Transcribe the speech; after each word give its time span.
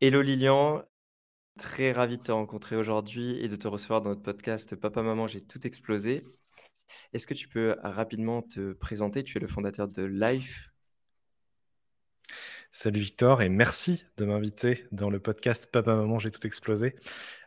Hello 0.00 0.22
Lilian, 0.22 0.84
très 1.58 1.90
ravi 1.90 2.18
de 2.18 2.22
te 2.22 2.30
rencontrer 2.30 2.76
aujourd'hui 2.76 3.36
et 3.42 3.48
de 3.48 3.56
te 3.56 3.66
recevoir 3.66 4.00
dans 4.00 4.10
notre 4.10 4.22
podcast 4.22 4.76
Papa 4.76 5.02
Maman, 5.02 5.26
j'ai 5.26 5.40
tout 5.40 5.66
explosé. 5.66 6.22
Est-ce 7.12 7.26
que 7.26 7.34
tu 7.34 7.48
peux 7.48 7.74
rapidement 7.82 8.42
te 8.42 8.74
présenter? 8.74 9.24
Tu 9.24 9.38
es 9.38 9.40
le 9.40 9.48
fondateur 9.48 9.88
de 9.88 10.04
Life. 10.04 10.70
Salut 12.70 13.00
Victor 13.00 13.42
et 13.42 13.48
merci 13.48 14.04
de 14.18 14.24
m'inviter 14.24 14.86
dans 14.92 15.10
le 15.10 15.18
podcast 15.18 15.68
Papa 15.72 15.96
Maman, 15.96 16.20
j'ai 16.20 16.30
tout 16.30 16.46
explosé. 16.46 16.94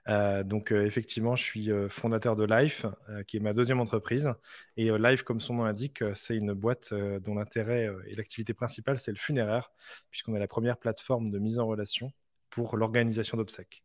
Euh, 0.10 0.44
donc 0.44 0.74
euh, 0.74 0.86
effectivement, 0.86 1.38
je 1.38 1.44
suis 1.44 1.72
euh, 1.72 1.88
fondateur 1.88 2.36
de 2.36 2.44
Life, 2.44 2.86
qui 3.28 3.38
est 3.38 3.40
ma 3.40 3.54
deuxième 3.54 3.80
entreprise. 3.80 4.30
Et 4.76 4.92
Life, 4.92 5.24
comme 5.24 5.40
son 5.40 5.54
nom 5.54 5.64
l'indique, 5.64 6.04
c'est 6.16 6.36
une 6.36 6.52
boîte 6.52 6.94
dont 6.94 7.36
l'intérêt 7.36 7.90
et 8.08 8.16
l'activité 8.16 8.54
principale, 8.54 9.00
c'est 9.00 9.12
le 9.12 9.18
funéraire, 9.18 9.72
puisqu'on 10.10 10.36
est 10.36 10.40
la 10.40 10.50
première 10.50 10.78
plateforme 10.78 11.30
de 11.30 11.40
mise 11.40 11.58
en 11.58 11.66
relation 11.66 12.12
pour 12.52 12.78
l'organisation 12.78 13.38
d'obsèques. 13.38 13.84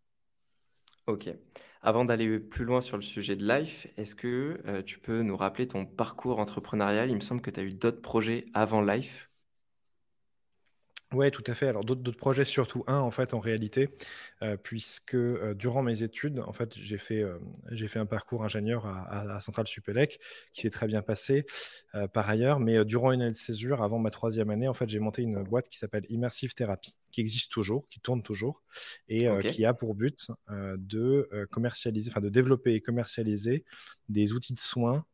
Ok. 1.07 1.29
Avant 1.83 2.05
d'aller 2.05 2.41
plus 2.41 2.65
loin 2.65 2.81
sur 2.81 2.97
le 2.97 3.03
sujet 3.03 3.37
de 3.37 3.47
Life, 3.47 3.87
est-ce 3.97 4.15
que 4.15 4.61
euh, 4.67 4.83
tu 4.83 4.99
peux 4.99 5.23
nous 5.23 5.37
rappeler 5.37 5.69
ton 5.69 5.87
parcours 5.87 6.41
entrepreneurial? 6.41 7.11
Il 7.11 7.15
me 7.15 7.21
semble 7.21 7.41
que 7.41 7.51
tu 7.51 7.61
as 7.61 7.63
eu 7.63 7.73
d'autres 7.75 8.03
projets 8.03 8.47
avant 8.55 8.83
Life. 8.83 9.31
Ouais, 11.17 11.31
tout 11.31 11.45
à 11.47 11.55
fait. 11.55 11.67
Alors 11.67 11.83
d'autres 11.83 12.19
projets, 12.19 12.45
surtout 12.45 12.85
un 12.87 12.99
en 12.99 13.11
fait 13.11 13.33
en 13.33 13.41
réalité, 13.41 13.89
euh, 14.43 14.59
puisque 14.63 15.15
euh, 15.15 15.55
durant 15.55 15.83
mes 15.83 16.03
études, 16.03 16.41
en 16.41 16.53
fait, 16.53 16.75
j'ai 16.77 16.99
fait, 16.99 17.23
euh, 17.23 17.39
j'ai 17.71 17.89
fait 17.89 17.99
un 17.99 18.05
parcours 18.05 18.45
ingénieur 18.45 18.85
à, 18.85 19.35
à, 19.35 19.41
Centrale 19.41 19.67
Supélec 19.67 20.21
qui 20.53 20.61
s'est 20.61 20.71
très 20.71 20.87
bien 20.87 21.01
passé 21.01 21.47
par 22.13 22.29
ailleurs. 22.29 22.61
Mais 22.61 22.85
durant 22.85 23.13
une 23.13 23.23
année 23.23 23.33
de 23.33 23.37
césure, 23.37 23.83
avant 23.83 23.99
ma 23.99 24.11
troisième 24.11 24.51
année, 24.51 24.69
en 24.69 24.75
fait, 24.75 24.91
j'ai 24.91 24.99
monté 24.99 25.23
une 25.23 25.43
boîte 25.43 25.71
qui 25.71 25.79
s'appelle 25.79 26.05
Immersive 26.11 26.53
Therapy, 26.53 26.95
qui 27.11 27.23
existe 27.23 27.51
toujours, 27.51 27.89
qui 27.89 28.01
tourne 28.01 28.23
toujours 28.23 28.63
et 29.09 29.27
qui 29.49 29.65
a 29.65 29.73
pour 29.73 29.95
but 29.95 30.31
de 30.51 31.47
commercialiser, 31.51 32.11
enfin 32.11 32.21
de 32.21 32.29
développer 32.29 32.75
et 32.75 32.83
commercialiser 32.83 33.65
des 34.11 34.35
outils 34.35 34.53
de 34.53 34.59
soins 34.59 35.07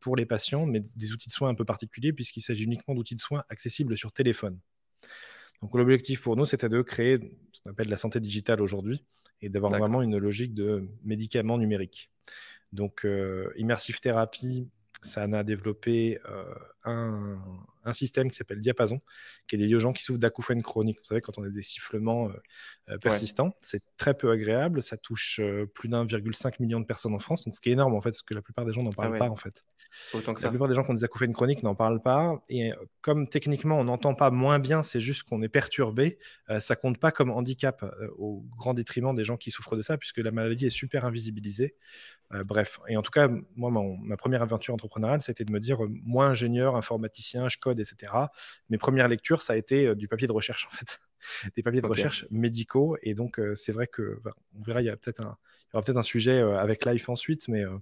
pour 0.00 0.14
les 0.14 0.26
patients, 0.26 0.66
mais 0.66 0.84
des 0.96 1.12
outils 1.12 1.30
de 1.30 1.34
soins 1.34 1.48
un 1.48 1.54
peu 1.54 1.64
particuliers 1.64 2.12
puisqu'il 2.12 2.42
s'agit 2.42 2.64
uniquement 2.64 2.94
d'outils 2.94 3.16
de 3.16 3.20
soins 3.20 3.44
accessibles 3.48 3.96
sur 3.96 4.12
téléphone. 4.12 4.58
Donc 5.62 5.74
l'objectif 5.74 6.22
pour 6.22 6.36
nous, 6.36 6.44
c'était 6.44 6.68
de 6.68 6.82
créer 6.82 7.18
ce 7.52 7.60
qu'on 7.62 7.70
appelle 7.70 7.88
la 7.88 7.96
santé 7.96 8.20
digitale 8.20 8.60
aujourd'hui 8.60 9.04
et 9.40 9.48
d'avoir 9.48 9.72
vraiment 9.72 10.02
une 10.02 10.18
logique 10.18 10.54
de 10.54 10.88
médicaments 11.04 11.58
numériques. 11.58 12.10
Donc 12.72 13.04
euh, 13.04 13.52
Immersive 13.56 14.00
Therapy, 14.00 14.68
ça 15.02 15.22
a 15.22 15.44
développé 15.44 16.20
euh, 16.28 16.54
un, 16.88 17.38
un, 17.84 17.92
système 17.92 18.30
qui 18.30 18.36
s'appelle 18.36 18.60
Diapason, 18.60 19.00
qui 19.46 19.56
est 19.56 19.58
dédié 19.58 19.76
aux 19.76 19.80
gens 19.80 19.92
qui 19.92 20.02
souffrent 20.02 20.18
d'acouphènes 20.18 20.62
chroniques. 20.62 20.98
Vous 20.98 21.04
savez, 21.04 21.20
quand 21.20 21.38
on 21.38 21.44
a 21.44 21.48
des 21.48 21.62
sifflements 21.62 22.30
euh, 22.88 22.98
persistants, 22.98 23.54
c'est 23.60 23.82
très 23.96 24.14
peu 24.14 24.30
agréable. 24.30 24.82
Ça 24.82 24.96
touche 24.96 25.40
plus 25.74 25.88
d'1,5 25.88 26.54
million 26.60 26.80
de 26.80 26.86
personnes 26.86 27.14
en 27.14 27.18
France, 27.18 27.48
ce 27.50 27.60
qui 27.60 27.70
est 27.70 27.72
énorme 27.72 27.94
en 27.94 28.00
fait, 28.00 28.10
parce 28.10 28.22
que 28.22 28.34
la 28.34 28.42
plupart 28.42 28.64
des 28.64 28.72
gens 28.72 28.82
n'en 28.82 28.90
ah 28.90 29.02
parlent 29.02 29.18
pas 29.18 29.30
en 29.30 29.36
fait. 29.36 29.64
Autant 30.14 30.34
que 30.34 30.40
ça. 30.40 30.46
La 30.46 30.50
plupart 30.50 30.68
des 30.68 30.74
gens 30.74 30.84
qui 30.84 30.90
ont 30.90 30.94
des 30.94 31.04
acouphènes 31.04 31.32
chroniques 31.32 31.62
n'en 31.62 31.74
parlent 31.74 32.00
pas. 32.00 32.42
Et 32.48 32.72
euh, 32.72 32.76
comme 33.00 33.26
techniquement, 33.26 33.78
on 33.78 33.84
n'entend 33.84 34.14
pas 34.14 34.30
moins 34.30 34.58
bien, 34.58 34.82
c'est 34.82 35.00
juste 35.00 35.22
qu'on 35.22 35.42
est 35.42 35.48
perturbé, 35.48 36.18
euh, 36.50 36.60
ça 36.60 36.76
compte 36.76 36.98
pas 36.98 37.10
comme 37.10 37.30
handicap 37.30 37.82
euh, 37.82 38.08
au 38.18 38.44
grand 38.56 38.74
détriment 38.74 39.14
des 39.14 39.24
gens 39.24 39.36
qui 39.36 39.50
souffrent 39.50 39.76
de 39.76 39.82
ça, 39.82 39.98
puisque 39.98 40.18
la 40.18 40.30
maladie 40.30 40.66
est 40.66 40.70
super 40.70 41.04
invisibilisée. 41.04 41.74
bref. 42.44 42.80
Et 42.88 42.96
en 42.96 43.02
tout 43.02 43.10
cas, 43.10 43.28
moi, 43.56 43.70
ma 44.02 44.16
première 44.16 44.42
aventure 44.42 44.74
entrepreneuriale, 44.74 45.20
c'était 45.20 45.44
de 45.44 45.52
me 45.52 45.60
dire, 45.60 45.78
moi, 45.88 46.26
ingénieur, 46.26 46.76
informaticien, 46.78 47.48
je 47.48 47.58
code, 47.58 47.80
etc. 47.80 48.12
Mes 48.70 48.78
premières 48.78 49.08
lectures, 49.08 49.42
ça 49.42 49.52
a 49.52 49.56
été 49.56 49.94
du 49.94 50.08
papier 50.08 50.26
de 50.26 50.32
recherche, 50.32 50.66
en 50.66 50.70
fait. 50.70 51.00
des 51.56 51.62
papiers 51.62 51.80
de 51.80 51.86
recherche 51.86 52.26
médicaux. 52.30 52.96
Et 53.02 53.14
donc, 53.14 53.40
c'est 53.54 53.72
vrai 53.72 53.86
que, 53.86 54.20
bah, 54.22 54.34
on 54.58 54.62
verra, 54.62 54.82
il 54.82 54.86
y 54.86 54.90
a 54.90 54.96
peut-être 54.96 55.20
un, 55.20 55.36
il 55.68 55.74
y 55.74 55.76
aura 55.76 55.84
peut-être 55.84 55.98
un 55.98 56.02
sujet 56.02 56.40
euh, 56.40 56.58
avec 56.58 56.86
Life 56.86 57.10
ensuite, 57.10 57.46
mais 57.48 57.62
euh, 57.62 57.76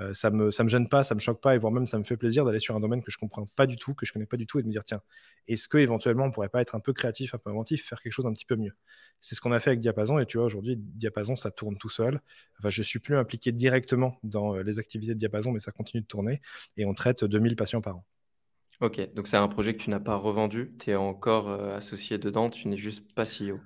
euh, 0.00 0.12
ça 0.12 0.30
me 0.30 0.50
ça 0.50 0.64
me 0.64 0.68
gêne 0.68 0.88
pas, 0.88 1.04
ça 1.04 1.14
me 1.14 1.20
choque 1.20 1.40
pas, 1.40 1.54
et 1.54 1.58
voire 1.58 1.72
même 1.72 1.86
ça 1.86 1.96
me 1.96 2.02
fait 2.02 2.16
plaisir 2.16 2.44
d'aller 2.44 2.58
sur 2.58 2.74
un 2.74 2.80
domaine 2.80 3.00
que 3.00 3.12
je 3.12 3.18
comprends 3.18 3.46
pas 3.46 3.66
du 3.66 3.76
tout, 3.76 3.94
que 3.94 4.04
je 4.04 4.12
connais 4.12 4.26
pas 4.26 4.36
du 4.36 4.44
tout, 4.44 4.58
et 4.58 4.62
de 4.62 4.66
me 4.66 4.72
dire 4.72 4.82
tiens, 4.82 5.02
est-ce 5.46 5.68
que 5.68 5.78
éventuellement 5.78 6.24
on 6.24 6.32
pourrait 6.32 6.48
pas 6.48 6.60
être 6.60 6.74
un 6.74 6.80
peu 6.80 6.92
créatif, 6.92 7.34
un 7.34 7.38
peu 7.38 7.50
inventif, 7.50 7.86
faire 7.86 8.00
quelque 8.00 8.12
chose 8.12 8.26
un 8.26 8.32
petit 8.32 8.44
peu 8.44 8.56
mieux? 8.56 8.72
C'est 9.20 9.36
ce 9.36 9.40
qu'on 9.40 9.52
a 9.52 9.60
fait 9.60 9.70
avec 9.70 9.80
Diapason, 9.80 10.18
et 10.18 10.26
tu 10.26 10.38
vois 10.38 10.46
aujourd'hui 10.46 10.76
Diapason 10.76 11.36
ça 11.36 11.52
tourne 11.52 11.78
tout 11.78 11.88
seul. 11.88 12.20
Enfin, 12.58 12.70
je 12.70 12.82
suis 12.82 12.98
plus 12.98 13.16
impliqué 13.16 13.52
directement 13.52 14.18
dans 14.24 14.56
les 14.56 14.80
activités 14.80 15.14
de 15.14 15.18
Diapason, 15.18 15.52
mais 15.52 15.60
ça 15.60 15.70
continue 15.70 16.02
de 16.02 16.08
tourner, 16.08 16.40
et 16.76 16.86
on 16.86 16.94
traite 16.94 17.24
2000 17.24 17.54
patients 17.54 17.80
par 17.80 17.98
an. 17.98 18.04
Ok, 18.80 19.12
donc 19.14 19.26
c'est 19.26 19.36
un 19.36 19.48
projet 19.48 19.74
que 19.74 19.82
tu 19.82 19.90
n'as 19.90 20.00
pas 20.00 20.14
revendu, 20.16 20.72
tu 20.78 20.90
es 20.90 20.94
encore 20.94 21.50
associé 21.74 22.18
dedans, 22.18 22.48
tu 22.48 22.68
n'es 22.68 22.76
juste 22.76 23.12
pas 23.14 23.24
CEO. 23.24 23.60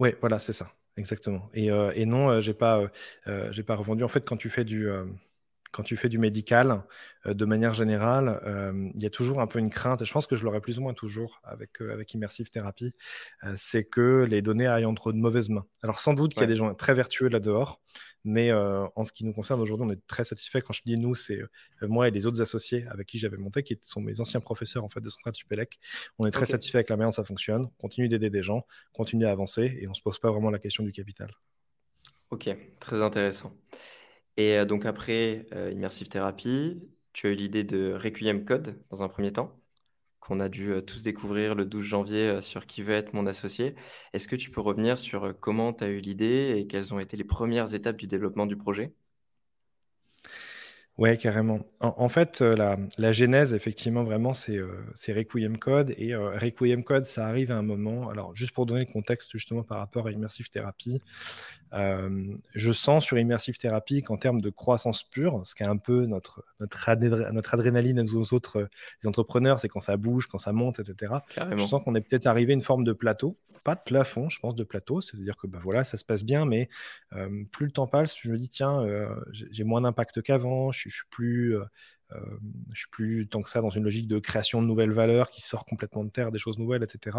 Oui, 0.00 0.14
voilà, 0.20 0.38
c'est 0.38 0.52
ça. 0.52 0.72
Exactement. 0.96 1.48
Et, 1.54 1.70
euh, 1.70 1.92
et 1.94 2.04
non, 2.04 2.30
euh, 2.30 2.40
j'ai 2.40 2.54
pas, 2.54 2.82
euh, 3.26 3.48
j'ai 3.50 3.62
pas 3.62 3.76
revendu. 3.76 4.04
En 4.04 4.08
fait, 4.08 4.24
quand 4.26 4.36
tu 4.36 4.50
fais 4.50 4.64
du, 4.64 4.88
quand 5.70 5.82
tu 5.82 5.96
fais 5.96 6.10
du 6.10 6.18
médical, 6.18 6.82
de 7.24 7.44
manière 7.46 7.72
générale, 7.72 8.40
il 8.94 9.02
y 9.02 9.06
a 9.06 9.10
toujours 9.10 9.40
un 9.40 9.46
peu 9.46 9.58
une 9.58 9.70
crainte, 9.70 10.02
et 10.02 10.04
je 10.04 10.12
pense 10.12 10.26
que 10.26 10.36
je 10.36 10.44
l'aurai 10.44 10.60
plus 10.60 10.78
ou 10.78 10.82
moins 10.82 10.92
toujours 10.92 11.40
avec, 11.44 11.80
avec 11.80 12.12
Immersive 12.12 12.50
Therapy, 12.50 12.94
c'est 13.56 13.84
que 13.84 14.26
les 14.28 14.42
données 14.42 14.66
aillent 14.66 14.84
entre 14.84 15.12
de 15.12 15.18
mauvaises 15.18 15.48
mains. 15.48 15.64
Alors 15.82 15.98
sans 15.98 16.12
doute 16.12 16.34
qu'il 16.34 16.42
y 16.42 16.44
a 16.44 16.48
des 16.48 16.56
gens 16.56 16.74
très 16.74 16.92
vertueux 16.92 17.28
là-dehors, 17.28 17.80
mais 18.24 18.52
en 18.52 19.04
ce 19.04 19.12
qui 19.12 19.24
nous 19.24 19.32
concerne 19.32 19.60
aujourd'hui, 19.60 19.86
on 19.88 19.92
est 19.92 20.06
très 20.06 20.24
satisfait. 20.24 20.60
Quand 20.60 20.72
je 20.72 20.82
dis 20.84 20.96
nous, 20.96 21.14
c'est 21.14 21.40
moi 21.82 22.08
et 22.08 22.10
les 22.10 22.26
autres 22.26 22.40
associés 22.40 22.86
avec 22.88 23.08
qui 23.08 23.18
j'avais 23.18 23.36
monté, 23.36 23.62
qui 23.62 23.78
sont 23.82 24.00
mes 24.00 24.20
anciens 24.20 24.40
professeurs 24.40 24.84
en 24.84 24.88
fait 24.88 25.00
de 25.00 25.08
Centrale 25.08 25.34
Supélec. 25.34 25.78
On 26.18 26.26
est 26.26 26.30
très 26.30 26.46
satisfait 26.46 26.78
avec 26.78 26.90
la 26.90 26.96
manière 26.96 27.08
dont 27.08 27.16
ça 27.16 27.24
fonctionne. 27.24 27.64
On 27.64 27.82
continue 27.82 28.08
d'aider 28.08 28.30
des 28.30 28.42
gens, 28.42 28.66
continue 28.92 29.26
à 29.26 29.30
avancer, 29.30 29.78
et 29.80 29.88
on 29.88 29.94
se 29.94 30.02
pose 30.02 30.18
pas 30.18 30.30
vraiment 30.30 30.50
la 30.50 30.58
question 30.58 30.84
du 30.84 30.92
capital. 30.92 31.30
Ok, 32.30 32.48
très 32.80 33.02
intéressant. 33.02 33.54
Et 34.36 34.64
donc 34.64 34.86
après 34.86 35.46
Immersive 35.72 36.08
Therapy, 36.08 36.88
tu 37.12 37.26
as 37.26 37.30
eu 37.30 37.34
l'idée 37.34 37.64
de 37.64 37.92
Requiem 37.92 38.44
Code 38.44 38.82
dans 38.90 39.02
un 39.02 39.08
premier 39.08 39.32
temps, 39.32 39.61
qu'on 40.22 40.40
a 40.40 40.48
dû 40.48 40.72
tous 40.86 41.02
découvrir 41.02 41.54
le 41.54 41.66
12 41.66 41.84
janvier 41.84 42.40
sur 42.40 42.66
Qui 42.66 42.82
veut 42.82 42.94
être 42.94 43.12
mon 43.12 43.26
associé. 43.26 43.74
Est-ce 44.12 44.28
que 44.28 44.36
tu 44.36 44.50
peux 44.50 44.60
revenir 44.60 44.96
sur 44.96 45.34
comment 45.40 45.72
tu 45.72 45.84
as 45.84 45.88
eu 45.88 45.98
l'idée 45.98 46.54
et 46.56 46.66
quelles 46.66 46.94
ont 46.94 47.00
été 47.00 47.16
les 47.16 47.24
premières 47.24 47.74
étapes 47.74 47.96
du 47.96 48.06
développement 48.06 48.46
du 48.46 48.56
projet? 48.56 48.94
Ouais, 50.98 51.16
carrément. 51.16 51.60
En, 51.80 52.08
fait, 52.10 52.42
euh, 52.42 52.76
la, 52.98 53.12
genèse, 53.12 53.54
effectivement, 53.54 54.04
vraiment, 54.04 54.34
c'est 54.34 54.58
euh, 54.58 54.92
Requiem 55.08 55.56
Code. 55.56 55.94
Et 55.96 56.14
euh, 56.14 56.38
Requiem 56.38 56.84
Code, 56.84 57.06
ça 57.06 57.26
arrive 57.26 57.50
à 57.50 57.56
un 57.56 57.62
moment. 57.62 58.10
Alors, 58.10 58.36
juste 58.36 58.52
pour 58.52 58.66
donner 58.66 58.84
le 58.86 58.92
contexte, 58.92 59.32
justement, 59.32 59.62
par 59.62 59.78
rapport 59.78 60.06
à 60.06 60.12
Immersive 60.12 60.50
Therapy, 60.50 61.00
je 61.72 62.72
sens 62.72 63.04
sur 63.04 63.18
Immersive 63.18 63.56
Therapy 63.56 64.02
qu'en 64.02 64.16
termes 64.16 64.40
de 64.40 64.50
croissance 64.50 65.02
pure, 65.02 65.40
ce 65.44 65.54
qui 65.54 65.62
est 65.62 65.66
un 65.66 65.76
peu 65.76 66.06
notre, 66.06 66.44
notre, 66.60 67.30
notre 67.32 67.54
adrénaline 67.54 67.98
à 67.98 68.02
nous 68.02 68.34
autres, 68.34 68.68
les 69.02 69.08
entrepreneurs, 69.08 69.58
c'est 69.58 69.68
quand 69.68 69.80
ça 69.80 69.96
bouge, 69.96 70.26
quand 70.26 70.38
ça 70.38 70.52
monte, 70.52 70.80
etc. 70.80 71.14
Je 71.36 71.64
sens 71.64 71.82
qu'on 71.82 71.94
est 71.94 72.00
peut-être 72.00 72.26
arrivé 72.26 72.52
à 72.52 72.54
une 72.54 72.60
forme 72.60 72.84
de 72.84 72.92
plateau 72.92 73.38
pas 73.62 73.74
de 73.74 73.80
plafond, 73.84 74.28
je 74.28 74.38
pense, 74.40 74.54
de 74.54 74.64
plateau. 74.64 75.00
C'est-à-dire 75.00 75.36
que 75.36 75.46
bah, 75.46 75.60
voilà, 75.62 75.84
ça 75.84 75.96
se 75.96 76.04
passe 76.04 76.24
bien, 76.24 76.46
mais 76.46 76.68
plus 77.52 77.66
le 77.66 77.72
temps 77.72 77.86
passe, 77.86 78.16
je 78.20 78.30
me 78.30 78.38
dis, 78.38 78.48
tiens, 78.48 78.84
j'ai 79.30 79.64
moins 79.64 79.80
d'impact 79.80 80.22
qu'avant, 80.22 80.72
je, 80.72 80.88
je, 80.88 80.94
suis 80.96 81.06
plus. 81.10 81.56
je 82.10 82.78
suis 82.78 82.88
plus 82.90 83.28
tant 83.28 83.42
que 83.42 83.48
ça 83.48 83.60
dans 83.60 83.70
une 83.70 83.84
logique 83.84 84.08
de 84.08 84.18
création 84.18 84.62
de 84.62 84.66
nouvelles 84.66 84.92
valeurs 84.92 85.30
qui 85.30 85.42
sort 85.42 85.64
complètement 85.64 86.04
de 86.04 86.10
terre, 86.10 86.32
des 86.32 86.38
choses 86.38 86.58
nouvelles, 86.58 86.82
etc. 86.82 87.18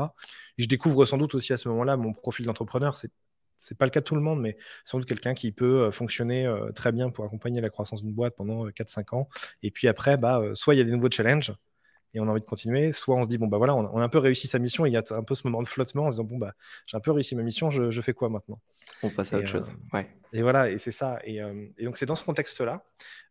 je 0.58 0.68
découvre 0.68 1.06
sans 1.06 1.18
doute 1.18 1.36
aussi 1.36 1.54
à 1.54 1.58
ce 1.58 1.70
moment-là 1.70 1.98
mon 1.98 2.14
profil 2.14 2.46
d'entrepreneur. 2.46 2.98
C'est 2.98 3.12
c'est 3.58 3.78
pas 3.78 3.86
le 3.86 3.92
cas 3.92 4.00
de 4.00 4.06
tout 4.06 4.16
le 4.16 4.22
monde, 4.22 4.42
mais 4.42 4.58
sans 4.84 5.00
doute 5.00 5.08
quelqu'un 5.08 5.34
qui 5.34 5.52
peut 5.52 5.92
fonctionner 5.92 6.52
très 6.76 6.92
bien 6.92 7.10
pour 7.10 7.26
accompagner 7.26 7.62
la 7.62 7.70
croissance 7.70 8.02
d'une 8.02 8.14
boîte 8.14 8.36
pendant 8.36 8.68
4-5 8.68 9.16
ans. 9.16 9.30
Et 9.62 9.72
puis 9.72 9.88
après, 9.88 10.18
bah, 10.18 10.42
soit 10.54 10.76
il 10.76 10.78
y 10.78 10.82
a 10.82 10.84
des 10.84 10.92
nouveaux 10.92 11.12
challenges, 11.12 11.54
et 12.14 12.20
on 12.20 12.28
a 12.28 12.32
envie 12.32 12.42
de 12.42 12.46
continuer, 12.46 12.94
soit 12.94 13.16
on 13.16 13.24
se 13.24 13.28
dit, 13.28 13.38
bon, 13.38 13.48
bah 13.48 13.58
voilà, 13.58 13.76
on 13.76 13.98
a, 13.98 14.04
un 14.04 14.10
peu 14.10 14.20
réussi 14.20 14.48
sa 14.48 14.60
mission, 14.60 14.86
il 14.86 14.94
y 14.94 14.98
a 14.98 15.04
un 15.12 15.24
peu 15.24 15.34
ce 15.34 15.48
moment 15.48 15.64
de 15.64 15.68
flottement 15.68 16.06
en 16.06 16.12
se 16.12 16.18
disant, 16.18 16.24
bon, 16.26 16.38
bah, 16.38 16.54
j'ai 16.86 16.96
un 16.96 17.00
peu 17.00 17.12
réussi 17.12 17.36
ma 17.36 17.42
mission, 17.42 17.72
je, 17.72 18.02
fais 18.02 18.14
quoi 18.14 18.30
maintenant? 18.30 18.60
On 19.02 19.10
passe 19.10 19.34
à 19.34 19.38
autre 19.38 19.48
chose. 19.48 19.72
Ouais. 19.94 20.08
Et 20.32 20.44
voilà, 20.44 20.70
et 20.70 20.78
c'est 20.78 20.92
ça. 20.92 21.20
Et, 21.24 21.42
donc, 21.84 21.98
c'est 21.98 22.06
dans 22.06 22.16
ce 22.16 22.24
contexte-là 22.24 22.86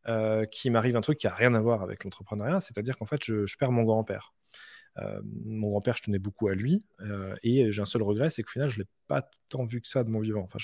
euh, 0.08 0.46
qui 0.46 0.68
m'arrive 0.70 0.96
un 0.96 1.00
truc 1.00 1.18
qui 1.18 1.26
n'a 1.26 1.34
rien 1.34 1.54
à 1.54 1.60
voir 1.60 1.82
avec 1.82 2.02
l'entrepreneuriat, 2.02 2.60
c'est-à-dire 2.60 2.96
qu'en 2.98 3.06
fait, 3.06 3.22
je, 3.22 3.56
perds 3.56 3.70
mon 3.70 3.84
grand-père. 3.84 4.34
Mon 5.24 5.70
grand-père, 5.70 5.96
je 5.96 6.02
tenais 6.02 6.18
beaucoup 6.18 6.48
à 6.48 6.54
lui, 6.54 6.84
et 7.42 7.70
j'ai 7.72 7.82
un 7.82 7.86
seul 7.86 8.02
regret, 8.02 8.30
c'est 8.30 8.42
qu'au 8.42 8.50
final, 8.50 8.68
je 8.68 8.78
ne 8.78 8.84
l'ai 8.84 8.88
pas 9.08 9.28
tant 9.48 9.64
vu 9.64 9.80
que 9.80 9.88
ça 9.88 10.04
de 10.04 10.10
mon 10.10 10.20
vivant. 10.20 10.42
Enfin, 10.42 10.58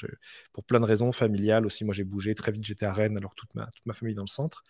pour 0.52 0.64
plein 0.64 0.80
de 0.80 0.84
raisons 0.84 1.12
familiales 1.12 1.66
aussi, 1.66 1.84
moi 1.84 1.94
j'ai 1.94 2.04
bougé 2.04 2.34
très 2.34 2.52
vite, 2.52 2.64
j'étais 2.64 2.86
à 2.86 2.92
Rennes, 2.92 3.16
alors 3.16 3.34
toute 3.34 3.54
ma, 3.54 3.66
toute 3.66 3.86
ma 3.86 3.94
famille 3.94 4.14
dans 4.14 4.22
le 4.22 4.28
centre. 4.28 4.64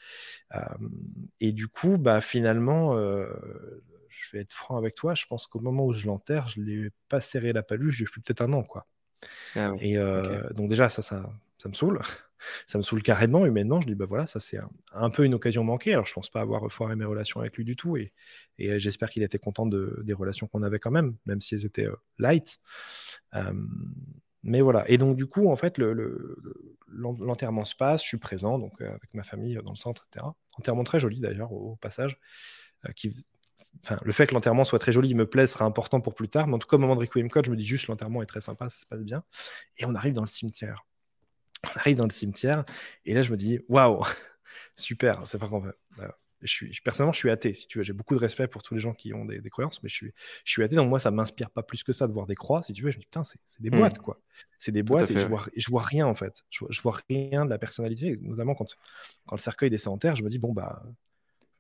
et 1.41 1.53
du 1.53 1.69
coup, 1.69 1.99
bah, 1.99 2.21
finalement, 2.21 2.97
je 2.97 4.33
vais 4.33 4.41
être 4.41 4.53
franc 4.53 4.77
avec 4.77 4.95
toi, 4.95 5.15
je 5.15 5.27
pense 5.27 5.47
qu'au 5.47 5.61
moment 5.61 5.87
où 5.87 5.93
je 5.93 6.07
l'enterre, 6.07 6.49
je 6.49 6.61
ne 6.61 6.67
l'ai 6.67 6.91
pas 7.09 7.21
serré 7.21 7.53
la 7.53 7.63
paluche, 7.63 7.97
j'ai 7.97 8.05
plus 8.05 8.21
peut-être 8.21 8.43
un 8.43 8.53
an, 8.53 8.63
quoi. 8.63 8.87
Ah 9.57 9.73
et 9.81 9.97
donc 10.55 10.69
déjà, 10.69 10.89
ça, 10.89 11.03
ça, 11.03 11.33
ça 11.59 11.69
me 11.69 11.75
saoule. 11.75 12.01
Ça 12.67 12.79
me 12.79 12.83
saoule 12.83 13.03
carrément 13.03 13.47
humainement. 13.47 13.81
Je 13.81 13.87
dis, 13.87 13.95
bah 13.95 14.07
voilà, 14.07 14.27
ça 14.27 14.41
c'est 14.41 14.59
un, 14.93 15.11
peu 15.11 15.25
une 15.25 15.35
occasion 15.35 15.65
manquée. 15.65 15.93
Alors 15.93 16.07
je 16.07 16.15
pense 16.15 16.31
pas 16.31 16.41
avoir 16.41 16.71
foiré 16.71 16.97
mes 16.97 17.05
relations 17.05 17.41
avec 17.41 17.57
lui 17.57 17.65
du 17.65 17.77
tout. 17.77 17.97
Et, 17.97 18.13
et 18.59 18.79
j'espère 18.79 19.11
qu'il 19.11 19.23
était 19.23 19.39
content 19.39 19.67
de, 19.67 20.01
des 20.05 20.13
relations 20.13 20.47
qu'on 20.47 20.63
avait 20.63 20.79
quand 20.79 20.91
même, 20.91 21.17
même 21.27 21.41
si 21.41 21.55
elles 21.55 21.67
étaient 21.67 21.89
light. 22.19 22.59
mais 24.43 24.61
voilà. 24.61 24.89
Et 24.89 24.99
donc 24.99 25.17
du 25.17 25.27
coup, 25.27 25.51
en 25.51 25.57
fait, 25.57 25.79
l'enterrement 26.89 27.61
le, 27.61 27.67
se 27.67 27.77
passe. 27.77 28.03
Je 28.03 28.09
suis 28.09 28.19
présent 28.19 28.59
donc 28.59 28.81
avec 28.81 29.15
ma 29.15 29.23
famille 29.23 29.59
dans 29.65 29.73
le 29.73 29.77
centre, 29.77 30.07
etc. 30.11 30.27
Enterrement 30.59 30.85
très 30.85 30.99
joli 31.01 31.21
d'ailleurs 31.21 31.53
au, 31.53 31.77
passage. 31.77 32.19
le 34.05 34.13
fait 34.13 34.27
que 34.27 34.35
l'enterrement 34.35 34.65
soit 34.65 34.79
très 34.79 34.93
joli, 34.93 35.15
me 35.15 35.27
plaise, 35.27 35.53
sera 35.53 35.65
important 35.65 36.01
pour 36.01 36.15
plus 36.15 36.29
tard. 36.29 36.47
Mais 36.47 36.55
en 36.55 36.59
tout 36.59 36.69
cas, 36.69 36.77
au 36.77 36.81
moment 36.81 36.95
de 36.95 37.01
Requiem 37.01 37.31
Code, 37.31 37.47
je 37.47 37.51
me 37.51 37.57
dis 37.57 37.67
juste 37.67 37.87
l'enterrement 37.89 38.23
est 38.23 38.27
très 38.27 38.41
sympa, 38.41 38.69
ça 38.69 38.81
se 38.81 38.87
passe 38.87 39.03
bien. 39.03 39.23
Et 39.77 39.85
on 39.85 39.95
arrive 39.95 40.15
dans 40.15 40.23
le 40.23 40.29
cimetière 40.29 40.88
on 41.65 41.79
arrive 41.79 41.97
dans 41.97 42.07
le 42.07 42.13
cimetière 42.13 42.65
et 43.05 43.15
là 43.15 43.23
je 43.23 43.31
me 43.33 43.37
dis 43.37 43.61
waouh 43.69 44.03
super 44.77 45.27
c'est 45.27 45.39
pas 45.39 45.49
qu'on 45.49 45.65
je 46.43 46.53
suis 46.53 46.81
personnellement 46.83 47.13
je 47.13 47.19
suis 47.19 47.31
athée 47.31 47.53
si 47.53 47.67
tu 47.67 47.79
veux. 47.79 47.85
J'ai 47.85 47.93
beaucoup 47.93 48.15
de 48.15 48.21
respect 48.21 48.47
pour 48.47 48.63
tous 48.63 48.75
les 48.75 48.81
gens 48.81 48.95
qui 48.95 49.13
ont 49.13 49.25
des, 49.25 49.41
croyances 49.51 49.83
mais 49.83 49.89
je 49.89 49.95
suis 49.95 50.13
je 50.45 50.53
suis 50.53 50.63
athée 50.63 50.77
donc 50.77 50.89
moi 50.89 50.99
ça 50.99 51.11
m'inspire 51.11 51.51
pas 51.51 51.63
plus 51.63 51.83
que 51.83 51.93
ça 51.93 52.07
de 52.07 52.13
voir 52.13 52.27
des 52.27 52.35
croix 52.35 52.63
si 52.63 52.73
tu 52.73 52.83
veux. 52.83 52.91
Je 52.91 52.97
me 52.97 53.01
dis 53.01 53.07
putain 53.07 53.25
c'est 53.25 53.39
des 53.61 53.71
mmh. 53.71 53.79
boîtes 53.79 53.99
quoi. 53.99 54.21
C'est 54.59 54.73
des 54.73 54.83
boîtes 54.83 55.11
et 55.11 55.19
je 55.19 55.27
vois 55.27 55.47
je 55.57 55.71
vois 55.71 55.83
rien 55.83 56.07
en 56.07 56.15
fait. 56.15 56.45
Je, 56.51 56.81
vois 56.83 56.99
rien 57.09 57.45
de 57.45 57.51
la 57.51 57.59
personnalité 57.59 58.19
notamment 58.21 58.55
quand 58.55 58.77
quand 59.27 59.37
le 59.37 59.41
cercueil 59.41 59.71
descend 59.71 59.95
en 59.95 59.99
terre 59.99 60.17
je 60.17 60.23
me 60.23 60.29
dis 60.29 60.39
bon 60.39 60.53
bah 60.53 60.83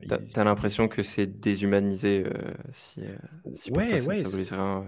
T'as 0.07 0.19
as, 0.37 0.45
l'impression 0.45 0.87
que 0.87 1.03
c'est 1.03 1.27
déshumanisé 1.27 2.25
euh, 2.25 2.55
si, 2.73 3.01
euh, 3.01 3.17
si 3.57 3.73
ouais, 3.73 3.97
pour 3.97 4.05
toi, 4.05 4.15
ça 4.15 4.33
ouais, 4.37 4.43
rien. 4.53 4.85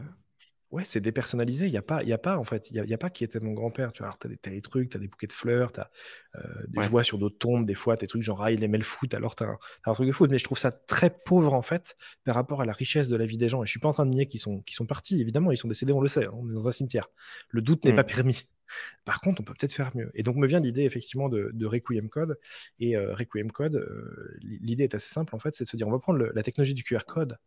Ouais, 0.70 0.84
c'est 0.84 1.00
dépersonnalisé. 1.00 1.66
Il 1.66 1.72
n'y 1.72 1.76
a, 1.76 1.82
pas, 1.82 2.04
y 2.04 2.12
a 2.12 2.18
pas, 2.18 2.38
en 2.38 2.44
fait, 2.44 2.70
il 2.70 2.76
y 2.76 2.80
a, 2.80 2.84
y 2.84 2.94
a, 2.94 2.98
pas 2.98 3.10
qui 3.10 3.24
était 3.24 3.40
mon 3.40 3.52
grand-père. 3.52 3.92
Tu 3.92 4.04
vois, 4.04 4.14
tu 4.20 4.28
as, 4.28 4.50
des 4.50 4.60
trucs, 4.60 4.90
tu 4.90 4.96
as 4.96 5.00
des 5.00 5.08
bouquets 5.08 5.26
de 5.26 5.32
fleurs, 5.32 5.72
tu 5.72 5.80
as 5.80 5.90
euh, 6.36 6.40
des 6.68 6.82
joies 6.82 7.02
sur 7.02 7.18
d'autres 7.18 7.38
tombes, 7.38 7.66
des 7.66 7.74
fois, 7.74 7.96
des 7.96 8.06
trucs 8.06 8.22
genre, 8.22 8.40
ah, 8.42 8.52
il 8.52 8.62
aimait 8.62 8.78
le 8.78 8.84
foot, 8.84 9.12
alors 9.14 9.34
tu 9.34 9.42
as, 9.42 9.58
un 9.84 9.94
truc 9.94 10.06
de 10.06 10.12
foot. 10.12 10.30
Mais 10.30 10.38
je 10.38 10.44
trouve 10.44 10.58
ça 10.58 10.70
très 10.70 11.10
pauvre, 11.10 11.54
en 11.54 11.62
fait, 11.62 11.96
par 12.24 12.36
rapport 12.36 12.60
à 12.60 12.64
la 12.64 12.72
richesse 12.72 13.08
de 13.08 13.16
la 13.16 13.26
vie 13.26 13.36
des 13.36 13.48
gens. 13.48 13.64
Et 13.64 13.66
je 13.66 13.70
suis 13.70 13.80
pas 13.80 13.88
en 13.88 13.92
train 13.92 14.06
de 14.06 14.12
nier 14.12 14.26
qu'ils 14.26 14.40
sont, 14.40 14.60
qu'ils 14.60 14.76
sont 14.76 14.86
partis. 14.86 15.20
Évidemment, 15.20 15.50
ils 15.50 15.56
sont 15.56 15.68
décédés, 15.68 15.92
on 15.92 16.00
le 16.00 16.08
sait. 16.08 16.26
Hein, 16.26 16.34
on 16.34 16.48
est 16.48 16.54
dans 16.54 16.68
un 16.68 16.72
cimetière. 16.72 17.08
Le 17.48 17.62
doute 17.62 17.84
n'est 17.84 17.92
pas 17.92 18.04
mmh. 18.04 18.06
permis. 18.06 18.48
Par 19.04 19.20
contre, 19.20 19.40
on 19.40 19.44
peut 19.44 19.54
peut-être 19.54 19.72
faire 19.72 19.90
mieux. 19.96 20.10
Et 20.14 20.22
donc 20.22 20.36
me 20.36 20.46
vient 20.46 20.60
l'idée 20.60 20.84
effectivement 20.84 21.28
de, 21.28 21.66
Requiem 21.66 22.08
Code. 22.08 22.38
Et 22.78 22.96
euh, 22.96 23.14
Requiem 23.14 23.50
Code, 23.50 23.74
euh, 23.76 24.38
l'idée 24.40 24.84
est 24.84 24.94
assez 24.94 25.08
simple 25.08 25.34
en 25.34 25.38
fait, 25.38 25.54
c'est 25.54 25.64
de 25.64 25.68
se 25.68 25.76
dire 25.76 25.88
on 25.88 25.90
va 25.90 25.98
prendre 25.98 26.18
la 26.18 26.42
technologie 26.42 26.74
du 26.74 26.84
QR 26.84 27.04
code 27.06 27.38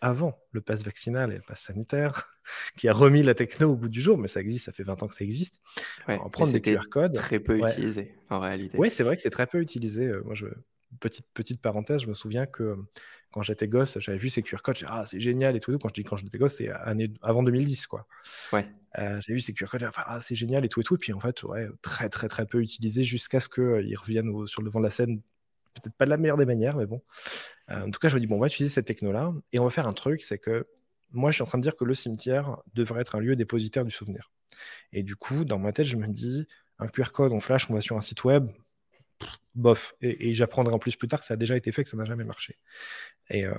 avant 0.00 0.38
le 0.52 0.60
pass 0.60 0.82
vaccinal 0.82 1.32
et 1.32 1.36
le 1.36 1.42
pass 1.42 1.60
sanitaire, 1.60 2.28
qui 2.76 2.88
a 2.88 2.92
remis 2.92 3.22
la 3.22 3.34
techno 3.34 3.72
au 3.72 3.76
bout 3.76 3.88
du 3.88 4.00
jour, 4.00 4.18
mais 4.18 4.28
ça 4.28 4.40
existe, 4.40 4.66
ça 4.66 4.72
fait 4.72 4.82
20 4.82 5.02
ans 5.02 5.08
que 5.08 5.14
ça 5.14 5.24
existe. 5.24 5.60
Ouais, 6.08 6.18
on 6.24 6.30
prendre 6.30 6.52
des 6.52 6.60
QR 6.60 6.88
codes. 6.90 7.14
Très 7.14 7.40
peu 7.40 7.58
utilisé 7.58 8.14
en 8.28 8.40
réalité. 8.40 8.76
Oui, 8.78 8.90
c'est 8.90 9.02
vrai 9.02 9.16
que 9.16 9.22
c'est 9.22 9.30
très 9.30 9.46
peu 9.46 9.60
utilisé. 9.60 10.06
Euh, 10.06 10.22
moi, 10.24 10.34
je... 10.34 10.46
petite, 11.00 11.26
petite 11.34 11.60
parenthèse, 11.60 12.02
je 12.02 12.08
me 12.08 12.14
souviens 12.14 12.46
que 12.46 12.62
euh, 12.62 12.76
quand 13.32 13.42
j'étais 13.42 13.68
gosse, 13.68 13.98
j'avais 13.98 14.18
vu 14.18 14.30
ces 14.30 14.42
QR 14.42 14.58
codes, 14.62 14.78
je 14.78 14.86
ah, 14.88 15.04
c'est 15.06 15.20
génial 15.20 15.56
et 15.56 15.60
tout. 15.60 15.76
Quand 15.78 15.88
je 15.88 15.94
dis 15.94 16.04
quand 16.04 16.16
j'étais 16.16 16.38
gosse, 16.38 16.56
c'est 16.56 16.70
année... 16.70 17.12
avant 17.22 17.42
2010, 17.42 17.86
quoi. 17.86 18.06
Ouais. 18.52 18.66
Euh, 18.98 19.20
j'avais 19.20 19.34
vu 19.34 19.40
ces 19.40 19.52
QR 19.52 19.66
codes, 19.66 19.88
ah, 19.96 20.20
c'est 20.20 20.34
génial 20.34 20.64
et 20.64 20.68
tout 20.68 20.80
et 20.80 20.84
tout. 20.84 20.94
Et 20.94 20.98
puis 20.98 21.12
en 21.12 21.20
fait, 21.20 21.42
ouais, 21.42 21.68
très, 21.82 22.08
très, 22.08 22.28
très 22.28 22.46
peu 22.46 22.60
utilisé 22.60 23.04
jusqu'à 23.04 23.38
ce 23.38 23.48
qu'ils 23.48 23.96
reviennent 23.96 24.46
sur 24.46 24.62
le 24.62 24.66
devant 24.66 24.80
de 24.80 24.84
la 24.84 24.90
scène 24.90 25.20
peut-être 25.74 25.94
pas 25.94 26.04
de 26.04 26.10
la 26.10 26.16
meilleure 26.16 26.36
des 26.36 26.46
manières, 26.46 26.76
mais 26.76 26.86
bon. 26.86 27.02
Euh, 27.70 27.86
en 27.86 27.90
tout 27.90 27.98
cas, 27.98 28.08
je 28.08 28.14
me 28.14 28.20
dis, 28.20 28.26
bon, 28.26 28.36
on 28.36 28.40
va 28.40 28.46
utiliser 28.46 28.72
cette 28.72 28.86
techno-là 28.86 29.32
et 29.52 29.58
on 29.58 29.64
va 29.64 29.70
faire 29.70 29.86
un 29.86 29.92
truc, 29.92 30.22
c'est 30.22 30.38
que 30.38 30.66
moi, 31.12 31.30
je 31.30 31.36
suis 31.36 31.42
en 31.42 31.46
train 31.46 31.58
de 31.58 31.62
dire 31.62 31.76
que 31.76 31.84
le 31.84 31.94
cimetière 31.94 32.58
devrait 32.74 33.00
être 33.00 33.16
un 33.16 33.20
lieu 33.20 33.36
dépositaire 33.36 33.84
du 33.84 33.90
souvenir. 33.90 34.30
Et 34.92 35.02
du 35.02 35.16
coup, 35.16 35.44
dans 35.44 35.58
ma 35.58 35.72
tête, 35.72 35.86
je 35.86 35.96
me 35.96 36.06
dis, 36.06 36.46
un 36.78 36.86
QR 36.88 37.10
code, 37.12 37.32
on 37.32 37.40
flash, 37.40 37.68
on 37.70 37.74
va 37.74 37.80
sur 37.80 37.96
un 37.96 38.00
site 38.00 38.24
web, 38.24 38.48
bof. 39.54 39.94
Et, 40.00 40.34
j'apprendrai 40.34 40.74
en 40.74 40.78
plus 40.78 40.96
plus 40.96 41.08
tard 41.08 41.20
que 41.20 41.26
ça 41.26 41.34
a 41.34 41.36
déjà 41.36 41.56
été 41.56 41.72
fait, 41.72 41.82
que 41.84 41.90
ça 41.90 41.96
n'a 41.96 42.04
jamais 42.04 42.24
marché. 42.24 42.58
Et, 43.28 43.44
euh, 43.44 43.54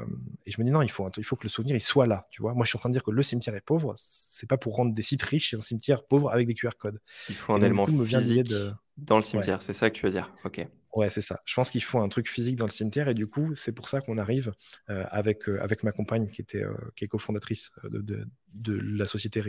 et, 0.46 0.52
je 0.52 0.60
me 0.60 0.66
dis, 0.66 0.72
non, 0.72 0.82
il 0.82 0.92
faut, 0.92 1.10
il 1.18 1.24
faut 1.24 1.36
que 1.36 1.44
le 1.44 1.50
souvenir 1.50 1.76
il 1.76 1.82
soit 1.82 2.08
là. 2.08 2.22
Tu 2.30 2.42
vois 2.42 2.54
Moi, 2.54 2.66
je 2.66 2.70
suis 2.70 2.78
en 2.78 2.80
train 2.80 2.90
de 2.90 2.94
dire 2.94 3.04
que 3.04 3.12
le 3.12 3.24
cimetière 3.24 3.56
est 3.56 3.62
pauvre, 3.62 3.94
c'est 3.98 4.48
pas 4.48 4.58
pour 4.58 4.76
rendre 4.76 4.94
des 4.94 5.02
sites 5.02 5.24
riches, 5.24 5.52
c'est 5.52 5.58
un 5.58 5.62
cimetière 5.62 6.04
pauvre 6.04 6.32
avec 6.32 6.48
des 6.48 6.54
QR 6.54 6.72
codes. 6.78 7.00
Il 7.30 7.36
faut 7.36 7.54
un 7.54 7.62
élément 7.62 7.86
physique 7.86 8.44
de... 8.44 8.72
dans 8.98 9.18
le 9.18 9.24
cimetière, 9.24 9.62
c'est 9.62 9.74
ça 9.74 9.90
que 9.90 9.96
tu 9.96 10.06
veux 10.06 10.12
dire 10.12 10.34
Ok. 10.44 10.66
Ouais, 10.94 11.10
c'est 11.10 11.22
ça. 11.22 11.42
Je 11.46 11.54
pense 11.56 11.72
qu'il 11.72 11.84
faut 11.84 12.00
un 12.00 12.10
truc 12.10 12.28
physique 12.28 12.58
dans 12.58 12.66
le 12.66 12.72
cimetière 12.72 13.08
et 13.08 13.14
du 13.14 13.28
coup, 13.28 13.56
c'est 13.56 13.72
pour 13.72 13.88
ça 13.88 14.02
qu'on 14.02 14.18
arrive 14.18 14.52
avec, 14.88 15.48
avec 15.48 15.84
ma 15.84 15.92
compagne 15.92 16.28
qui, 16.28 16.42
était, 16.42 16.66
qui 16.96 17.06
est 17.06 17.08
cofondatrice 17.08 17.72
de, 17.84 18.28
de, 18.54 18.74
la 18.74 19.06
société 19.06 19.42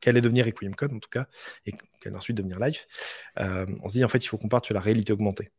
qu'elle 0.00 0.16
est 0.18 0.20
devenir 0.20 0.44
Requiem 0.44 0.74
Code 0.74 0.92
en 0.92 0.98
tout 0.98 1.08
cas 1.08 1.26
et 1.64 1.72
qu'elle 2.00 2.14
ensuite 2.14 2.36
devenir 2.36 2.58
Life. 2.60 2.86
on 3.36 3.88
se 3.88 3.94
dit 3.94 4.04
en 4.04 4.08
fait, 4.08 4.24
il 4.24 4.28
faut 4.28 4.36
qu'on 4.36 4.48
parte 4.48 4.66
sur 4.66 4.74
la 4.74 4.80
réalité 4.80 5.12
augmentée. 5.12 5.52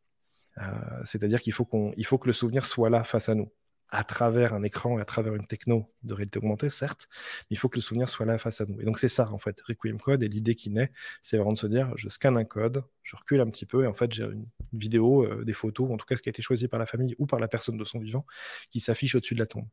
C'est-à-dire 1.04 1.42
qu'il 1.42 1.52
faut, 1.52 1.64
qu'on, 1.64 1.92
il 1.96 2.06
faut 2.06 2.18
que 2.18 2.28
le 2.28 2.32
souvenir 2.32 2.64
soit 2.64 2.88
là 2.88 3.02
face 3.02 3.28
à 3.28 3.34
nous 3.34 3.50
à 3.90 4.04
travers 4.04 4.54
un 4.54 4.62
écran 4.62 4.98
et 4.98 5.02
à 5.02 5.04
travers 5.04 5.34
une 5.34 5.46
techno 5.46 5.92
de 6.02 6.14
réalité 6.14 6.38
augmentée, 6.38 6.68
certes, 6.68 7.08
mais 7.42 7.54
il 7.54 7.56
faut 7.56 7.68
que 7.68 7.76
le 7.76 7.82
souvenir 7.82 8.08
soit 8.08 8.26
là 8.26 8.38
face 8.38 8.60
à 8.60 8.66
nous. 8.66 8.80
Et 8.80 8.84
donc 8.84 8.98
c'est 8.98 9.08
ça, 9.08 9.30
en 9.30 9.38
fait, 9.38 9.60
Requiem 9.62 9.98
Code, 9.98 10.22
et 10.22 10.28
l'idée 10.28 10.54
qui 10.54 10.70
naît, 10.70 10.92
c'est 11.22 11.36
vraiment 11.36 11.52
de 11.52 11.58
se 11.58 11.66
dire, 11.66 11.92
je 11.96 12.08
scanne 12.08 12.36
un 12.36 12.44
code, 12.44 12.84
je 13.02 13.16
recule 13.16 13.40
un 13.40 13.48
petit 13.48 13.66
peu, 13.66 13.84
et 13.84 13.86
en 13.86 13.94
fait 13.94 14.12
j'ai 14.12 14.24
une 14.24 14.46
vidéo, 14.72 15.24
euh, 15.24 15.44
des 15.44 15.52
photos, 15.52 15.90
en 15.90 15.96
tout 15.96 16.06
cas 16.06 16.16
ce 16.16 16.22
qui 16.22 16.28
a 16.28 16.30
été 16.30 16.42
choisi 16.42 16.68
par 16.68 16.80
la 16.80 16.86
famille 16.86 17.14
ou 17.18 17.26
par 17.26 17.38
la 17.38 17.48
personne 17.48 17.76
de 17.76 17.84
son 17.84 18.00
vivant, 18.00 18.26
qui 18.70 18.80
s'affiche 18.80 19.14
au-dessus 19.14 19.34
de 19.34 19.40
la 19.40 19.46
tombe. 19.46 19.66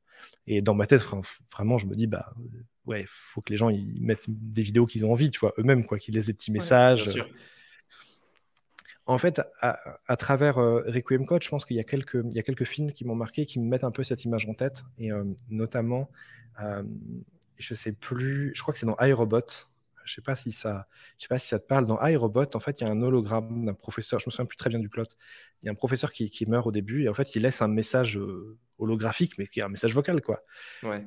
Et 0.47 0.61
dans 0.61 0.75
ma 0.75 0.85
tête, 0.85 1.05
vraiment, 1.51 1.77
je 1.77 1.87
me 1.87 1.95
dis, 1.95 2.07
bah 2.07 2.33
ouais, 2.85 3.01
il 3.01 3.07
faut 3.07 3.41
que 3.41 3.51
les 3.51 3.57
gens 3.57 3.69
ils 3.69 4.01
mettent 4.01 4.25
des 4.27 4.61
vidéos 4.61 4.85
qu'ils 4.85 5.05
ont 5.05 5.11
envie, 5.11 5.31
tu 5.31 5.39
vois, 5.39 5.53
eux-mêmes, 5.57 5.85
quoi, 5.85 5.97
qu'ils 5.97 6.15
laissent 6.15 6.27
des 6.27 6.33
petits 6.33 6.51
messages. 6.51 7.15
En 9.05 9.17
fait, 9.17 9.41
à, 9.59 10.15
travers 10.15 10.59
euh, 10.59 10.81
Requiem 10.87 11.25
Code, 11.25 11.43
je 11.43 11.49
pense 11.49 11.65
qu'il 11.65 11.75
y, 11.75 11.79
a 11.79 11.83
quelques, 11.83 12.23
il 12.23 12.33
y 12.33 12.39
a 12.39 12.43
quelques 12.43 12.63
films 12.63 12.93
qui 12.93 13.03
m'ont 13.03 13.15
marqué, 13.15 13.45
qui 13.45 13.59
me 13.59 13.67
mettent 13.67 13.83
un 13.83 13.91
peu 13.91 14.03
cette 14.03 14.23
image 14.23 14.47
en 14.47 14.53
tête. 14.53 14.83
Et 14.97 15.11
euh, 15.11 15.25
notamment, 15.49 16.09
euh, 16.61 16.83
je 17.57 17.73
sais 17.73 17.91
plus, 17.91 18.53
je 18.55 18.61
crois 18.61 18.73
que 18.73 18.79
c'est 18.79 18.85
dans 18.85 18.97
iRobot. 19.01 19.67
Je 20.05 20.13
sais 20.13 20.21
pas 20.21 20.35
si 20.35 20.51
ça, 20.53 20.87
je 21.17 21.23
sais 21.23 21.27
pas 21.27 21.37
si 21.37 21.47
ça 21.47 21.59
te 21.59 21.67
parle. 21.67 21.85
Dans 21.85 22.01
iRobot, 22.05 22.55
en 22.55 22.59
fait, 22.59 22.79
il 22.79 22.87
y 22.87 22.89
a 22.89 22.91
un 22.91 23.01
hologramme 23.01 23.65
d'un 23.65 23.73
professeur. 23.73 24.19
Je 24.19 24.27
me 24.27 24.31
souviens 24.31 24.45
plus 24.45 24.57
très 24.57 24.69
bien 24.69 24.79
du 24.79 24.87
plot. 24.87 25.03
Il 25.61 25.65
y 25.65 25.69
a 25.69 25.71
un 25.73 25.75
professeur 25.75 26.13
qui, 26.13 26.45
meurt 26.47 26.67
au 26.67 26.71
début 26.71 27.03
et 27.03 27.09
en 27.09 27.13
fait, 27.13 27.35
il 27.35 27.41
laisse 27.41 27.61
un 27.61 27.67
message 27.67 28.19
holographique, 28.77 29.37
mais 29.37 29.47
qui 29.47 29.59
est 29.59 29.63
un 29.63 29.69
message 29.69 29.93
vocal, 29.93 30.21
quoi. 30.21 30.43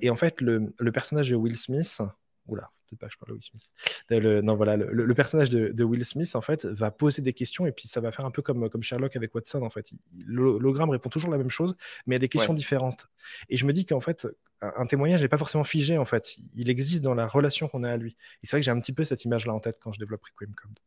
Et 0.01 0.09
en 0.09 0.17
fait, 0.17 0.41
le, 0.41 0.75
le 0.79 0.93
personnage 0.93 1.31
de 1.31 1.37
Will 1.37 1.59
Smith, 1.59 2.01
Oula, 2.47 2.71
peut-être 2.87 3.01
pas 3.01 3.07
que 3.07 3.13
je 3.13 3.19
parle 3.19 3.31
de 3.31 3.35
Will 3.35 3.43
Smith. 3.43 3.71
Le, 4.11 4.41
non, 4.41 4.57
voilà, 4.57 4.77
le, 4.77 5.15
personnage 5.15 5.51
de, 5.51 5.85
Will 5.85 6.05
Smith, 6.05 6.35
en 6.35 6.41
fait, 6.41 6.65
va 6.65 6.91
poser 6.91 7.23
des 7.23 7.33
questions 7.33 7.67
et 7.67 7.73
puis 7.73 7.89
ça 7.89 8.01
va 8.01 8.13
faire 8.13 8.25
un 8.25 8.31
peu 8.31 8.43
comme, 8.43 8.69
comme 8.69 8.83
Sherlock 8.83 9.17
avec 9.17 9.35
Watson, 9.35 9.63
en 9.63 9.71
fait. 9.71 9.93
L'hologramme 10.27 10.91
répond 10.91 11.09
toujours 11.09 11.31
la 11.31 11.39
même 11.39 11.51
chose, 11.51 11.77
mais 12.07 12.17
a 12.17 12.19
des 12.19 12.29
questions 12.29 12.55
différentes. 12.55 13.09
Et 13.49 13.57
je 13.57 13.67
me 13.67 13.73
dis 13.73 13.85
qu'en 13.85 14.01
fait, 14.01 14.27
un, 14.61 14.87
témoignage 14.87 15.23
n'est 15.23 15.29
pas 15.29 15.39
forcément 15.39 15.65
figé, 15.65 15.99
en 15.99 16.05
fait. 16.05 16.37
Il 16.55 16.71
existe 16.71 17.03
dans 17.03 17.15
la 17.15 17.27
relation 17.27 17.69
qu'on 17.69 17.83
a 17.83 17.91
à 17.91 17.97
lui. 17.97 18.17
Et 18.43 18.47
c'est 18.47 18.53
vrai 18.53 18.61
que 18.61 18.65
j'ai 18.65 18.71
un 18.71 18.81
petit 18.81 18.93
peu 18.93 19.05
cette 19.05 19.25
image-là 19.25 19.53
en 19.53 19.61
tête 19.61 19.79
quand 19.81 19.93
je 19.93 19.99
développe 19.99 20.25
Requiem 20.25 20.55
Code. 20.55 20.79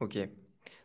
Ok. 0.00 0.18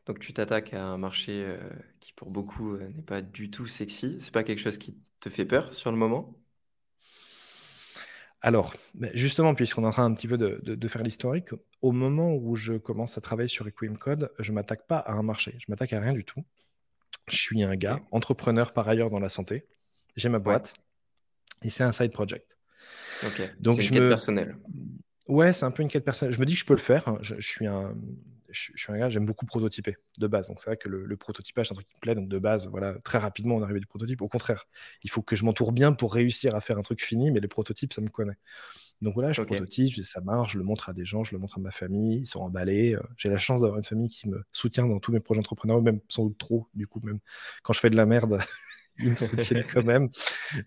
Donc 0.05 0.19
tu 0.19 0.33
t'attaques 0.33 0.73
à 0.73 0.83
un 0.83 0.97
marché 0.97 1.43
euh, 1.45 1.57
qui 1.99 2.13
pour 2.13 2.29
beaucoup 2.29 2.73
euh, 2.73 2.89
n'est 2.89 3.01
pas 3.01 3.21
du 3.21 3.49
tout 3.49 3.67
sexy. 3.67 4.17
C'est 4.19 4.33
pas 4.33 4.43
quelque 4.43 4.59
chose 4.59 4.77
qui 4.77 4.97
te 5.19 5.29
fait 5.29 5.45
peur 5.45 5.73
sur 5.73 5.91
le 5.91 5.97
moment? 5.97 6.37
Alors, 8.45 8.75
justement, 9.13 9.55
puisqu'on 9.55 9.83
est 9.83 9.87
en 9.87 9.91
train 9.91 10.03
un 10.03 10.13
petit 10.13 10.27
peu 10.27 10.37
de, 10.37 10.87
faire 10.89 11.01
l'historique, 11.01 11.49
au 11.81 11.93
moment 11.93 12.35
où 12.35 12.55
je 12.55 12.73
commence 12.73 13.17
à 13.17 13.21
travailler 13.21 13.47
sur 13.47 13.63
Requiem 13.63 13.97
Code, 13.97 14.31
je 14.37 14.51
ne 14.51 14.55
m'attaque 14.55 14.85
pas 14.85 14.97
à 14.97 15.13
un 15.13 15.23
marché, 15.23 15.55
je 15.59 15.65
m'attaque 15.69 15.93
à 15.93 16.01
rien 16.01 16.11
du 16.11 16.25
tout. 16.25 16.43
Je 17.29 17.37
suis 17.37 17.63
un 17.63 17.75
gars, 17.77 18.01
entrepreneur 18.11 18.73
par 18.73 18.89
ailleurs 18.89 19.09
dans 19.09 19.21
la 19.21 19.29
santé, 19.29 19.65
j'ai 20.17 20.27
ma 20.27 20.39
boîte, 20.39 20.73
et 21.63 21.69
c'est 21.69 21.85
un 21.85 21.93
side 21.93 22.11
project. 22.11 22.57
Ok, 23.25 23.49
donc 23.59 23.81
c'est 23.81 23.87
une 23.87 23.93
quête 23.93 24.09
personnelle. 24.09 24.57
Ouais, 25.29 25.53
c'est 25.53 25.63
un 25.63 25.71
peu 25.71 25.81
une 25.81 25.87
quête 25.87 26.03
personnelle. 26.03 26.35
Je 26.35 26.39
me 26.41 26.45
dis 26.45 26.55
que 26.55 26.59
je 26.59 26.65
peux 26.65 26.73
le 26.73 26.79
faire. 26.79 27.17
je 27.21 27.39
suis 27.39 27.65
un, 27.65 27.95
je, 28.53 28.71
suis 28.75 28.91
un 28.93 28.97
gars, 28.97 29.09
j'aime 29.09 29.25
beaucoup 29.25 29.45
prototyper 29.45 29.97
de 30.19 30.27
base. 30.27 30.47
Donc 30.47 30.59
c'est 30.59 30.67
vrai 30.67 30.77
que 30.77 30.87
le, 30.87 31.17
prototypage, 31.17 31.67
c'est 31.67 31.73
un 31.73 31.75
truc 31.75 31.87
qui 31.87 31.95
me 31.95 31.99
plaît. 31.99 32.15
Donc 32.15 32.29
de 32.29 32.39
base, 32.39 32.67
voilà, 32.67 32.95
très 33.03 33.17
rapidement, 33.17 33.55
on 33.55 33.61
arrive 33.61 33.79
du 33.79 33.85
prototype. 33.85 34.21
Au 34.21 34.27
contraire, 34.27 34.65
il 35.03 35.09
faut 35.09 35.21
que 35.21 35.35
je 35.35 35.43
m'entoure 35.43 35.71
bien 35.71 35.93
pour 35.93 36.13
réussir 36.13 36.55
à 36.55 36.61
faire 36.61 36.77
un 36.77 36.81
truc 36.81 37.01
fini, 37.01 37.31
mais 37.31 37.39
les 37.39 37.47
prototypes, 37.47 37.93
ça 37.93 38.01
me 38.01 38.09
connaît. 38.09 38.37
Donc 39.01 39.15
voilà, 39.15 39.33
je 39.33 39.41
prototype, 39.41 40.01
ça 40.03 40.21
marche, 40.21 40.53
je 40.53 40.59
le 40.59 40.63
montre 40.63 40.89
à 40.89 40.93
des 40.93 41.03
gens, 41.03 41.23
je 41.23 41.33
le 41.33 41.39
montre 41.39 41.57
à 41.57 41.61
ma 41.61 41.71
famille, 41.71 42.19
ils 42.19 42.25
sont 42.25 42.39
emballés. 42.39 42.95
Euh, 42.95 43.01
j'ai 43.17 43.29
la 43.29 43.37
chance 43.37 43.61
d'avoir 43.61 43.77
une 43.77 43.83
famille 43.83 44.09
qui 44.09 44.29
me 44.29 44.43
soutient 44.51 44.87
dans 44.87 44.99
tous 44.99 45.11
mes 45.11 45.19
projets 45.19 45.39
entrepreneuriaux, 45.39 45.81
même 45.81 45.99
sans 46.07 46.25
doute 46.25 46.37
trop, 46.37 46.69
du 46.73 46.87
coup, 46.87 47.01
même 47.03 47.19
quand 47.63 47.73
je 47.73 47.79
fais 47.79 47.89
de 47.89 47.97
la 47.97 48.05
merde. 48.05 48.39
ils 48.99 49.09
me 49.09 49.15
soutiennent 49.15 49.65
quand 49.71 49.83
même. 49.83 50.09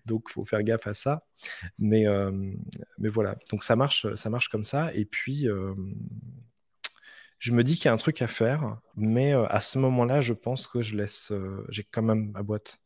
Donc, 0.05 0.25
il 0.29 0.33
faut 0.33 0.45
faire 0.45 0.63
gaffe 0.63 0.87
à 0.87 0.93
ça. 0.93 1.23
Mais, 1.79 2.07
euh, 2.07 2.31
mais 2.97 3.09
voilà. 3.09 3.37
Donc, 3.51 3.63
ça 3.63 3.75
marche, 3.75 4.13
ça 4.15 4.29
marche 4.29 4.49
comme 4.49 4.63
ça. 4.63 4.93
Et 4.93 5.05
puis, 5.05 5.47
euh, 5.47 5.73
je 7.39 7.51
me 7.51 7.63
dis 7.63 7.75
qu'il 7.75 7.85
y 7.85 7.87
a 7.89 7.93
un 7.93 7.97
truc 7.97 8.21
à 8.21 8.27
faire, 8.27 8.77
mais 8.95 9.33
euh, 9.33 9.45
à 9.47 9.59
ce 9.59 9.77
moment-là, 9.79 10.21
je 10.21 10.33
pense 10.33 10.67
que 10.67 10.81
je 10.81 10.95
laisse, 10.95 11.31
euh, 11.31 11.65
j'ai 11.69 11.83
quand 11.83 12.01
même 12.01 12.31
ma 12.31 12.43
boîte 12.43 12.81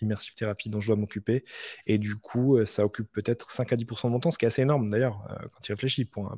immersive 0.00 0.34
thérapie 0.36 0.70
dont 0.70 0.80
je 0.80 0.86
dois 0.86 0.96
m'occuper. 0.96 1.44
Et 1.86 1.98
du 1.98 2.14
coup, 2.14 2.64
ça 2.64 2.84
occupe 2.84 3.10
peut-être 3.10 3.50
5 3.50 3.72
à 3.72 3.76
10% 3.76 4.06
de 4.06 4.12
mon 4.12 4.20
temps, 4.20 4.30
ce 4.30 4.38
qui 4.38 4.44
est 4.44 4.48
assez 4.48 4.62
énorme 4.62 4.88
d'ailleurs, 4.88 5.26
quand 5.52 5.60
tu 5.62 5.72
réfléchis 5.72 6.04
pour 6.04 6.30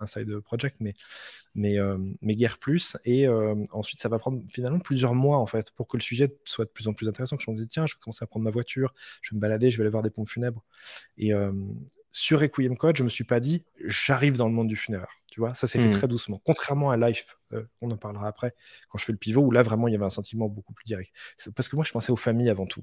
un, 0.00 0.06
side 0.08 0.40
project, 0.40 0.78
mais, 0.80 0.94
mais, 1.54 1.76
mais 2.20 2.34
guère 2.34 2.58
plus. 2.58 2.96
Et 3.04 3.28
ensuite, 3.70 4.02
ça 4.02 4.08
va 4.08 4.18
prendre 4.18 4.42
finalement 4.52 4.80
plusieurs 4.80 5.14
mois 5.14 5.38
en 5.38 5.46
fait 5.46 5.70
pour 5.70 5.86
que 5.86 5.98
le 5.98 6.02
sujet 6.02 6.36
soit 6.44 6.64
de 6.64 6.70
plus 6.70 6.88
en 6.88 6.92
plus 6.92 7.08
intéressant. 7.08 7.36
Que 7.36 7.44
je 7.44 7.50
me 7.52 7.56
dis, 7.56 7.68
tiens, 7.68 7.86
je 7.86 7.94
vais 7.94 8.00
commencer 8.00 8.24
à 8.24 8.26
prendre 8.26 8.42
ma 8.42 8.50
voiture, 8.50 8.92
je 9.22 9.30
vais 9.30 9.36
me 9.36 9.40
balader, 9.40 9.70
je 9.70 9.76
vais 9.76 9.82
aller 9.82 9.90
voir 9.90 10.02
des 10.02 10.10
pompes 10.10 10.28
funèbres. 10.28 10.64
Et 11.16 11.32
sur 12.12 12.40
Requiem 12.40 12.76
Code, 12.76 12.96
je 12.96 13.04
me 13.04 13.08
suis 13.08 13.24
pas 13.24 13.40
dit, 13.40 13.64
j'arrive 13.84 14.36
dans 14.36 14.48
le 14.48 14.54
monde 14.54 14.68
du 14.68 14.76
funéraire. 14.76 15.20
Tu 15.30 15.40
vois, 15.40 15.54
ça 15.54 15.66
s'est 15.66 15.78
fait 15.78 15.88
hmm. 15.88 15.92
très 15.92 16.08
doucement. 16.08 16.40
Contrairement 16.44 16.90
à 16.90 16.96
Life, 16.96 17.38
euh, 17.52 17.62
on 17.80 17.90
en 17.90 17.96
parlera 17.96 18.26
après, 18.26 18.54
quand 18.88 18.98
je 18.98 19.04
fais 19.04 19.12
le 19.12 19.18
pivot, 19.18 19.42
où 19.42 19.50
là 19.52 19.62
vraiment 19.62 19.86
il 19.86 19.92
y 19.92 19.94
avait 19.94 20.04
un 20.04 20.10
sentiment 20.10 20.48
beaucoup 20.48 20.72
plus 20.72 20.84
direct. 20.84 21.12
Parce 21.54 21.68
que 21.68 21.76
moi 21.76 21.84
je 21.84 21.92
pensais 21.92 22.10
aux 22.10 22.16
familles 22.16 22.50
avant 22.50 22.66
tout. 22.66 22.82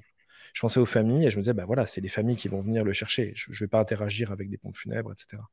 Je 0.53 0.61
pensais 0.61 0.79
aux 0.79 0.85
familles 0.85 1.25
et 1.25 1.29
je 1.29 1.37
me 1.37 1.41
disais, 1.41 1.53
bah 1.53 1.65
voilà, 1.65 1.85
c'est 1.85 1.99
les 1.99 2.07
familles 2.07 2.37
qui 2.37 2.47
vont 2.47 2.61
venir 2.61 2.85
le 2.85 2.93
chercher. 2.93 3.33
Je 3.35 3.51
ne 3.51 3.57
vais 3.57 3.67
pas 3.67 3.79
interagir 3.79 4.31
avec 4.31 4.49
des 4.49 4.57
pompes 4.57 4.77
funèbres, 4.77 5.11
etc. 5.11 5.43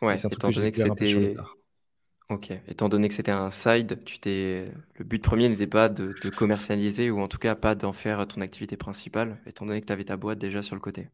Ouais, 0.00 0.16
étant 0.16 0.50
donné 0.50 0.72
que 0.72 0.78
c'était. 0.78 1.36
Ok, 2.28 2.50
étant 2.66 2.88
donné 2.88 3.08
que 3.08 3.14
c'était 3.14 3.30
un 3.30 3.50
side, 3.50 4.04
tu 4.04 4.18
t'es... 4.18 4.72
le 4.96 5.04
but 5.04 5.22
premier 5.22 5.50
n'était 5.50 5.66
pas 5.66 5.90
de, 5.90 6.14
de 6.22 6.30
commercialiser 6.30 7.10
ou 7.10 7.20
en 7.20 7.28
tout 7.28 7.36
cas 7.36 7.54
pas 7.54 7.74
d'en 7.74 7.92
faire 7.92 8.26
ton 8.26 8.40
activité 8.40 8.78
principale, 8.78 9.38
étant 9.44 9.66
donné 9.66 9.82
que 9.82 9.86
tu 9.86 9.92
avais 9.92 10.04
ta 10.04 10.16
boîte 10.16 10.38
déjà 10.38 10.62
sur 10.62 10.74
le 10.74 10.80
côté 10.80 11.10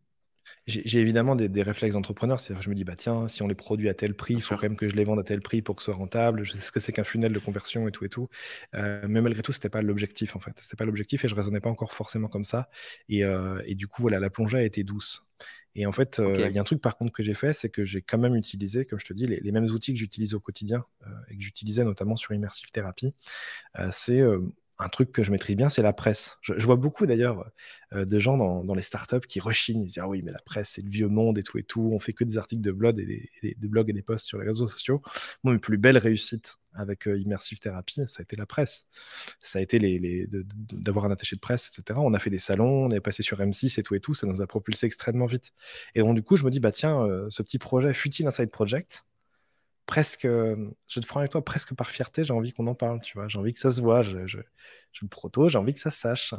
j'ai 0.68 1.00
évidemment 1.00 1.34
des, 1.34 1.62
réflexes 1.62 1.94
d'entrepreneur. 1.94 2.38
C'est-à-dire, 2.38 2.62
je 2.62 2.68
me 2.68 2.74
dis, 2.74 2.84
bah 2.84 2.94
tiens, 2.96 3.26
si 3.28 3.42
on 3.42 3.48
les 3.48 3.54
produit 3.54 3.88
à 3.88 3.94
tel 3.94 4.14
prix, 4.14 4.34
il 4.34 4.42
faut 4.42 4.54
quand 4.54 4.64
même 4.64 4.76
que 4.76 4.88
je 4.88 4.96
les 4.96 5.04
vende 5.04 5.18
à 5.18 5.22
tel 5.22 5.40
prix 5.40 5.62
pour 5.62 5.76
que 5.76 5.82
ce 5.82 5.86
soit 5.86 5.94
rentable. 5.94 6.44
Je 6.44 6.52
sais 6.52 6.58
ce 6.60 6.70
que 6.70 6.80
c'est 6.80 6.92
qu'un 6.92 7.04
funnel 7.04 7.32
de 7.32 7.38
conversion 7.38 7.88
et 7.88 7.90
tout 7.90 8.04
et 8.04 8.08
tout. 8.08 8.28
Euh, 8.74 9.06
mais 9.08 9.22
malgré 9.22 9.42
tout, 9.42 9.52
c'était 9.52 9.70
pas 9.70 9.80
l'objectif 9.80 10.36
en 10.36 10.40
fait. 10.40 10.52
C'était 10.56 10.76
pas 10.76 10.84
l'objectif 10.84 11.24
et 11.24 11.28
je 11.28 11.34
raisonnais 11.34 11.60
pas 11.60 11.70
encore 11.70 11.94
forcément 11.94 12.28
comme 12.28 12.44
ça. 12.44 12.68
Et, 13.08 13.24
euh, 13.24 13.62
et, 13.64 13.74
du 13.74 13.88
coup, 13.88 14.02
voilà, 14.02 14.20
la 14.20 14.28
plongée 14.28 14.58
a 14.58 14.62
été 14.62 14.84
douce. 14.84 15.24
Et 15.74 15.86
en 15.86 15.92
fait, 15.92 16.18
euh, 16.18 16.48
il 16.48 16.54
y 16.54 16.58
a 16.58 16.60
un 16.60 16.64
truc 16.64 16.82
par 16.82 16.98
contre 16.98 17.12
que 17.12 17.22
j'ai 17.22 17.34
fait, 17.34 17.52
c'est 17.52 17.70
que 17.70 17.84
j'ai 17.84 18.02
quand 18.02 18.18
même 18.18 18.34
utilisé, 18.34 18.84
comme 18.84 18.98
je 18.98 19.06
te 19.06 19.12
dis, 19.14 19.26
les, 19.26 19.40
les 19.40 19.52
mêmes 19.52 19.66
outils 19.66 19.92
que 19.92 19.98
j'utilise 19.98 20.34
au 20.34 20.40
quotidien 20.40 20.84
et 21.30 21.36
que 21.36 21.42
j'utilisais 21.42 21.84
notamment 21.84 22.16
sur 22.16 22.34
Immersive 22.34 22.70
Therapy. 22.72 23.14
c'est 23.90 24.22
un 24.78 24.88
truc 24.88 25.10
que 25.10 25.22
je 25.22 25.32
maîtrise 25.32 25.56
bien, 25.56 25.68
c'est 25.68 25.82
la 25.82 25.92
presse. 25.92 26.38
Je, 26.42 26.64
vois 26.64 26.76
beaucoup 26.76 27.06
d'ailleurs 27.06 27.44
euh, 27.92 28.04
de 28.04 28.18
gens 28.18 28.36
dans, 28.36 28.74
les 28.74 28.82
startups 28.82 29.26
qui 29.26 29.40
rechignent, 29.40 29.82
ils 29.82 29.86
disent 29.86 29.98
ah 30.00 30.08
oui 30.08 30.22
mais 30.22 30.30
la 30.30 30.38
presse 30.38 30.70
c'est 30.74 30.84
le 30.84 30.90
vieux 30.90 31.08
monde 31.08 31.38
et 31.38 31.42
tout 31.42 31.58
et 31.58 31.64
tout, 31.64 31.90
on 31.92 31.98
fait 31.98 32.12
que 32.12 32.24
des 32.24 32.38
articles 32.38 32.62
de 32.62 32.70
blog 32.70 32.98
et 33.00 33.28
des, 33.42 33.68
blogs 33.68 33.90
et 33.90 33.92
des 33.92 34.02
posts 34.02 34.26
sur 34.26 34.38
les 34.38 34.46
réseaux 34.46 34.68
sociaux. 34.68 35.02
Moi 35.42 35.52
mes 35.52 35.58
plus 35.58 35.78
belles 35.78 35.98
réussites 35.98 36.58
avec 36.74 37.08
euh, 37.08 37.18
Immersive 37.18 37.58
Therapy, 37.58 38.02
ça 38.06 38.20
a 38.20 38.22
été 38.22 38.36
la 38.36 38.46
presse. 38.46 38.86
Ça 39.40 39.58
a 39.58 39.62
été 39.62 39.80
les, 39.80 40.28
d'avoir 40.54 41.06
un 41.06 41.10
attaché 41.10 41.34
de 41.34 41.40
presse, 41.40 41.72
etc. 41.76 41.98
On 42.00 42.14
a 42.14 42.20
fait 42.20 42.30
des 42.30 42.38
salons, 42.38 42.84
on 42.86 42.90
est 42.90 43.00
passé 43.00 43.24
sur 43.24 43.38
M6 43.38 43.80
et 43.80 43.82
tout 43.82 43.96
et 43.96 44.00
tout, 44.00 44.14
ça 44.14 44.28
nous 44.28 44.42
a 44.42 44.46
propulsé 44.46 44.86
extrêmement 44.86 45.26
vite. 45.26 45.52
Et 45.96 46.00
donc 46.00 46.14
du 46.14 46.22
coup 46.22 46.36
je 46.36 46.44
me 46.44 46.50
dis 46.50 46.60
bah 46.60 46.72
tiens, 46.72 47.02
euh, 47.02 47.26
ce 47.30 47.42
petit 47.42 47.58
projet 47.58 47.92
fut-il 47.94 48.26
un 48.28 48.30
side 48.30 48.50
project 48.50 49.04
presque, 49.88 50.24
je 50.24 51.00
te 51.00 51.06
prends 51.06 51.20
avec 51.20 51.32
toi, 51.32 51.42
presque 51.42 51.74
par 51.74 51.88
fierté, 51.88 52.22
j'ai 52.22 52.34
envie 52.34 52.52
qu'on 52.52 52.66
en 52.66 52.74
parle, 52.74 53.00
tu 53.00 53.16
vois. 53.16 53.26
J'ai 53.26 53.38
envie 53.38 53.54
que 53.54 53.58
ça 53.58 53.72
se 53.72 53.80
voit, 53.80 54.02
je, 54.02 54.26
je, 54.26 54.38
le 55.02 55.08
proto, 55.08 55.48
j'ai 55.48 55.56
envie 55.56 55.72
que 55.72 55.78
ça 55.78 55.90
se 55.90 55.98
sache. 55.98 56.34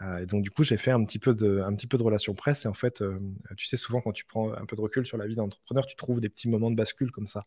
Euh, 0.00 0.18
et 0.18 0.26
donc, 0.26 0.42
du 0.42 0.50
coup, 0.50 0.62
j'ai 0.62 0.76
fait 0.76 0.92
un 0.92 1.04
petit 1.04 1.18
peu 1.18 1.34
de, 1.34 1.60
un 1.60 1.74
petit 1.74 1.88
peu 1.88 1.98
de 1.98 2.04
relation 2.04 2.34
presse. 2.34 2.66
Et 2.66 2.68
en 2.68 2.74
fait, 2.74 3.02
euh, 3.02 3.18
tu 3.56 3.66
sais, 3.66 3.76
souvent, 3.76 4.00
quand 4.00 4.12
tu 4.12 4.24
prends 4.24 4.52
un 4.52 4.64
peu 4.64 4.76
de 4.76 4.80
recul 4.80 5.04
sur 5.04 5.16
la 5.16 5.26
vie 5.26 5.34
d'entrepreneur, 5.34 5.86
tu 5.86 5.96
trouves 5.96 6.20
des 6.20 6.28
petits 6.28 6.48
moments 6.48 6.70
de 6.70 6.76
bascule 6.76 7.10
comme 7.10 7.26
ça. 7.26 7.46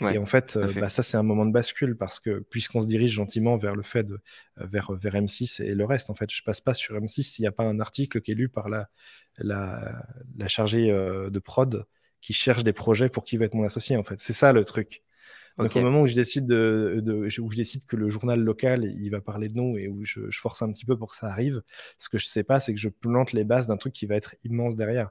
et 0.00 0.16
en 0.16 0.26
fait, 0.26 0.56
euh, 0.56 0.72
bah, 0.74 0.88
ça, 0.88 1.02
c'est 1.02 1.18
un 1.18 1.22
moment 1.22 1.44
de 1.44 1.52
bascule 1.52 1.96
parce 1.96 2.18
que 2.18 2.40
puisqu'on 2.50 2.80
se 2.80 2.86
dirige 2.86 3.12
gentiment 3.12 3.58
vers 3.58 3.76
le 3.76 3.82
fait 3.82 4.04
de, 4.04 4.20
vers, 4.56 4.92
vers 4.92 5.14
M6 5.14 5.62
et 5.62 5.74
le 5.74 5.84
reste, 5.84 6.08
en 6.08 6.14
fait, 6.14 6.32
je 6.32 6.42
passe 6.42 6.62
pas 6.62 6.72
sur 6.72 6.94
M6 6.96 7.22
s'il 7.22 7.42
n'y 7.42 7.48
a 7.48 7.52
pas 7.52 7.64
un 7.64 7.78
article 7.80 8.22
qui 8.22 8.30
est 8.30 8.34
lu 8.34 8.48
par 8.48 8.70
la, 8.70 8.88
la, 9.36 10.06
la 10.36 10.48
chargée 10.48 10.88
de 10.88 11.38
prod 11.38 11.84
qui 12.20 12.32
cherche 12.32 12.64
des 12.64 12.72
projets 12.72 13.08
pour 13.08 13.24
qui 13.24 13.36
va 13.36 13.44
être 13.44 13.54
mon 13.54 13.64
associé, 13.64 13.96
en 13.96 14.02
fait. 14.02 14.20
C'est 14.20 14.32
ça 14.32 14.52
le 14.52 14.64
truc. 14.64 15.02
Donc 15.58 15.74
au 15.74 15.80
moment 15.80 16.02
où 16.02 16.06
je 16.06 16.14
décide 16.14 16.46
de, 16.46 17.02
où 17.40 17.50
je 17.50 17.56
décide 17.56 17.84
que 17.84 17.96
le 17.96 18.08
journal 18.10 18.40
local 18.40 18.84
il 18.84 19.10
va 19.10 19.20
parler 19.20 19.48
de 19.48 19.54
nous 19.54 19.76
et 19.76 19.88
où 19.88 20.04
je, 20.04 20.20
force 20.30 20.62
un 20.62 20.70
petit 20.70 20.84
peu 20.84 20.96
pour 20.96 21.10
que 21.10 21.16
ça 21.16 21.26
arrive, 21.26 21.62
ce 21.98 22.08
que 22.08 22.16
je 22.16 22.26
sais 22.26 22.44
pas, 22.44 22.60
c'est 22.60 22.72
que 22.72 22.78
je 22.78 22.88
plante 22.88 23.32
les 23.32 23.42
bases 23.42 23.66
d'un 23.66 23.76
truc 23.76 23.92
qui 23.92 24.06
va 24.06 24.14
être 24.14 24.36
immense 24.44 24.76
derrière. 24.76 25.10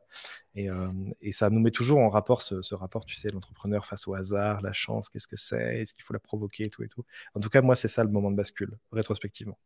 Et, 0.56 0.70
euh, 0.70 0.88
et 1.22 1.34
ça 1.34 1.50
nous 1.50 1.60
met 1.60 1.72
toujours 1.72 2.00
en 2.00 2.08
rapport 2.08 2.42
ce, 2.42 2.74
rapport, 2.74 3.06
tu 3.06 3.16
sais, 3.16 3.30
l'entrepreneur 3.30 3.86
face 3.86 4.08
au 4.08 4.14
hasard, 4.14 4.62
la 4.62 4.72
chance, 4.72 5.10
qu'est-ce 5.10 5.28
que 5.28 5.36
c'est, 5.36 5.82
est-ce 5.82 5.94
qu'il 5.94 6.04
faut 6.04 6.14
la 6.14 6.20
provoquer 6.20 6.64
et 6.64 6.70
tout 6.70 6.84
et 6.84 6.88
tout. 6.88 7.04
En 7.36 7.42
tout 7.42 7.50
cas, 7.50 7.62
moi, 7.62 7.76
c'est 7.76 7.90
ça 7.90 8.04
le 8.04 8.10
moment 8.10 8.32
de 8.32 8.38
bascule, 8.38 8.78
rétrospectivement. 8.94 9.60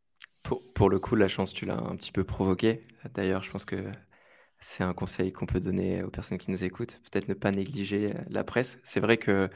Pour, 0.44 0.62
pour 0.74 0.90
le 0.90 1.00
coup, 1.00 1.16
la 1.16 1.28
chance, 1.28 1.54
tu 1.54 1.66
l'as 1.66 1.78
un 1.78 1.96
petit 1.96 2.12
peu 2.12 2.24
provoqué. 2.24 2.88
D'ailleurs, 3.14 3.44
je 3.44 3.52
pense 3.52 3.66
que 3.66 3.76
c'est 4.62 4.84
un 4.84 4.94
conseil 4.94 5.34
qu'on 5.34 5.46
peut 5.48 5.60
donner 5.60 6.04
aux 6.04 6.10
personnes 6.10 6.38
qui 6.38 6.52
nous 6.52 6.64
écoutent. 6.64 7.02
Peut-être 7.12 7.28
ne 7.28 7.34
pas 7.34 7.52
négliger 7.52 8.12
euh, 8.16 8.20
la 8.30 8.44
presse. 8.44 8.80
C'est 8.84 9.00
vrai 9.00 9.18
que 9.18 9.50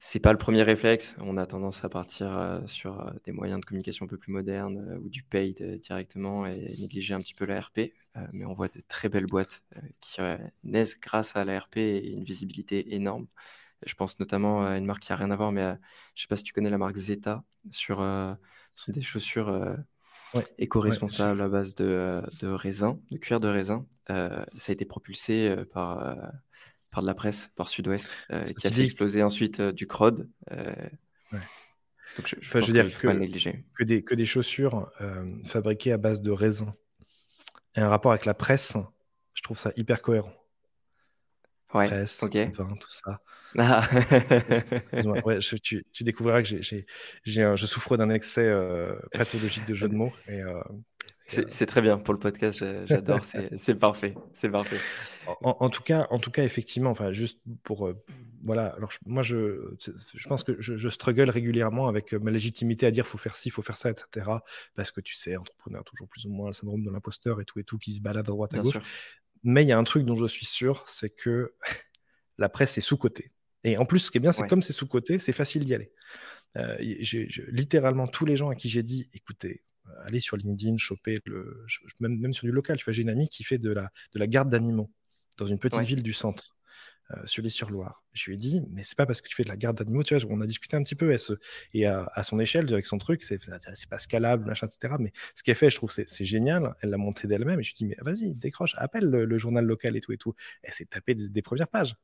c'est 0.00 0.20
pas 0.20 0.32
le 0.32 0.38
premier 0.38 0.62
réflexe. 0.62 1.14
On 1.18 1.36
a 1.36 1.46
tendance 1.46 1.84
à 1.84 1.88
partir 1.88 2.36
euh, 2.36 2.60
sur 2.66 3.00
euh, 3.00 3.10
des 3.24 3.32
moyens 3.32 3.60
de 3.60 3.66
communication 3.66 4.06
un 4.06 4.08
peu 4.08 4.16
plus 4.18 4.32
modernes 4.32 4.98
ou 5.02 5.08
du 5.08 5.22
paid 5.22 5.78
directement 5.80 6.46
et 6.46 6.74
négliger 6.78 7.14
un 7.14 7.20
petit 7.20 7.34
peu 7.34 7.44
la 7.44 7.60
RP. 7.60 7.92
mais 8.32 8.46
on 8.46 8.54
voit 8.54 8.68
de 8.68 8.80
très 8.88 9.08
belles 9.08 9.26
boîtes 9.26 9.62
qui 10.00 10.20
naissent 10.64 10.98
grâce 11.00 11.36
à 11.36 11.44
la 11.44 11.58
RP 11.58 11.76
et 11.78 12.12
une 12.12 12.24
visibilité 12.24 12.94
énorme. 12.94 13.26
Je 13.86 13.94
pense 13.94 14.18
notamment 14.18 14.64
à 14.66 14.78
une 14.78 14.86
marque 14.86 15.02
qui 15.02 15.12
a 15.12 15.16
rien 15.16 15.30
à 15.30 15.36
voir, 15.36 15.52
mais 15.52 15.76
je 16.14 16.22
sais 16.22 16.28
pas 16.28 16.36
si 16.36 16.44
tu 16.44 16.52
connais 16.54 16.70
la 16.70 16.78
marque 16.78 16.96
Zeta 16.96 17.44
sur 17.70 17.98
des 18.88 19.02
chaussures 19.02 19.76
éco-responsable 20.58 21.40
à 21.40 21.48
base 21.48 21.74
de, 21.74 22.22
de, 22.40 22.48
raisin, 22.48 22.98
de 23.10 23.18
cuir 23.18 23.40
de 23.40 23.48
raisin. 23.48 23.86
Euh, 24.10 24.44
ça 24.56 24.70
a 24.70 24.72
été 24.72 24.84
propulsé 24.84 25.48
euh, 25.48 25.64
par, 25.64 26.06
euh, 26.06 26.14
par 26.90 27.02
de 27.02 27.06
la 27.06 27.14
presse, 27.14 27.50
par 27.56 27.68
Sud-Ouest, 27.68 28.10
qui 28.28 28.66
a 28.66 28.70
fait 28.70 28.84
exploser 28.84 29.22
ensuite 29.22 29.60
du. 29.60 29.86
Donc 32.16 32.28
je, 32.40 32.58
veux 32.58 32.72
dire 32.72 32.96
que, 32.96 33.08
que, 33.74 33.84
des, 33.84 34.02
que 34.02 34.14
des 34.14 34.24
chaussures 34.24 34.90
fabriquées 35.44 35.92
à 35.92 35.98
base 35.98 36.22
de 36.22 36.30
raisin 36.30 36.74
et 37.74 37.80
un 37.80 37.88
rapport 37.88 38.12
avec 38.12 38.24
la 38.24 38.34
presse, 38.34 38.76
je 39.34 39.42
trouve 39.42 39.58
ça 39.58 39.72
hyper 39.76 40.02
cohérent. 40.02 40.32
Ouais, 41.74 41.88
presse, 41.88 42.22
vin, 42.22 42.74
tout 42.80 42.90
ça. 42.90 43.20
Ah. 43.58 43.88
ouais, 45.24 45.38
tu, 45.62 45.84
tu, 45.92 46.04
découvriras 46.04 46.42
que 46.42 46.48
j'ai, 46.62 46.86
je 47.24 47.66
souffre 47.66 47.96
d'un 47.96 48.10
excès 48.10 48.46
euh, 48.46 48.94
pathologique 49.12 49.66
de 49.66 49.74
jeu 49.74 49.88
de 49.88 49.94
mots. 49.94 50.12
Et, 50.28 50.42
euh, 50.42 50.58
euh, 51.38 51.44
c'est, 51.48 51.66
très 51.66 51.82
bien 51.82 51.98
pour 51.98 52.14
le 52.14 52.20
podcast, 52.20 52.64
j'adore, 52.86 53.20
c'est, 53.56 53.74
parfait, 53.74 54.14
c'est 54.32 54.48
parfait. 54.48 54.78
En, 55.42 55.70
tout 55.70 55.82
cas, 55.82 56.06
en 56.10 56.18
tout 56.18 56.30
cas, 56.30 56.44
effectivement, 56.44 56.90
enfin, 56.90 57.10
juste 57.10 57.40
pour 57.64 57.92
voilà. 58.44 58.66
Alors 58.76 58.92
moi, 59.06 59.24
je, 59.24 59.74
je 60.14 60.28
pense 60.28 60.44
que 60.44 60.54
je, 60.60 60.76
je, 60.76 60.88
struggle 60.88 61.30
régulièrement 61.30 61.88
avec 61.88 62.12
ma 62.12 62.30
légitimité 62.30 62.86
à 62.86 62.92
dire 62.92 63.08
faut 63.08 63.18
faire 63.18 63.34
ci, 63.34 63.50
faut 63.50 63.62
faire 63.62 63.76
ça, 63.76 63.90
etc. 63.90 64.30
Parce 64.76 64.92
que 64.92 65.00
tu 65.00 65.16
sais, 65.16 65.36
entrepreneur 65.36 65.82
toujours 65.82 66.06
plus 66.06 66.26
ou 66.26 66.30
moins 66.30 66.48
le 66.48 66.52
syndrome 66.52 66.84
de 66.84 66.90
l'imposteur 66.90 67.40
et 67.40 67.44
tout 67.44 67.58
et 67.58 67.64
tout 67.64 67.78
qui 67.78 67.92
se 67.92 68.00
balade 68.00 68.28
à 68.28 68.30
droite 68.30 68.54
à 68.54 68.58
gauche. 68.58 68.78
Mais 69.46 69.62
il 69.62 69.68
y 69.68 69.72
a 69.72 69.78
un 69.78 69.84
truc 69.84 70.04
dont 70.04 70.16
je 70.16 70.26
suis 70.26 70.44
sûr, 70.44 70.84
c'est 70.88 71.08
que 71.08 71.54
la 72.38 72.48
presse 72.48 72.76
est 72.76 72.82
sous-cotée. 72.82 73.30
Et 73.62 73.78
en 73.78 73.86
plus, 73.86 74.00
ce 74.00 74.10
qui 74.10 74.18
est 74.18 74.20
bien, 74.20 74.32
c'est 74.32 74.46
comme 74.48 74.60
c'est 74.60 74.72
sous-côté, 74.72 75.20
c'est 75.20 75.32
facile 75.32 75.64
d'y 75.64 75.72
aller. 75.72 75.92
Euh, 76.56 76.76
littéralement, 77.48 78.08
tous 78.08 78.24
les 78.24 78.34
gens 78.34 78.50
à 78.50 78.56
qui 78.56 78.68
j'ai 78.68 78.82
dit, 78.82 79.08
écoutez, 79.14 79.62
euh, 79.86 79.90
allez 80.06 80.18
sur 80.18 80.36
LinkedIn, 80.36 80.78
choper 80.78 81.20
le, 81.26 81.64
même, 82.00 82.18
même, 82.18 82.32
sur 82.32 82.44
du 82.44 82.52
local. 82.52 82.76
Tu 82.76 82.84
vois, 82.84 82.92
j'ai 82.92 83.02
une 83.02 83.08
amie 83.08 83.28
qui 83.28 83.44
fait 83.44 83.58
de 83.58 83.70
la, 83.70 83.92
de 84.12 84.18
la 84.18 84.26
garde 84.26 84.50
d'animaux 84.50 84.90
dans 85.38 85.46
une 85.46 85.58
petite 85.58 85.82
ville 85.82 86.02
du 86.02 86.12
centre. 86.12 86.55
Euh, 87.12 87.22
sur 87.24 87.40
les 87.40 87.50
sur 87.50 87.70
loire 87.70 88.02
Je 88.14 88.26
lui 88.26 88.34
ai 88.34 88.36
dit, 88.36 88.62
mais 88.68 88.82
c'est 88.82 88.96
pas 88.96 89.06
parce 89.06 89.20
que 89.20 89.28
tu 89.28 89.36
fais 89.36 89.44
de 89.44 89.48
la 89.48 89.56
garde 89.56 89.78
d'animaux, 89.78 90.02
tu 90.02 90.16
vois, 90.16 90.26
on 90.28 90.40
a 90.40 90.46
discuté 90.46 90.76
un 90.76 90.82
petit 90.82 90.96
peu, 90.96 91.14
et 91.72 91.86
à, 91.86 92.22
son 92.24 92.40
échelle, 92.40 92.72
avec 92.72 92.84
son 92.84 92.98
truc, 92.98 93.22
c'est 93.22 93.38
pas 93.88 93.98
scalable, 93.98 94.44
machin, 94.46 94.66
etc. 94.66 94.94
Mais 94.98 95.12
ce 95.36 95.44
qu'elle 95.44 95.54
fait, 95.54 95.70
je 95.70 95.76
trouve, 95.76 95.90
c'est 95.90 96.24
génial. 96.24 96.74
Elle 96.80 96.90
l'a 96.90 96.96
monté 96.96 97.28
d'elle-même, 97.28 97.60
et 97.60 97.62
je 97.62 97.70
lui 97.70 97.84
ai 97.84 97.88
dit, 97.88 97.94
mais 97.96 97.96
vas-y, 98.10 98.34
décroche, 98.34 98.74
appelle 98.76 99.04
le, 99.04 99.38
journal 99.38 99.64
local 99.64 99.96
et 99.96 100.00
tout 100.00 100.12
et 100.12 100.16
tout. 100.16 100.34
Elle 100.62 100.72
s'est 100.72 100.86
tapée 100.86 101.14
des, 101.14 101.42
premières 101.42 101.68
pages. 101.68 101.94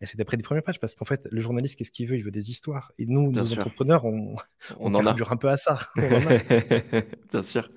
Et 0.00 0.06
c'est 0.06 0.16
d'après 0.16 0.36
des 0.36 0.44
premières 0.44 0.62
pages 0.62 0.78
parce 0.78 0.94
qu'en 0.94 1.04
fait, 1.04 1.26
le 1.28 1.40
journaliste, 1.40 1.76
qu'est-ce 1.76 1.90
qu'il 1.90 2.06
veut? 2.06 2.16
Il 2.16 2.22
veut 2.22 2.30
des 2.30 2.50
histoires. 2.50 2.92
Et 2.98 3.06
nous, 3.06 3.32
nos 3.32 3.52
entrepreneurs, 3.52 4.04
on, 4.04 4.36
on, 4.78 4.94
en 4.94 5.06
a. 5.06 5.10
un 5.10 5.36
peu 5.36 5.48
à 5.48 5.56
ça. 5.56 5.78
bien 5.96 7.42
sûr, 7.42 7.68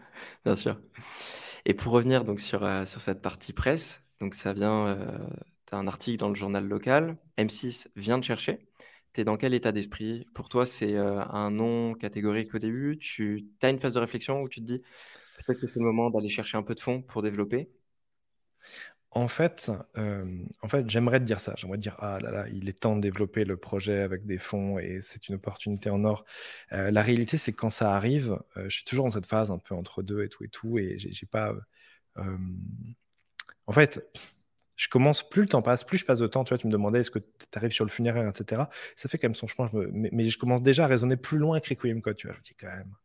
bien 0.46 0.56
sûr. 0.56 0.80
Et 1.66 1.74
pour 1.74 1.94
revenir 1.94 2.24
donc 2.24 2.40
sur, 2.40 2.64
euh, 2.64 2.86
sur 2.86 3.02
cette 3.02 3.22
partie 3.22 3.54
presse, 3.54 4.04
donc 4.20 4.36
ça 4.36 4.54
vient, 4.54 4.88
euh, 4.88 5.18
tu 5.72 5.78
un 5.78 5.88
article 5.88 6.18
dans 6.18 6.30
le 6.30 6.36
journal 6.36 6.68
local, 6.68 7.18
M6 7.38 7.90
vient 7.96 8.18
de 8.18 8.24
chercher. 8.24 8.60
Tu 9.14 9.22
es 9.22 9.24
dans 9.24 9.38
quel 9.38 9.54
état 9.54 9.72
d'esprit? 9.72 10.26
Pour 10.34 10.50
toi, 10.50 10.66
c'est 10.66 10.96
euh, 10.96 11.24
un 11.26 11.50
nom 11.52 11.94
catégorique 11.94 12.54
au 12.56 12.60
début 12.60 12.98
Tu 12.98 13.48
as 13.62 13.70
une 13.70 13.80
phase 13.80 13.94
de 13.94 14.00
réflexion 14.00 14.42
où 14.42 14.50
tu 14.50 14.60
te 14.62 14.66
dis 14.66 14.82
peut-être 15.46 15.60
que 15.60 15.68
c'est 15.68 15.80
le 15.80 15.86
moment 15.86 16.10
d'aller 16.10 16.30
chercher 16.30 16.58
un 16.58 16.64
peu 16.64 16.76
de 16.76 16.80
fonds 16.80 17.02
pour 17.02 17.22
développer? 17.22 17.70
En 19.14 19.28
fait, 19.28 19.70
en 19.98 20.68
fait, 20.70 20.90
j'aimerais 20.90 21.20
te 21.20 21.26
dire 21.26 21.42
ça. 21.42 21.54
J'aimerais 21.58 21.78
dire, 21.78 21.98
ah 22.00 22.20
là 22.22 22.32
là, 22.32 22.46
il 22.54 22.70
est 22.70 22.80
temps 22.80 22.96
de 22.96 23.02
développer 23.02 23.44
le 23.44 23.58
projet 23.58 24.02
avec 24.02 24.26
des 24.26 24.38
fonds 24.38 24.80
et 24.80 25.02
c'est 25.02 25.28
une 25.28 25.36
opportunité 25.36 25.90
en 25.90 26.06
or. 26.06 26.24
la 26.70 27.02
réalité, 27.02 27.36
c'est 27.36 27.52
que 27.52 27.58
quand 27.58 27.70
ça 27.70 27.94
arrive, 27.94 28.40
je 28.56 28.70
suis 28.70 28.86
toujours 28.86 29.06
dans 29.06 29.12
cette 29.12 29.26
phase 29.26 29.52
un 29.52 29.58
peu 29.58 29.76
entre 29.76 30.02
deux 30.02 30.24
et 30.24 30.30
tout 30.30 30.46
et 30.46 30.48
tout 30.48 30.78
et 30.78 30.98
j'ai 30.98 31.26
pas, 31.26 31.54
en 32.16 33.74
fait, 33.74 34.02
je 34.82 34.90
commence, 34.90 35.22
plus 35.30 35.44
le 35.44 35.48
temps 35.48 35.62
passe, 35.62 35.84
plus 35.84 36.00
je 36.00 36.06
passe 36.06 36.18
de 36.18 36.26
temps. 36.26 36.44
Tu 36.44 36.50
vois, 36.50 36.58
tu 36.58 36.66
me 36.66 36.72
demandais 36.72 37.02
est-ce 37.02 37.12
que 37.12 37.20
tu 37.20 37.26
arrives 37.54 37.72
sur 37.72 37.86
le 37.86 37.92
funéraire, 37.92 38.28
etc. 38.28 38.64
Ça 38.96 39.10
fait 39.10 39.20
quand 39.20 39.28
même 39.28 39.36
son 39.36 39.46
chemin. 39.46 39.70
mais, 39.92 40.26
je 40.26 40.40
commence 40.40 40.64
déjà 40.64 40.86
à 40.86 40.88
raisonner 40.88 41.18
plus 41.18 41.38
loin 41.38 41.60
que 41.60 41.70
Requiem 41.70 42.02
Code. 42.02 42.16
Tu 42.16 42.26
vois, 42.26 42.36
je 42.36 42.42
dis 42.42 42.56
quand 42.56 42.68
même. 42.68 42.96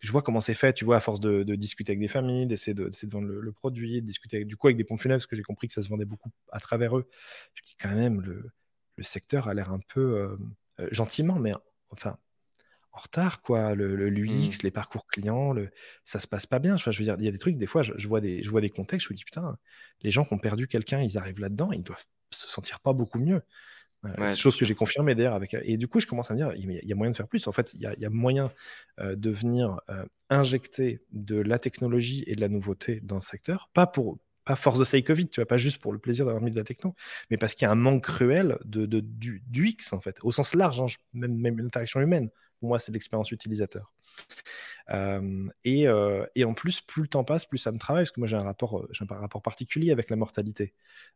Je 0.00 0.10
vois 0.10 0.22
comment 0.22 0.40
c'est 0.40 0.54
fait, 0.54 0.72
tu 0.72 0.86
vois, 0.86 0.96
à 0.96 1.00
force 1.00 1.20
de, 1.20 1.42
discuter 1.54 1.92
avec 1.92 2.00
des 2.00 2.08
familles, 2.08 2.46
d'essayer 2.46 2.72
de, 2.72 2.84
de, 2.88 3.10
vendre 3.10 3.28
le, 3.28 3.52
produit, 3.52 4.00
de 4.00 4.06
discuter 4.06 4.46
du 4.46 4.56
coup 4.56 4.68
avec 4.68 4.78
des 4.78 4.84
pompes 4.84 4.98
funèbres, 4.98 5.18
parce 5.18 5.26
que 5.26 5.36
j'ai 5.36 5.42
compris 5.42 5.66
que 5.66 5.74
ça 5.74 5.82
se 5.82 5.88
vendait 5.90 6.06
beaucoup 6.06 6.30
à 6.50 6.60
travers 6.60 6.96
eux. 6.96 7.06
Je 7.54 7.62
dis 7.62 7.76
quand 7.78 7.94
même, 7.94 8.22
le, 8.22 8.50
le 8.96 9.04
secteur 9.04 9.48
a 9.48 9.54
l'air 9.54 9.72
un 9.72 9.80
peu 9.88 10.00
euh, 10.00 10.36
euh, 10.80 10.88
gentiment, 10.92 11.38
mais 11.38 11.52
enfin, 11.90 12.16
en 12.96 13.00
retard, 13.00 13.42
quoi. 13.42 13.74
Le, 13.74 14.08
l'UX, 14.08 14.58
mmh. 14.58 14.58
les 14.62 14.70
parcours 14.70 15.06
clients, 15.06 15.52
le, 15.52 15.70
ça 16.04 16.18
se 16.18 16.26
passe 16.26 16.46
pas 16.46 16.58
bien. 16.58 16.76
je 16.78 16.88
veux 16.90 17.04
dire, 17.04 17.16
il 17.18 17.24
y 17.24 17.28
a 17.28 17.30
des 17.30 17.38
trucs, 17.38 17.58
des 17.58 17.66
fois, 17.66 17.82
je, 17.82 18.08
vois 18.08 18.20
des, 18.20 18.42
je 18.42 18.50
vois 18.50 18.62
des 18.62 18.70
contextes, 18.70 19.08
je 19.08 19.12
me 19.12 19.16
dis, 19.16 19.24
putain, 19.24 19.58
les 20.02 20.10
gens 20.10 20.24
qui 20.24 20.32
ont 20.32 20.38
perdu 20.38 20.66
quelqu'un, 20.66 21.02
ils 21.02 21.18
arrivent 21.18 21.40
là-dedans, 21.40 21.72
ils 21.72 21.82
doivent 21.82 22.04
se 22.30 22.48
sentir 22.48 22.80
pas 22.80 22.94
beaucoup 22.94 23.18
mieux. 23.18 23.42
Euh, 24.04 24.28
c'est 24.28 24.36
chose 24.36 24.56
que 24.56 24.64
j'ai 24.64 24.74
confirmé 24.74 25.14
d'ailleurs 25.14 25.34
avec. 25.34 25.54
Et 25.62 25.76
du 25.76 25.88
coup, 25.88 26.00
je 26.00 26.06
commence 26.06 26.30
à 26.30 26.34
me 26.34 26.38
dire, 26.38 26.52
il 26.54 26.88
y 26.88 26.92
a 26.92 26.96
moyen 26.96 27.10
de 27.10 27.16
faire 27.16 27.28
plus. 27.28 27.46
En 27.46 27.52
fait, 27.52 27.74
il 27.74 27.80
y 27.80 28.06
a, 28.06 28.10
moyen 28.10 28.50
euh, 29.00 29.14
de 29.14 29.30
venir 29.30 29.80
euh, 29.90 30.04
injecter 30.30 31.02
de 31.12 31.36
la 31.36 31.58
technologie 31.58 32.24
et 32.26 32.34
de 32.34 32.40
la 32.40 32.48
nouveauté 32.48 33.00
dans 33.02 33.16
le 33.16 33.20
secteur, 33.20 33.68
pas 33.74 33.86
pour 33.86 34.18
pas 34.46 34.56
force 34.56 34.78
de 34.78 34.84
sake 34.84 35.04
Covid, 35.04 35.28
tu 35.28 35.40
vois, 35.40 35.46
pas 35.46 35.58
juste 35.58 35.78
pour 35.78 35.92
le 35.92 35.98
plaisir 35.98 36.24
d'avoir 36.24 36.42
mis 36.42 36.52
de 36.52 36.56
la 36.56 36.62
techno, 36.62 36.94
mais 37.30 37.36
parce 37.36 37.54
qu'il 37.54 37.66
y 37.66 37.68
a 37.68 37.72
un 37.72 37.74
manque 37.74 38.04
cruel 38.04 38.58
de, 38.64 38.86
du, 38.86 39.42
du, 39.44 39.66
X 39.66 39.92
en 39.92 39.98
fait, 39.98 40.18
au 40.22 40.30
sens 40.30 40.54
large, 40.54 40.80
hein, 40.80 40.86
même, 41.14 41.36
même 41.36 41.58
l'interaction 41.58 42.00
humaine. 42.00 42.30
Pour 42.60 42.68
moi, 42.68 42.78
c'est 42.78 42.92
l'expérience 42.92 43.30
utilisateur. 43.30 43.92
Euh, 44.90 45.48
et, 45.64 45.88
euh, 45.88 46.24
et, 46.36 46.44
en 46.44 46.54
plus, 46.54 46.80
plus 46.80 47.02
le 47.02 47.08
temps 47.08 47.24
passe, 47.24 47.44
plus 47.44 47.58
ça 47.58 47.72
me 47.72 47.78
travaille, 47.78 48.04
parce 48.04 48.12
que 48.12 48.20
moi 48.20 48.28
j'ai 48.28 48.36
un 48.36 48.44
rapport, 48.44 48.78
euh, 48.78 48.88
j'ai 48.92 49.04
un 49.10 49.14
rapport 49.16 49.42
particulier 49.42 49.90
avec 49.90 50.10
la 50.10 50.16
mortalité. 50.16 50.74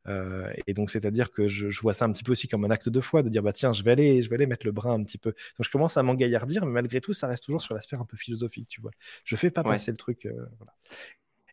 et 0.09 0.75
donc, 0.75 0.91
c'est-à-dire 0.91 1.31
que 1.31 1.47
je, 1.47 1.81
vois 1.81 1.95
ça 1.95 2.05
un 2.05 2.11
petit 2.11 2.25
peu 2.25 2.33
aussi 2.33 2.49
comme 2.49 2.65
un 2.65 2.71
acte 2.71 2.89
de 2.89 3.01
foi, 3.01 3.23
de 3.23 3.29
dire 3.29 3.43
bah 3.43 3.53
tiens, 3.53 3.73
je 3.73 3.85
vais 3.85 3.93
aller, 3.93 4.23
je 4.23 4.29
vais 4.29 4.35
aller 4.35 4.47
mettre 4.47 4.67
le 4.67 4.73
bras 4.73 4.91
un 4.91 5.03
petit 5.05 5.19
peu. 5.19 5.31
Donc, 5.31 5.65
je 5.65 5.71
commence 5.71 5.97
à 5.97 6.03
m'engaillardir, 6.03 6.67
mais 6.67 6.73
malgré 6.73 7.01
tout, 7.01 7.13
ça 7.13 7.29
reste 7.29 7.45
toujours 7.45 7.63
sur 7.63 7.75
l'aspect 7.75 7.97
un 7.97 8.05
peu 8.05 8.17
philosophique, 8.17 8.69
tu 8.69 8.81
vois. 8.81 8.91
Je 9.25 9.37
fais 9.37 9.51
pas 9.51 9.63
passer 9.63 9.93
le 9.93 9.97
truc. 9.97 10.29
voilà. 10.59 10.75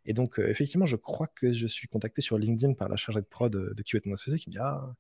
Et 0.08 0.14
donc, 0.14 0.40
effectivement, 0.40 0.86
je 0.86 0.96
crois 0.96 1.28
que 1.28 1.54
je 1.54 1.68
suis 1.68 1.88
contacté 1.88 2.22
sur 2.22 2.38
LinkedIn 2.38 2.74
par 2.74 2.90
la 2.90 2.96
chargée 2.96 3.22
de 3.22 3.26
prod 3.26 3.52
de 3.52 3.84
QA 3.84 4.00
Mon 4.06 4.14
Associé 4.14 4.40
qui 4.40 4.50
me 4.50 4.54
dit 4.54 4.60
Ah, 4.60 4.96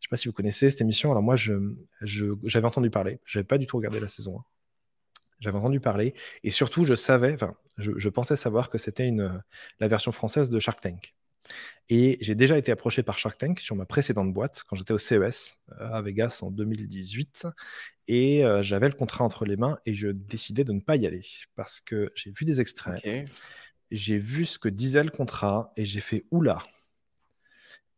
je 0.00 0.06
sais 0.06 0.10
pas 0.10 0.16
si 0.16 0.28
vous 0.28 0.32
connaissez 0.32 0.70
cette 0.70 0.80
émission. 0.80 1.10
Alors, 1.10 1.22
moi, 1.22 1.36
j'avais 1.36 2.66
entendu 2.66 2.90
parler. 2.90 3.20
Je 3.24 3.38
n'avais 3.38 3.46
pas 3.46 3.58
du 3.58 3.66
tout 3.66 3.76
regardé 3.76 4.00
la 4.00 4.08
saison 4.08 4.38
1. 4.38 4.44
J'avais 5.40 5.58
entendu 5.58 5.80
parler. 5.80 6.14
Et 6.42 6.50
surtout, 6.50 6.84
je 6.84 6.94
savais, 6.94 7.34
enfin, 7.34 7.54
je, 7.76 8.08
pensais 8.08 8.36
savoir 8.36 8.70
que 8.70 8.78
c'était 8.78 9.10
la 9.80 9.88
version 9.88 10.12
française 10.12 10.48
de 10.48 10.58
Shark 10.58 10.80
Tank. 10.80 11.14
Et 11.90 12.16
j'ai 12.20 12.34
déjà 12.34 12.56
été 12.56 12.72
approché 12.72 13.02
par 13.02 13.18
Shark 13.18 13.36
Tank 13.36 13.60
sur 13.60 13.76
ma 13.76 13.84
précédente 13.84 14.32
boîte 14.32 14.62
quand 14.66 14.76
j'étais 14.76 14.94
au 14.94 14.98
CES 14.98 15.58
euh, 15.72 15.90
à 15.92 16.00
Vegas 16.00 16.38
en 16.42 16.50
2018. 16.50 17.46
Et 18.08 18.44
euh, 18.44 18.62
j'avais 18.62 18.88
le 18.88 18.94
contrat 18.94 19.24
entre 19.24 19.44
les 19.44 19.56
mains 19.56 19.78
et 19.84 19.94
je 19.94 20.08
décidais 20.08 20.64
de 20.64 20.72
ne 20.72 20.80
pas 20.80 20.96
y 20.96 21.06
aller 21.06 21.26
parce 21.54 21.80
que 21.80 22.10
j'ai 22.14 22.30
vu 22.30 22.44
des 22.44 22.60
extraits 22.60 23.02
j'ai 23.90 24.18
vu 24.18 24.44
ce 24.44 24.58
que 24.58 24.68
disait 24.68 25.02
le 25.02 25.10
contrat 25.10 25.72
et 25.76 25.84
j'ai 25.84 26.00
fait 26.00 26.24
oula. 26.30 26.58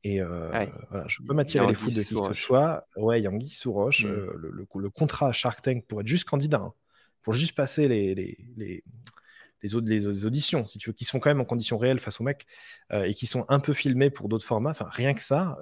Et 0.06 0.20
euh, 0.20 0.66
voilà, 0.90 1.04
je 1.08 1.20
peux 1.20 1.34
m'attirer 1.34 1.66
les 1.66 1.74
fous 1.74 1.90
de 1.90 2.00
qui 2.00 2.14
que 2.14 2.26
ce 2.26 2.32
soit. 2.32 2.86
Ouais, 2.96 3.20
Yangi 3.20 3.48
sous 3.48 3.72
roche. 3.72 4.04
Mm. 4.04 4.08
Euh, 4.08 4.32
le, 4.36 4.66
le, 4.72 4.90
contrat 4.90 5.32
Shark 5.32 5.60
Tank 5.62 5.84
pour 5.86 6.00
être 6.00 6.06
juste 6.06 6.22
candidat, 6.22 6.60
hein, 6.60 6.72
pour 7.22 7.32
juste 7.32 7.56
passer 7.56 7.88
les, 7.88 8.14
les, 8.14 8.38
les, 8.56 8.84
les, 9.62 9.80
les, 9.80 10.24
auditions, 10.24 10.64
si 10.64 10.78
tu 10.78 10.90
veux, 10.90 10.94
qui 10.94 11.04
sont 11.04 11.18
quand 11.18 11.28
même 11.28 11.40
en 11.40 11.44
conditions 11.44 11.76
réelles 11.76 11.98
face 11.98 12.20
aux 12.20 12.24
mecs 12.24 12.46
euh, 12.92 13.02
et 13.02 13.14
qui 13.14 13.26
sont 13.26 13.44
un 13.48 13.58
peu 13.58 13.72
filmés 13.72 14.10
pour 14.10 14.28
d'autres 14.28 14.46
formats. 14.46 14.70
Enfin, 14.70 14.86
rien 14.88 15.12
que 15.12 15.22
ça, 15.22 15.58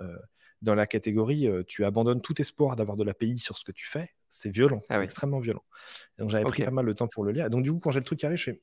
dans 0.61 0.75
la 0.75 0.87
catégorie, 0.87 1.49
tu 1.67 1.87
abandonnes 1.87 2.21
tout 2.21 2.39
espoir 2.39 2.77
d'avoir 2.77 2.99
de 2.99 3.05
l'API 3.05 3.39
sur 3.39 3.57
ce 3.57 3.65
que 3.65 3.73
tu 3.73 3.87
fais. 3.87 4.11
C'est 4.29 4.51
violent, 4.51 4.83
ah 4.91 4.97
c'est 4.97 5.05
extrêmement 5.05 5.39
violent. 5.39 5.65
donc 6.19 6.29
j'avais 6.29 6.45
pris 6.45 6.65
pas 6.65 6.71
mal 6.71 6.85
de 6.85 6.93
temps 6.93 7.09
pour 7.09 7.25
le 7.25 7.33
lire. 7.33 7.49
Donc 7.49 7.63
du 7.63 7.73
coup, 7.73 7.79
quand 7.79 7.93
j'ai 7.93 8.01
le 8.01 8.05
truc 8.05 8.19
qui 8.19 8.27
arrive, 8.27 8.37
je 8.37 8.45
fais 8.45 8.61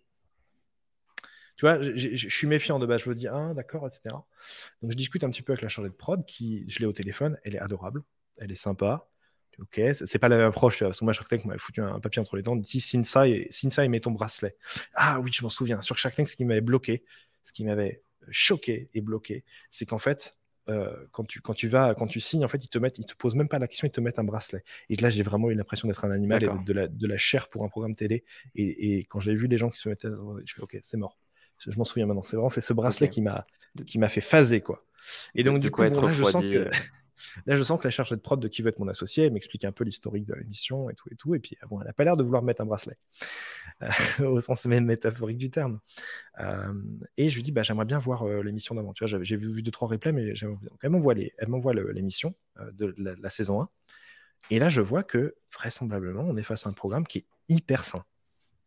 tu 1.62 1.68
vois, 1.68 1.80
je 1.80 2.27
suis 2.27 2.48
méfiant 2.48 2.80
de 2.80 2.88
base. 2.88 3.01
Je 3.01 3.10
me 3.10 3.13
dis, 3.13 3.27
ah, 3.27 3.53
d'accord, 3.53 3.86
etc. 3.86 4.01
Donc, 4.82 4.89
je 4.89 4.98
discute 4.98 5.24
un 5.24 5.30
petit 5.30 5.44
peu 5.44 5.53
avec 5.53 5.62
la 5.62 5.70
chargée 5.70 5.91
de 5.91 5.94
prod, 5.94 6.25
qui, 6.25 6.65
je 6.68 6.80
l'ai 6.80 6.88
au 6.88 6.91
téléphone. 6.91 7.38
Elle 7.44 7.53
est 7.53 7.60
adorable. 7.60 8.01
Elle 8.38 8.51
est 8.51 8.56
sympa. 8.56 9.08
Ok, 9.60 9.80
c'est 9.94 10.18
pas 10.18 10.27
la 10.27 10.38
même 10.38 10.48
approche. 10.48 10.80
Parce 10.80 10.98
que 10.98 11.03
moi, 11.03 11.13
Shark 11.13 11.30
Tank 11.30 11.46
m'avait 11.46 11.60
foutu 11.60 11.80
un 11.82 12.00
papier 12.00 12.20
entre 12.20 12.36
les 12.36 12.41
dents. 12.41 12.56
dit 12.56 12.82
Sinsai, 12.82 13.46
Sinsai 13.51 13.89
met 13.89 14.00
ton 14.00 14.10
bracelet. 14.10 14.56
Ah 14.95 15.19
oui, 15.19 15.30
je 15.32 15.43
m'en 15.43 15.50
souviens. 15.50 15.82
Sur 15.82 16.00
Shark 16.00 16.15
Tank, 16.15 16.28
ce 16.28 16.36
qui 16.36 16.45
m'avait 16.45 16.62
bloqué, 16.62 17.04
ce 17.43 17.54
qui 17.54 17.63
m'avait 17.63 18.02
choqué 18.32 18.89
et 18.95 19.02
bloqué, 19.02 19.43
c'est 19.69 19.86
qu'en 19.86 20.00
fait, 20.00 20.36
euh, 20.67 21.06
quand, 21.12 21.26
tu, 21.26 21.41
quand 21.41 21.54
tu 21.54 21.67
vas, 21.67 21.93
quand 21.93 22.08
tu 22.08 22.19
signes, 22.19 22.43
en 22.43 22.47
fait, 22.47 22.65
ils 22.65 22.69
te 22.69 22.80
mettent, 22.80 22.97
ils 22.97 23.06
te 23.06 23.13
posent 23.13 23.36
même 23.36 23.50
pas 23.50 23.60
la 23.60 23.67
question, 23.67 23.88
ils 23.88 23.91
te 23.91 24.02
mettent 24.02 24.17
un 24.17 24.24
bracelet. 24.24 24.63
Et 24.89 24.95
là, 24.95 25.12
j'ai 25.12 25.21
vraiment 25.21 25.52
eu 25.52 25.54
l'impression 25.54 25.88
d'être 25.88 26.06
un 26.06 26.12
animal 26.12 26.43
et 26.43 26.47
de 26.65 26.74
la, 26.74 26.88
de 26.88 27.06
la 27.06 27.17
chair 27.19 27.50
pour 27.50 27.63
un 27.63 27.69
programme 27.69 27.93
télé. 27.93 28.24
Et, 28.56 28.97
et 28.97 29.06
quand 29.06 29.19
j'ai 29.19 29.36
vu 29.36 29.45
les 29.45 29.60
gens 29.60 29.69
qui 29.69 29.78
se 29.78 29.89
mettaient, 29.89 30.10
je 30.43 30.56
fais, 30.56 30.62
ok, 30.63 30.80
c'est 30.82 30.97
mort 30.97 31.19
je, 31.69 31.78
m'en 31.78 31.84
souviens 31.84 32.06
maintenant. 32.06 32.24
C'est 32.24 32.36
vraiment 32.36 32.50
c'est 32.50 32.62
ce 32.62 32.74
bracelet 32.74 33.10
qui 33.10 33.21
m'a 33.21 33.45
qui 33.86 34.00
m'a 34.00 34.10
fait 34.10 34.21
phaser 34.21 34.62
quoi. 34.62 34.84
Et 35.36 35.43
donc 35.43 35.60
du 35.60 35.71
coup, 35.71 35.82
là, 35.82 35.89
je 36.12 36.24
sens 36.24 36.41
que 36.41 36.47
euh. 36.47 36.71
là, 37.45 37.56
je 37.56 37.63
sens 37.63 37.80
que 37.80 37.86
la 37.86 37.89
chargée 37.89 38.15
de 38.15 38.21
prod 38.21 38.39
de 38.39 38.47
qui 38.47 38.62
veut 38.62 38.69
être 38.69 38.80
mon 38.80 38.88
associé 38.88 39.30
m'explique 39.30 39.65
un 39.65 39.71
peu 39.71 39.84
l'historique 39.84 40.26
de 40.26 40.34
l'émission 40.34 40.89
et 40.89 40.95
tout 40.95 41.10
et 41.12 41.15
tout. 41.15 41.36
Et 41.36 41.39
puis 41.39 41.58
ah 41.62 41.67
bon, 41.67 41.82
elle 41.82 41.88
a 41.88 41.93
pas 41.93 42.04
l'air 42.04 42.17
de 42.17 42.24
vouloir 42.24 42.43
mettre 42.43 42.62
un 42.62 42.65
bracelet 42.65 42.97
euh, 43.82 43.89
au 44.26 44.39
sens 44.39 44.65
même 44.65 44.86
métaphorique 44.86 45.38
du 45.38 45.50
terme. 45.50 45.80
Euh, 46.39 46.74
et 47.17 47.30
je 47.30 47.36
lui 47.36 47.43
dis 47.43 47.52
bah 47.52 47.63
j'aimerais 47.63 47.86
bien 47.86 48.00
voir 48.00 48.26
l'émission 48.26 48.76
d'avant. 48.76 48.93
Tu 48.93 49.06
vois, 49.06 49.21
j'ai 49.21 49.38
vu, 49.38 49.52
vu 49.52 49.63
deux 49.63 49.71
trois 49.71 49.88
replays, 49.88 50.12
mais 50.12 50.34
elle 50.82 50.89
m'envoie 50.89 51.15
elle 51.15 51.50
m'envoie 51.50 51.74
l'émission 51.74 52.36
de 52.74 52.93
la, 52.97 53.15
la 53.15 53.30
saison 53.30 53.62
1. 53.62 53.69
Et 54.50 54.60
là, 54.60 54.69
je 54.69 54.82
vois 54.82 55.04
que 55.04 55.36
vraisemblablement, 55.54 56.24
on 56.24 56.36
est 56.36 56.43
face 56.43 56.65
à 56.65 56.69
un 56.69 56.74
programme 56.74 57.08
qui 57.08 57.19
est 57.19 57.26
hyper 57.47 57.86
sain. 57.86 58.04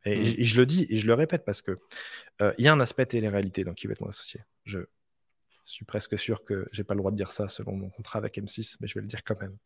Mmh. 0.07 0.11
Et, 0.11 0.45
je 0.45 0.61
le 0.61 0.67
dis 0.67 0.87
et 0.91 0.97
je 0.97 1.07
le 1.07 1.15
répète 1.15 1.45
parce 1.45 1.63
que 1.63 1.79
euh, 2.43 2.53
il 2.59 2.65
y 2.65 2.69
a 2.69 2.73
un 2.73 2.81
aspect 2.81 3.07
télé-réalité 3.07 3.65
dans 3.65 3.75
qui 3.75 3.87
va 3.87 3.93
être 3.93 4.01
mon 4.01 4.09
associé. 4.09 4.41
Je 4.65 4.81
suis 5.65 5.85
presque 5.87 6.19
sûr 6.19 6.45
que 6.45 6.69
j'ai 6.73 6.85
pas 6.85 6.95
le 6.95 6.99
droit 6.99 7.11
de 7.11 7.17
dire 7.17 7.31
ça 7.31 7.49
selon 7.49 7.75
mon 7.75 7.89
contrat 7.89 8.19
avec 8.19 8.37
M6, 8.37 8.77
mais 8.81 8.87
je 8.87 8.95
vais 8.95 9.01
le 9.01 9.07
dire 9.07 9.25
quand 9.25 9.41
même. 9.41 9.57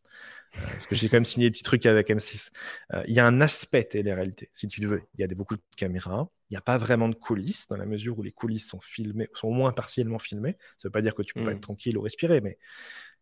Euh, 0.57 0.61
parce 0.63 0.87
que 0.87 0.95
j'ai 0.95 1.09
quand 1.09 1.17
même 1.17 1.25
signé 1.25 1.49
des 1.49 1.51
petits 1.51 1.65
trucs 1.65 1.87
avec 1.87 2.09
M6. 2.09 2.51
Euh, 2.95 3.03
il 3.09 3.15
y 3.15 3.21
a 3.21 3.27
un 3.27 3.41
aspect 3.41 3.83
télé-réalité, 3.83 4.49
si 4.53 4.69
tu 4.69 4.87
veux. 4.87 5.03
Il 5.15 5.21
y 5.21 5.25
a 5.25 5.27
des, 5.27 5.35
beaucoup 5.35 5.57
de 5.57 5.63
caméras. 5.77 6.29
Il 6.51 6.55
n'y 6.55 6.59
a 6.59 6.63
pas 6.63 6.79
vraiment 6.79 7.09
de 7.09 7.17
coulisses, 7.17 7.67
dans 7.67 7.77
la 7.77 7.85
mesure 7.85 8.19
où 8.19 8.23
les 8.23 8.33
coulisses 8.33 8.69
sont 8.69 8.81
filmées, 8.81 9.29
sont 9.35 9.49
au 9.49 9.53
moins 9.53 9.73
partiellement 9.73 10.21
filmées. 10.21 10.57
Ça 10.79 10.85
ne 10.85 10.89
veut 10.89 10.93
pas 10.93 11.03
dire 11.03 11.15
que 11.15 11.23
tu 11.23 11.35
peux 11.35 11.45
pas 11.45 11.51
mmh. 11.51 11.55
être 11.55 11.61
tranquille 11.61 11.99
ou 11.99 12.03
respirer, 12.03 12.41
mais 12.41 12.59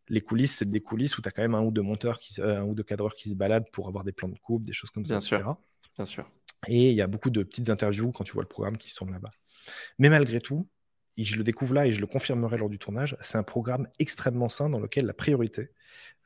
les 0.09 0.20
coulisses, 0.20 0.57
c'est 0.57 0.68
des 0.68 0.81
coulisses 0.81 1.16
où 1.18 1.22
tu 1.22 1.29
as 1.29 1.33
quand 1.33 1.42
même 1.42 1.55
un 1.55 1.62
ou 1.62 1.70
deux 1.70 1.83
monteurs, 1.83 2.20
qui, 2.20 2.40
un 2.40 2.62
ou 2.62 2.74
deux 2.74 2.85
cadreurs 2.85 3.16
qui 3.16 3.31
se 3.31 3.35
baladent 3.35 3.70
pour 3.72 3.88
avoir 3.88 4.05
des 4.05 4.12
plans 4.12 4.29
de 4.29 4.38
coupe, 4.38 4.62
des 4.62 4.72
choses 4.72 4.90
comme 4.90 5.02
Bien 5.02 5.20
ça, 5.20 5.26
sûr. 5.26 5.57
Bien 5.96 6.07
sûr. 6.07 6.31
Et 6.69 6.90
il 6.90 6.97
y 6.97 7.03
a 7.03 7.07
beaucoup 7.07 7.31
de 7.31 7.42
petites 7.42 7.71
interviews 7.71 8.12
quand 8.12 8.25
tu 8.25 8.33
vois 8.33 8.42
le 8.42 8.49
programme 8.49 8.77
qui 8.77 8.90
se 8.90 8.97
tourne 8.97 9.12
là-bas. 9.12 9.31
Mais 9.99 10.09
malgré 10.09 10.40
tout, 10.40 10.69
et 11.16 11.25
je 11.25 11.37
le 11.37 11.45
découvre 11.45 11.75
là 11.75 11.87
et 11.87 11.92
je 11.92 12.01
le 12.01 12.07
confirmerai 12.07 12.59
lors 12.59 12.69
du 12.69 12.79
tournage, 12.79 13.16
c'est 13.21 13.38
un 13.38 13.42
programme 13.42 13.88
extrêmement 13.99 14.49
sain 14.49 14.69
dans 14.69 14.81
lequel 14.81 15.07
la 15.07 15.14
priorité 15.14 15.71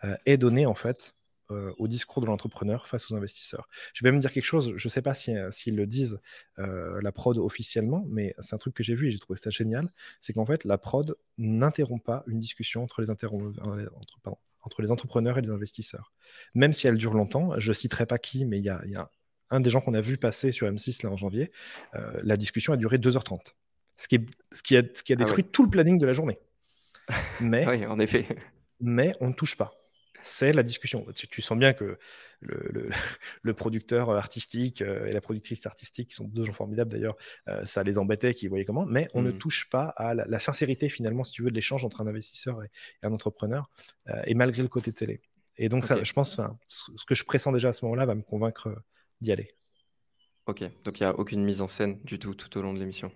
euh, 0.05 0.17
est 0.27 0.37
donnée 0.37 0.67
en 0.67 0.75
fait 0.75 1.15
euh, 1.51 1.73
au 1.79 1.89
discours 1.89 2.23
de 2.23 2.27
l'entrepreneur 2.27 2.87
face 2.87 3.11
aux 3.11 3.15
investisseurs. 3.15 3.69
Je 3.93 4.05
vais 4.05 4.13
me 4.13 4.19
dire 4.19 4.33
quelque 4.33 4.45
chose, 4.45 4.73
je 4.77 4.87
ne 4.87 4.91
sais 4.91 5.03
pas 5.03 5.15
euh, 5.29 5.51
s'ils 5.51 5.77
le 5.77 5.87
disent 5.87 6.21
la 6.57 7.13
prod 7.13 7.39
officiellement, 7.39 8.05
mais 8.09 8.35
c'est 8.41 8.55
un 8.55 8.59
truc 8.59 8.75
que 8.75 8.83
j'ai 8.83 8.95
vu 8.95 9.09
et 9.09 9.11
j'ai 9.11 9.19
trouvé 9.19 9.39
ça 9.39 9.51
génial, 9.51 9.93
c'est 10.21 10.33
qu'en 10.33 10.47
fait 10.47 10.65
la 10.65 10.79
prod 10.79 11.17
n'interrompt 11.39 12.05
pas 12.05 12.25
une 12.27 12.39
discussion 12.39 12.83
entre 12.83 13.01
les, 13.01 13.11
entre, 13.11 14.39
entre 14.63 14.83
les 14.83 14.91
entrepreneurs 14.91 15.39
et 15.39 15.43
les 15.43 15.51
investisseurs. 15.51 16.13
Même 16.55 16.73
si 16.73 16.87
elle 16.87 16.97
dure 16.97 17.15
longtemps, 17.15 17.59
je 17.59 17.71
ne 17.71 17.75
citerai 17.75 18.07
pas 18.07 18.19
qui, 18.19 18.45
mais 18.45 18.59
il 18.59 18.65
y 18.65 18.69
a 18.69 19.11
un 19.51 19.61
des 19.61 19.71
gens 19.71 19.81
qu'on 19.81 19.95
a 19.95 20.01
vu 20.01 20.17
passer 20.17 20.53
sur 20.53 20.71
M6 20.71 21.05
là 21.05 21.11
en 21.11 21.17
janvier, 21.17 21.51
euh, 21.95 22.13
la 22.23 22.37
discussion 22.37 22.73
a 22.73 22.77
duré 22.77 22.99
2h30. 22.99 23.55
Ce 23.97 24.09
qui, 24.09 24.15
est, 24.17 24.27
ce 24.53 24.63
qui 24.63 24.77
a, 24.77 24.83
ce 24.95 25.03
qui 25.03 25.13
a 25.13 25.17
ah 25.19 25.25
détruit 25.25 25.45
tout 25.45 25.63
le 25.63 25.71
planning 25.71 25.99
de 25.99 26.07
la 26.07 26.13
journée. 26.13 26.39
Mais, 27.41 27.67
oui, 27.67 27.87
en 27.87 27.99
effet. 27.99 28.27
Mais 28.81 29.13
on 29.21 29.29
ne 29.29 29.35
touche 29.35 29.57
pas. 29.57 29.73
C'est 30.23 30.53
la 30.53 30.63
discussion. 30.63 31.07
Tu, 31.15 31.43
sens 31.43 31.59
bien 31.59 31.73
que 31.73 31.99
le, 32.41 32.91
le, 33.43 33.55
producteur 33.55 34.11
artistique 34.11 34.83
euh, 34.83 35.07
et 35.07 35.13
la 35.13 35.21
productrice 35.21 35.67
artistique, 35.67 36.09
qui 36.09 36.15
sont 36.15 36.29
deux 36.29 36.45
gens 36.45 36.53
formidables 36.53 36.91
d'ailleurs, 36.91 37.17
euh, 37.49 37.65
ça 37.65 37.83
les 37.83 37.99
embêtait 37.99 38.35
qu'ils 38.35 38.49
voyaient 38.49 38.65
comment, 38.65 38.87
mais 38.87 39.09
on 39.15 39.23
ne 39.23 39.33
mm. 39.33 39.39
touche 39.39 39.69
pas 39.69 39.87
à 39.97 40.15
la, 40.15 40.39
sincérité 40.39 40.89
finalement, 40.89 41.25
si 41.25 41.33
tu 41.33 41.43
veux, 41.43 41.51
de 41.51 41.55
l'échange 41.55 41.85
entre 41.85 42.01
un 42.03 42.07
investisseur 42.07 42.63
et, 42.63 42.69
un 43.03 43.13
entrepreneur, 43.13 43.71
et 44.25 44.35
malgré 44.35 44.63
le 44.63 44.69
côté 44.69 44.93
télé. 44.93 45.21
Et 45.57 45.69
donc, 45.69 45.85
ça, 45.85 46.03
je 46.03 46.13
pense, 46.13 46.41
ce 46.67 47.05
que 47.05 47.15
je 47.15 47.25
pressens 47.25 47.53
déjà 47.53 47.69
à 47.69 47.73
ce 47.73 47.85
moment-là 47.85 48.07
va 48.07 48.15
me 48.15 48.23
convaincre 48.23 48.75
d'y 49.21 49.33
aller. 49.33 49.55
Ok, 50.47 50.63
donc 50.85 51.01
il 51.01 51.03
n'y 51.03 51.07
a 51.07 51.19
aucune 51.19 51.45
mise 51.45 51.61
en 51.61 51.69
scène 51.69 52.01
du 52.05 52.19
tout 52.19 52.35
tout 52.35 52.57
au 52.59 52.63
long 52.63 52.73
de 52.75 52.79
l'émission. 52.79 53.13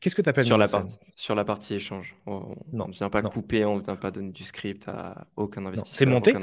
Qu'est-ce 0.00 0.14
que 0.14 0.22
tu 0.22 0.28
appelles 0.28 0.46
sur 0.46 0.56
la 0.56 0.66
partie 0.66 0.96
Sur 1.16 1.34
la 1.34 1.44
partie 1.44 1.74
échange. 1.74 2.16
On 2.26 2.56
ne 2.72 2.90
vient 2.90 3.10
pas 3.10 3.22
couper, 3.22 3.64
on 3.66 3.76
ne 3.76 3.82
vient 3.82 3.96
pas 3.96 4.10
donner 4.10 4.32
du 4.32 4.44
script 4.44 4.88
à 4.88 5.26
aucun 5.36 5.66
investisseur. 5.66 5.94
C'est 5.94 6.06
monté, 6.06 6.34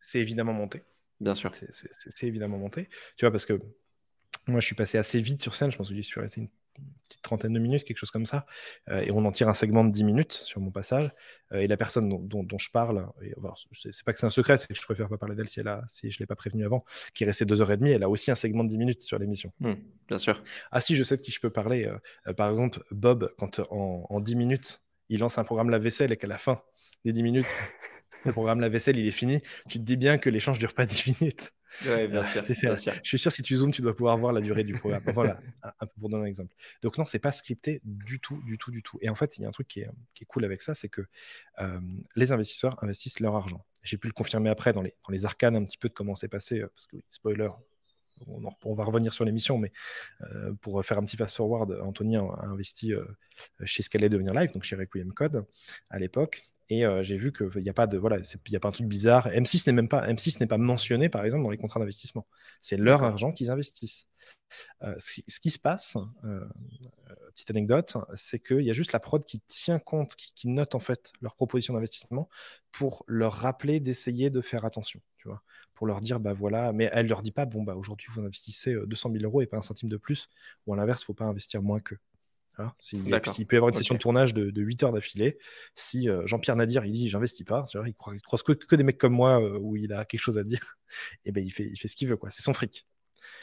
c'est 0.00 0.20
évidemment 0.20 0.52
monté. 0.52 0.82
Bien 1.20 1.34
sûr. 1.34 1.50
C'est 1.70 2.26
évidemment 2.26 2.58
monté. 2.58 2.88
Tu 3.16 3.24
vois, 3.24 3.32
parce 3.32 3.46
que 3.46 3.60
moi, 4.46 4.60
je 4.60 4.66
suis 4.66 4.74
passé 4.74 4.98
assez 4.98 5.20
vite 5.20 5.42
sur 5.42 5.54
scène. 5.54 5.70
Je 5.70 5.76
pense 5.76 5.88
que 5.88 5.94
j'y 5.94 6.02
suis 6.02 6.20
resté 6.20 6.40
une 6.40 6.48
petite 7.08 7.22
trentaine 7.22 7.52
de 7.52 7.58
minutes, 7.58 7.84
quelque 7.84 7.98
chose 7.98 8.10
comme 8.10 8.26
ça, 8.26 8.46
euh, 8.88 9.00
et 9.00 9.10
on 9.10 9.24
en 9.24 9.32
tire 9.32 9.48
un 9.48 9.54
segment 9.54 9.84
de 9.84 9.90
10 9.90 10.04
minutes 10.04 10.32
sur 10.32 10.60
mon 10.60 10.70
passage. 10.70 11.10
Euh, 11.52 11.60
et 11.60 11.66
la 11.66 11.76
personne 11.76 12.08
dont, 12.08 12.58
je 12.58 12.70
parle, 12.70 13.06
c'est 13.72 14.04
pas 14.04 14.12
que 14.12 14.18
c'est 14.18 14.26
un 14.26 14.30
secret, 14.30 14.56
c'est 14.56 14.66
que 14.66 14.74
je 14.74 14.82
préfère 14.82 15.08
pas 15.08 15.18
parler 15.18 15.34
d'elle 15.34 15.48
si, 15.48 15.60
elle 15.60 15.68
a, 15.68 15.82
si 15.88 16.10
je 16.10 16.18
l'ai 16.18 16.26
pas 16.26 16.36
prévenu 16.36 16.64
avant, 16.64 16.84
qui 17.14 17.24
est 17.24 17.26
restée 17.26 17.44
deux 17.44 17.60
heures 17.60 17.72
et 17.72 17.76
demie, 17.76 17.90
elle 17.90 18.02
a 18.02 18.08
aussi 18.08 18.30
un 18.30 18.34
segment 18.34 18.64
de 18.64 18.68
10 18.68 18.78
minutes 18.78 19.02
sur 19.02 19.18
l'émission. 19.18 19.52
Hmm, 19.60 19.74
bien 20.08 20.18
sûr. 20.18 20.42
Ah 20.70 20.80
si, 20.80 20.96
je 20.96 21.02
sais 21.02 21.16
de 21.16 21.22
qui 21.22 21.32
je 21.32 21.40
peux 21.40 21.50
parler. 21.50 21.90
Euh, 22.26 22.32
par 22.32 22.50
exemple, 22.50 22.82
Bob, 22.90 23.32
quand 23.38 23.60
en, 23.70 24.06
en 24.08 24.20
10 24.20 24.36
minutes, 24.36 24.82
il 25.08 25.20
lance 25.20 25.38
un 25.38 25.44
programme 25.44 25.70
la 25.70 25.78
vaisselle 25.78 26.12
et 26.12 26.16
qu'à 26.16 26.26
la 26.26 26.38
fin 26.38 26.62
des 27.04 27.12
10 27.12 27.22
minutes, 27.22 27.46
le 28.24 28.32
programme 28.32 28.60
la 28.60 28.68
vaisselle, 28.68 28.98
il 28.98 29.06
est 29.06 29.12
fini, 29.12 29.40
tu 29.68 29.78
te 29.78 29.84
dis 29.84 29.96
bien 29.96 30.18
que 30.18 30.30
l'échange 30.30 30.58
dure 30.58 30.74
pas 30.74 30.84
10 30.86 31.20
minutes. 31.20 31.52
Oui, 31.86 32.08
bien, 32.08 32.22
sûr, 32.22 32.42
Je 32.44 33.00
suis 33.02 33.18
sûr, 33.18 33.32
si 33.32 33.42
tu 33.42 33.56
zoomes, 33.56 33.72
tu 33.72 33.82
dois 33.82 33.96
pouvoir 33.96 34.16
voir 34.16 34.32
la 34.32 34.40
durée 34.40 34.64
du 34.64 34.74
programme. 34.74 35.02
voilà, 35.14 35.40
un 35.62 35.86
peu 35.86 35.92
pour 35.98 36.08
donner 36.08 36.24
un 36.24 36.26
exemple. 36.26 36.54
Donc, 36.82 36.98
non, 36.98 37.04
c'est 37.04 37.18
pas 37.18 37.32
scripté 37.32 37.80
du 37.84 38.20
tout, 38.20 38.40
du 38.44 38.58
tout, 38.58 38.70
du 38.70 38.82
tout. 38.82 38.98
Et 39.00 39.08
en 39.08 39.14
fait, 39.14 39.38
il 39.38 39.42
y 39.42 39.44
a 39.44 39.48
un 39.48 39.52
truc 39.52 39.68
qui 39.68 39.80
est, 39.80 39.90
qui 40.14 40.24
est 40.24 40.26
cool 40.26 40.44
avec 40.44 40.62
ça, 40.62 40.74
c'est 40.74 40.88
que 40.88 41.02
euh, 41.60 41.80
les 42.16 42.32
investisseurs 42.32 42.82
investissent 42.82 43.20
leur 43.20 43.34
argent. 43.34 43.64
J'ai 43.82 43.96
pu 43.96 44.06
le 44.06 44.12
confirmer 44.12 44.50
après 44.50 44.72
dans 44.72 44.82
les, 44.82 44.94
dans 45.06 45.12
les 45.12 45.24
arcanes 45.24 45.56
un 45.56 45.64
petit 45.64 45.78
peu 45.78 45.88
de 45.88 45.94
comment 45.94 46.14
c'est 46.14 46.28
passé, 46.28 46.60
euh, 46.60 46.68
parce 46.68 46.86
que, 46.86 46.96
spoiler, 47.08 47.48
on, 48.26 48.42
on, 48.64 48.74
va 48.74 48.84
revenir 48.84 49.12
sur 49.12 49.24
l'émission, 49.24 49.58
mais 49.58 49.72
euh, 50.20 50.52
pour 50.60 50.84
faire 50.84 50.98
un 50.98 51.04
petit 51.04 51.16
fast-forward, 51.16 51.80
Anthony 51.82 52.16
a, 52.16 52.22
investi 52.42 52.92
chez 53.64 53.82
allait 53.94 54.08
devenir 54.08 54.32
live, 54.32 54.52
donc 54.52 54.62
chez 54.62 54.76
Requiem 54.76 55.12
Code 55.12 55.44
à 55.90 55.98
l'époque. 55.98 56.44
Et 56.72 56.86
euh, 56.86 57.02
j'ai 57.02 57.18
vu 57.18 57.34
qu'il 57.34 57.62
n'y 57.62 57.68
a 57.68 57.74
pas 57.74 57.86
de 57.86 57.98
voilà, 57.98 58.16
il 58.16 58.52
y 58.52 58.56
a 58.56 58.60
pas 58.60 58.68
un 58.68 58.72
truc 58.72 58.86
bizarre. 58.86 59.28
M6 59.28 59.64
n'est 59.66 59.74
même 59.74 59.88
pas 59.88 60.08
M6 60.10 60.40
n'est 60.40 60.46
pas 60.46 60.56
mentionné 60.56 61.10
par 61.10 61.22
exemple 61.22 61.44
dans 61.44 61.50
les 61.50 61.58
contrats 61.58 61.78
d'investissement. 61.80 62.26
C'est 62.62 62.78
leur 62.78 63.02
argent 63.02 63.30
qu'ils 63.30 63.50
investissent. 63.50 64.06
Euh, 64.82 64.94
ce, 64.96 65.20
qui 65.38 65.50
se 65.50 65.58
passe, 65.58 65.98
euh, 66.24 66.48
petite 67.34 67.50
anecdote, 67.50 67.98
c'est 68.14 68.38
qu'il 68.38 68.62
y 68.62 68.70
a 68.70 68.72
juste 68.72 68.92
la 68.92 69.00
prod 69.00 69.22
qui 69.22 69.40
tient 69.40 69.78
compte, 69.78 70.14
qui, 70.16 70.48
note 70.48 70.74
en 70.74 70.78
fait 70.78 71.12
leur 71.20 71.34
proposition 71.34 71.74
d'investissement 71.74 72.30
pour 72.70 73.04
leur 73.06 73.34
rappeler 73.34 73.78
d'essayer 73.78 74.30
de 74.30 74.40
faire 74.40 74.64
attention, 74.64 75.00
tu 75.18 75.28
vois, 75.28 75.42
pour 75.74 75.86
leur 75.86 76.00
dire 76.00 76.20
bah 76.20 76.32
voilà, 76.32 76.72
mais 76.72 76.88
elle 76.92 77.06
leur 77.06 77.20
dit 77.20 77.32
pas 77.32 77.44
bon 77.44 77.62
bah 77.64 77.74
aujourd'hui 77.74 78.08
vous 78.14 78.22
investissez 78.22 78.74
200 78.86 79.10
000 79.12 79.24
euros 79.24 79.42
et 79.42 79.46
pas 79.46 79.58
un 79.58 79.62
centime 79.62 79.90
de 79.90 79.98
plus, 79.98 80.30
ou 80.66 80.72
à 80.72 80.76
l'inverse, 80.78 81.02
il 81.02 81.04
faut 81.06 81.14
pas 81.14 81.26
investir 81.26 81.60
moins 81.60 81.80
que. 81.80 81.96
Hein, 82.58 82.70
s'il, 82.76 83.02
peut 83.02 83.56
y 83.56 83.56
avoir 83.56 83.70
une 83.70 83.74
session 83.74 83.94
de 83.94 84.00
tournage 84.00 84.34
de, 84.34 84.60
8 84.60 84.82
heures 84.82 84.92
d'affilée, 84.92 85.38
si 85.74 86.10
euh, 86.10 86.26
Jean-Pierre 86.26 86.56
Nadir 86.56 86.84
il 86.84 86.92
dit 86.92 87.08
j'investis 87.08 87.46
pas, 87.46 87.64
il, 87.86 87.94
croise, 87.94 88.20
croise 88.20 88.42
que, 88.42 88.76
des 88.76 88.84
mecs 88.84 88.98
comme 88.98 89.14
moi 89.14 89.42
euh, 89.42 89.58
où 89.58 89.76
il 89.76 89.92
a 89.92 90.04
quelque 90.04 90.20
chose 90.20 90.36
à 90.36 90.44
dire, 90.44 90.76
et 91.24 91.32
ben 91.32 91.42
il 91.42 91.50
fait, 91.50 91.68
il 91.72 91.78
fait 91.78 91.88
ce 91.88 91.96
qu'il 91.96 92.08
veut 92.08 92.16
quoi. 92.16 92.30
C'est 92.30 92.42
son 92.42 92.52
fric. 92.52 92.86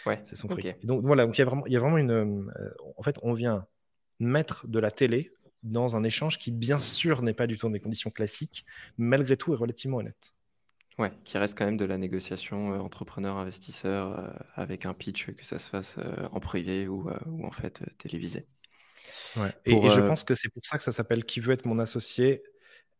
Ouais. 0.06 0.22
C'est 0.26 0.36
son 0.36 0.48
fric. 0.48 0.86
donc 0.86 1.04
voilà, 1.04 1.26
donc 1.26 1.38
il 1.38 1.39
y 1.39 1.41
a 1.41 1.45
vraiment, 1.45 1.65
il 1.65 1.74
y 1.74 1.76
a 1.76 1.80
vraiment 1.80 1.98
une. 1.98 2.12
Euh, 2.12 2.74
en 2.98 3.04
fait, 3.04 3.17
on 3.24 3.34
vient 3.34 3.65
mettre 4.19 4.67
de 4.67 4.80
la 4.80 4.91
télé 4.91 5.32
dans 5.63 5.95
un 5.95 6.04
échange 6.04 6.38
qui 6.38 6.52
bien 6.52 6.80
sûr 6.80 7.22
n'est 7.22 7.34
pas 7.34 7.48
du 7.48 7.58
tout 7.58 7.65
dans 7.65 7.72
des 7.72 7.80
conditions 7.80 8.12
classiques, 8.12 8.65
malgré 8.98 9.38
tout 9.38 9.54
est 9.54 9.58
relativement 9.58 9.98
honnête. 9.98 10.36
Ouais, 11.00 11.12
qui 11.24 11.38
reste 11.38 11.58
quand 11.58 11.65
même 11.65 11.78
de 11.78 11.86
la 11.86 11.98
négociation 11.98 12.80
entrepreneur-investisseur 12.80 14.38
avec 14.56 14.86
un 14.86 14.93
pitch 14.93 15.28
que 15.32 15.45
ça 15.45 15.58
se 15.58 15.69
fasse 15.69 15.95
en 16.32 16.41
privé 16.41 16.89
ou, 16.89 17.10
ou 17.26 17.45
en 17.45 17.52
fait 17.52 17.82
télévisé. 17.98 18.45
Et, 19.66 19.72
je 19.72 20.00
euh, 20.00 20.08
pense 20.08 20.24
que 20.24 20.36
c'est 20.36 20.50
pour 20.50 20.66
ça 20.66 20.78
que 20.78 20.84
ça 20.84 20.92
s'appelle 20.92 21.24
Qui 21.24 21.40
veut 21.40 21.54
être 21.54 21.66
mon 21.66 21.80
associé 21.80 22.44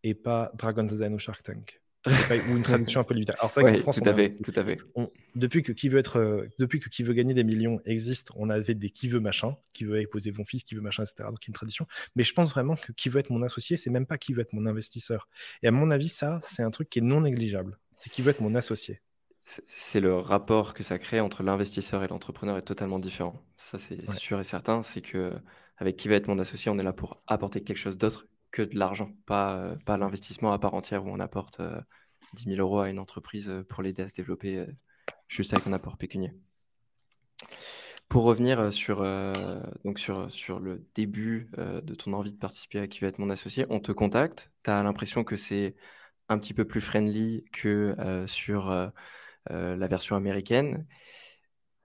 et 0.04 0.14
pas 0.14 0.52
Dragon's 0.56 0.94
Den 0.94 1.14
ou 1.14 1.20
Shark 1.20 1.44
Tank. 1.44 1.82
ou 2.08 2.56
une 2.56 2.62
traduction 2.62 3.02
un 3.02 3.04
peu 3.04 3.14
limitée. 3.14 3.34
Alors, 3.34 3.52
c'est 3.52 3.62
vrai 3.62 3.78
France, 3.80 3.98
tout, 3.98 4.08
à 4.08 4.14
fait. 4.14 4.30
depuis, 5.36 5.62
que 5.62 5.74
qui 5.74 5.90
veut 5.90 6.00
être, 6.00 6.18
euh, 6.18 6.48
depuis 6.58 6.80
que 6.80 6.88
qui 6.88 7.04
veut 7.04 7.14
gagner 7.14 7.34
des 7.34 7.44
millions 7.44 7.82
existe, 7.86 8.30
on 8.36 8.50
avait 8.50 8.74
des 8.74 8.90
qui 8.90 9.10
veut 9.10 9.20
machin, 9.20 9.58
qui 9.74 9.84
veut 9.84 10.00
épouser 10.00 10.32
mon 10.32 10.46
fils, 10.46 10.64
qui 10.64 10.76
veut 10.76 10.82
machin, 10.82 11.04
etc. 11.04 11.28
Donc, 11.30 11.40
il 11.44 11.48
y 11.48 11.50
a 11.50 11.52
une 11.52 11.56
tradition. 11.56 11.88
Mais 12.16 12.24
je 12.24 12.34
pense 12.34 12.52
vraiment 12.52 12.76
que 12.76 12.94
qui 12.94 13.10
veut 13.10 13.20
être 13.20 13.32
mon 13.32 13.42
associé, 13.42 13.76
c'est 13.76 13.90
même 13.90 14.06
pas 14.06 14.18
qui 14.18 14.34
veut 14.34 14.42
être 14.42 14.54
mon 14.54 14.66
investisseur. 14.66 15.28
Et 15.62 15.68
à 15.68 15.72
mon 15.72 15.92
avis, 15.92 16.10
ça, 16.10 16.40
c'est 16.42 16.64
un 16.64 16.72
truc 16.72 16.90
qui 16.90 17.00
est 17.00 17.04
non 17.04 17.22
négligeable. 17.22 17.78
C'est 17.98 18.10
qui 18.10 18.22
veut 18.22 18.32
être 18.32 18.42
mon 18.42 18.56
associé 18.56 19.02
c'est 19.68 20.00
le 20.00 20.16
rapport 20.16 20.74
que 20.74 20.84
ça 20.84 21.00
crée 21.00 21.20
entre 21.20 21.44
l'investisseur 21.44 22.04
et 22.04 22.08
l'entrepreneur 22.08 22.58
est 22.58 22.64
totalement 22.64 23.00
différent. 23.00 23.42
Ça, 23.58 23.80
c'est 23.80 24.10
sûr 24.18 24.40
et 24.40 24.44
certain. 24.44 24.84
C'est 24.84 25.02
que 25.02 25.34
avec 25.80 25.96
qui 25.96 26.08
va 26.08 26.16
être 26.16 26.28
mon 26.28 26.38
associé, 26.40 26.70
on 26.70 26.78
est 26.78 26.84
là 26.84 26.94
pour 26.94 27.24
apporter 27.26 27.64
quelque 27.64 27.78
chose 27.78 27.98
d'autre 27.98 28.28
que 28.52 28.62
de 28.62 28.78
l'argent, 28.78 29.12
pas, 29.26 29.56
euh, 29.56 29.76
pas 29.86 29.98
l'investissement 29.98 30.52
à 30.52 30.60
part 30.60 30.74
entière 30.74 31.06
où 31.06 31.10
on 31.10 31.20
apporte 31.20 31.62
10 32.34 32.48
euh, 32.48 32.56
000 32.56 32.60
euros 32.60 32.80
à 32.80 32.90
une 32.90 33.00
entreprise 33.00 33.50
euh, 33.50 33.64
pour 33.64 33.82
l'aider 33.82 34.04
à 34.04 34.08
se 34.08 34.16
développer 34.16 34.66
juste 35.28 35.54
avec 35.54 35.66
un 35.68 35.74
apport 35.74 35.98
pécunier. 35.98 36.34
Pour 38.10 38.24
revenir 38.24 38.74
sur, 38.74 39.04
le 39.04 40.84
début 40.96 41.52
de 41.56 41.94
ton 41.94 42.14
envie 42.14 42.32
de 42.32 42.38
participer 42.38 42.80
à 42.80 42.88
qui 42.88 43.02
va 43.02 43.08
être 43.08 43.20
mon 43.20 43.30
associé, 43.30 43.68
on 43.70 43.80
te 43.80 43.92
contacte, 43.92 44.52
tu 44.64 44.72
as 44.72 44.82
l'impression 44.82 45.24
que 45.24 45.36
c'est 45.36 45.76
un 46.28 46.40
petit 46.40 46.56
peu 46.56 46.66
plus 46.66 46.82
friendly 46.82 47.46
que 47.54 47.96
sur 48.26 48.92
la 49.48 49.88
version 49.88 50.16
américaine 50.16 50.88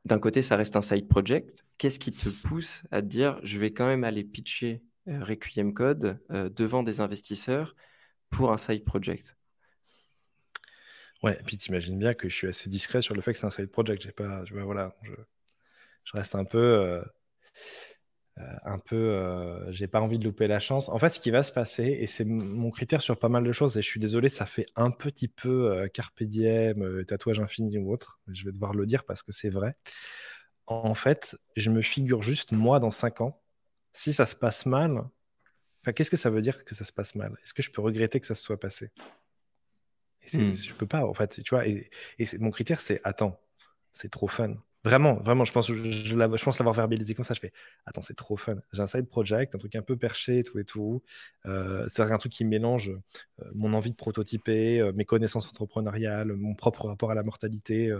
d'un 0.05 0.19
côté, 0.19 0.43
ça 0.43 0.57
reste 0.57 0.77
un 0.77 0.83
side 0.83 1.09
project. 1.09 1.65
Qu'est-ce 1.79 1.99
qui 1.99 2.13
te 2.13 2.29
pousse 2.29 2.83
à 2.91 3.01
te 3.01 3.07
dire, 3.07 3.41
je 3.43 3.59
vais 3.59 3.73
quand 3.73 3.87
même 3.87 4.05
aller 4.05 4.25
pitcher 4.25 4.83
euh, 5.09 5.23
Requiem 5.25 5.73
Code 5.73 6.21
euh, 6.31 6.49
devant 6.51 6.83
des 6.83 7.01
investisseurs 7.01 7.75
pour 8.31 8.53
un 8.53 8.59
side 8.59 8.85
project? 8.85 9.37
Ouais, 11.23 11.39
et 11.41 11.43
puis 11.43 11.57
t'imagines 11.57 11.99
bien 11.99 12.13
que 12.13 12.29
je 12.29 12.35
suis 12.35 12.49
assez 12.49 12.69
discret 12.69 13.01
sur 13.01 13.15
le 13.15 13.23
fait 13.23 13.33
que 13.33 13.39
c'est 13.39 13.47
un 13.47 13.51
side 13.51 13.71
project. 13.71 14.03
J'ai 14.03 14.13
pas, 14.13 14.45
je, 14.45 14.55
voilà, 14.55 14.95
je, 15.03 15.13
reste 16.13 16.35
un 16.35 16.45
peu. 16.45 16.59
Euh, 16.59 17.03
un 18.37 18.79
peu, 18.79 18.97
euh, 18.97 19.71
j'ai 19.71 19.87
pas 19.87 20.01
envie 20.01 20.19
de 20.19 20.25
louper 20.25 20.47
la 20.47 20.59
chance. 20.59 20.89
En 20.89 20.99
fait, 20.99 21.11
ce 21.11 21.21
qui 21.21 21.31
va 21.31 21.43
se 21.43 21.53
passer, 21.53 21.85
et 21.85 22.07
c'est 22.07 22.25
mon 22.25 22.71
critère 22.71 23.01
sur 23.01 23.19
pas 23.19 23.29
mal 23.29 23.45
de 23.45 23.53
choses, 23.53 23.77
et 23.77 23.83
je 23.83 23.87
suis 23.87 24.01
désolé, 24.01 24.29
ça 24.29 24.47
fait 24.47 24.67
un 24.75 24.91
petit 24.91 25.29
peu 25.29 25.73
euh, 25.73 25.89
carpe 25.89 26.23
diem, 26.23 27.05
tatouage 27.05 27.41
infini 27.41 27.79
ou 27.79 27.93
autre, 27.93 28.21
je 28.33 28.45
vais 28.45 28.53
devoir 28.53 28.75
le 28.75 28.87
dire 28.87 29.05
parce 29.05 29.23
que 29.23 29.33
c'est 29.33 29.51
vrai. 29.51 29.77
En 30.67 30.95
fait, 30.95 31.37
je 31.57 31.71
me 31.71 31.83
figure 31.83 32.23
juste, 32.23 32.53
moi, 32.53 32.81
dans 32.81 32.91
5 32.91 33.21
ans, 33.21 33.41
si 33.93 34.13
ça 34.13 34.27
se 34.27 34.35
passe 34.35 34.67
mal, 34.67 35.05
enfin, 35.83 35.93
qu'est-ce 35.93 36.11
que 36.11 36.17
ça 36.17 36.31
veut 36.31 36.41
dire 36.41 36.65
que 36.65 36.75
ça 36.75 36.85
se 36.85 36.93
passe 36.93 37.15
mal? 37.15 37.37
Est-ce 37.43 37.55
que 37.55 37.63
je 37.63 37.71
peux 37.71 37.83
regretter 37.83 38.19
que 38.19 38.27
ça 38.27 38.35
se 38.35 38.43
soit 38.43 38.59
passé? 38.59 38.91
Et 40.33 40.39
hmm. 40.39 40.55
Je 40.55 40.75
peux 40.75 40.87
pas, 40.87 41.05
en 41.07 41.15
fait, 41.15 41.43
tu 41.43 41.55
vois. 41.55 41.69
Et, 41.69 41.91
et 42.19 42.27
mon 42.39 42.51
critère, 42.51 42.81
c'est 42.81 43.01
attends, 43.05 43.39
c'est 43.93 44.11
trop 44.11 44.27
fun. 44.27 44.57
Vraiment, 44.85 45.15
vraiment, 45.15 45.45
je 45.45 45.53
pense, 45.53 45.71
l'avoir 45.71 46.75
verbalisé 46.75 47.15
comme 47.15 47.25
ça. 47.25 47.33
Je 47.33 47.41
fais, 47.41 47.53
attends, 47.87 48.03
c'est 48.03 48.15
trop 48.17 48.37
fun. 48.37 48.57
J'ai 48.73 48.83
un 48.83 48.87
side 48.87 49.09
project, 49.09 49.55
un 49.55 49.59
truc 49.59 49.75
un 49.77 49.83
peu 49.83 49.97
perché, 49.97 50.43
tout 50.43 50.59
et 50.59 50.65
tout. 50.65 51.03
Euh, 51.47 51.87
c'est 51.89 52.03
un 52.03 52.19
truc 52.19 52.33
qui 52.33 52.45
mélange 52.45 52.91
euh, 52.91 53.51
mon 53.55 53.73
envie 53.73 53.91
de 53.91 53.97
prototyper, 53.97 54.81
euh, 54.81 54.93
mes 54.93 55.07
connaissances 55.07 55.47
entrepreneuriales, 55.47 56.35
mon 56.35 56.55
propre 56.55 56.87
rapport 56.89 57.11
à 57.11 57.15
la 57.15 57.23
mortalité. 57.23 57.97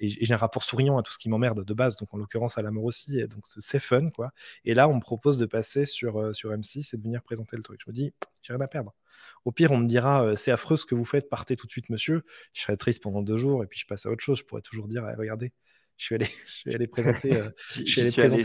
et, 0.00 0.08
j'ai 0.08 0.34
un 0.34 0.36
rapport 0.36 0.62
souriant 0.64 0.98
à 0.98 1.02
tout 1.02 1.12
ce 1.12 1.18
qui 1.18 1.28
m'emmerde 1.28 1.64
de 1.64 1.74
base, 1.74 1.96
donc 1.96 2.12
en 2.12 2.18
l'occurrence 2.18 2.58
à 2.58 2.62
la 2.62 2.70
mort 2.72 2.84
aussi. 2.84 3.22
donc 3.28 3.42
c'est 3.44 3.78
fun, 3.78 4.10
quoi. 4.10 4.32
Et 4.64 4.74
là, 4.74 4.88
on 4.88 4.96
me 4.96 5.00
propose 5.00 5.38
de 5.38 5.46
passer 5.46 5.86
sur, 5.86 6.34
sur 6.34 6.52
M6 6.52 6.94
et 6.94 6.96
de 6.98 7.02
venir 7.02 7.22
présenter 7.22 7.56
le 7.56 7.62
truc. 7.62 7.80
Je 7.84 7.90
me 7.90 7.94
dis, 7.94 8.12
j'ai 8.42 8.52
rien 8.52 8.60
à 8.60 8.68
perdre. 8.68 8.94
Au 9.44 9.52
pire, 9.52 9.72
on 9.72 9.78
me 9.78 9.86
dira 9.86 10.36
c'est 10.36 10.50
affreux 10.50 10.76
ce 10.76 10.86
que 10.86 10.94
vous 10.94 11.04
faites, 11.04 11.28
partez 11.28 11.56
tout 11.56 11.66
de 11.66 11.72
suite, 11.72 11.90
monsieur. 11.90 12.24
Je 12.52 12.62
serai 12.62 12.76
triste 12.76 13.02
pendant 13.02 13.22
deux 13.22 13.36
jours 13.36 13.62
et 13.64 13.66
puis 13.66 13.78
je 13.78 13.86
passe 13.86 14.06
à 14.06 14.10
autre 14.10 14.22
chose. 14.22 14.38
Je 14.38 14.44
pourrais 14.44 14.62
toujours 14.62 14.88
dire 14.88 15.04
regardez, 15.16 15.52
je 15.98 16.04
suis 16.04 16.14
allé, 16.14 16.26
je 16.46 16.52
suis 16.52 16.74
allé 16.74 16.86
présenter, 16.86 17.34
euh, 17.34 17.50
j'y 17.72 18.10
suis 18.10 18.22
allé, 18.22 18.42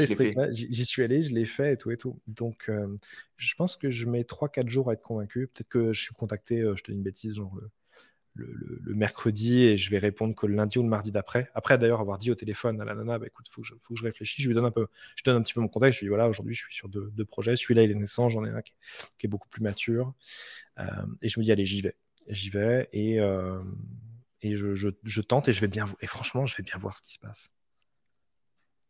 j'y 0.51 0.86
suis 0.86 1.03
allé, 1.03 1.21
je 1.21 1.33
l'ai 1.33 1.45
fait 1.45 1.73
et 1.73 1.77
tout 1.77 1.91
et 1.91 1.97
tout. 1.97 2.19
Donc, 2.27 2.65
euh, 2.67 2.97
je 3.38 3.53
pense 3.55 3.77
que 3.77 3.89
je 3.89 4.09
mets 4.09 4.23
3-4 4.23 4.67
jours 4.67 4.89
à 4.89 4.93
être 4.93 5.01
convaincu. 5.01 5.47
Peut-être 5.47 5.69
que 5.69 5.93
je 5.93 6.01
suis 6.01 6.15
contacté, 6.15 6.59
euh, 6.59 6.75
je 6.75 6.83
te 6.83 6.91
dis 6.91 6.97
une 6.97 7.03
bêtise, 7.03 7.36
genre 7.36 7.55
le, 7.55 7.69
le, 8.36 8.93
mercredi 8.93 9.63
et 9.63 9.78
je 9.78 9.89
vais 9.89 9.98
répondre 9.98 10.36
que 10.36 10.46
le 10.46 10.56
lundi 10.56 10.78
ou 10.78 10.84
le 10.84 10.89
mardi 10.89 11.12
d'après. 11.12 11.50
Après 11.54 11.78
d'ailleurs 11.78 12.00
avoir 12.00 12.17
dit 12.17 12.32
au 12.32 12.36
téléphone 12.36 12.80
à 12.82 12.86
la 12.86 12.96
nana, 12.96 13.19
bah, 13.19 13.28
écoute, 13.28 13.48
faut 13.50 13.62
que 13.62 13.67
je, 13.67 13.74
faut 13.80 13.93
que 13.93 14.00
je 14.00 14.06
réfléchisse. 14.06 14.43
Je 14.43 14.48
lui 14.48 14.56
donne 14.56 14.65
un 14.65 14.72
peu, 14.72 14.88
je 15.15 15.24
donne 15.24 15.38
un 15.38 15.41
petit 15.41 15.54
peu 15.54 15.62
mon 15.62 15.67
contexte. 15.67 16.00
Je 16.00 16.06
lui 16.06 16.08
dis 16.08 16.10
voilà, 16.10 16.30
aujourd'hui 16.30 16.54
je 16.54 16.62
suis 16.62 16.74
sur 16.74 16.89
deux, 16.89 17.12
deux 17.13 17.26
projets. 17.26 17.56
Celui-là 17.56 17.84
il 17.84 17.91
est 17.91 17.96
naissant, 17.96 18.30
j'en 18.30 18.46
ai 18.46 18.50
un 18.50 18.62
qui, 18.62 18.74
est 19.24 19.28
beaucoup 19.28 19.50
plus 19.50 19.62
mature. 19.62 20.13
et 21.22 21.30
je 21.30 21.39
me 21.39 21.43
dis 21.43 21.52
allez, 21.52 21.65
j'y 21.65 21.82
vais, 21.82 21.96
j'y 22.28 22.50
vais 22.50 22.89
et 22.93 23.19
et 24.43 24.56
je, 24.56 25.22
tente 25.22 25.48
et 25.48 25.54
je 25.54 25.62
vais 25.62 25.67
bien 25.67 25.86
et 26.02 26.08
franchement 26.08 26.46
je 26.46 26.56
vais 26.58 26.63
bien 26.63 26.78
voir 26.78 26.98
ce 26.98 27.02
qui 27.02 27.13
se 27.13 27.19
passe. 27.19 27.50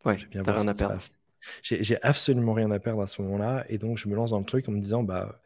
Ouais, 0.04 0.16
bien 0.30 0.42
rien 0.42 0.68
à 0.68 0.74
perdre. 0.74 1.00
J'ai 1.62 2.02
absolument 2.02 2.52
rien 2.52 2.70
à 2.70 2.78
perdre 2.78 3.02
à 3.02 3.06
ce 3.06 3.22
moment-là 3.22 3.64
et 3.68 3.78
donc 3.78 3.98
je 3.98 4.08
me 4.08 4.14
lance 4.14 4.30
dans 4.30 4.38
le 4.38 4.44
truc 4.44 4.68
en 4.68 4.72
me 4.72 4.80
disant 4.80 5.02
bah 5.02 5.40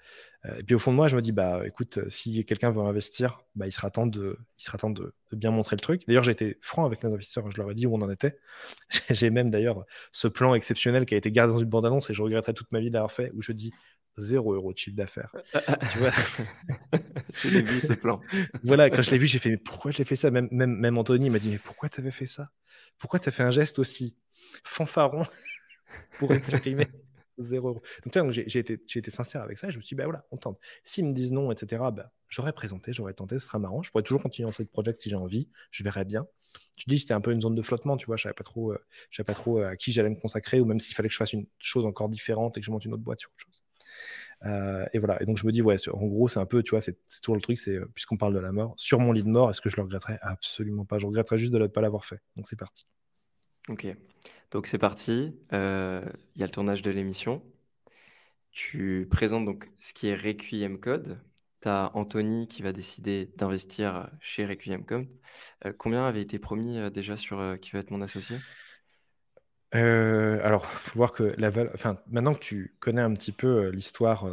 euh, 0.47 0.57
et 0.59 0.63
puis 0.63 0.75
au 0.75 0.79
fond 0.79 0.93
de 0.93 0.97
moi 0.97 1.09
je 1.09 1.17
me 1.17 1.23
dis 1.23 1.33
bah 1.33 1.63
écoute 1.67 1.99
si 2.09 2.45
quelqu'un 2.45 2.71
veut 2.71 2.83
investir 2.83 3.41
bah 3.57 3.67
il 3.67 3.73
sera 3.73 3.91
temps 3.91 4.07
de 4.07 4.39
il 4.59 4.63
sera 4.63 4.79
temps 4.79 4.91
de, 4.91 5.13
bien 5.33 5.51
montrer 5.51 5.77
le 5.77 5.81
truc. 5.81 6.07
D'ailleurs 6.07 6.25
j'ai 6.25 6.33
été 6.33 6.59
franc 6.61 6.85
avec 6.85 7.03
les 7.03 7.09
investisseurs, 7.09 7.51
je 7.51 7.61
leur 7.61 7.71
ai 7.71 7.75
dit 7.75 7.87
où 7.87 7.95
on 7.95 8.03
en 8.03 8.11
était. 8.11 8.39
j'ai 9.11 9.31
même 9.31 9.51
d'ailleurs 9.51 9.85
ce 10.13 10.29
plan 10.29 10.55
exceptionnel 10.55 11.07
qui 11.07 11.15
a 11.15 11.17
été 11.17 11.33
gardé 11.33 11.53
dans 11.53 11.59
une 11.61 11.69
bande 11.69 11.87
annonce 11.87 12.11
et 12.11 12.15
je 12.15 12.23
regretterai 12.23 12.55
toute 12.55 12.71
ma 12.73 12.81
vie 12.81 12.91
d'avoir 12.91 13.13
fait 13.13 13.33
où 13.35 13.43
je 13.43 13.53
dis 13.53 13.73
0 14.19 14.55
euros 14.55 14.73
de 14.73 14.79
chiffre 14.79 14.97
d'affaires. 14.97 15.33
tu 15.93 15.99
vois? 15.99 16.11
Je 17.35 17.49
l'ai 17.51 17.63
vu 17.63 17.81
ce 17.81 17.93
plan. 17.93 18.21
voilà, 18.63 18.91
quand 18.91 19.03
je 19.03 19.11
l'ai 19.11 19.19
vu, 19.19 19.27
j'ai 19.27 19.39
fait 19.39 19.51
mais 19.51 19.59
pourquoi 19.59 19.91
j'ai 19.91 20.05
fait 20.05 20.17
ça? 20.17 20.31
Même, 20.31 20.49
même, 20.51 20.75
même 20.75 20.97
Anthony 20.99 21.31
m'a 21.31 21.39
dit 21.39 21.51
mais 21.51 21.59
pourquoi 21.59 21.89
tu 21.89 22.01
avais 22.01 22.11
fait 22.11 22.27
ça? 22.27 22.51
Pourquoi 22.99 23.21
tu 23.21 23.29
as 23.29 23.33
fait 23.33 23.43
un 23.43 23.51
geste 23.51 23.79
aussi 23.79 24.17
fanfaron? 24.65 25.23
Pour 26.19 26.33
exprimer 26.33 26.87
0 27.39 27.69
euros. 27.69 27.83
Donc, 28.13 28.31
j'ai 28.31 28.59
été, 28.59 29.11
sincère 29.11 29.43
avec 29.43 29.59
ça. 29.59 29.71
Je 29.71 29.79
me 29.79 29.83
suis 29.83 29.95
dit, 29.95 29.99
bah 29.99 30.05
voilà, 30.05 30.27
on 30.31 30.37
tente. 30.37 30.59
S'ils 30.85 31.05
me 31.05 31.13
disent 31.13 31.33
non, 31.33 31.51
etc., 31.53 31.83
bah, 31.93 32.13
j'aurais 32.29 32.53
présenté, 32.53 32.93
j'aurais 32.93 33.15
tenté, 33.15 33.39
ce 33.39 33.47
sera 33.47 33.59
marrant. 33.59 33.83
Je 33.83 33.91
pourrais 33.91 34.03
toujours 34.03 34.23
continuer 34.23 34.47
dans 34.47 34.53
cette 34.53 34.71
projet 34.71 34.95
si 34.99 35.09
j'ai 35.09 35.17
envie. 35.17 35.49
Je 35.71 35.83
verrai 35.83 36.05
bien. 36.05 36.27
Tu 36.77 36.89
dis, 36.89 36.99
c'était 36.99 37.15
un 37.15 37.21
peu 37.21 37.33
une 37.33 37.41
zone 37.41 37.55
de 37.55 37.63
flottement, 37.63 37.97
tu 37.97 38.07
vois. 38.07 38.17
Je 38.17 38.25
savais 38.25 38.35
pas 38.35 38.45
trop, 38.45 38.73
euh, 38.73 38.79
savais 39.11 39.27
pas 39.27 39.35
trop 39.35 39.61
euh, 39.61 39.69
à 39.69 39.77
qui 39.77 39.93
j'allais 39.93 40.11
me 40.11 40.17
consacrer 40.17 40.61
ou 40.61 40.65
même 40.65 40.81
s'il 40.81 40.95
fallait 40.95 41.09
que 41.09 41.13
je 41.13 41.19
fasse 41.19 41.33
une 41.33 41.47
chose 41.59 41.85
encore 41.85 42.09
différente 42.09 42.57
et 42.57 42.61
que 42.61 42.67
je 42.67 42.71
monte 42.71 42.85
une 42.85 42.95
autre 42.95 43.03
boîte 43.03 43.21
sur 43.21 43.31
autre 43.31 43.39
chose. 43.39 43.63
Euh, 44.47 44.87
et 44.93 44.99
voilà. 44.99 45.21
Et 45.23 45.27
donc, 45.27 45.37
je 45.37 45.47
me 45.47 45.53
dis, 45.53 45.63
ouais, 45.63 45.77
en 45.93 46.07
gros, 46.07 46.29
c'est 46.29 46.41
un 46.41 46.47
peu, 46.47 46.63
tu 46.63 46.71
vois, 46.71 46.81
c'est 46.81 46.99
toujours 47.21 47.35
le 47.35 47.41
truc, 47.41 47.59
c'est 47.59 47.79
puisqu'on 47.95 48.17
parle 48.17 48.35
de 48.35 48.39
la 48.39 48.53
mort, 48.53 48.75
sur 48.77 48.99
mon 49.01 49.13
lit 49.13 49.25
de 49.25 49.29
mort, 49.29 49.51
est-ce 49.51 49.61
que 49.61 49.69
je 49.69 49.77
le 49.77 49.83
regretterais? 49.83 50.19
Absolument 50.23 50.85
pas. 50.85 50.99
Je 50.99 51.07
regretterais 51.07 51.39
juste 51.39 51.53
de 51.53 51.59
ne 51.59 51.67
pas 51.67 51.81
l'avoir 51.81 52.05
fait. 52.05 52.21
Donc, 52.37 52.47
c'est 52.47 52.57
parti. 52.59 52.87
Ok. 53.69 53.87
Donc, 54.51 54.67
c'est 54.67 54.79
parti. 54.79 55.37
Il 55.53 55.57
y 56.37 56.43
a 56.43 56.47
le 56.47 56.51
tournage 56.51 56.83
de 56.83 56.91
l'émission. 56.91 57.43
Tu 58.51 59.07
présentes 59.11 59.45
donc 59.45 59.71
ce 59.79 59.95
qui 59.95 60.09
est 60.09 60.17
Requiem 60.17 60.81
Code. 60.81 61.19
Tu 61.61 61.69
as 61.69 61.91
Anthony 61.95 62.49
qui 62.49 62.63
va 62.63 62.73
décider 62.73 63.27
d'investir 63.37 64.11
chez 64.21 64.47
Requiem 64.47 64.85
Code. 64.85 65.07
Euh, 65.65 65.73
combien 65.77 66.07
avait 66.07 66.23
été 66.23 66.39
promis 66.39 66.79
euh, 66.79 66.91
déjà 66.91 67.17
sur 67.17 67.39
euh, 67.39 67.57
qui 67.57 67.71
va 67.71 67.81
être 67.81 67.91
mon 67.91 68.03
associé? 68.03 68.37
Alors, 69.71 70.65
faut 70.67 70.99
voir 70.99 71.13
que 71.13 71.35
la 71.37 71.51
enfin, 71.75 71.99
maintenant 72.09 72.33
que 72.33 72.41
tu 72.41 72.75
connais 72.81 73.03
un 73.03 73.13
petit 73.13 73.33
peu 73.33 73.69
l'histoire 73.69 74.27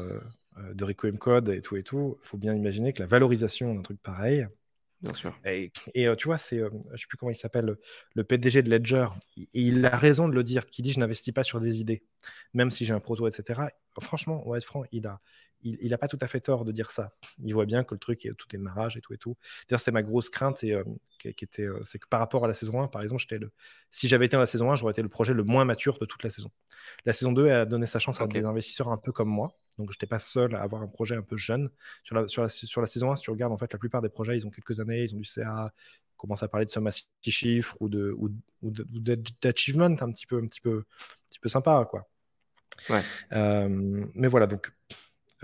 de 0.57 0.83
Requiem 0.83 1.17
Code 1.17 1.49
et 1.49 1.61
tout 1.61 1.75
et 1.75 1.83
tout, 1.83 2.17
il 2.23 2.25
faut 2.25 2.37
bien 2.37 2.53
imaginer 2.53 2.93
que 2.93 3.01
la 3.01 3.05
valorisation 3.05 3.75
d'un 3.75 3.81
truc 3.81 4.01
pareil, 4.01 4.47
Bien 5.01 5.13
sûr. 5.13 5.37
Et, 5.45 5.71
tu 6.17 6.27
vois, 6.27 6.37
c'est, 6.37 6.57
je 6.57 6.63
ne 6.63 6.97
sais 6.97 7.05
plus 7.07 7.17
comment 7.17 7.31
il 7.31 7.35
s'appelle, 7.35 7.75
le 8.15 8.23
PDG 8.23 8.63
de 8.63 8.69
Ledger. 8.69 9.07
Et 9.37 9.47
il 9.53 9.85
a 9.85 9.95
raison 9.95 10.27
de 10.27 10.33
le 10.33 10.43
dire, 10.43 10.65
qui 10.65 10.81
dit 10.81 10.91
je 10.91 10.99
n'investis 10.99 11.33
pas 11.33 11.43
sur 11.43 11.59
des 11.59 11.79
idées, 11.79 12.03
même 12.53 12.71
si 12.71 12.85
j'ai 12.85 12.93
un 12.93 12.99
proto, 12.99 13.27
etc 13.27 13.67
franchement, 14.01 14.43
on 14.45 14.51
va 14.51 14.57
être 14.57 14.65
franc, 14.65 14.83
il 14.91 15.07
a, 15.07 15.19
il, 15.65 15.93
a 15.93 15.97
pas 15.97 16.07
tout 16.07 16.19
à 16.21 16.27
fait 16.27 16.39
tort 16.39 16.63
de 16.63 16.71
dire 16.71 16.91
ça. 16.91 17.11
Il 17.43 17.53
voit 17.53 17.65
bien 17.65 17.83
que 17.83 17.95
le 17.95 17.99
truc, 17.99 18.25
est, 18.25 18.33
tout 18.33 18.47
est 18.55 18.59
marrage 18.59 18.97
et 18.97 19.01
tout 19.01 19.13
et 19.13 19.17
tout. 19.17 19.35
D'ailleurs, 19.67 19.79
c'était 19.79 19.91
ma 19.91 20.03
grosse 20.03 20.29
crainte, 20.29 20.63
et, 20.63 20.73
euh, 20.73 20.83
qui, 21.19 21.29
était, 21.29 21.63
euh, 21.63 21.81
c'est 21.83 21.97
que 21.97 22.07
par 22.07 22.19
rapport 22.19 22.45
à 22.45 22.47
la 22.47 22.53
saison 22.53 22.81
1, 22.81 22.87
par 22.87 23.01
exemple, 23.01 23.21
j'étais 23.21 23.39
le, 23.39 23.51
si 23.89 24.07
j'avais 24.07 24.27
été 24.27 24.35
dans 24.35 24.41
la 24.41 24.45
saison 24.45 24.71
1, 24.71 24.75
j'aurais 24.75 24.91
été 24.91 25.01
le 25.01 25.09
projet 25.09 25.33
le 25.33 25.43
moins 25.43 25.65
mature 25.65 25.97
de 25.97 26.05
toute 26.05 26.23
la 26.23 26.29
saison. 26.29 26.51
La 27.05 27.13
saison 27.13 27.31
2 27.31 27.49
a 27.49 27.65
donné 27.65 27.87
sa 27.87 27.99
chance 27.99 28.21
à 28.21 28.27
des 28.27 28.45
investisseurs 28.45 28.89
un 28.89 28.97
peu 28.97 29.11
comme 29.11 29.29
moi. 29.29 29.57
Donc, 29.79 29.91
je 29.91 29.95
n'étais 29.95 30.07
pas 30.07 30.19
seul 30.19 30.55
à 30.55 30.61
avoir 30.61 30.83
un 30.83 30.87
projet 30.87 31.15
un 31.15 31.23
peu 31.23 31.35
jeune. 31.35 31.69
Sur 32.03 32.15
la, 32.15 32.27
sur, 32.27 32.43
la, 32.43 32.49
sur 32.49 32.81
la 32.81 32.87
saison 32.87 33.11
1, 33.11 33.15
si 33.15 33.23
tu 33.23 33.31
regardes, 33.31 33.51
en 33.51 33.57
fait, 33.57 33.73
la 33.73 33.79
plupart 33.79 34.01
des 34.01 34.09
projets, 34.09 34.37
ils 34.37 34.45
ont 34.45 34.51
quelques 34.51 34.79
années, 34.79 35.03
ils 35.03 35.15
ont 35.15 35.17
du 35.17 35.25
CA, 35.25 35.73
commencent 36.15 36.43
à 36.43 36.47
parler 36.47 36.65
de 36.65 36.71
somme 36.71 36.87
à 36.87 36.91
chiffres 37.23 37.75
ou 37.79 37.89
de 37.89 38.15
ou, 38.17 38.29
ou 38.61 38.71
d'achievement 38.71 39.85
un 39.85 40.11
petit 40.11 40.25
peu 40.25 40.37
un 40.37 40.45
petit 40.45 40.61
peu 40.61 40.77
un 40.77 41.27
petit 41.27 41.39
peu 41.39 41.49
sympa 41.49 41.85
quoi 41.89 42.07
euh, 43.33 44.05
mais 44.13 44.27
voilà, 44.27 44.47
donc, 44.47 44.71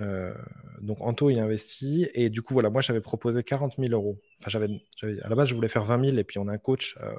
euh, 0.02 0.34
donc 0.82 0.98
Anto, 1.02 1.30
il 1.30 1.40
investit. 1.40 2.10
Et 2.14 2.30
du 2.30 2.42
coup, 2.42 2.54
voilà, 2.54 2.70
moi, 2.70 2.82
j'avais 2.82 3.02
proposé 3.02 3.44
40 3.44 3.76
000 3.78 3.92
euros. 3.94 4.20
Enfin, 4.40 4.50
j'avais, 4.50 5.22
à 5.24 5.30
la 5.30 5.36
base, 5.36 5.50
je 5.50 5.56
voulais 5.56 5.70
faire 5.70 5.84
20 5.84 6.06
000. 6.06 6.18
Et 6.18 6.24
puis, 6.24 6.40
on 6.40 6.48
a 6.48 6.54
un 6.54 6.58
coach 6.58 6.98
euh, 7.02 7.14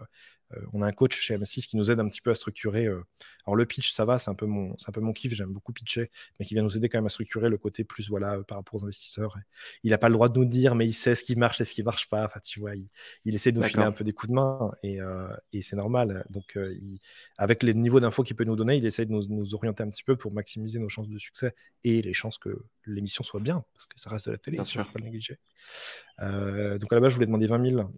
on 0.73 0.83
a 0.83 0.87
un 0.87 0.93
coach 0.93 1.19
chez 1.19 1.37
M6 1.37 1.67
qui 1.67 1.77
nous 1.77 1.91
aide 1.91 2.01
un 2.01 2.09
petit 2.09 2.21
peu 2.21 2.31
à 2.31 2.35
structurer. 2.35 2.87
Euh, 2.87 3.05
alors 3.47 3.57
le 3.57 3.67
pitch, 3.67 3.93
ça 3.93 4.05
va, 4.05 4.19
c'est 4.19 4.31
un 4.31 4.35
peu 4.35 4.47
mon, 4.47 4.77
c'est 4.79 4.89
un 4.89 4.93
peu 4.93 5.01
mon 5.01 5.13
kiff. 5.13 5.33
J'aime 5.33 5.53
beaucoup 5.53 5.73
pitcher, 5.73 6.11
mais 6.39 6.47
qui 6.47 6.55
vient 6.55 6.63
nous 6.63 6.77
aider 6.77 6.89
quand 6.89 6.99
même 6.99 7.07
à 7.07 7.11
structurer 7.11 7.49
le 7.49 7.59
côté 7.59 7.85
plus 7.85 8.09
voilà 8.09 8.35
euh, 8.35 8.43
par 8.43 8.59
rapport 8.59 8.75
aux 8.81 8.85
investisseurs. 8.85 9.37
Il 9.83 9.91
n'a 9.91 9.99
pas 9.99 10.09
le 10.09 10.15
droit 10.15 10.29
de 10.29 10.39
nous 10.39 10.45
dire, 10.45 10.75
mais 10.75 10.87
il 10.87 10.93
sait 10.93 11.15
ce 11.15 11.25
qui 11.25 11.37
marche 11.37 11.61
et 11.61 11.65
ce 11.65 11.75
qui 11.75 11.83
marche 11.83 12.09
pas. 12.09 12.25
Enfin, 12.27 12.41
tu 12.41 12.61
vois, 12.61 12.73
il, 13.25 13.35
essaie 13.35 13.53
de 13.53 13.59
nous 13.59 13.65
filer 13.65 13.83
un 13.83 13.93
peu 13.93 14.05
des 14.05 14.13
coups 14.13 14.31
de 14.31 14.35
main 14.35 14.73
et, 14.83 14.99
c'est 15.63 15.77
normal. 15.77 16.25
Donc 16.31 16.59
avec 17.39 17.63
les 17.63 17.75
niveaux 17.75 18.01
d'infos 18.01 18.23
qu'il 18.23 18.37
peut 18.37 18.45
nous 18.45 18.57
donner, 18.57 18.77
il 18.77 18.87
essaie 18.87 19.07
de 19.07 19.13
nous, 19.13 19.55
orienter 19.55 19.83
un 19.83 19.89
petit 19.89 20.05
peu 20.05 20.17
pour 20.17 20.33
maximiser 20.33 20.79
nos 20.79 20.89
chances 20.89 21.09
de 21.09 21.19
succès 21.19 21.55
et 21.85 22.01
les 22.01 22.13
chances 22.13 22.39
que 22.39 22.65
l'émission 22.87 23.25
soit 23.25 23.41
bien, 23.41 23.65
parce 23.75 23.87
que 23.87 23.99
ça 23.99 24.11
reste 24.11 24.27
de 24.27 24.33
la 24.33 24.39
télé, 24.39 24.57
bien 24.57 24.65
sûr, 24.65 24.85
pas 24.85 24.99
le 24.99 25.05
négliger. 25.05 25.39
donc 26.19 26.93
à 26.93 26.95
la 26.95 27.01
base, 27.01 27.11
je 27.11 27.15
voulais 27.15 27.27
demander 27.27 27.47
20 27.47 27.71
000 27.71 27.91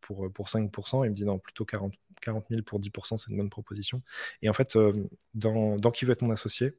pour, 0.00 0.32
pour 0.32 0.48
5%. 0.48 1.04
Il 1.04 1.10
me 1.10 1.14
dit 1.14 1.24
non, 1.24 1.38
plutôt 1.38 1.64
40, 1.64 1.94
40 2.20 2.46
000 2.50 2.62
pour 2.62 2.80
10%, 2.80 3.16
c'est 3.16 3.30
une 3.30 3.36
bonne 3.36 3.50
proposition. 3.50 4.02
Et 4.42 4.48
en 4.48 4.52
fait, 4.52 4.76
euh, 4.76 4.92
dans, 5.34 5.76
dans, 5.76 5.90
Qui 5.90 6.04
veut 6.04 6.12
être 6.12 6.22
mon 6.22 6.30
associé, 6.30 6.74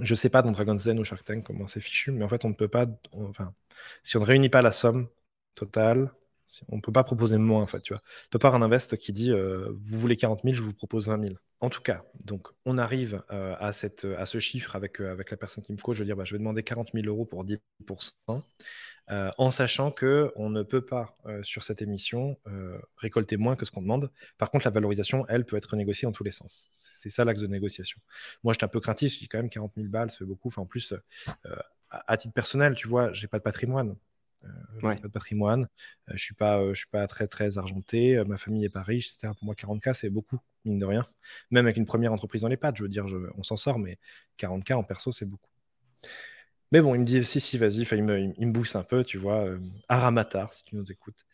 je 0.00 0.14
sais 0.14 0.28
pas 0.28 0.42
dans 0.42 0.50
Dragon's 0.50 0.84
Den 0.84 0.98
ou 0.98 1.04
Shark 1.04 1.24
Tank 1.24 1.44
comment 1.44 1.66
c'est 1.66 1.80
fichu, 1.80 2.12
mais 2.12 2.24
en 2.24 2.28
fait, 2.28 2.44
on 2.44 2.50
ne 2.50 2.54
peut 2.54 2.68
pas. 2.68 2.86
enfin, 3.12 3.52
si 4.02 4.16
on 4.16 4.20
ne 4.20 4.24
réunit 4.24 4.48
pas 4.48 4.62
la 4.62 4.72
somme 4.72 5.08
totale, 5.54 6.12
on 6.68 6.76
ne 6.76 6.80
peut 6.80 6.92
pas 6.92 7.04
proposer 7.04 7.38
moins, 7.38 7.62
en 7.62 7.66
fait, 7.66 7.80
tu 7.80 7.92
vois. 7.92 8.02
Tu 8.24 8.28
peux 8.30 8.38
pas 8.38 8.50
un 8.50 8.62
invest 8.62 8.96
qui 8.96 9.12
dit 9.12 9.32
euh, 9.32 9.68
vous 9.82 9.98
voulez 9.98 10.16
40 10.16 10.40
000, 10.44 10.54
je 10.54 10.62
vous 10.62 10.74
propose 10.74 11.08
20 11.08 11.20
000. 11.20 11.34
En 11.60 11.70
tout 11.70 11.82
cas, 11.82 12.04
donc 12.24 12.48
on 12.64 12.78
arrive 12.78 13.22
euh, 13.32 13.56
à, 13.58 13.72
cette, 13.72 14.06
à 14.16 14.26
ce 14.26 14.38
chiffre 14.38 14.76
avec, 14.76 15.00
avec 15.00 15.30
la 15.30 15.36
personne 15.36 15.64
qui 15.64 15.72
me 15.72 15.78
coach. 15.78 15.96
Je 15.96 16.02
veux 16.02 16.06
dire, 16.06 16.16
bah, 16.16 16.24
je 16.24 16.34
vais 16.34 16.38
demander 16.38 16.62
40 16.62 16.90
000 16.94 17.06
euros 17.06 17.24
pour 17.24 17.44
10%. 17.44 17.58
Euh, 19.10 19.30
en 19.38 19.50
sachant 19.50 19.90
que 19.90 20.32
on 20.36 20.50
ne 20.50 20.62
peut 20.62 20.84
pas 20.84 21.16
euh, 21.24 21.42
sur 21.42 21.62
cette 21.62 21.80
émission 21.80 22.38
euh, 22.46 22.78
récolter 22.98 23.38
moins 23.38 23.56
que 23.56 23.64
ce 23.64 23.70
qu'on 23.70 23.80
demande. 23.80 24.10
Par 24.36 24.50
contre, 24.50 24.66
la 24.66 24.70
valorisation, 24.70 25.24
elle, 25.28 25.46
peut 25.46 25.56
être 25.56 25.76
négociée 25.76 26.06
dans 26.06 26.12
tous 26.12 26.24
les 26.24 26.30
sens. 26.30 26.68
C'est 26.72 27.08
ça 27.08 27.24
l'axe 27.24 27.40
de 27.40 27.46
négociation. 27.46 28.00
Moi, 28.44 28.52
j'étais 28.52 28.64
un 28.64 28.68
peu 28.68 28.80
craintif. 28.80 29.14
Je 29.14 29.18
dis 29.18 29.28
quand 29.28 29.38
même 29.38 29.48
40 29.48 29.72
000 29.76 29.88
balles, 29.88 30.10
ça 30.10 30.18
fait 30.18 30.24
beaucoup. 30.26 30.52
En 30.56 30.66
plus, 30.66 30.94
à, 31.90 32.16
titre 32.18 32.34
personnel, 32.34 32.74
tu 32.74 32.86
vois, 32.86 33.12
j'ai 33.12 33.28
pas 33.28 33.38
de 33.38 33.42
patrimoine. 33.42 33.96
Pas 34.80 34.94
de 34.94 35.08
patrimoine, 35.08 35.68
je 36.08 36.22
suis 36.22 36.34
pas, 36.34 36.66
je 36.68 36.74
suis 36.74 36.88
pas 36.88 37.06
très 37.06 37.26
très 37.26 37.58
argenté, 37.58 38.22
ma 38.26 38.38
famille 38.38 38.64
est 38.64 38.70
pas 38.70 38.82
riche, 38.82 39.08
etc. 39.08 39.32
Pour 39.34 39.44
moi, 39.44 39.54
40K 39.54 39.94
c'est 39.94 40.10
beaucoup, 40.10 40.38
mine 40.64 40.78
de 40.78 40.84
rien. 40.84 41.06
Même 41.50 41.66
avec 41.66 41.76
une 41.76 41.86
première 41.86 42.12
entreprise 42.12 42.42
dans 42.42 42.48
les 42.48 42.56
pattes, 42.56 42.76
je 42.76 42.82
veux 42.82 42.88
dire, 42.88 43.06
on 43.36 43.42
s'en 43.42 43.56
sort, 43.56 43.78
mais 43.78 43.98
40K 44.38 44.74
en 44.74 44.84
perso 44.84 45.12
c'est 45.12 45.26
beaucoup. 45.26 45.50
Mais 46.70 46.82
bon, 46.82 46.94
il 46.94 47.00
me 47.00 47.04
dit 47.04 47.24
si, 47.24 47.40
si, 47.40 47.56
vas-y. 47.56 47.82
il, 47.82 48.04
me, 48.04 48.34
il 48.36 48.46
me 48.46 48.52
booste 48.52 48.76
un 48.76 48.82
peu, 48.82 49.02
tu 49.02 49.16
vois. 49.16 49.44
Euh, 49.44 49.58
Aramatar, 49.88 50.52
si 50.52 50.64
tu 50.64 50.76
nous 50.76 50.92
écoutes, 50.92 51.24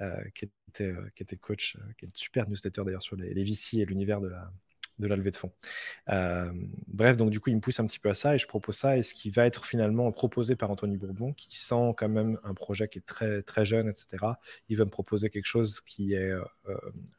euh, 0.00 0.16
qui, 0.34 0.46
était, 0.68 0.84
euh, 0.84 1.10
qui 1.14 1.22
était 1.22 1.36
coach, 1.36 1.76
qui 1.98 2.06
est 2.06 2.08
une 2.08 2.14
super 2.14 2.48
newsletter 2.48 2.84
d'ailleurs 2.84 3.02
sur 3.02 3.16
les, 3.16 3.34
les 3.34 3.44
VC 3.44 3.78
et 3.78 3.84
l'univers 3.84 4.20
de 4.20 4.28
la, 4.28 4.50
de 4.98 5.06
la 5.06 5.16
levée 5.16 5.30
de 5.30 5.36
fonds. 5.36 5.52
bref, 6.88 7.16
donc 7.16 7.30
du 7.30 7.40
coup, 7.40 7.50
il 7.50 7.56
me 7.56 7.60
pousse 7.60 7.80
un 7.80 7.86
petit 7.86 7.98
peu 7.98 8.10
à 8.10 8.14
ça 8.14 8.34
et 8.34 8.38
je 8.38 8.46
propose 8.46 8.76
ça. 8.76 8.96
Et 8.96 9.02
ce 9.02 9.14
qui 9.14 9.30
va 9.30 9.46
être 9.46 9.64
finalement 9.64 10.10
proposé 10.12 10.56
par 10.56 10.70
Anthony 10.70 10.96
Bourbon, 10.96 11.32
qui 11.32 11.56
sent 11.56 11.94
quand 11.96 12.08
même 12.08 12.38
un 12.44 12.54
projet 12.54 12.88
qui 12.88 12.98
est 12.98 13.06
très, 13.06 13.42
très 13.42 13.64
jeune, 13.64 13.88
etc., 13.88 14.24
il 14.68 14.76
va 14.76 14.84
me 14.84 14.90
proposer 14.90 15.30
quelque 15.30 15.46
chose 15.46 15.80
qui 15.80 16.14
est 16.14 16.32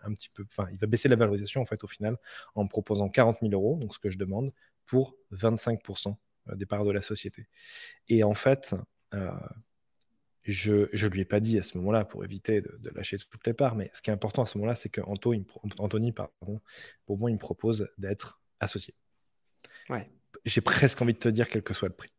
un 0.03 0.13
petit 0.13 0.29
peu. 0.29 0.43
Enfin, 0.47 0.67
il 0.71 0.77
va 0.77 0.87
baisser 0.87 1.09
la 1.09 1.15
valorisation 1.15 1.61
en 1.61 1.65
fait 1.65 1.83
au 1.83 1.87
final 1.87 2.17
en 2.55 2.63
me 2.63 2.69
proposant 2.69 3.09
40 3.09 3.39
000 3.41 3.53
euros, 3.53 3.77
donc 3.77 3.93
ce 3.93 3.99
que 3.99 4.09
je 4.09 4.17
demande, 4.17 4.51
pour 4.85 5.15
25% 5.31 6.15
euh, 6.49 6.55
des 6.55 6.65
parts 6.65 6.85
de 6.85 6.91
la 6.91 7.01
société. 7.01 7.47
Et 8.07 8.23
en 8.23 8.33
fait, 8.33 8.75
euh, 9.13 9.31
je 10.49 11.05
ne 11.05 11.09
lui 11.09 11.21
ai 11.21 11.25
pas 11.25 11.39
dit 11.39 11.59
à 11.59 11.63
ce 11.63 11.77
moment-là 11.77 12.05
pour 12.05 12.23
éviter 12.23 12.61
de, 12.61 12.89
lâcher 12.95 13.17
toutes 13.17 13.45
les 13.45 13.53
parts, 13.53 13.75
mais 13.75 13.91
ce 13.93 14.01
qui 14.01 14.09
est 14.09 14.13
important 14.13 14.43
à 14.43 14.45
ce 14.45 14.57
moment-là, 14.57 14.75
c'est 14.75 14.89
qu'Anthony, 14.89 15.45
Anthony, 15.77 16.11
pardon, 16.11 16.59
pour 17.05 17.17
moi, 17.17 17.29
il 17.29 17.35
me 17.35 17.39
propose 17.39 17.89
d'être 17.97 18.41
associé. 18.59 18.95
Ouais. 19.89 20.09
J'ai 20.45 20.61
presque 20.61 21.01
envie 21.01 21.13
de 21.13 21.19
te 21.19 21.29
dire 21.29 21.49
quel 21.49 21.63
que 21.63 21.73
soit 21.73 21.87
le 21.87 21.95
prix. 21.95 22.11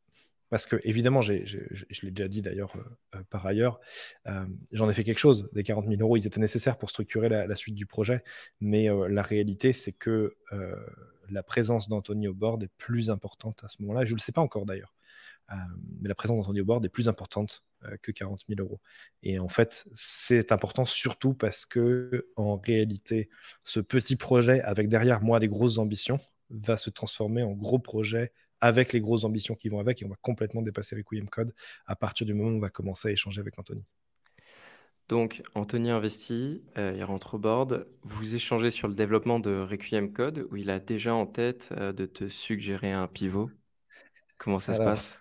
Parce 0.49 0.67
que, 0.67 0.77
évidemment, 0.83 1.21
je, 1.21 1.33
l'ai 1.33 2.11
déjà 2.11 2.27
dit 2.27 2.43
d'ailleurs 2.43 2.75
euh, 3.15 3.23
par 3.31 3.47
ailleurs, 3.47 3.81
j'en 4.73 4.91
ai 4.91 4.93
fait 4.93 5.05
quelque 5.05 5.21
chose. 5.21 5.49
Des 5.53 5.63
40 5.63 5.87
000 5.87 6.01
euros, 6.01 6.17
ils 6.17 6.27
étaient 6.27 6.41
nécessaires 6.41 6.77
pour 6.77 6.91
structurer 6.91 7.29
la, 7.29 7.55
suite 7.55 7.77
du 7.77 7.87
projet. 7.87 8.25
Mais 8.61 8.89
la 9.09 9.23
réalité, 9.23 9.73
c'est 9.73 9.93
que 9.93 10.37
la 11.31 11.43
présence 11.45 11.89
d'Anthony 11.89 12.27
au 12.27 12.35
board 12.35 12.65
est 12.65 12.73
plus 12.79 13.11
importante 13.11 13.63
à 13.63 13.69
ce 13.69 13.81
moment-là. 13.83 14.05
Je 14.05 14.13
ne 14.13 14.17
le 14.17 14.21
sais 14.21 14.33
pas 14.33 14.41
encore 14.41 14.67
d'ailleurs. 14.67 14.93
Euh, 15.51 15.55
mais 16.01 16.09
la 16.09 16.15
présence 16.15 16.39
d'Anthony 16.39 16.61
au 16.61 16.65
board 16.65 16.85
est 16.85 16.89
plus 16.89 17.09
importante 17.09 17.65
euh, 17.85 17.97
que 18.03 18.13
40 18.13 18.41
000 18.49 18.61
euros. 18.61 18.81
Et 19.23 19.39
en 19.39 19.49
fait, 19.49 19.87
c'est 19.95 20.53
important 20.53 20.85
surtout 20.85 21.35
parce 21.35 21.67
que, 21.67 22.29
en 22.37 22.57
réalité, 22.57 23.29
ce 23.65 23.81
petit 23.81 24.17
projet 24.17 24.61
avec 24.63 24.89
derrière 24.89 25.23
moi 25.23 25.41
des 25.41 25.49
grosses 25.49 25.79
ambitions 25.79 26.21
va 26.51 26.77
se 26.77 26.91
transformer 26.91 27.43
en 27.43 27.53
gros 27.53 27.79
projet 27.79 28.33
avec 28.61 28.93
les 28.93 29.01
grosses 29.01 29.25
ambitions 29.25 29.55
qui 29.55 29.69
vont 29.69 29.81
avec 29.81 30.03
et 30.03 30.05
on 30.05 30.09
va 30.09 30.17
complètement 30.21 30.63
dépasser 30.63 30.95
Requiem 30.97 31.29
Code 31.29 31.55
à 31.87 31.97
partir 31.97 32.27
du 32.27 32.35
moment 32.35 32.51
où 32.51 32.57
on 32.57 32.61
va 32.61 32.71
commencer 32.71 33.09
à 33.09 33.11
échanger 33.11 33.41
avec 33.41 33.59
Anthony. 33.59 33.85
Donc, 35.09 35.43
Anthony 35.57 35.91
investit, 35.91 36.63
euh, 36.79 36.93
il 36.97 37.03
rentre 37.03 37.35
au 37.35 37.39
board. 37.39 37.89
Vous 38.03 38.37
échangez 38.37 38.71
sur 38.71 38.87
le 38.87 38.95
développement 38.95 39.41
de 39.41 39.59
Requiem 39.69 40.13
Code, 40.13 40.47
où 40.53 40.57
il 40.57 40.71
a 40.71 40.79
déjà 40.79 41.15
en 41.15 41.27
tête 41.27 41.71
euh, 41.77 41.93
de 41.93 42.07
te 42.07 42.29
suggérer 42.29 42.93
un 42.93 43.09
pivot. 43.09 43.51
Comment 44.39 44.61
ça 44.61 44.75
se 44.75 44.79
passe? 44.79 45.20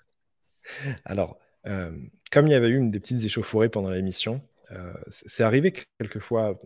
Alors, 1.05 1.39
euh, 1.67 1.91
comme 2.31 2.47
il 2.47 2.51
y 2.51 2.55
avait 2.55 2.69
eu 2.69 2.77
une 2.77 2.91
des 2.91 2.99
petites 2.99 3.23
échauffourées 3.23 3.69
pendant 3.69 3.91
l'émission, 3.91 4.41
c'est 5.09 5.41
arrivé 5.41 5.73
quelques 5.97 6.19
fois, 6.19 6.61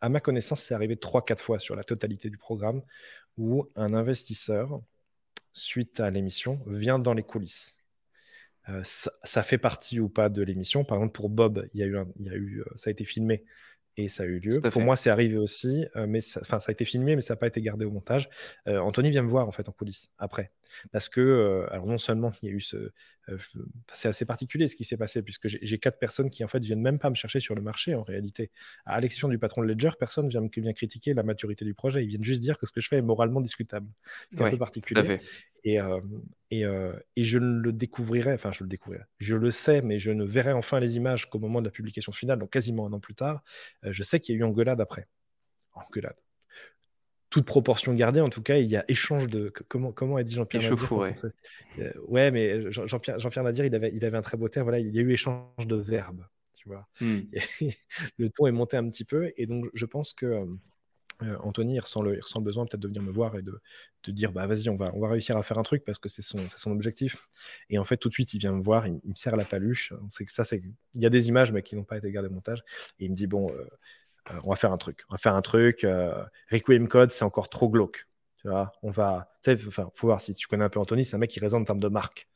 à 0.00 0.08
ma 0.08 0.20
connaissance, 0.20 0.62
c'est 0.62 0.74
arrivé 0.74 0.94
3-4 0.94 1.40
fois 1.40 1.58
sur 1.58 1.74
la 1.74 1.82
totalité 1.82 2.30
du 2.30 2.38
programme, 2.38 2.82
où 3.36 3.68
un 3.74 3.94
investisseur, 3.94 4.80
suite 5.52 5.98
à 5.98 6.10
l'émission, 6.10 6.60
vient 6.66 7.00
dans 7.00 7.14
les 7.14 7.24
coulisses 7.24 7.82
euh, 8.68 8.80
ça, 8.84 9.42
fait 9.42 9.58
partie 9.58 9.98
ou 10.00 10.08
pas 10.08 10.28
de 10.28 10.42
l'émission. 10.42 10.84
Par 10.84 10.98
exemple, 10.98 11.12
pour 11.12 11.28
Bob, 11.28 11.68
il 11.74 11.80
y 11.80 11.82
a 11.82 11.86
eu, 11.86 11.96
il 12.20 12.26
y 12.26 12.30
a 12.30 12.34
eu, 12.34 12.60
euh, 12.60 12.64
ça 12.76 12.90
a 12.90 12.92
été 12.92 13.04
filmé. 13.04 13.44
et 13.96 14.08
ça 14.08 14.22
a 14.22 14.26
eu 14.26 14.38
lieu. 14.38 14.60
Pour 14.60 14.82
moi, 14.82 14.96
c'est 14.96 15.10
arrivé 15.10 15.36
aussi, 15.36 15.84
euh, 15.96 16.06
mais 16.06 16.20
ça, 16.20 16.42
ça 16.44 16.58
a 16.66 16.72
été 16.72 16.84
filmé, 16.84 17.16
mais 17.16 17.22
ça 17.22 17.34
n'a 17.34 17.38
pas 17.38 17.48
été 17.48 17.60
gardé 17.60 17.84
au 17.84 17.90
montage. 17.90 18.28
Euh, 18.68 18.78
Anthony 18.78 19.10
vient 19.10 19.22
me 19.22 19.28
voir 19.28 19.48
en 19.48 19.52
fait 19.52 19.68
en 19.68 19.72
coulisses 19.72 20.10
après, 20.18 20.52
parce 20.90 21.08
que 21.08 21.20
euh, 21.20 21.72
alors 21.72 21.86
non 21.86 21.98
seulement 21.98 22.30
il 22.42 22.48
y 22.48 22.52
a 22.52 22.54
eu 22.54 22.60
ce, 22.60 22.90
c'est 23.92 24.08
assez 24.08 24.24
particulier 24.24 24.66
ce 24.66 24.74
qui 24.74 24.84
s'est 24.84 24.96
passé 24.96 25.22
puisque 25.22 25.46
j'ai 25.46 25.78
quatre 25.78 25.98
personnes 25.98 26.30
qui 26.30 26.42
en 26.44 26.48
fait 26.48 26.64
viennent 26.64 26.80
même 26.80 26.98
pas 26.98 27.10
me 27.10 27.14
chercher 27.14 27.40
sur 27.40 27.54
le 27.54 27.62
marché 27.62 27.94
en 27.94 28.02
réalité. 28.02 28.50
À 28.84 29.00
l'exception 29.00 29.28
du 29.28 29.38
patron 29.38 29.62
de 29.62 29.68
Ledger, 29.68 29.90
personne 29.98 30.28
vient 30.28 30.46
vient 30.56 30.72
critiquer 30.72 31.14
la 31.14 31.22
maturité 31.22 31.64
du 31.64 31.74
projet. 31.74 32.02
Ils 32.02 32.08
viennent 32.08 32.22
juste 32.22 32.40
dire 32.40 32.58
que 32.58 32.66
ce 32.66 32.72
que 32.72 32.80
je 32.80 32.88
fais 32.88 32.96
est 32.96 33.02
moralement 33.02 33.40
discutable. 33.40 33.88
C'est 34.30 34.42
un 34.42 34.50
peu 34.50 34.58
particulier. 34.58 35.18
Et, 35.64 35.78
et, 36.50 36.62
et, 37.16 37.24
je 37.24 37.38
ne 37.38 37.60
le 37.60 37.72
découvrirai, 37.72 38.32
enfin 38.32 38.50
je 38.50 38.64
le 38.64 38.68
découvrirai, 38.68 39.04
je 39.18 39.36
le 39.36 39.52
sais, 39.52 39.80
mais 39.82 40.00
je 40.00 40.10
ne 40.10 40.24
verrai 40.24 40.52
enfin 40.52 40.80
les 40.80 40.96
images 40.96 41.30
qu'au 41.30 41.38
moment 41.38 41.60
de 41.60 41.66
la 41.66 41.70
publication 41.70 42.10
finale, 42.10 42.40
donc 42.40 42.50
quasiment 42.50 42.86
un 42.86 42.92
an 42.92 42.98
plus 42.98 43.14
tard. 43.14 43.44
je 43.84 44.02
sais 44.02 44.18
qu'il 44.18 44.34
y 44.34 44.38
a 44.38 44.40
eu 44.40 44.44
engueulade 44.44 44.80
après. 44.80 45.06
Engueulade. 45.74 46.16
Toute 47.32 47.46
proportion 47.46 47.94
gardée, 47.94 48.20
en 48.20 48.28
tout 48.28 48.42
cas, 48.42 48.58
il 48.58 48.68
y 48.68 48.76
a 48.76 48.84
échange 48.88 49.26
de. 49.26 49.50
Comment, 49.68 49.90
comment 49.90 50.16
a 50.16 50.22
dit 50.22 50.34
Jean-Pierre 50.34 50.70
Nadir 50.70 50.92
ouais. 50.92 51.10
ouais, 52.06 52.30
mais 52.30 52.70
Jean-Pierre 52.70 53.18
Jean 53.18 53.42
Nadir, 53.42 53.64
il 53.64 53.74
avait, 53.74 53.90
il 53.94 54.04
avait 54.04 54.18
un 54.18 54.22
très 54.22 54.36
beau 54.36 54.48
terme. 54.48 54.64
Voilà, 54.64 54.78
il 54.78 54.94
y 54.94 54.98
a 54.98 55.02
eu 55.02 55.12
échange 55.12 55.66
de 55.66 55.76
verbes. 55.76 56.26
Tu 56.54 56.68
vois. 56.68 56.86
Hmm. 57.00 57.20
le 58.18 58.28
ton 58.28 58.46
est 58.46 58.52
monté 58.52 58.76
un 58.76 58.88
petit 58.88 59.04
peu. 59.04 59.32
Et 59.36 59.46
donc, 59.46 59.66
je 59.72 59.86
pense 59.86 60.12
que 60.12 60.46
euh, 61.22 61.36
Anthony, 61.40 61.74
il 61.74 61.80
ressent, 61.80 62.02
le, 62.02 62.18
il 62.18 62.42
besoin 62.42 62.66
peut-être 62.66 62.80
de 62.80 62.88
venir 62.88 63.02
me 63.02 63.10
voir 63.10 63.36
et 63.36 63.42
de, 63.42 63.60
dire 64.08 64.32
bah 64.32 64.46
vas-y, 64.46 64.68
on 64.68 64.76
va, 64.76 64.90
on 64.94 65.00
va 65.00 65.08
réussir 65.08 65.36
à 65.36 65.42
faire 65.42 65.58
un 65.58 65.62
truc 65.62 65.84
parce 65.84 65.98
que 65.98 66.08
c'est 66.08 66.22
son, 66.22 66.38
son 66.48 66.70
objectif. 66.72 67.28
Et 67.70 67.78
en 67.78 67.84
fait, 67.84 67.96
tout 67.96 68.08
de 68.08 68.14
suite, 68.14 68.34
il 68.34 68.38
vient 68.38 68.52
me 68.52 68.62
voir, 68.62 68.86
il, 68.86 68.94
me 69.04 69.14
serre 69.14 69.36
la 69.36 69.44
paluche. 69.44 69.92
On 70.04 70.10
sait 70.10 70.24
que 70.24 70.32
ça, 70.32 70.44
c'est. 70.44 70.62
Il 70.94 71.02
y 71.02 71.06
a 71.06 71.10
des 71.10 71.28
images, 71.28 71.52
mais 71.52 71.62
qui 71.62 71.76
n'ont 71.76 71.84
pas 71.84 71.98
été 71.98 72.10
gardées 72.10 72.28
au 72.28 72.32
montage. 72.32 72.62
Et 72.98 73.04
il 73.06 73.10
me 73.10 73.16
dit 73.16 73.26
bon, 73.26 73.50
euh, 73.52 73.64
euh, 74.30 74.38
on 74.44 74.50
va 74.50 74.56
faire 74.56 74.72
un 74.72 74.78
truc. 74.78 75.04
On 75.08 75.14
va 75.14 75.18
faire 75.18 75.34
un 75.34 75.42
truc. 75.42 75.86
Requiem 76.50 76.88
Code, 76.88 77.10
c'est 77.10 77.24
encore 77.24 77.48
trop 77.48 77.68
glauque. 77.68 78.06
Tu 78.36 78.48
vois, 78.48 78.72
on 78.82 78.90
va. 78.90 79.32
Tu 79.42 79.56
sais, 79.56 79.66
enfin, 79.66 79.90
faut 79.94 80.08
voir 80.08 80.20
si 80.20 80.34
tu 80.34 80.48
connais 80.48 80.64
un 80.64 80.68
peu 80.68 80.80
Anthony, 80.80 81.04
c'est 81.04 81.16
un 81.16 81.18
mec 81.18 81.30
qui 81.30 81.40
résonne 81.40 81.62
en 81.62 81.64
termes 81.64 81.80
de 81.80 81.88
marque. 81.88 82.28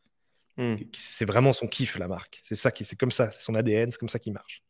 Hmm. 0.56 0.76
C'est 0.94 1.26
vraiment 1.26 1.52
son 1.52 1.66
kiff, 1.66 1.98
la 1.98 2.08
marque. 2.08 2.40
C'est 2.42 2.54
ça 2.54 2.70
qui, 2.70 2.84
c'est 2.84 2.96
comme 2.96 3.10
ça, 3.10 3.30
c'est 3.30 3.42
son 3.42 3.54
ADN, 3.54 3.90
c'est 3.90 3.98
comme 3.98 4.08
ça 4.08 4.18
qu'il 4.18 4.32
marche. 4.32 4.62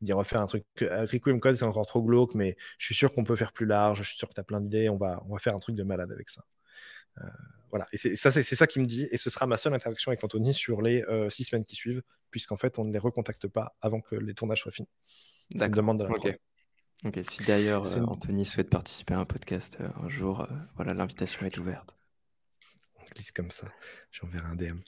Il 0.00 0.06
dit 0.06 0.14
on 0.14 0.18
va 0.18 0.24
faire 0.24 0.40
un 0.40 0.46
truc. 0.46 0.64
Requiem 0.80 1.40
Code, 1.40 1.56
c'est 1.56 1.64
encore 1.64 1.86
trop 1.86 2.02
glauque, 2.02 2.34
mais 2.34 2.56
je 2.78 2.86
suis 2.86 2.94
sûr 2.94 3.12
qu'on 3.12 3.24
peut 3.24 3.36
faire 3.36 3.52
plus 3.52 3.66
large. 3.66 3.98
Je 4.02 4.08
suis 4.08 4.16
sûr 4.16 4.28
que 4.28 4.34
tu 4.34 4.40
as 4.40 4.44
plein 4.44 4.60
d'idées. 4.60 4.88
On 4.88 4.96
va, 4.96 5.22
on 5.28 5.32
va 5.32 5.38
faire 5.38 5.54
un 5.54 5.58
truc 5.58 5.76
de 5.76 5.82
malade 5.82 6.10
avec 6.10 6.28
ça. 6.28 6.44
Euh, 7.20 7.24
voilà. 7.70 7.86
Et 7.92 7.96
c'est 7.96 8.14
ça, 8.14 8.30
c'est 8.30 8.42
ça 8.42 8.66
qu'il 8.66 8.80
me 8.80 8.86
dit. 8.86 9.08
Et 9.10 9.16
ce 9.16 9.28
sera 9.28 9.46
ma 9.46 9.56
seule 9.56 9.74
interaction 9.74 10.10
avec 10.10 10.22
Anthony 10.24 10.54
sur 10.54 10.80
les 10.80 11.02
euh, 11.04 11.28
six 11.28 11.44
semaines 11.44 11.64
qui 11.64 11.76
suivent, 11.76 12.02
puisqu'en 12.30 12.56
fait, 12.56 12.78
on 12.78 12.84
ne 12.84 12.92
les 12.92 12.98
recontacte 12.98 13.48
pas 13.48 13.76
avant 13.80 14.00
que 14.00 14.14
les 14.14 14.34
tournages 14.34 14.60
soient 14.60 14.72
finis. 14.72 14.88
C'est 15.54 15.66
une 15.66 15.72
demande 15.72 15.98
de 15.98 16.04
la 16.04 16.10
okay. 16.10 16.38
Ok. 17.04 17.20
Si 17.22 17.44
d'ailleurs 17.44 17.86
euh, 17.86 18.02
Anthony 18.02 18.44
souhaite 18.44 18.70
participer 18.70 19.14
à 19.14 19.18
un 19.18 19.24
podcast 19.24 19.78
un 20.02 20.08
jour, 20.08 20.46
voilà, 20.76 20.94
l'invitation 20.94 21.46
est 21.46 21.58
ouverte. 21.58 21.96
On 23.00 23.04
glisse 23.14 23.32
comme 23.32 23.50
ça. 23.50 23.68
J'enverrai 24.12 24.46
un 24.46 24.56
DM. 24.56 24.80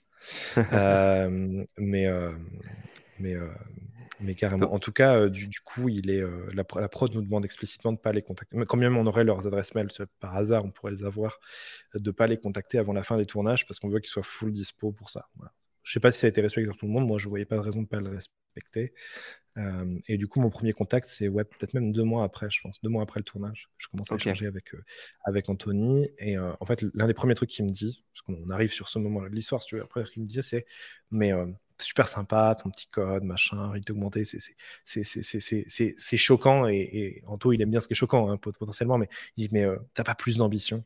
Euh, 0.73 1.65
mais, 1.79 2.07
euh, 2.07 2.33
mais, 3.19 3.35
euh, 3.35 3.49
mais 4.21 4.35
carrément. 4.35 4.73
En 4.73 4.79
tout 4.79 4.93
cas, 4.93 5.29
du, 5.29 5.47
du, 5.47 5.61
coup, 5.61 5.89
il 5.89 6.11
est, 6.11 6.23
la, 6.53 6.65
la, 6.77 6.89
prod 6.89 7.15
nous 7.15 7.23
demande 7.23 7.45
explicitement 7.45 7.93
de 7.93 7.99
ne 7.99 8.03
pas 8.03 8.13
les 8.13 8.23
contacter. 8.23 8.57
Mais 8.57 8.67
quand 8.67 8.77
même 8.77 8.97
on 8.97 9.07
aurait 9.07 9.25
leurs 9.25 9.47
adresses 9.47 9.75
mail, 9.75 9.89
par 10.21 10.37
hasard, 10.37 10.65
on 10.65 10.71
pourrait 10.71 10.93
les 10.93 11.05
avoir, 11.05 11.39
de 11.95 12.01
ne 12.09 12.13
pas 12.13 12.27
les 12.27 12.39
contacter 12.39 12.79
avant 12.79 12.93
la 12.93 13.05
fin 13.05 13.17
des 13.17 13.27
tournages 13.27 13.67
parce 13.67 13.79
qu'on 13.79 13.89
veut 13.89 14.01
qu'ils 14.01 14.11
soient 14.11 14.23
full 14.23 14.53
dispo 14.53 14.93
pour 14.93 15.11
ça. 15.11 15.29
Voilà. 15.37 15.53
Je 15.89 15.95
sais 15.95 16.01
pas 16.01 16.13
si 16.13 16.19
ça 16.19 16.27
a 16.27 16.29
été 16.29 16.43
respecté 16.43 16.69
par 16.69 16.77
tout 16.77 16.85
le 16.85 16.93
monde. 16.93 17.07
Moi, 17.07 17.17
je 17.17 17.31
voyais 17.31 17.47
pas 17.47 17.57
de 17.57 17.63
raison 17.63 17.81
de 17.81 17.87
pas 17.87 17.99
le 17.99 18.11
respecter. 18.11 18.93
Euh, 19.57 19.99
et 20.07 20.19
du 20.19 20.29
coup, 20.29 20.39
mon 20.39 20.51
premier 20.51 20.75
contact, 20.75 21.09
c'est 21.09 21.29
ouais, 21.29 21.45
peut-être 21.45 21.73
même 21.73 21.93
deux 21.93 22.03
mois 22.03 22.25
après, 22.25 22.51
je 22.51 22.61
pense, 22.61 22.79
deux 22.83 22.91
mois 22.91 23.03
après 23.03 23.21
le 23.21 23.25
tournage. 23.25 23.71
Je 23.79 23.89
commence 23.89 24.13
à 24.13 24.17
échanger 24.17 24.47
avec, 24.47 24.75
euh, 24.75 24.85
avec 25.25 25.49
Anthony. 25.49 26.11
Et 26.19 26.37
euh, 26.37 26.53
en 26.61 26.67
fait, 26.67 26.85
l'un 26.93 27.07
des 27.07 27.15
premiers 27.15 27.35
trucs 27.35 27.49
qu'il 27.49 27.65
me 27.65 27.71
dit, 27.71 28.05
parce 28.13 28.21
qu'on 28.21 28.51
arrive 28.51 28.71
sur 28.71 28.91
ce 28.91 28.99
moment-là 28.99 29.31
de 29.31 29.35
l'histoire, 29.35 29.63
si 29.63 29.69
tu 29.69 29.77
veux, 29.77 29.83
après, 29.83 30.05
qu'il 30.05 30.21
me 30.21 30.29
dit, 30.29 30.43
c'est 30.43 30.67
Mais 31.11 31.33
super 31.81 32.07
sympa, 32.07 32.55
ton 32.63 32.71
petit 32.71 32.89
code, 32.89 33.23
machin, 33.23 33.71
rythme 33.71 33.93
augmenté, 33.95 34.25
c'est 34.85 36.17
choquant. 36.19 36.69
Et, 36.69 36.77
et 36.77 37.23
Anto, 37.27 37.51
il 37.55 37.63
aime 37.63 37.71
bien 37.71 37.81
ce 37.81 37.89
qui 37.89 37.95
est 37.95 37.97
choquant, 37.97 38.31
hein, 38.31 38.37
potentiellement, 38.37 38.99
mais 38.99 39.09
il 39.39 39.49
dit 39.49 39.55
Mais 39.55 39.65
t'as 39.95 40.05
pas 40.05 40.15
plus 40.15 40.37
d'ambition 40.37 40.85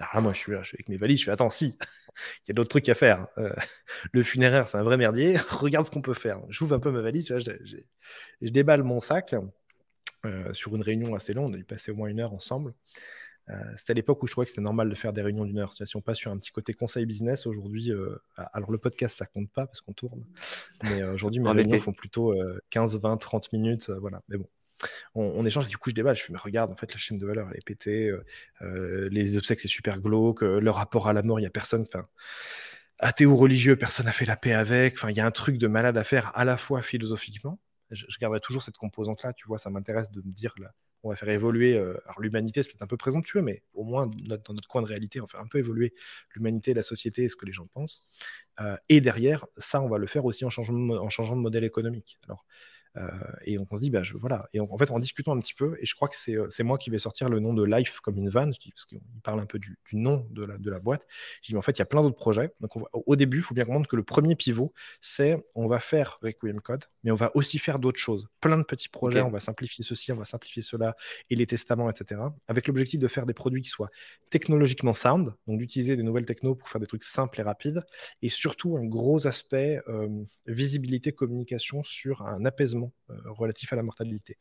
alors 0.00 0.14
là, 0.14 0.20
moi, 0.20 0.32
je 0.32 0.38
suis, 0.38 0.52
là, 0.52 0.62
je 0.62 0.68
suis 0.68 0.76
avec 0.76 0.88
mes 0.88 0.96
valises, 0.96 1.18
je 1.18 1.22
suis 1.22 1.30
attends, 1.30 1.50
si, 1.50 1.66
il 2.44 2.48
y 2.48 2.50
a 2.50 2.54
d'autres 2.54 2.68
trucs 2.68 2.88
à 2.88 2.94
faire. 2.94 3.28
Euh, 3.38 3.54
le 4.12 4.22
funéraire, 4.22 4.66
c'est 4.68 4.78
un 4.78 4.82
vrai 4.82 4.96
merdier. 4.96 5.36
Regarde 5.50 5.86
ce 5.86 5.90
qu'on 5.90 6.02
peut 6.02 6.14
faire. 6.14 6.40
J'ouvre 6.48 6.74
un 6.74 6.80
peu 6.80 6.90
ma 6.90 7.00
valise, 7.00 7.32
je, 7.38 7.52
je, 7.62 8.48
déballe 8.48 8.82
mon 8.82 9.00
sac 9.00 9.34
euh, 10.24 10.52
sur 10.52 10.74
une 10.74 10.82
réunion 10.82 11.14
assez 11.14 11.32
longue. 11.32 11.50
On 11.50 11.54
a 11.54 11.56
dû 11.56 11.64
passer 11.64 11.92
au 11.92 11.94
moins 11.94 12.08
une 12.08 12.20
heure 12.20 12.32
ensemble. 12.32 12.74
Euh, 13.50 13.54
c'était 13.76 13.90
à 13.90 13.94
l'époque 13.94 14.22
où 14.22 14.26
je 14.26 14.32
trouvais 14.32 14.46
que 14.46 14.50
c'était 14.50 14.62
normal 14.62 14.88
de 14.88 14.94
faire 14.94 15.12
des 15.12 15.20
réunions 15.20 15.44
d'une 15.44 15.58
heure. 15.58 15.74
Si 15.74 15.96
on 15.96 16.00
passe 16.00 16.16
sur 16.16 16.30
un 16.30 16.38
petit 16.38 16.50
côté 16.50 16.72
conseil 16.72 17.04
business, 17.04 17.46
aujourd'hui, 17.46 17.92
alors 18.36 18.70
le 18.70 18.78
podcast, 18.78 19.18
ça 19.18 19.26
compte 19.26 19.50
pas 19.50 19.66
parce 19.66 19.80
qu'on 19.80 19.92
tourne. 19.92 20.24
Mais 20.82 21.02
aujourd'hui, 21.02 21.40
mes 21.40 21.50
réunions 21.50 21.78
font 21.78 21.92
plutôt 21.92 22.34
15, 22.70 22.98
20, 23.00 23.18
30 23.18 23.52
minutes. 23.52 23.90
voilà. 23.90 24.22
Mais 24.28 24.38
bon, 24.38 24.48
on, 25.14 25.44
échange, 25.44 25.68
du 25.68 25.76
coup 25.76 25.90
je 25.90 25.94
déballe, 25.94 26.16
je 26.16 26.22
fais 26.22 26.32
mais 26.32 26.38
regarde, 26.38 26.70
en 26.70 26.76
fait 26.76 26.92
la 26.92 26.98
chaîne 26.98 27.18
de 27.18 27.26
valeur 27.26 27.48
elle 27.50 27.56
est 27.56 27.64
pétée, 27.64 28.08
euh, 28.08 28.24
euh, 28.62 29.08
les 29.10 29.36
obsèques 29.36 29.60
c'est 29.60 29.68
super 29.68 29.98
glauque, 30.00 30.42
euh, 30.42 30.60
le 30.60 30.70
rapport 30.70 31.08
à 31.08 31.12
la 31.12 31.22
mort, 31.22 31.40
il 31.40 31.44
y 31.44 31.46
a 31.46 31.50
personne, 31.50 31.82
enfin 31.82 32.06
athée 32.98 33.26
ou 33.26 33.36
religieux, 33.36 33.76
personne 33.76 34.06
n'a 34.06 34.12
fait 34.12 34.24
la 34.24 34.36
paix 34.36 34.52
avec, 34.52 34.94
enfin 34.94 35.10
il 35.10 35.16
y 35.16 35.20
a 35.20 35.26
un 35.26 35.30
truc 35.30 35.58
de 35.58 35.66
malade 35.66 35.98
à 35.98 36.04
faire 36.04 36.32
à 36.36 36.44
la 36.44 36.56
fois 36.56 36.82
philosophiquement, 36.82 37.58
je, 37.90 38.04
garderai 38.20 38.40
toujours 38.40 38.62
cette 38.62 38.76
composante 38.76 39.22
là, 39.22 39.32
tu 39.32 39.46
vois, 39.46 39.58
ça 39.58 39.70
m'intéresse 39.70 40.10
de 40.10 40.20
me 40.20 40.32
dire 40.32 40.54
là, 40.58 40.72
on 41.02 41.10
va 41.10 41.16
faire 41.16 41.28
évoluer, 41.28 41.76
alors 41.76 42.20
l'humanité 42.20 42.62
c'est 42.62 42.70
peut-être 42.70 42.82
un 42.82 42.86
peu 42.86 42.96
présomptueux, 42.96 43.42
mais 43.42 43.62
au 43.74 43.84
moins 43.84 44.06
dans 44.06 44.54
notre 44.54 44.68
coin 44.68 44.80
de 44.80 44.86
réalité, 44.86 45.20
on 45.20 45.24
va 45.24 45.28
faire 45.28 45.40
un 45.40 45.48
peu 45.48 45.58
évoluer 45.58 45.92
l'humanité, 46.34 46.72
la 46.72 46.82
société 46.82 47.24
et 47.24 47.28
ce 47.28 47.36
que 47.36 47.44
les 47.44 47.52
gens 47.52 47.66
pensent. 47.66 48.04
et 48.88 49.02
derrière, 49.02 49.46
ça, 49.58 49.82
on 49.82 49.88
va 49.88 49.98
le 49.98 50.06
faire 50.06 50.24
aussi 50.24 50.44
en 50.46 50.48
en 50.48 51.10
changeant 51.10 51.36
de 51.36 51.42
modèle 51.42 51.64
économique. 51.64 52.18
Alors, 52.24 52.46
euh, 52.96 53.08
et 53.44 53.58
on, 53.58 53.66
se 53.76 53.82
dit, 53.82 53.90
bah, 53.90 54.02
je, 54.02 54.16
voilà. 54.16 54.48
Et 54.52 54.60
en 54.60 54.78
fait, 54.78 54.90
en 54.90 54.98
discutant 54.98 55.36
un 55.36 55.40
petit 55.40 55.54
peu, 55.54 55.76
et 55.80 55.86
je 55.86 55.94
crois 55.94 56.08
que 56.08 56.16
c'est 56.16 56.36
euh, 56.36 56.48
moi 56.60 56.78
qui 56.78 56.90
vais 56.90 56.98
sortir 56.98 57.28
le 57.28 57.40
nom 57.40 57.52
de 57.52 57.64
Life 57.64 58.00
comme 58.00 58.16
une 58.16 58.28
vanne, 58.28 58.50
parce 58.50 58.86
qu'il 58.86 59.00
parle 59.22 59.40
un 59.40 59.46
peu 59.46 59.58
du, 59.58 59.76
nom 59.92 60.26
de 60.30 60.44
la, 60.44 60.58
de 60.58 60.70
la 60.70 60.78
boîte. 60.78 61.06
Je 61.42 61.48
dis, 61.48 61.52
mais 61.54 61.58
en 61.58 61.62
fait, 61.62 61.72
il 61.72 61.80
y 61.80 61.82
a 61.82 61.86
plein 61.86 62.02
d'autres 62.02 62.16
projets. 62.16 62.52
Donc, 62.60 62.72
au 62.92 63.16
début, 63.16 63.38
il 63.38 63.42
faut 63.42 63.54
bien 63.54 63.64
comprendre 63.64 63.88
que 63.88 63.96
le 63.96 64.04
premier 64.04 64.36
pivot, 64.36 64.72
c'est 65.00 65.44
on 65.54 65.66
va 65.66 65.78
faire 65.78 66.18
Requiem 66.22 66.60
Code, 66.60 66.84
mais 67.02 67.10
on 67.10 67.16
va 67.16 67.30
aussi 67.34 67.58
faire 67.58 67.78
d'autres 67.78 67.98
choses. 67.98 68.28
Plein 68.40 68.58
de 68.58 68.62
petits 68.62 68.88
projets, 68.88 69.22
on 69.22 69.30
va 69.30 69.40
simplifier 69.40 69.84
ceci, 69.84 70.12
on 70.12 70.16
va 70.16 70.24
simplifier 70.24 70.62
cela, 70.62 70.96
et 71.30 71.36
les 71.36 71.46
testaments, 71.46 71.90
etc. 71.90 72.20
Avec 72.48 72.66
l'objectif 72.68 73.00
de 73.00 73.08
faire 73.08 73.26
des 73.26 73.34
produits 73.34 73.62
qui 73.62 73.70
soient 73.70 73.90
technologiquement 74.30 74.92
sound, 74.92 75.32
donc 75.46 75.58
d'utiliser 75.58 75.96
des 75.96 76.02
nouvelles 76.02 76.26
technos 76.26 76.54
pour 76.54 76.68
faire 76.68 76.80
des 76.80 76.86
trucs 76.86 77.04
simples 77.04 77.40
et 77.40 77.42
rapides, 77.42 77.82
et 78.22 78.28
surtout 78.28 78.76
un 78.76 78.84
gros 78.84 79.26
aspect 79.26 79.80
euh, 79.88 80.08
visibilité, 80.46 81.12
communication 81.12 81.82
sur 81.82 82.22
un 82.22 82.44
apaisement 82.44 82.83
euh, 83.10 83.14
relatif 83.26 83.72
à 83.72 83.76
la 83.76 83.82
mortalité. 83.82 84.38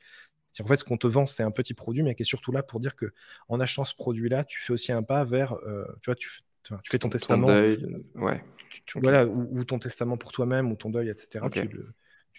En 0.61 0.67
fait, 0.67 0.77
ce 0.77 0.83
qu'on 0.83 0.97
te 0.97 1.07
vend, 1.07 1.25
c'est 1.25 1.43
un 1.43 1.51
petit 1.51 1.73
produit, 1.73 2.03
mais 2.03 2.13
qui 2.13 2.21
est 2.21 2.25
surtout 2.25 2.51
là 2.51 2.61
pour 2.61 2.79
dire 2.79 2.95
que 2.95 3.11
en 3.47 3.59
achetant 3.59 3.85
ce 3.85 3.95
produit-là, 3.95 4.43
tu 4.43 4.61
fais 4.61 4.73
aussi 4.73 4.91
un 4.91 5.01
pas 5.01 5.23
vers, 5.23 5.53
euh, 5.65 5.85
tu 6.01 6.09
vois, 6.09 6.15
tu, 6.15 6.29
tu, 6.63 6.73
fais 6.91 6.99
ton, 6.99 7.09
testament, 7.09 7.47
deuil, 7.47 8.03
ouais. 8.15 8.43
voilà, 8.95 9.25
ou, 9.25 9.63
ton 9.65 9.79
testament 9.79 10.17
pour 10.17 10.31
toi-même, 10.31 10.71
ou 10.71 10.75
ton 10.75 10.89
deuil, 10.89 11.09
etc. 11.09 11.45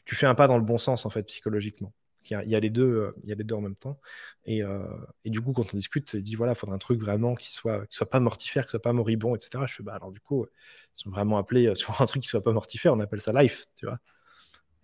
Tu, 0.04 0.14
fais 0.14 0.26
un 0.26 0.34
pas 0.34 0.46
dans 0.46 0.58
le 0.58 0.64
bon 0.64 0.78
sens 0.78 1.06
en 1.06 1.10
fait, 1.10 1.24
psychologiquement. 1.24 1.92
Il 2.30 2.48
y, 2.48 2.54
a, 2.54 2.60
les 2.60 2.70
deux, 2.70 2.84
euh, 2.84 3.14
il 3.22 3.28
y 3.28 3.32
a 3.32 3.34
les 3.34 3.44
deux 3.44 3.54
en 3.54 3.60
même 3.60 3.76
temps. 3.76 4.00
Et, 4.46 4.62
et 5.24 5.30
du 5.30 5.42
coup, 5.42 5.52
quand 5.52 5.74
on 5.74 5.76
discute, 5.76 6.14
il 6.14 6.22
dit 6.22 6.36
voilà, 6.36 6.52
il 6.52 6.56
faudrait 6.56 6.74
un 6.74 6.78
truc 6.78 7.00
vraiment 7.00 7.34
qui 7.34 7.52
soit, 7.52 7.86
qui 7.86 7.96
soit 7.96 8.08
pas 8.08 8.20
mortifère, 8.20 8.64
qui 8.64 8.70
soit 8.70 8.80
pas 8.80 8.94
moribond, 8.94 9.34
etc. 9.34 9.64
Je 9.66 9.74
fais 9.74 9.82
bah 9.82 9.94
alors 9.94 10.10
du 10.10 10.20
coup, 10.20 10.46
ils 10.46 11.00
sont 11.02 11.10
vraiment 11.10 11.36
appelés 11.36 11.74
sur 11.74 12.00
un 12.00 12.06
truc 12.06 12.22
qui 12.22 12.28
soit 12.28 12.42
pas 12.42 12.52
mortifère, 12.52 12.94
on 12.94 13.00
appelle 13.00 13.20
ça 13.20 13.32
life, 13.32 13.66
tu 13.74 13.86
vois. 13.86 13.98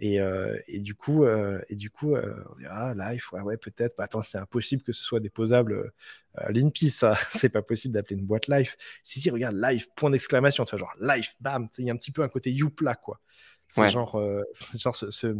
Euh, 0.02 0.58
et, 0.66 0.78
du 0.78 0.94
coup, 0.94 1.24
euh, 1.24 1.60
et 1.68 1.74
du 1.74 1.90
coup 1.90 2.14
euh, 2.14 2.34
on 2.50 2.54
dit 2.56 2.64
Ah, 2.68 2.94
Life, 2.96 3.32
ouais, 3.32 3.40
ouais 3.40 3.56
peut-être. 3.56 3.96
Bah, 3.96 4.04
attends, 4.04 4.22
c'est 4.22 4.38
impossible 4.38 4.82
que 4.82 4.92
ce 4.92 5.02
soit 5.02 5.20
déposable 5.20 5.92
à 6.34 6.50
l'INPI, 6.50 6.90
ça. 6.90 7.14
c'est 7.30 7.50
pas 7.50 7.62
possible 7.62 7.94
d'appeler 7.94 8.16
une 8.16 8.26
boîte 8.26 8.48
Life. 8.48 8.76
Si, 9.02 9.20
si, 9.20 9.30
regarde, 9.30 9.56
Life, 9.56 9.88
point 9.94 10.10
d'exclamation. 10.10 10.64
Tu 10.64 10.76
vois, 10.76 10.78
genre 10.78 10.94
Life, 11.00 11.36
bam. 11.40 11.68
Il 11.78 11.84
y 11.84 11.90
a 11.90 11.92
un 11.92 11.96
petit 11.96 12.12
peu 12.12 12.22
un 12.22 12.28
côté 12.28 12.50
Youpla, 12.50 12.94
quoi. 12.94 13.20
C'est 13.68 13.88
genre, 13.90 14.20
genre 14.78 14.96
ce, 14.96 15.36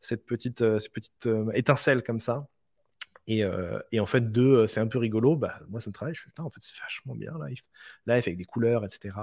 cette 0.00 0.24
petite, 0.24 0.58
cette 0.78 0.92
petite 0.92 1.28
étincelle 1.54 2.02
comme 2.02 2.20
ça. 2.20 2.48
Euh, 3.28 3.80
et, 3.92 4.00
en 4.00 4.06
fait, 4.06 4.32
deux, 4.32 4.62
euh, 4.62 4.66
c'est 4.66 4.80
un 4.80 4.86
peu 4.86 4.98
rigolo. 4.98 5.36
Bah, 5.36 5.60
moi, 5.68 5.80
ça 5.80 5.90
me 5.90 5.92
travaille. 5.92 6.14
Je 6.14 6.22
fais, 6.22 6.40
en 6.40 6.50
fait, 6.50 6.60
c'est 6.62 6.78
vachement 6.80 7.14
bien, 7.14 7.32
live. 7.46 7.62
Live 8.06 8.22
avec 8.26 8.36
des 8.36 8.44
couleurs, 8.44 8.84
etc. 8.84 9.16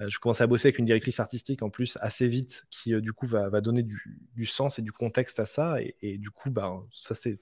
Euh, 0.00 0.08
je 0.08 0.18
commence 0.18 0.40
à 0.40 0.46
bosser 0.46 0.68
avec 0.68 0.78
une 0.78 0.84
directrice 0.84 1.20
artistique 1.20 1.62
en 1.62 1.70
plus 1.70 1.96
assez 2.00 2.28
vite 2.28 2.66
qui, 2.70 3.00
du 3.00 3.12
coup, 3.12 3.26
va, 3.26 3.48
donner 3.60 3.82
du, 3.82 4.46
sens 4.46 4.78
et 4.78 4.82
du 4.82 4.92
contexte 4.92 5.40
à 5.40 5.46
ça. 5.46 5.76
Et, 6.02 6.18
du 6.18 6.30
coup, 6.30 6.50
bah, 6.50 6.82
ça 6.92 7.14
c'est. 7.14 7.38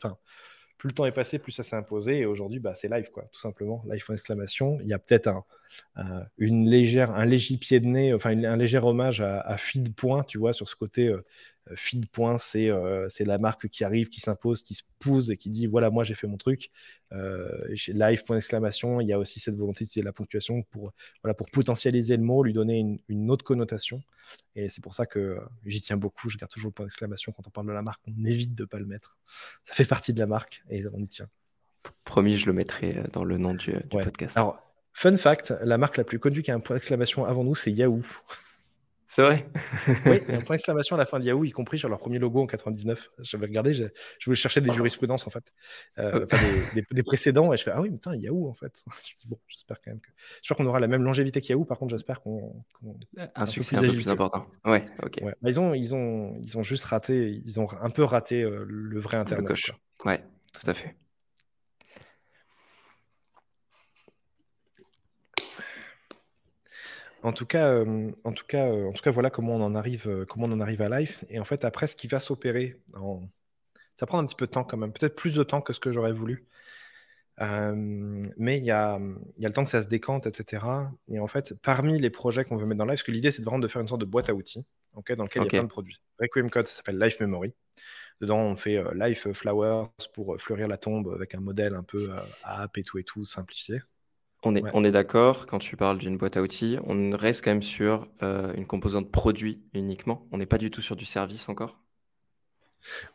Plus 0.77 0.91
le 0.91 0.95
temps 0.95 1.07
est 1.07 1.13
passé, 1.13 1.41
plus 1.41 1.51
ça 1.51 1.65
s'est 1.65 1.75
imposé. 1.75 2.19
Et 2.19 2.27
aujourd'hui, 2.27 2.61
bah, 2.61 2.73
c'est 2.77 2.89
live, 2.89 3.11
quoi, 3.11 3.25
tout 3.33 3.41
simplement. 3.41 3.85
Live 3.91 4.05
en 4.09 4.13
exclamation. 4.13 4.79
Il 4.81 4.87
y 4.87 4.93
a 4.93 5.01
peut-être 5.01 5.27
un, 5.27 5.45
une 6.37 6.69
un 6.73 7.25
léger 7.25 7.57
pied 7.57 7.81
de 7.81 7.87
nez, 7.87 8.15
enfin, 8.15 8.31
un 8.45 8.57
léger 8.57 8.79
hommage 8.79 9.21
à, 9.21 9.41
à 9.41 9.57
Feed 9.57 9.93
Point, 9.97 10.23
tu 10.23 10.39
vois, 10.39 10.53
sur 10.53 10.69
ce 10.69 10.77
côté 10.77 11.13
feed 11.75 12.09
point, 12.11 12.39
c'est 12.39 12.71
c'est 13.09 13.25
la 13.25 13.39
marque 13.39 13.69
qui 13.69 13.85
arrive, 13.85 14.09
qui 14.09 14.21
s'impose, 14.21 14.63
qui 14.63 14.75
se 14.75 14.83
pousse 14.99 15.31
et 15.31 15.37
qui 15.37 15.51
dit 15.51 15.67
voilà, 15.67 15.91
moi 15.91 16.05
j'ai 16.05 16.15
fait 16.15 16.27
mon 16.27 16.37
truc. 16.37 16.71
chez 17.75 17.93
live 17.93 18.25
point 18.25 18.37
exclamation, 18.37 19.01
il 19.01 19.09
y 19.09 19.13
a 19.13 19.19
aussi 19.19 19.41
cette 19.41 19.55
volonté 19.57 19.85
d'utiliser 19.85 20.05
la 20.05 20.13
ponctuation 20.13 20.63
pour, 20.63 20.93
voilà, 21.23 21.35
pour 21.35 21.47
potentialiser 21.51 22.17
le 22.17 22.23
mot, 22.23 22.43
lui 22.43 22.53
donner 22.53 22.79
une, 22.79 22.99
une 23.09 23.31
autre 23.31 23.45
connotation. 23.45 24.03
Et 24.55 24.69
c'est 24.69 24.83
pour 24.83 24.95
ça 24.95 25.07
que 25.07 25.39
j'y 25.65 25.81
tiens 25.81 25.97
beaucoup. 25.97 26.29
Je 26.31 26.37
garde 26.37 26.51
toujours 26.51 26.69
le 26.69 26.73
point 26.73 26.87
d'exclamation 26.87 27.33
quand 27.33 27.47
on 27.47 27.51
parle 27.51 27.67
de 27.69 27.73
la 27.73 27.83
marque. 27.83 28.03
On 28.07 28.25
évite 28.25 28.55
de 28.55 28.63
ne 28.63 28.67
pas 28.67 28.79
le 28.79 28.87
mettre. 28.87 29.17
Ça 29.65 29.75
fait 29.75 29.85
partie 29.85 30.13
de 30.13 30.19
la 30.19 30.27
marque 30.27 30.63
et 30.71 30.85
on 30.93 30.99
y 30.99 31.09
tient. 31.09 31.29
Promis, 32.05 32.37
je 32.37 32.47
le 32.47 32.53
mettrai 32.53 33.03
dans 33.13 33.25
le 33.25 33.39
nom 33.39 33.55
du, 33.55 33.73
du 33.73 33.99
podcast. 34.03 34.37
Alors, 34.37 34.61
fun 34.93 35.17
fact, 35.17 35.55
la 35.63 35.79
marque 35.79 35.97
la 35.97 36.05
plus 36.05 36.19
connue 36.19 36.43
qui 36.43 36.51
a 36.51 36.55
un 36.55 36.61
point 36.61 36.77
d'exclamation 36.77 37.25
avant 37.25 37.45
nous, 37.45 37.55
c'est 37.55 37.73
Yahoo. 37.73 38.03
C'est 39.11 39.23
vrai 39.23 39.49
Oui, 40.05 40.21
il 40.29 40.33
y 40.33 40.37
a 40.37 40.39
un 40.39 40.43
point 40.43 40.57
d'exclamation 40.57 40.95
à 40.95 40.99
la 40.99 41.07
fin 41.07 41.19
de 41.19 41.25
Yahoo, 41.25 41.43
y 41.43 41.51
compris 41.51 41.79
sur 41.79 41.89
leur 41.89 41.99
premier 41.99 42.19
logo 42.19 42.43
en 42.43 42.47
99. 42.47 43.11
J'avais 43.21 43.47
regardé, 43.47 43.73
je, 43.73 43.85
voulais 44.27 44.37
chercher 44.37 44.61
des 44.61 44.71
jurisprudences 44.71 45.27
en 45.27 45.31
fait, 45.31 45.51
euh, 45.99 46.27
enfin, 46.31 46.37
des, 46.93 47.03
précédents, 47.03 47.51
et 47.55 47.57
je 47.57 47.63
fais 47.63 47.71
Ah 47.75 47.81
oui, 47.81 47.91
putain, 47.91 48.15
Yahoo 48.15 48.49
en 48.49 48.53
fait. 48.53 48.85
Je 49.07 49.17
dis 49.19 49.27
Bon, 49.27 49.39
j'espère 49.49 49.81
quand 49.81 49.93
même 49.93 50.01
que. 50.01 50.11
J'espère 50.43 50.59
qu'on 50.59 50.67
aura 50.67 50.79
la 50.79 50.89
même 50.89 51.03
longévité 51.03 51.41
qu'Yahoo, 51.41 51.65
par 51.65 51.79
contre, 51.79 51.93
j'espère 51.93 52.21
qu'on. 52.21 52.55
un, 53.35 53.47
succès 53.47 53.77
un 53.77 53.81
peu 53.81 53.89
plus 53.89 54.11
important. 54.11 54.47
Ouais, 54.67 54.85
ok. 55.03 55.23
Bah, 55.23 55.33
ils, 55.43 55.59
ont, 55.59 55.73
ils, 55.73 55.95
ont, 55.95 56.39
ils 56.43 56.59
ont 56.59 56.63
juste 56.63 56.85
raté, 56.85 57.41
ils 57.47 57.59
ont 57.59 57.67
un 57.81 57.91
peu 57.91 58.05
raté 58.05 58.43
euh, 58.43 58.67
le 58.69 59.01
vrai 59.01 59.17
Internet. 59.17 59.49
Le 59.49 60.05
Ouais, 60.05 60.23
tout 60.53 60.71
à 60.71 60.75
fait. 60.75 60.95
En 67.23 67.33
tout 67.33 67.47
cas, 67.47 67.69
euh, 67.69 68.11
en 68.25 68.33
tout 68.33 68.45
cas, 68.47 68.67
euh, 68.67 68.87
en 68.87 68.93
tout 68.93 69.03
cas, 69.03 69.11
voilà 69.11 69.31
comment 69.31 69.57
on 69.57 69.63
en 69.63 69.75
arrive, 69.75 70.09
euh, 70.09 70.25
comment 70.25 70.47
on 70.47 70.53
en 70.53 70.61
arrive 70.61 70.83
à 70.83 70.89
live. 70.89 71.19
Et 71.29 71.41
en 71.41 71.45
fait, 71.45 71.65
après, 71.65 71.87
ce 71.87 71.97
qui 71.97 72.07
va 72.07 72.21
s'opérer, 72.21 72.81
ça 73.97 74.07
prend 74.07 74.19
un 74.19 74.27
petit 74.27 74.37
peu 74.37 74.47
de 74.47 74.53
temps 74.53 74.65
quand 74.65 74.77
même, 74.77 74.93
peut-être 74.93 75.17
plus 75.17 75.35
de 75.35 75.43
temps 75.43 75.61
que 75.61 75.73
ce 75.73 75.81
que 75.81 75.91
j'aurais 75.91 76.13
voulu. 76.13 76.47
mais 77.41 78.59
il 78.59 78.65
y 78.65 78.71
a, 78.71 78.99
y 79.39 79.45
a 79.45 79.49
le 79.49 79.53
temps 79.53 79.65
que 79.65 79.71
ça 79.71 79.83
se 79.83 79.89
décante, 79.89 80.27
etc. 80.27 80.65
Et 81.09 81.19
en 81.19 81.27
fait, 81.27 81.55
parmi 81.63 81.99
les 81.99 82.11
projets 82.11 82.45
qu'on 82.45 82.57
veut 82.57 82.67
mettre 82.67 82.79
dans 82.79 82.85
live, 82.85 82.95
parce 82.95 83.03
que 83.03 83.13
l'idée, 83.13 83.31
c'est 83.31 83.43
vraiment 83.43 83.59
de 83.59 83.69
faire 83.69 83.83
une 83.83 83.89
sorte 83.89 84.01
de 84.01 84.07
boîte 84.07 84.29
à 84.29 84.35
outils, 84.35 84.65
dans 84.95 85.01
lequel 85.25 85.43
il 85.43 85.45
y 85.45 85.47
a 85.47 85.47
plein 85.47 85.63
de 85.65 85.69
produits. 85.69 86.01
Requiem 86.21 86.51
Code, 86.51 86.69
ça 86.69 86.77
s'appelle 86.77 86.99
Life 86.99 87.21
Memory. 87.21 87.53
Dedans, 88.21 88.39
on 88.39 88.57
fait 88.57 88.83
Life 88.95 89.33
Flowers 89.33 89.87
pour 90.13 90.41
fleurir 90.41 90.67
la 90.69 90.77
tombe 90.77 91.13
avec 91.15 91.35
un 91.35 91.41
modèle 91.41 91.75
un 91.75 91.85
peu 91.85 92.11
à 92.43 92.63
app 92.63 92.79
et 92.79 92.83
tout 92.83 92.99
et 92.99 93.05
tout, 93.05 93.25
simplifié. 93.25 93.81
On 94.45 94.55
est, 94.55 94.63
on 94.73 94.85
est 94.85 94.93
d'accord, 94.93 95.47
quand 95.47 95.59
tu 95.59 95.77
parles 95.77 95.99
d'une 95.99 96.17
boîte 96.17 96.37
à 96.37 96.43
outils, 96.43 96.79
on 96.85 97.11
reste 97.11 97.45
quand 97.45 97.51
même 97.51 97.63
sur 97.63 98.07
euh, 98.23 98.53
une 98.55 98.67
composante 98.67 99.11
produit 99.11 99.63
uniquement. 99.75 100.29
On 100.31 100.39
n'est 100.39 100.47
pas 100.47 100.59
du 100.59 100.71
tout 100.71 100.81
sur 100.81 100.95
du 100.95 101.05
service 101.05 101.49
encore? 101.49 101.81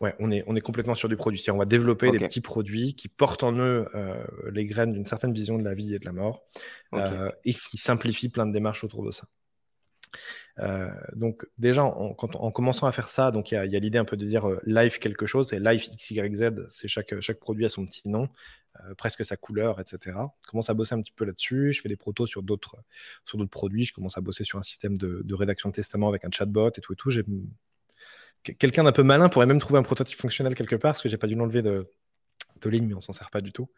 Ouais, 0.02 0.14
on 0.20 0.32
est, 0.32 0.44
on 0.48 0.56
est 0.56 0.62
complètement 0.62 0.96
sur 0.96 1.08
du 1.08 1.16
produit. 1.16 1.44
On 1.50 1.58
va 1.58 1.66
développer 1.66 2.12
des 2.12 2.20
petits 2.20 2.42
produits 2.42 2.96
qui 2.96 3.08
portent 3.08 3.44
en 3.44 3.54
eux 3.54 3.88
euh, 3.96 4.24
les 4.52 4.66
graines 4.66 4.92
d'une 4.92 5.06
certaine 5.06 5.34
vision 5.34 5.58
de 5.58 5.64
la 5.64 5.74
vie 5.74 5.94
et 5.96 6.00
de 6.00 6.06
la 6.06 6.12
mort 6.12 6.44
euh, 6.94 7.32
et 7.46 7.54
qui 7.54 7.78
simplifient 7.78 8.30
plein 8.30 8.46
de 8.46 8.52
démarches 8.52 8.84
autour 8.84 9.06
de 9.06 9.12
ça. 9.12 9.26
Donc 11.14 11.46
déjà, 11.58 11.84
en, 11.84 12.14
commençant 12.52 12.88
à 12.88 12.92
faire 12.92 13.08
ça, 13.08 13.32
donc 13.32 13.52
il 13.52 13.56
y 13.56 13.58
a, 13.58 13.80
l'idée 13.80 13.98
un 13.98 14.06
peu 14.06 14.18
de 14.18 14.26
dire 14.26 14.48
live 14.66 15.00
quelque 15.00 15.26
chose, 15.26 15.54
et 15.54 15.60
live 15.60 15.90
XYZ, 15.96 16.68
c'est 16.70 16.88
chaque, 16.88 17.20
chaque 17.22 17.40
produit 17.40 17.66
a 17.66 17.70
son 17.70 17.86
petit 17.86 18.08
nom. 18.08 18.30
Euh, 18.82 18.96
presque 18.96 19.24
sa 19.24 19.38
couleur, 19.38 19.80
etc. 19.80 20.18
Je 20.42 20.48
commence 20.48 20.68
à 20.70 20.74
bosser 20.74 20.96
un 20.96 21.02
petit 21.02 21.12
peu 21.12 21.26
là-dessus. 21.26 21.74
Je 21.74 21.82
fais 21.82 21.90
des 21.90 21.96
protos 21.96 22.26
sur 22.26 22.42
d'autres 22.42 22.78
sur 23.24 23.38
d'autres 23.38 23.52
produits. 23.52 23.84
Je 23.84 23.94
commence 23.94 24.18
à 24.18 24.22
bosser 24.22 24.44
sur 24.44 24.58
un 24.58 24.64
système 24.64 24.98
de, 24.98 25.34
rédaction 25.36 25.70
de 25.70 25.76
testament 25.76 26.10
avec 26.10 26.26
un 26.26 26.32
chatbot 26.32 26.70
et 26.70 26.82
tout 26.82 26.94
et 26.94 26.96
tout. 26.96 27.12
Quelqu'un 28.42 28.84
d'un 28.84 28.92
peu 28.92 29.04
malin 29.04 29.30
pourrait 29.30 29.46
même 29.46 29.60
trouver 29.60 29.80
un 29.80 29.84
prototype 29.84 30.20
fonctionnel 30.20 30.56
quelque 30.56 30.76
part, 30.76 30.94
parce 30.94 31.04
que 31.04 31.10
j'ai 31.10 31.18
pas 31.18 31.28
dû 31.28 31.36
l'enlever 31.36 31.62
de, 31.62 31.88
de 32.62 32.70
ligne, 32.70 32.88
mais 32.88 32.96
on 32.96 33.02
s'en 33.02 33.14
sert 33.14 33.30
pas 33.30 33.42
du 33.42 33.52
tout. 33.52 33.70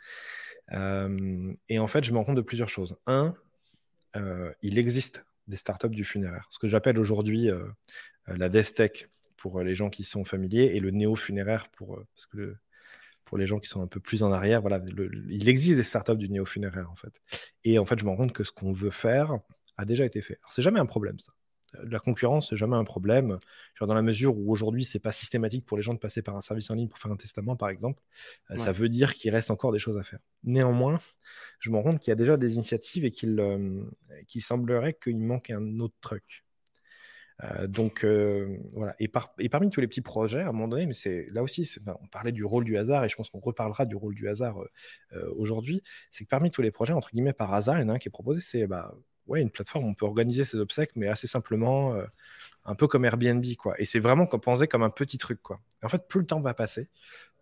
Euh, 0.72 1.54
et 1.68 1.78
en 1.78 1.88
fait, 1.88 2.06
je 2.06 2.14
me 2.14 2.18
rends 2.18 2.24
compte 2.24 2.38
de 2.38 2.42
plusieurs 2.42 2.70
choses. 2.70 2.96
Un, 3.06 3.36
euh, 4.16 4.52
il 4.62 4.80
existe 4.80 5.26
des 5.48 5.58
startups 5.58 5.90
du 5.90 6.04
funéraire, 6.04 6.48
ce 6.50 6.60
que 6.60 6.68
j'appelle 6.68 6.98
aujourd'hui 7.00 7.50
la 8.28 8.50
Destech 8.50 9.08
pour 9.38 9.62
les 9.62 9.76
gens 9.76 9.90
qui 9.90 10.04
sont 10.04 10.24
familiers 10.24 10.72
et 10.74 10.80
le 10.80 10.92
néo-funéraire 10.92 11.70
pour 11.70 12.04
les 13.38 13.48
gens 13.48 13.60
qui 13.60 13.68
sont 13.68 13.82
un 13.82 13.88
peu 13.88 14.00
plus 14.00 14.24
en 14.24 14.32
arrière, 14.32 14.62
voilà, 14.62 14.82
il 15.30 15.50
existe 15.50 15.78
des 15.78 15.84
startups 15.84 16.18
du 16.18 16.30
néo-funéraire 16.30 16.90
en 16.90 16.96
fait. 16.96 17.22
Et 17.64 17.78
en 17.80 17.86
fait, 17.86 18.00
je 18.00 18.06
me 18.06 18.10
rends 18.10 18.18
compte 18.18 18.34
que 18.34 18.44
ce 18.44 18.52
qu'on 18.52 18.74
veut 18.74 18.92
faire 18.92 19.38
a 19.78 19.86
déjà 19.86 20.06
été 20.06 20.22
fait. 20.22 20.38
Alors, 20.42 20.52
c'est 20.52 20.62
jamais 20.62 20.80
un 20.80 20.86
problème 20.86 21.20
ça. 21.20 21.34
La 21.84 22.00
concurrence, 22.00 22.50
c'est 22.50 22.56
jamais 22.56 22.76
un 22.76 22.84
problème. 22.84 23.38
Genre 23.76 23.88
dans 23.88 23.94
la 23.94 24.02
mesure 24.02 24.38
où 24.38 24.52
aujourd'hui, 24.52 24.86
c'est 24.86 25.00
pas 25.00 25.12
systématique 25.12 25.66
pour 25.66 25.78
les 25.78 25.84
gens 25.84 25.94
de 25.94 26.00
passer 26.00 26.22
par 26.22 26.36
un 26.36 26.42
service 26.42 26.70
en 26.70 26.76
ligne 26.76 26.88
pour 26.88 27.00
faire 27.00 27.12
un 27.12 27.18
testament, 27.18 27.56
par 27.56 27.70
exemple, 27.70 28.02
euh, 28.52 28.58
ça 28.58 28.72
veut 28.72 28.90
dire 28.90 29.16
qu'il 29.16 29.32
reste 29.32 29.52
encore 29.52 29.72
des 29.72 29.80
choses 29.80 29.98
à 29.98 30.04
faire. 30.04 30.20
Néanmoins, 30.44 31.00
je 31.60 31.70
me 31.70 31.78
rends 31.78 31.84
compte 31.84 32.00
qu'il 32.00 32.12
y 32.12 32.14
a 32.14 32.16
déjà 32.16 32.38
des 32.38 32.54
initiatives 32.54 33.06
et 33.06 33.12
qu'il 33.12 33.40
euh, 33.40 33.84
semblerait 34.40 34.94
qu'il 34.94 35.20
manque 35.20 35.50
un 35.50 35.80
autre 35.80 35.96
truc. 36.02 36.46
Euh, 37.44 37.68
donc 37.68 38.04
euh, 38.04 38.58
voilà. 38.74 38.96
Et, 39.00 39.10
parmi 39.10 39.70
tous 39.70 39.82
les 39.82 39.88
petits 39.88 40.02
projets, 40.02 40.42
à 40.42 40.50
un 40.50 40.52
moment 40.52 40.68
donné, 40.68 40.86
mais 40.86 40.94
c'est 40.94 41.28
là 41.32 41.44
aussi, 41.44 41.70
on 41.86 42.08
parlait 42.08 42.32
du 42.32 42.46
rôle 42.46 42.64
du 42.64 42.78
hasard 42.78 43.04
et 43.04 43.10
je 43.10 43.16
pense 43.16 43.30
qu'on 43.30 43.40
reparlera 43.40 43.86
du 43.86 43.96
rôle 43.96 44.16
du 44.16 44.28
hasard 44.30 44.58
euh, 45.14 45.34
aujourd'hui. 45.36 45.82
C'est 46.12 46.24
que 46.24 46.30
parmi 46.30 46.52
tous 46.52 46.62
les 46.62 46.72
projets, 46.72 46.94
entre 46.94 47.12
guillemets, 47.12 47.34
par 47.34 47.54
hasard, 47.54 47.78
il 47.78 47.82
y 47.82 47.86
en 47.86 47.90
a 47.90 47.94
un 47.94 47.98
qui 47.98 48.08
est 48.08 48.12
proposé, 48.12 48.42
c'est 48.42 48.68
bah, 48.68 48.94
ouais, 49.28 49.42
une 49.42 49.50
plateforme 49.50 49.86
où 49.86 49.90
on 49.90 49.94
peut 49.94 50.06
organiser 50.06 50.44
ses 50.44 50.58
obsèques, 50.58 50.92
mais 50.96 51.08
assez 51.08 51.28
simplement, 51.28 51.96
un 52.66 52.76
peu 52.76 52.88
comme 52.88 53.06
Airbnb, 53.06 53.46
quoi. 53.58 53.80
Et 53.80 53.86
c'est 53.86 54.00
vraiment 54.00 54.26
pensé 54.26 54.68
comme 54.68 54.84
un 54.84 54.90
petit 54.90 55.18
truc, 55.18 55.42
quoi. 55.42 55.60
en 55.84 55.90
fait, 55.90 56.08
plus 56.08 56.22
le 56.22 56.26
temps 56.26 56.42
va 56.42 56.54
passer, 56.54 56.90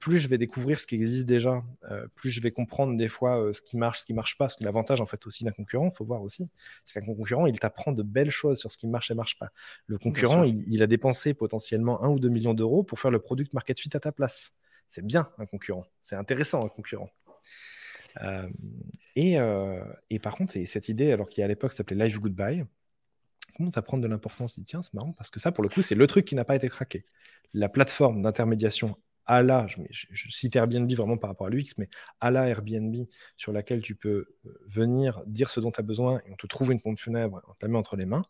plus 0.03 0.17
je 0.17 0.27
vais 0.27 0.37
découvrir 0.37 0.81
ce 0.81 0.85
qui 0.85 0.95
existe 0.95 1.25
déjà, 1.25 1.63
euh, 1.89 2.07
plus 2.13 2.29
je 2.29 2.41
vais 2.41 2.51
comprendre 2.51 2.97
des 2.97 3.07
fois 3.07 3.41
euh, 3.41 3.53
ce 3.53 3.61
qui 3.61 3.77
marche, 3.77 4.01
ce 4.01 4.05
qui 4.05 4.13
marche 4.13 4.37
pas. 4.37 4.45
Parce 4.45 4.57
que 4.57 4.65
l'avantage 4.65 4.99
en 4.99 5.05
fait 5.05 5.25
aussi 5.25 5.45
d'un 5.45 5.51
concurrent, 5.51 5.89
il 5.93 5.95
faut 5.95 6.03
voir 6.03 6.21
aussi, 6.21 6.49
c'est 6.83 6.99
qu'un 6.99 7.05
concurrent, 7.05 7.45
il 7.45 7.57
t'apprend 7.57 7.93
de 7.93 8.03
belles 8.03 8.29
choses 8.29 8.59
sur 8.59 8.69
ce 8.69 8.77
qui 8.77 8.85
marche 8.85 9.11
et 9.11 9.13
marche 9.13 9.39
pas. 9.39 9.51
Le 9.87 9.97
concurrent, 9.97 10.43
il, 10.43 10.83
a 10.83 10.87
dépensé 10.87 11.33
potentiellement 11.33 12.03
un 12.03 12.09
ou 12.09 12.19
deux 12.19 12.27
millions 12.27 12.53
d'euros 12.53 12.83
pour 12.83 12.99
faire 12.99 13.11
le 13.11 13.19
product 13.19 13.53
market 13.53 13.79
fit 13.79 13.95
à 13.95 14.01
ta 14.01 14.11
place. 14.11 14.51
C'est 14.89 15.05
bien 15.05 15.29
un 15.37 15.45
concurrent, 15.45 15.85
c'est 16.01 16.17
intéressant 16.17 16.59
un 16.65 16.67
concurrent. 16.69 17.07
Euh, 18.21 18.47
et, 19.15 19.37
et, 20.09 20.19
par 20.19 20.35
contre, 20.35 20.53
cette 20.65 20.89
idée, 20.89 21.11
alors 21.11 21.29
qui 21.29 21.41
à 21.41 21.47
l'époque 21.47 21.71
s'appelait 21.71 22.07
Live 22.07 22.19
Goodbye, 22.19 22.65
commence 23.55 23.77
à 23.77 23.81
prendre 23.81 24.03
de 24.03 24.07
l'importance. 24.07 24.59
Tiens, 24.65 24.81
c'est 24.81 24.93
marrant 24.93 25.13
parce 25.13 25.29
que 25.29 25.39
ça, 25.39 25.51
pour 25.51 25.63
le 25.63 25.69
coup, 25.69 25.81
c'est 25.81 25.95
le 25.95 26.07
truc 26.07 26.25
qui 26.25 26.35
n'a 26.35 26.45
pas 26.45 26.55
été 26.55 26.69
craqué. 26.69 27.05
La 27.53 27.69
plateforme 27.69 28.21
d'intermédiation 28.21 28.97
à 29.25 29.41
la, 29.41 29.67
je, 29.67 29.77
je, 29.89 30.29
cite 30.29 30.55
Airbnb 30.55 30.91
vraiment 30.91 31.17
par 31.17 31.29
rapport 31.29 31.47
à 31.47 31.49
l'UX, 31.49 31.75
mais 31.77 31.89
à 32.19 32.31
la 32.31 32.47
Airbnb 32.47 33.07
sur 33.37 33.53
laquelle 33.53 33.81
tu 33.81 33.95
peux 33.95 34.35
euh, 34.45 34.61
venir 34.67 35.23
dire 35.27 35.49
ce 35.49 35.59
dont 35.59 35.71
tu 35.71 35.79
as 35.79 35.83
besoin 35.83 36.19
et 36.25 36.31
on 36.31 36.35
te 36.35 36.47
trouve 36.47 36.71
une 36.71 36.81
pompe 36.81 36.99
funèbre, 36.99 37.41
on 37.47 37.53
te 37.53 37.65
la 37.65 37.69
met 37.69 37.77
entre 37.77 37.95
les 37.95 38.05
mains. 38.05 38.23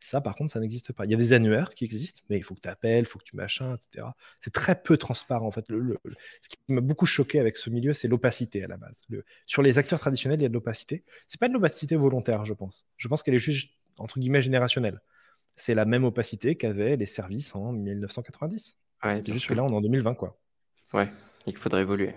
Ça, 0.00 0.20
par 0.20 0.34
contre, 0.34 0.52
ça 0.52 0.60
n'existe 0.60 0.92
pas. 0.92 1.04
Il 1.04 1.10
y 1.10 1.14
a 1.14 1.16
des 1.16 1.32
annuaires 1.32 1.74
qui 1.74 1.84
existent, 1.84 2.20
mais 2.28 2.36
il 2.36 2.44
faut 2.44 2.54
que 2.54 2.60
tu 2.60 2.68
appelles, 2.68 3.04
il 3.04 3.06
faut 3.06 3.18
que 3.18 3.24
tu 3.24 3.34
machins, 3.34 3.74
etc. 3.74 4.06
C'est 4.40 4.52
très 4.52 4.80
peu 4.80 4.96
transparent, 4.96 5.46
en 5.46 5.50
fait. 5.50 5.68
Le, 5.68 5.98
ce 6.42 6.48
qui 6.48 6.56
m'a 6.68 6.80
beaucoup 6.80 7.06
choqué 7.06 7.40
avec 7.40 7.56
ce 7.56 7.70
milieu, 7.70 7.92
c'est 7.92 8.08
l'opacité 8.08 8.62
à 8.62 8.68
la 8.68 8.76
base. 8.76 9.00
sur 9.46 9.62
les 9.62 9.78
acteurs 9.78 9.98
traditionnels, 9.98 10.40
il 10.40 10.42
y 10.42 10.46
a 10.46 10.48
de 10.48 10.54
l'opacité. 10.54 11.04
C'est 11.26 11.40
pas 11.40 11.48
de 11.48 11.54
l'opacité 11.54 11.96
volontaire, 11.96 12.44
je 12.44 12.54
pense. 12.54 12.86
Je 12.96 13.08
pense 13.08 13.22
qu'elle 13.22 13.34
est 13.34 13.38
juste, 13.38 13.72
entre 13.98 14.20
guillemets, 14.20 14.42
générationnelle. 14.42 15.00
C'est 15.56 15.74
la 15.74 15.86
même 15.86 16.04
opacité 16.04 16.56
qu'avaient 16.56 16.96
les 16.96 17.06
services 17.06 17.54
en 17.54 17.72
1990. 17.72 18.76
Ouais, 19.04 19.22
juste 19.26 19.48
que 19.48 19.54
là, 19.54 19.64
on 19.64 19.70
est 19.70 19.76
en 19.76 19.80
2020, 19.80 20.14
quoi. 20.14 20.38
Ouais, 20.92 21.10
il 21.46 21.56
faudrait 21.56 21.82
évoluer. 21.82 22.14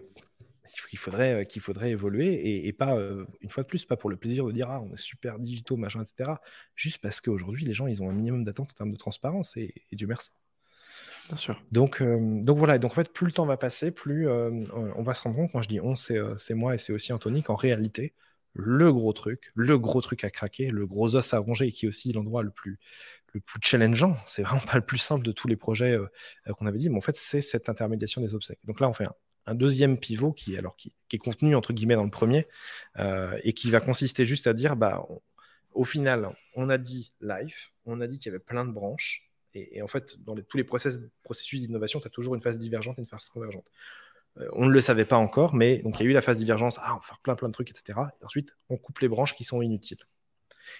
Il 0.91 0.97
faudrait, 0.97 1.45
qu'il 1.45 1.61
faudrait 1.61 1.91
évoluer 1.91 2.67
et, 2.67 2.73
pas, 2.73 2.97
euh, 2.97 3.25
une 3.41 3.49
fois 3.49 3.63
de 3.63 3.67
plus, 3.67 3.85
pas 3.85 3.97
pour 3.97 4.09
le 4.09 4.17
plaisir 4.17 4.45
de 4.45 4.51
dire 4.51 4.69
ah, 4.69 4.81
on 4.81 4.93
est 4.93 4.97
super 4.97 5.39
digitaux, 5.39 5.77
machin, 5.77 6.01
etc. 6.01 6.31
Juste 6.75 6.99
parce 6.99 7.21
qu'aujourd'hui, 7.21 7.65
les 7.65 7.73
gens, 7.73 7.87
ils 7.87 8.01
ont 8.01 8.09
un 8.09 8.13
minimum 8.13 8.43
d'attente 8.43 8.71
en 8.71 8.73
termes 8.73 8.91
de 8.91 8.97
transparence 8.97 9.55
et, 9.57 9.73
Dieu 9.91 10.07
merci. 10.07 10.31
Bien 11.27 11.37
sûr. 11.37 11.61
Donc, 11.71 12.01
euh, 12.01 12.41
donc 12.41 12.57
voilà, 12.57 12.79
donc 12.79 12.91
en 12.91 12.95
fait, 12.95 13.13
plus 13.13 13.27
le 13.27 13.31
temps 13.31 13.45
va 13.45 13.57
passer, 13.57 13.91
plus 13.91 14.27
on 14.27 15.01
va 15.01 15.13
se 15.13 15.21
rendre 15.21 15.35
compte, 15.35 15.51
quand 15.51 15.61
je 15.61 15.69
dis 15.69 15.79
on, 15.79 15.95
c'est 15.95 16.53
moi 16.53 16.75
et 16.75 16.77
c'est 16.77 16.93
aussi 16.93 17.13
Anthony, 17.13 17.43
qu'en 17.43 17.55
réalité, 17.55 18.13
le 18.53 18.91
gros 18.91 19.13
truc, 19.13 19.51
le 19.53 19.77
gros 19.77 20.01
truc 20.01 20.23
à 20.23 20.31
craquer, 20.31 20.69
le 20.69 20.87
gros 20.87 21.15
os 21.15 21.33
à 21.33 21.37
ronger, 21.37 21.71
qui 21.71 21.85
est 21.85 21.89
aussi 21.89 22.11
l'endroit 22.13 22.41
le 22.41 22.49
plus, 22.49 22.79
le 23.33 23.39
plus 23.39 23.59
challengeant, 23.61 24.15
c'est 24.25 24.41
vraiment 24.41 24.61
pas 24.61 24.77
le 24.77 24.85
plus 24.85 24.97
simple 24.97 25.23
de 25.23 25.31
tous 25.31 25.47
les 25.47 25.55
projets 25.55 25.97
qu'on 26.57 26.65
avait 26.65 26.79
dit, 26.79 26.89
mais 26.89 26.97
en 26.97 27.01
fait, 27.01 27.15
c'est 27.15 27.41
cette 27.41 27.69
intermédiation 27.69 28.21
des 28.21 28.33
obsèques. 28.33 28.59
Donc 28.63 28.79
là, 28.79 28.89
on 28.89 28.93
fait 28.93 29.05
un, 29.05 29.13
deuxième 29.53 29.97
pivot 29.97 30.31
qui, 30.31 30.57
alors, 30.57 30.75
qui, 30.75 30.93
est 31.11 31.17
contenu, 31.17 31.55
entre 31.55 31.73
guillemets, 31.73 31.95
dans 31.95 32.03
le 32.03 32.09
premier, 32.09 32.47
euh, 32.97 33.37
et 33.43 33.53
qui 33.53 33.71
va 33.71 33.81
consister 33.81 34.25
juste 34.25 34.47
à 34.47 34.53
dire, 34.53 34.75
bah, 34.75 35.05
au 35.73 35.83
final, 35.85 36.29
on 36.55 36.69
a 36.69 36.77
dit 36.77 37.13
live, 37.21 37.55
on 37.85 38.01
a 38.01 38.07
dit 38.07 38.19
qu'il 38.19 38.31
y 38.31 38.35
avait 38.35 38.43
plein 38.43 38.65
de 38.65 38.71
branches, 38.71 39.29
et, 39.55 39.81
en 39.81 39.87
fait, 39.87 40.21
dans 40.23 40.35
tous 40.35 40.57
les 40.57 40.63
process, 40.63 40.99
processus 41.23 41.61
d'innovation, 41.61 41.99
tu 41.99 42.07
as 42.07 42.11
toujours 42.11 42.35
une 42.35 42.41
phase 42.41 42.59
divergente 42.59 42.99
et 42.99 43.01
une 43.01 43.07
phase 43.07 43.29
convergente. 43.29 43.65
on 44.53 44.65
ne 44.65 44.71
le 44.71 44.81
savait 44.81 45.05
pas 45.05 45.17
encore, 45.17 45.55
mais 45.55 45.79
donc 45.79 45.99
il 45.99 46.03
y 46.03 46.07
a 46.07 46.09
eu 46.11 46.13
la 46.13 46.21
phase 46.21 46.37
divergence, 46.37 46.77
ah, 46.81 46.93
on 46.93 46.99
va 46.99 47.01
faire 47.01 47.19
plein 47.19 47.35
plein 47.35 47.47
de 47.47 47.53
trucs, 47.53 47.71
etc. 47.71 47.99
Et 48.21 48.25
ensuite, 48.25 48.55
on 48.69 48.77
coupe 48.77 48.99
les 48.99 49.07
branches 49.07 49.35
qui 49.35 49.43
sont 49.43 49.61
inutiles. 49.61 50.05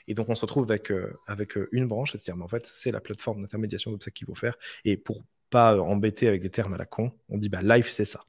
Et 0.07 0.13
donc, 0.13 0.29
on 0.29 0.35
se 0.35 0.41
retrouve 0.41 0.69
avec, 0.69 0.91
euh, 0.91 1.17
avec 1.25 1.57
euh, 1.57 1.67
une 1.71 1.87
branche, 1.87 2.11
c'est-à-dire, 2.11 2.41
en 2.43 2.47
fait, 2.47 2.65
c'est 2.67 2.91
la 2.91 3.01
plateforme 3.01 3.41
d'intermédiation 3.41 3.89
d'obsèques 3.89 4.13
qu'il 4.13 4.27
faut 4.27 4.35
faire. 4.35 4.55
Et 4.85 4.97
pour 4.97 5.23
pas 5.49 5.79
embêter 5.79 6.27
avec 6.27 6.41
des 6.41 6.49
termes 6.49 6.73
à 6.73 6.77
la 6.77 6.85
con. 6.85 7.11
On 7.29 7.37
dit 7.37 7.49
bah, 7.49 7.61
life, 7.61 7.89
c'est 7.89 8.05
ça. 8.05 8.23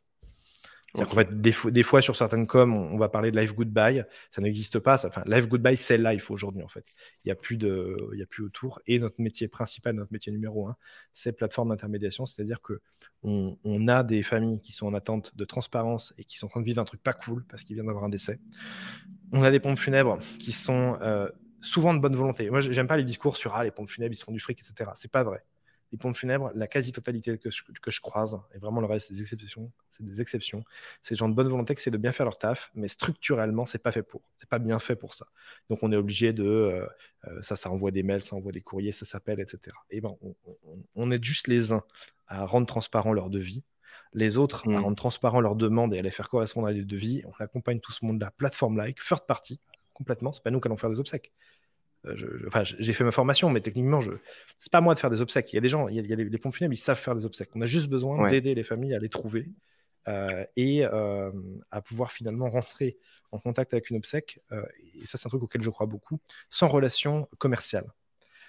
En 0.99 1.05
fait, 1.05 1.41
des, 1.41 1.55
des, 1.67 1.83
fois, 1.83 2.03
sur 2.03 2.17
certaines 2.17 2.47
coms, 2.47 2.75
on, 2.75 2.99
va 2.99 3.09
parler 3.09 3.31
de 3.31 3.39
life 3.39 3.55
goodbye. 3.55 4.05
Ça 4.31 4.43
n'existe 4.43 4.79
pas. 4.81 5.05
Enfin, 5.07 5.23
life 5.27 5.49
goodbye, 5.49 5.77
c'est 5.77 5.99
life 5.99 6.31
aujourd'hui, 6.31 6.63
en 6.63 6.69
fait. 6.69 6.85
Il 7.25 7.29
n'y 7.29 7.33
a, 7.33 7.37
plus 7.37 7.57
de, 7.57 7.97
il 8.15 8.23
a 8.23 8.27
plus 8.27 8.43
autour. 8.45 8.81
Et 8.87 8.99
notre 8.99 9.21
métier 9.21 9.47
principal, 9.47 9.95
notre 9.95 10.13
métier 10.13 10.33
numéro 10.33 10.67
un, 10.67 10.77
c'est 11.13 11.33
plateforme 11.33 11.69
d'intermédiation. 11.69 12.27
C'est-à-dire 12.27 12.61
que 12.61 12.81
on, 13.23 13.57
a 13.89 14.03
des 14.03 14.23
familles 14.23 14.61
qui 14.61 14.73
sont 14.73 14.87
en 14.87 14.95
attente 14.95 15.37
de 15.37 15.45
transparence 15.45 16.13
et 16.19 16.25
qui 16.25 16.39
sont 16.39 16.47
en 16.47 16.51
train 16.51 16.61
de 16.61 16.67
vivre 16.67 16.81
un 16.81 16.85
truc 16.85 17.03
pas 17.03 17.13
cool 17.13 17.45
parce 17.49 17.63
qu'ils 17.63 17.75
viennent 17.75 17.87
d'avoir 17.87 18.05
un 18.05 18.09
décès. 18.09 18.41
On 19.33 19.43
a 19.43 19.51
des 19.51 19.61
pompes 19.61 19.79
funèbres 19.79 20.19
qui 20.39 20.53
sont 20.53 20.99
euh, 21.03 21.29
souvent 21.61 21.95
de 21.95 22.01
bonne 22.01 22.17
volonté. 22.17 22.51
Moi, 22.51 22.61
j'aime 22.61 22.89
pas 22.89 22.97
les 22.97 23.05
discours 23.05 23.37
sur 23.37 23.55
ah, 23.55 23.63
les 23.63 23.71
pompes 23.71 23.89
funèbres, 23.89 24.13
ils 24.13 24.17
se 24.17 24.25
font 24.25 24.33
du 24.33 24.41
fric, 24.41 24.59
etc. 24.61 24.91
C'est 24.97 25.11
pas 25.11 25.23
vrai 25.23 25.45
les 25.93 25.99
pompes 25.99 26.17
funèbres, 26.17 26.53
la 26.55 26.69
quasi-totalité 26.69 27.37
que 27.39 27.51
je, 27.51 27.63
que 27.65 27.91
je 27.91 28.01
croise, 28.01 28.39
et 28.55 28.59
vraiment 28.59 28.81
le 28.81 28.87
reste, 28.87 29.09
c'est 29.09 29.15
des 29.15 29.23
exceptions, 29.23 29.73
c'est 29.91 30.05
des 30.05 30.21
exceptions. 30.21 30.65
C'est 31.03 31.15
des 31.15 31.19
gens 31.19 31.29
de 31.29 31.35
bonne 31.35 31.49
volonté 31.49 31.75
qui 31.75 31.81
essaient 31.81 31.91
de 31.91 31.99
bien 31.99 32.13
faire 32.13 32.27
leur 32.27 32.39
taf, 32.39 32.71
mais 32.75 32.89
structurellement, 32.89 33.67
c'est 33.67 33.83
pas 33.83 33.93
fait 33.93 34.03
pour. 34.03 34.23
C'est 34.37 34.49
pas 34.49 34.59
bien 34.59 34.79
fait 34.79 34.97
pour 34.97 35.15
ça. 35.15 35.27
Donc, 35.69 35.83
on 35.83 35.91
est 35.93 35.97
obligé 35.97 36.33
de. 36.33 36.45
Euh, 36.45 36.87
euh, 37.27 37.43
ça, 37.43 37.57
ça 37.57 37.71
envoie 37.71 37.91
des 37.91 38.03
mails, 38.03 38.23
ça 38.23 38.37
envoie 38.37 38.53
des 38.53 38.61
courriers, 38.61 38.93
ça 38.93 39.05
s'appelle, 39.05 39.41
etc. 39.41 39.77
Et 39.91 40.01
ben, 40.01 40.17
on, 40.23 40.35
on, 40.95 41.11
est 41.11 41.23
juste 41.23 41.49
les 41.49 41.73
uns 41.73 41.83
à 42.29 42.47
rendre 42.47 42.67
transparent 42.67 43.13
leur 43.13 43.29
devis, 43.29 43.65
les 44.15 44.39
autres 44.39 44.67
à 44.69 44.71
mmh. 44.71 44.77
rendre 44.77 44.97
transparent 44.97 45.41
leurs 45.41 45.57
demandes 45.57 45.93
et 45.93 45.99
à 45.99 46.03
les 46.03 46.11
faire 46.11 46.29
correspondre 46.29 46.69
à 46.69 46.73
des 46.73 46.85
devis. 46.85 47.23
On 47.27 47.43
accompagne 47.43 47.81
tout 47.81 47.93
ce 47.93 48.05
monde-là, 48.05 48.31
plateforme-like, 48.37 49.01
third 49.01 49.27
party, 49.27 49.59
complètement. 49.93 50.33
C'est 50.33 50.43
pas 50.43 50.51
nous 50.51 50.61
qui 50.61 50.69
allons 50.69 50.77
faire 50.77 50.91
des 50.91 51.01
obsèques. 51.01 51.33
Euh, 52.07 52.65
j'ai 52.79 52.93
fait 52.93 53.05
ma 53.05 53.11
formation, 53.11 53.51
mais 53.51 53.61
techniquement, 53.61 54.01
je... 54.01 54.13
c'est 54.59 54.73
pas 54.73 54.81
moi 54.81 54.95
de 54.95 54.99
faire 54.99 55.11
des 55.11 55.21
obsèques. 55.21 55.53
Il 55.53 55.57
y 55.57 55.59
a 55.59 55.61
des 55.61 55.69
gens, 55.69 55.89
il 55.89 55.97
y 55.97 56.13
a, 56.13 56.17
des, 56.17 56.25
les 56.25 56.39
pompes 56.39 56.55
funèbres, 56.55 56.73
ils 56.73 56.79
savent 56.79 56.99
faire 56.99 57.15
des 57.15 57.27
obsèques. 57.27 57.51
On 57.55 57.61
a 57.61 57.67
juste 57.67 57.89
besoin 57.89 58.31
d'aider 58.31 58.55
les 58.55 58.65
familles 58.65 58.95
à 58.95 58.99
les 58.99 59.09
trouver 59.09 59.51
euh, 60.09 60.45
et 60.57 60.85
euh, 60.85 61.31
à 61.71 61.83
pouvoir 61.83 62.13
finalement 62.13 62.49
rentrer 62.49 62.97
en 63.33 63.39
contact 63.39 63.75
avec 63.75 63.91
une 63.91 63.97
obsèque. 63.97 64.41
et 65.01 65.07
ça, 65.07 65.19
c'est 65.19 65.27
un 65.27 65.31
truc 65.31 65.43
auquel 65.43 65.63
je 65.63 65.71
crois 65.71 65.87
beaucoup, 65.87 66.19
sans 66.49 66.69
relation 66.69 67.29
commerciale. 67.39 67.87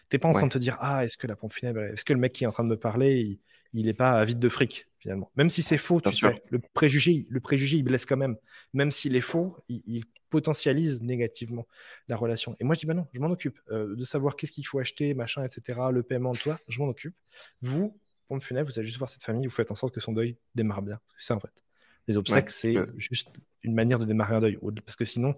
T'es 0.10 0.18
pas 0.18 0.28
en 0.28 0.34
train 0.34 0.48
de 0.48 0.52
te 0.52 0.58
dire, 0.58 0.78
ah, 0.80 1.06
est-ce 1.06 1.18
que 1.18 1.28
la 1.28 1.36
pompe 1.36 1.54
funèbre, 1.54 1.82
est-ce 1.82 2.04
que 2.04 2.14
le 2.14 2.20
mec 2.20 2.34
qui 2.34 2.44
est 2.44 2.48
en 2.48 2.52
train 2.52 2.64
de 2.64 2.70
me 2.70 2.78
parler, 2.78 3.20
il, 3.22 3.40
n'est 3.74 3.94
pas 3.94 4.24
vide 4.26 4.40
de 4.40 4.50
fric 4.50 4.88
finalement. 5.00 5.32
Même 5.36 5.50
si 5.50 5.64
c'est 5.64 5.78
faux, 5.78 6.00
tu 6.00 6.12
sais, 6.12 6.36
le 6.50 6.60
préjugé, 6.60 7.26
le 7.30 7.40
préjugé, 7.40 7.78
il 7.78 7.84
blesse 7.84 8.06
quand 8.06 8.18
même. 8.18 8.38
Même 8.74 8.92
s'il 8.92 9.16
est 9.16 9.22
faux, 9.22 9.58
il 9.68 10.04
potentialise 10.30 11.02
négativement 11.02 11.68
la 12.08 12.16
relation. 12.16 12.56
Et 12.60 12.64
moi, 12.64 12.74
je 12.76 12.80
dis, 12.80 12.86
bah 12.88 12.94
non, 12.96 13.08
je 13.14 13.20
m'en 13.20 13.30
occupe. 13.30 13.60
Euh, 13.70 13.96
de 13.96 14.04
savoir 14.06 14.36
qu'est-ce 14.36 14.52
qu'il 14.52 14.66
faut 14.66 14.80
acheter, 14.80 15.14
machin, 15.14 15.44
etc., 15.44 15.80
le 15.92 16.04
paiement, 16.04 16.34
toi, 16.34 16.60
je 16.68 16.80
m'en 16.80 16.88
occupe. 16.88 17.16
Vous, 17.62 18.00
pompe 18.28 18.42
funèbre, 18.42 18.72
vous 18.72 18.80
allez 18.80 18.86
juste 18.86 18.98
voir 18.98 19.10
cette 19.10 19.24
famille, 19.24 19.46
vous 19.46 19.54
faites 19.54 19.72
en 19.72 19.76
sorte 19.76 19.94
que 19.94 20.00
son 20.00 20.14
deuil 20.14 20.38
démarre 20.56 20.82
bien. 20.82 21.00
C'est 21.18 21.28
ça, 21.28 21.36
en 21.36 21.40
fait. 21.40 21.64
Les 22.08 22.18
obsèques, 22.18 22.50
c'est 22.50 22.76
juste 22.98 23.30
une 23.62 23.76
manière 23.76 24.00
de 24.00 24.06
démarrer 24.06 24.36
un 24.36 24.42
deuil. 24.42 24.58
Parce 24.86 24.96
que 24.96 25.06
sinon, 25.06 25.36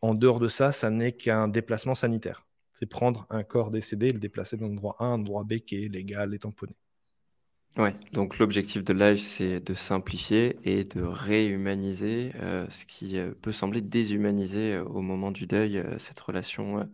en 0.00 0.14
dehors 0.14 0.40
de 0.40 0.48
ça, 0.48 0.72
ça 0.72 0.90
n'est 0.90 1.12
qu'un 1.12 1.46
déplacement 1.46 1.94
sanitaire. 1.94 2.46
C'est 2.72 2.86
prendre 2.86 3.26
un 3.30 3.44
corps 3.44 3.70
décédé 3.70 4.08
et 4.08 4.12
le 4.12 4.18
déplacer 4.18 4.56
d'un 4.56 4.66
endroit 4.66 4.96
A, 4.98 5.04
un 5.04 5.14
endroit 5.14 5.44
B 5.44 5.58
qui 5.58 5.84
est 5.84 5.88
légal 5.88 6.34
et 6.34 6.38
tamponné. 6.40 6.74
Ouais, 7.76 7.92
donc 8.12 8.38
l'objectif 8.38 8.84
de 8.84 8.92
Live, 8.92 9.18
c'est 9.18 9.58
de 9.58 9.74
simplifier 9.74 10.56
et 10.62 10.84
de 10.84 11.02
réhumaniser 11.02 12.30
euh, 12.36 12.66
ce 12.70 12.84
qui 12.84 13.18
euh, 13.18 13.32
peut 13.42 13.50
sembler 13.50 13.80
déshumanisé 13.80 14.74
euh, 14.74 14.84
au 14.84 15.00
moment 15.00 15.32
du 15.32 15.48
deuil, 15.48 15.84
cette 15.98 16.20
relation 16.20 16.88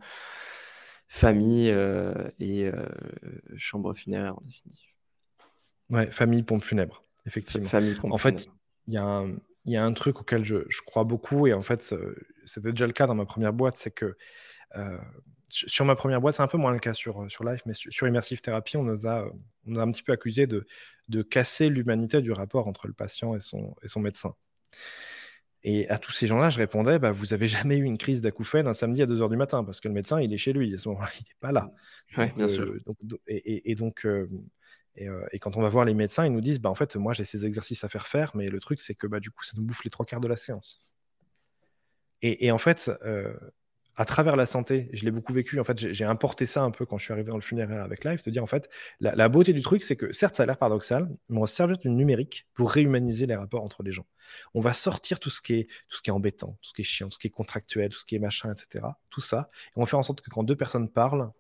famille 1.07 1.75
et 2.39 2.71
chambre 3.57 3.93
funéraire 3.95 4.39
en 4.39 4.43
définitive. 4.43 4.89
Ouais, 5.91 6.11
famille, 6.11 6.43
pompe 6.45 6.63
funèbre, 6.63 7.05
effectivement. 7.27 7.69
Famille, 7.69 7.95
pompe 7.95 8.13
En 8.13 8.19
fait, 8.19 8.49
il 8.87 8.95
y 8.95 8.97
a 8.97 9.05
un, 9.05 9.37
y 9.67 9.77
a 9.77 9.85
un 9.85 9.93
truc 9.93 10.21
auquel 10.21 10.45
je, 10.45 10.59
je 10.69 10.81
crois 10.87 11.05
beaucoup, 11.05 11.47
et 11.47 11.53
en 11.53 11.63
fait, 11.63 11.95
c'était 12.47 12.71
déjà 12.71 12.87
le 12.87 12.93
cas 12.93 13.07
dans 13.07 13.17
ma 13.17 13.27
première 13.27 13.53
boîte, 13.53 13.77
c'est 13.77 13.91
que 13.91 14.17
sur 15.51 15.85
ma 15.85 15.97
première 15.97 16.21
boîte, 16.21 16.37
c'est 16.37 16.43
un 16.43 16.49
peu 16.49 16.59
moins 16.59 16.73
le 16.73 16.79
cas 16.79 16.95
sur, 16.95 17.31
sur 17.31 17.45
Life, 17.45 17.63
mais 17.67 17.75
sur, 17.75 18.07
Immersive 18.07 18.41
Therapy, 18.41 18.77
on 18.77 18.83
nous 18.83 19.07
a, 19.07 19.31
on 19.67 19.77
a 19.77 19.83
un 19.83 19.91
petit 19.91 20.03
peu 20.03 20.13
accusé 20.13 20.47
de, 20.47 20.67
de 21.09 21.23
casser 21.23 21.69
l'humanité 21.69 22.23
du 22.23 22.33
rapport 22.33 22.69
entre 22.69 22.87
le 22.87 22.93
patient 22.93 23.35
et 23.35 23.41
son, 23.41 23.75
et 23.83 23.89
son 23.89 24.01
médecin. 24.01 24.35
Et 25.63 25.89
à 25.91 25.99
tous 25.99 26.13
ces 26.13 26.27
gens-là, 26.27 26.49
je 26.49 26.59
répondais, 26.59 26.99
bah, 26.99 27.13
vous 27.13 27.33
avez 27.35 27.47
jamais 27.47 27.77
eu 27.77 27.85
une 27.85 27.99
crise 27.99 28.21
d'acouphène 28.21 28.67
un 28.67 28.73
samedi 28.73 29.03
à 29.03 29.07
2h 29.07 29.29
du 29.29 29.37
matin, 29.37 29.65
parce 29.65 29.81
que 29.81 29.89
le 29.89 29.95
médecin, 29.95 30.21
il 30.21 30.33
est 30.33 30.39
chez 30.39 30.53
lui, 30.53 30.75
à 30.75 30.79
ce 30.79 30.89
moment-là, 30.89 31.09
il 31.21 31.23
n'est 31.23 31.41
pas 31.41 31.53
là. 31.53 31.73
Ouais, 32.17 32.33
bien 32.37 32.49
sûr. 32.49 32.65
Euh, 32.65 32.81
et, 33.27 33.75
donc, 33.75 34.07
euh, 34.07 34.27
euh, 35.01 35.27
et, 35.33 35.39
quand 35.39 35.57
on 35.57 35.63
va 35.63 35.69
voir 35.69 35.85
les 35.85 35.95
médecins, 35.95 36.25
ils 36.25 36.33
nous 36.33 36.41
disent, 36.41 36.61
bah, 36.61 36.71
en 36.71 36.75
fait, 36.75 36.97
moi, 36.97 37.13
j'ai 37.13 37.25
ces 37.25 37.45
exercices 37.45 37.85
à 37.85 37.89
faire 37.89 38.07
faire, 38.07 38.33
mais 38.35 38.49
le 38.49 38.61
truc, 38.61 38.81
c'est 38.81 38.95
que 38.95 39.07
bah, 39.07 39.21
du 39.21 39.31
coup, 39.31 39.45
ça 39.45 39.53
nous 39.57 39.63
bouffe 39.63 39.85
les 39.85 39.91
trois 39.91 40.07
quarts 40.07 40.21
de 40.21 40.29
la 40.29 40.37
séance. 40.37 40.81
Et, 42.23 42.51
en 42.51 42.59
fait, 42.59 42.91
à 43.97 44.05
travers 44.05 44.37
la 44.37 44.47
santé, 44.47 44.89
je 44.93 45.05
l'ai 45.05 45.11
beaucoup 45.11 45.33
vécu. 45.33 45.59
En 45.61 45.65
fait, 45.65 45.79
j'ai 45.79 46.05
importé 46.05 46.47
ça 46.47 46.63
un 46.63 46.71
peu 46.71 46.87
quand 46.87 46.99
je 46.99 47.05
suis 47.05 47.13
arrivé 47.13 47.31
dans 47.31 47.37
le 47.37 47.43
funéraire 47.43 47.85
avec 47.85 48.05
Live, 48.05 48.23
de 48.25 48.31
dire 48.31 48.43
en 48.43 48.47
fait, 48.47 48.69
la, 49.01 49.29
beauté 49.29 49.53
du 49.53 49.63
truc, 49.63 49.83
c'est 49.83 49.97
que 49.97 50.13
certes, 50.13 50.37
ça 50.37 50.45
a 50.45 50.47
l'air 50.47 50.57
paradoxal, 50.57 51.09
mais 51.29 51.39
on 51.39 51.41
va 51.41 51.47
se 51.47 51.55
servir 51.55 51.79
du 51.79 51.91
numérique 51.91 52.47
pour 52.55 52.71
réhumaniser 52.71 53.27
les 53.27 53.37
rapports 53.37 53.63
entre 53.63 53.83
les 53.83 53.93
gens. 53.93 54.07
On 54.55 54.61
va 54.61 54.73
sortir 54.73 55.21
tout 55.21 55.31
ce 55.31 55.41
qui 55.41 55.55
est, 55.55 55.65
tout 55.89 55.97
ce 55.97 56.03
qui 56.03 56.11
est 56.11 56.13
embêtant, 56.13 56.59
tout 56.63 56.69
ce 56.69 56.73
qui 56.75 56.83
est 56.83 56.85
chiant, 56.85 57.09
tout 57.09 57.15
ce 57.15 57.19
qui 57.19 57.27
est 57.27 57.31
contractuel, 57.31 57.91
tout 57.91 57.99
ce 57.99 58.05
qui 58.05 58.17
est 58.17 58.21
machin, 58.21 58.53
etc. 58.53 58.85
Tout 59.11 59.21
ça. 59.21 59.51
Et 59.69 59.73
on 59.77 59.81
va 59.81 59.87
faire 59.87 59.99
en 59.99 60.03
sorte 60.03 60.21
que 60.21 60.31
quand 60.31 60.45
deux 60.45 60.57
personnes 60.57 60.89
parlent, 60.89 61.31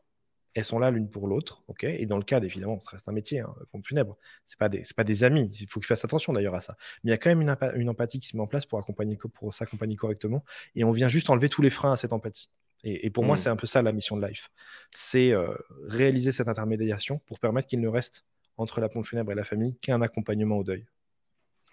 elles 0.55 0.65
sont 0.65 0.79
là 0.79 0.91
l'une 0.91 1.09
pour 1.09 1.29
l'autre, 1.29 1.63
ok? 1.69 1.85
Et 1.85 2.07
dans 2.07 2.17
le 2.17 2.25
cas, 2.25 2.41
évidemment, 2.41 2.79
ça 2.81 2.91
reste 2.93 3.09
un 3.09 3.13
métier, 3.13 3.41
hein, 3.41 3.55
pompe 3.71 3.87
funèbre. 3.87 4.17
C'est 4.47 4.59
pas 4.59 4.69
des, 4.69 4.83
pas 4.97 5.05
des 5.05 5.23
amis. 5.23 5.51
Il 5.61 5.69
faut 5.69 5.81
qu'ils 5.81 5.87
fassent 5.87 6.05
attention 6.05 6.33
d'ailleurs 6.33 6.55
à 6.55 6.61
ça. 6.61 6.77
Mais 7.03 7.11
il 7.11 7.13
y 7.13 7.15
a 7.15 7.19
quand 7.19 7.31
même 7.31 7.41
une, 7.41 7.57
une, 7.77 7.89
empathie 7.89 8.19
qui 8.19 8.29
se 8.29 8.37
met 8.37 8.43
en 8.43 8.47
place 8.47 8.67
pour 8.67 8.79
accompagner, 8.79 9.17
pour 9.17 9.55
s'accompagner 9.55 9.97
correctement. 9.97 10.45
Et 10.75 10.83
on 10.85 10.91
vient 10.91 11.09
juste 11.09 11.31
enlever 11.31 11.49
tous 11.49 11.63
les 11.63 11.71
freins 11.71 11.93
à 11.93 11.97
cette 11.97 12.13
empathie. 12.13 12.49
Et, 12.83 13.11
pour 13.11 13.25
moi, 13.25 13.35
mmh. 13.35 13.39
c'est 13.39 13.49
un 13.51 13.57
peu 13.57 13.67
ça 13.67 13.83
la 13.83 13.93
mission 13.93 14.17
de 14.17 14.27
Life. 14.27 14.51
C'est 14.91 15.33
euh, 15.33 15.55
réaliser 15.87 16.33
cette 16.33 16.49
intermédiation 16.49 17.21
pour 17.27 17.39
permettre 17.39 17.69
qu'il 17.69 17.81
ne 17.81 17.89
reste 17.89 18.25
entre 18.57 18.81
la 18.81 18.89
pompe 18.89 19.05
funèbre 19.05 19.33
et 19.33 19.35
la 19.35 19.45
famille 19.45 19.77
qu'un 19.81 20.01
accompagnement 20.01 20.57
au 20.57 20.65
deuil. 20.65 20.87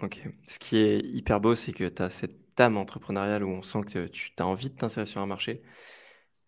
Ok. 0.02 0.22
Ce 0.48 0.60
qui 0.60 0.78
est 0.78 1.00
hyper 1.00 1.40
beau, 1.40 1.56
c'est 1.56 1.72
que 1.72 1.88
tu 1.88 2.02
as 2.02 2.10
cette 2.10 2.60
âme 2.60 2.78
entrepreneuriale 2.78 3.44
où 3.44 3.50
on 3.50 3.62
sent 3.62 3.82
que 3.88 4.08
tu 4.08 4.32
as 4.38 4.46
envie 4.46 4.70
de 4.70 4.76
t'insérer 4.76 5.06
sur 5.06 5.22
un 5.22 5.26
marché, 5.26 5.62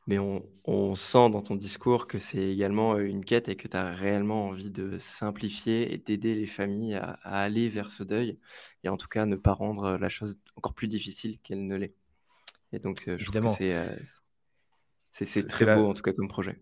mais 0.09 0.17
on, 0.17 0.95
sent 0.95 1.29
dans 1.29 1.43
ton 1.43 1.55
discours 1.55 2.07
que 2.07 2.17
c'est 2.17 2.51
également 2.51 2.95
euh, 2.95 3.05
une 3.05 3.23
quête 3.23 3.47
et 3.47 3.55
que 3.55 3.67
tu 3.67 3.77
as 3.77 3.93
réellement 3.93 4.47
envie 4.47 4.71
de 4.71 4.97
simplifier 4.97 5.93
et 5.93 5.99
d'aider 5.99 6.33
les 6.33 6.47
familles 6.47 6.95
à, 6.95 7.11
aller 7.23 7.69
vers 7.69 7.91
ce 7.91 8.01
deuil 8.01 8.39
et 8.83 8.89
en 8.89 8.97
tout 8.97 9.07
cas 9.07 9.27
ne 9.27 9.35
pas 9.35 9.53
rendre 9.53 9.97
la 9.97 10.09
chose 10.09 10.39
encore 10.55 10.73
plus 10.73 10.87
difficile 10.87 11.37
qu'elle 11.41 11.67
ne 11.67 11.75
l'est. 11.75 11.93
Et 12.73 12.79
donc, 12.79 13.07
euh, 13.07 13.17
je 13.19 13.25
trouve 13.25 13.41
que 13.41 13.49
c'est 13.49 13.73
euh, 13.73 15.47
très 15.47 15.75
beau 15.75 15.87
en 15.87 15.93
tout 15.93 16.01
cas 16.01 16.13
comme 16.13 16.27
projet. 16.27 16.59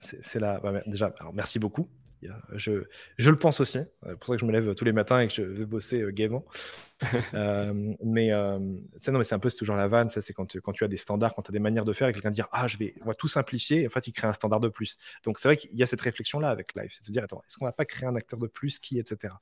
C'est 0.00 0.40
là, 0.40 0.60
déjà, 0.88 1.14
alors 1.20 1.32
merci 1.32 1.60
beaucoup. 1.60 1.88
Je, 2.54 2.84
je, 3.16 3.30
le 3.30 3.36
pense 3.36 3.60
aussi. 3.60 3.78
C'est 4.06 4.16
pour 4.18 4.26
ça 4.26 4.34
que 4.34 4.40
je 4.40 4.46
me 4.46 4.52
lève 4.52 4.74
tous 4.74 4.84
les 4.84 4.92
matins 4.92 5.20
et 5.20 5.28
que 5.28 5.34
je 5.34 5.42
vais 5.42 5.64
bosser 5.64 6.00
euh, 6.00 6.10
gaiement. 6.10 6.44
euh, 7.34 7.94
mais 8.04 8.32
euh, 8.32 8.58
non, 8.58 9.18
mais 9.18 9.24
c'est 9.24 9.34
un 9.34 9.38
peu 9.38 9.50
toujours 9.50 9.76
la 9.76 9.88
vanne. 9.88 10.08
C'est 10.10 10.32
quand 10.32 10.46
tu, 10.46 10.60
quand 10.60 10.72
tu 10.72 10.84
as 10.84 10.88
des 10.88 10.96
standards, 10.96 11.34
quand 11.34 11.42
tu 11.42 11.50
as 11.50 11.52
des 11.52 11.58
manières 11.58 11.84
de 11.84 11.92
faire 11.92 12.08
et 12.08 12.12
quelqu'un 12.12 12.30
dire 12.30 12.48
Ah, 12.52 12.68
je 12.68 12.76
vais, 12.78 12.94
on 13.02 13.06
va 13.06 13.14
tout 13.14 13.28
simplifier. 13.28 13.82
Et 13.82 13.86
en 13.86 13.90
fait, 13.90 14.06
il 14.06 14.12
crée 14.12 14.28
un 14.28 14.32
standard 14.32 14.60
de 14.60 14.68
plus. 14.68 14.96
Donc, 15.24 15.38
c'est 15.38 15.48
vrai 15.48 15.56
qu'il 15.56 15.74
y 15.76 15.82
a 15.82 15.86
cette 15.86 16.00
réflexion-là 16.00 16.48
avec 16.48 16.74
Live. 16.74 16.90
C'est 16.92 17.00
de 17.00 17.06
se 17.06 17.12
dire 17.12 17.24
Attends, 17.24 17.42
est-ce 17.46 17.58
qu'on 17.58 17.64
va 17.64 17.72
pas 17.72 17.84
créer 17.84 18.08
un 18.08 18.16
acteur 18.16 18.38
de 18.38 18.46
plus 18.46 18.78
qui, 18.78 18.98
etc. 18.98 19.34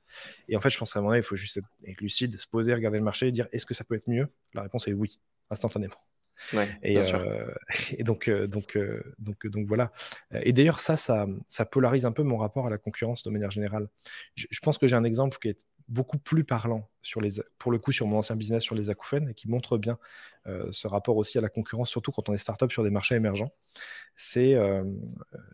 Et 0.47 0.55
en 0.55 0.61
fait, 0.61 0.69
je 0.69 0.77
pense 0.77 0.93
qu'à 0.93 0.99
un 0.99 1.01
moment 1.03 1.15
il 1.15 1.23
faut 1.23 1.35
juste 1.35 1.59
être 1.85 2.01
lucide, 2.01 2.37
se 2.37 2.47
poser, 2.47 2.73
regarder 2.73 2.97
le 2.97 3.03
marché 3.03 3.27
et 3.27 3.31
dire 3.31 3.47
Est-ce 3.51 3.65
que 3.65 3.73
ça 3.73 3.83
peut 3.83 3.95
être 3.95 4.09
mieux? 4.09 4.27
La 4.53 4.63
réponse 4.63 4.87
est 4.87 4.93
oui, 4.93 5.19
instantanément. 5.49 5.97
Et, 6.83 6.97
euh, 6.97 7.45
et, 7.97 8.03
donc, 8.03 8.27
euh, 8.27 8.47
donc, 8.47 8.75
euh, 8.75 9.15
donc, 9.19 9.47
donc 9.47 9.67
voilà. 9.67 9.91
Et 10.43 10.53
d'ailleurs, 10.53 10.79
ça, 10.79 10.97
ça, 10.97 11.27
ça, 11.47 11.65
polarise 11.65 12.05
un 12.05 12.11
peu 12.11 12.23
mon 12.23 12.37
rapport 12.37 12.67
à 12.67 12.69
la 12.69 12.77
concurrence 12.77 13.23
de 13.23 13.29
manière 13.29 13.51
générale. 13.51 13.87
Je, 14.35 14.59
pense 14.61 14.77
que 14.77 14.87
j'ai 14.87 14.95
un 14.95 15.03
exemple 15.03 15.37
qui 15.39 15.49
est 15.49 15.65
beaucoup 15.87 16.17
plus 16.17 16.43
parlant 16.43 16.89
sur 17.01 17.19
les, 17.21 17.41
pour 17.57 17.71
le 17.71 17.77
coup 17.77 17.91
sur 17.91 18.07
mon 18.07 18.17
ancien 18.17 18.35
business 18.35 18.63
sur 18.63 18.75
les 18.75 18.89
acouphènes 18.89 19.29
et 19.29 19.33
qui 19.33 19.49
montre 19.49 19.77
bien 19.77 19.97
ce 20.71 20.87
rapport 20.87 21.17
aussi 21.17 21.37
à 21.37 21.41
la 21.41 21.49
concurrence, 21.49 21.89
surtout 21.89 22.11
quand 22.11 22.29
on 22.29 22.33
est 22.33 22.37
startup 22.37 22.71
sur 22.71 22.83
des 22.83 22.89
marchés 22.89 23.15
émergents. 23.15 23.51
C'est 24.15 24.55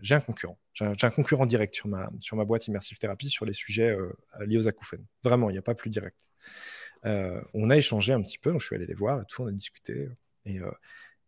j'ai 0.01 0.15
un 0.15 0.19
concurrent, 0.21 0.57
j'ai 0.73 0.85
un, 0.85 1.09
concurrent 1.09 1.45
direct 1.45 1.73
sur 1.73 1.87
ma, 1.87 2.09
sur 2.19 2.37
ma 2.37 2.45
boîte 2.45 2.67
Immersive 2.67 2.97
Therapy 2.99 3.29
sur 3.29 3.45
les 3.45 3.53
sujets 3.53 3.97
liés 4.45 4.57
aux 4.57 4.67
acouphènes. 4.67 5.05
Vraiment, 5.23 5.49
il 5.49 5.53
n'y 5.53 5.59
a 5.59 5.63
pas 5.63 5.75
plus 5.75 5.89
direct. 5.89 6.17
on 7.03 7.69
a 7.69 7.77
échangé 7.77 8.13
un 8.13 8.21
petit 8.21 8.37
peu, 8.37 8.53
je 8.59 8.65
suis 8.65 8.75
allé 8.75 8.85
les 8.85 8.93
voir 8.93 9.21
et 9.21 9.25
tout, 9.27 9.41
on 9.41 9.47
a 9.47 9.51
discuté. 9.51 10.07
Euh, 10.47 10.71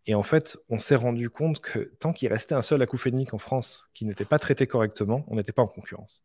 et, 0.05 0.15
en 0.15 0.23
fait, 0.23 0.57
on 0.69 0.77
s'est 0.77 0.95
rendu 0.95 1.29
compte 1.29 1.59
que 1.59 1.79
tant 1.99 2.13
qu'il 2.13 2.29
restait 2.29 2.55
un 2.55 2.61
seul 2.61 2.81
acouphénique 2.81 3.33
en 3.33 3.37
France 3.37 3.85
qui 3.93 4.05
n'était 4.05 4.25
pas 4.25 4.39
traité 4.39 4.67
correctement, 4.67 5.23
on 5.27 5.35
n'était 5.35 5.51
pas 5.51 5.61
en 5.61 5.67
concurrence. 5.67 6.23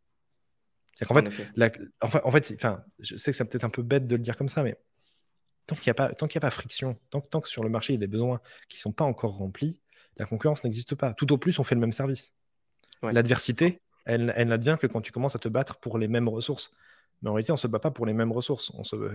C'est 0.95 1.07
qu'en 1.07 1.15
fait, 1.15 1.29
en 2.01 2.31
fait, 2.31 2.55
enfin, 2.55 2.85
je 3.01 3.17
sais 3.17 3.33
que 3.33 3.37
c'est 3.37 3.45
peut-être 3.45 3.65
un 3.65 3.71
peu 3.71 3.83
bête 3.83 4.07
de 4.07 4.15
le 4.15 4.23
dire 4.23 4.37
comme 4.37 4.49
ça, 4.49 4.63
mais 4.63 4.79
tant 5.67 5.75
qu'il 5.75 5.89
n'y 5.89 5.91
a 5.91 5.95
pas, 5.95 6.15
tant 6.15 6.29
qu'il 6.29 6.39
a 6.39 6.41
pas 6.41 6.51
friction, 6.51 6.97
tant, 7.11 7.21
tant, 7.21 7.41
que 7.41 7.49
sur 7.49 7.65
le 7.65 7.69
marché 7.69 7.93
il 7.93 7.97
y 7.97 7.99
a 7.99 8.01
des 8.01 8.07
besoins 8.07 8.41
qui 8.69 8.77
ne 8.77 8.81
sont 8.81 8.93
pas 8.93 9.05
encore 9.05 9.37
remplis, 9.37 9.81
la 10.17 10.27
concurrence 10.27 10.63
n'existe 10.63 10.95
pas. 10.95 11.13
Tout 11.15 11.33
au 11.33 11.39
plus, 11.39 11.59
on 11.59 11.65
fait 11.65 11.75
le 11.75 11.81
même 11.81 11.93
service. 11.93 12.33
L'adversité, 13.03 13.83
elle, 14.07 14.33
elle 14.37 14.49
n'advient 14.49 14.79
que 14.81 14.87
quand 14.87 15.01
tu 15.01 15.13
commences 15.13 15.37
à 15.37 15.39
te 15.39 15.49
battre 15.49 15.79
pour 15.79 15.99
les 15.99 16.09
mêmes 16.09 16.29
ressources. 16.29 16.73
Mais 17.23 17.31
en 17.31 17.35
réalité, 17.35 17.53
on 17.53 17.55
ne 17.55 17.59
se 17.59 17.67
bat 17.67 17.79
pas 17.79 17.91
pour 17.91 18.07
les 18.07 18.13
mêmes 18.13 18.33
ressources. 18.33 18.71
On 18.75 18.85
se... 18.85 18.97
faut 18.97 19.07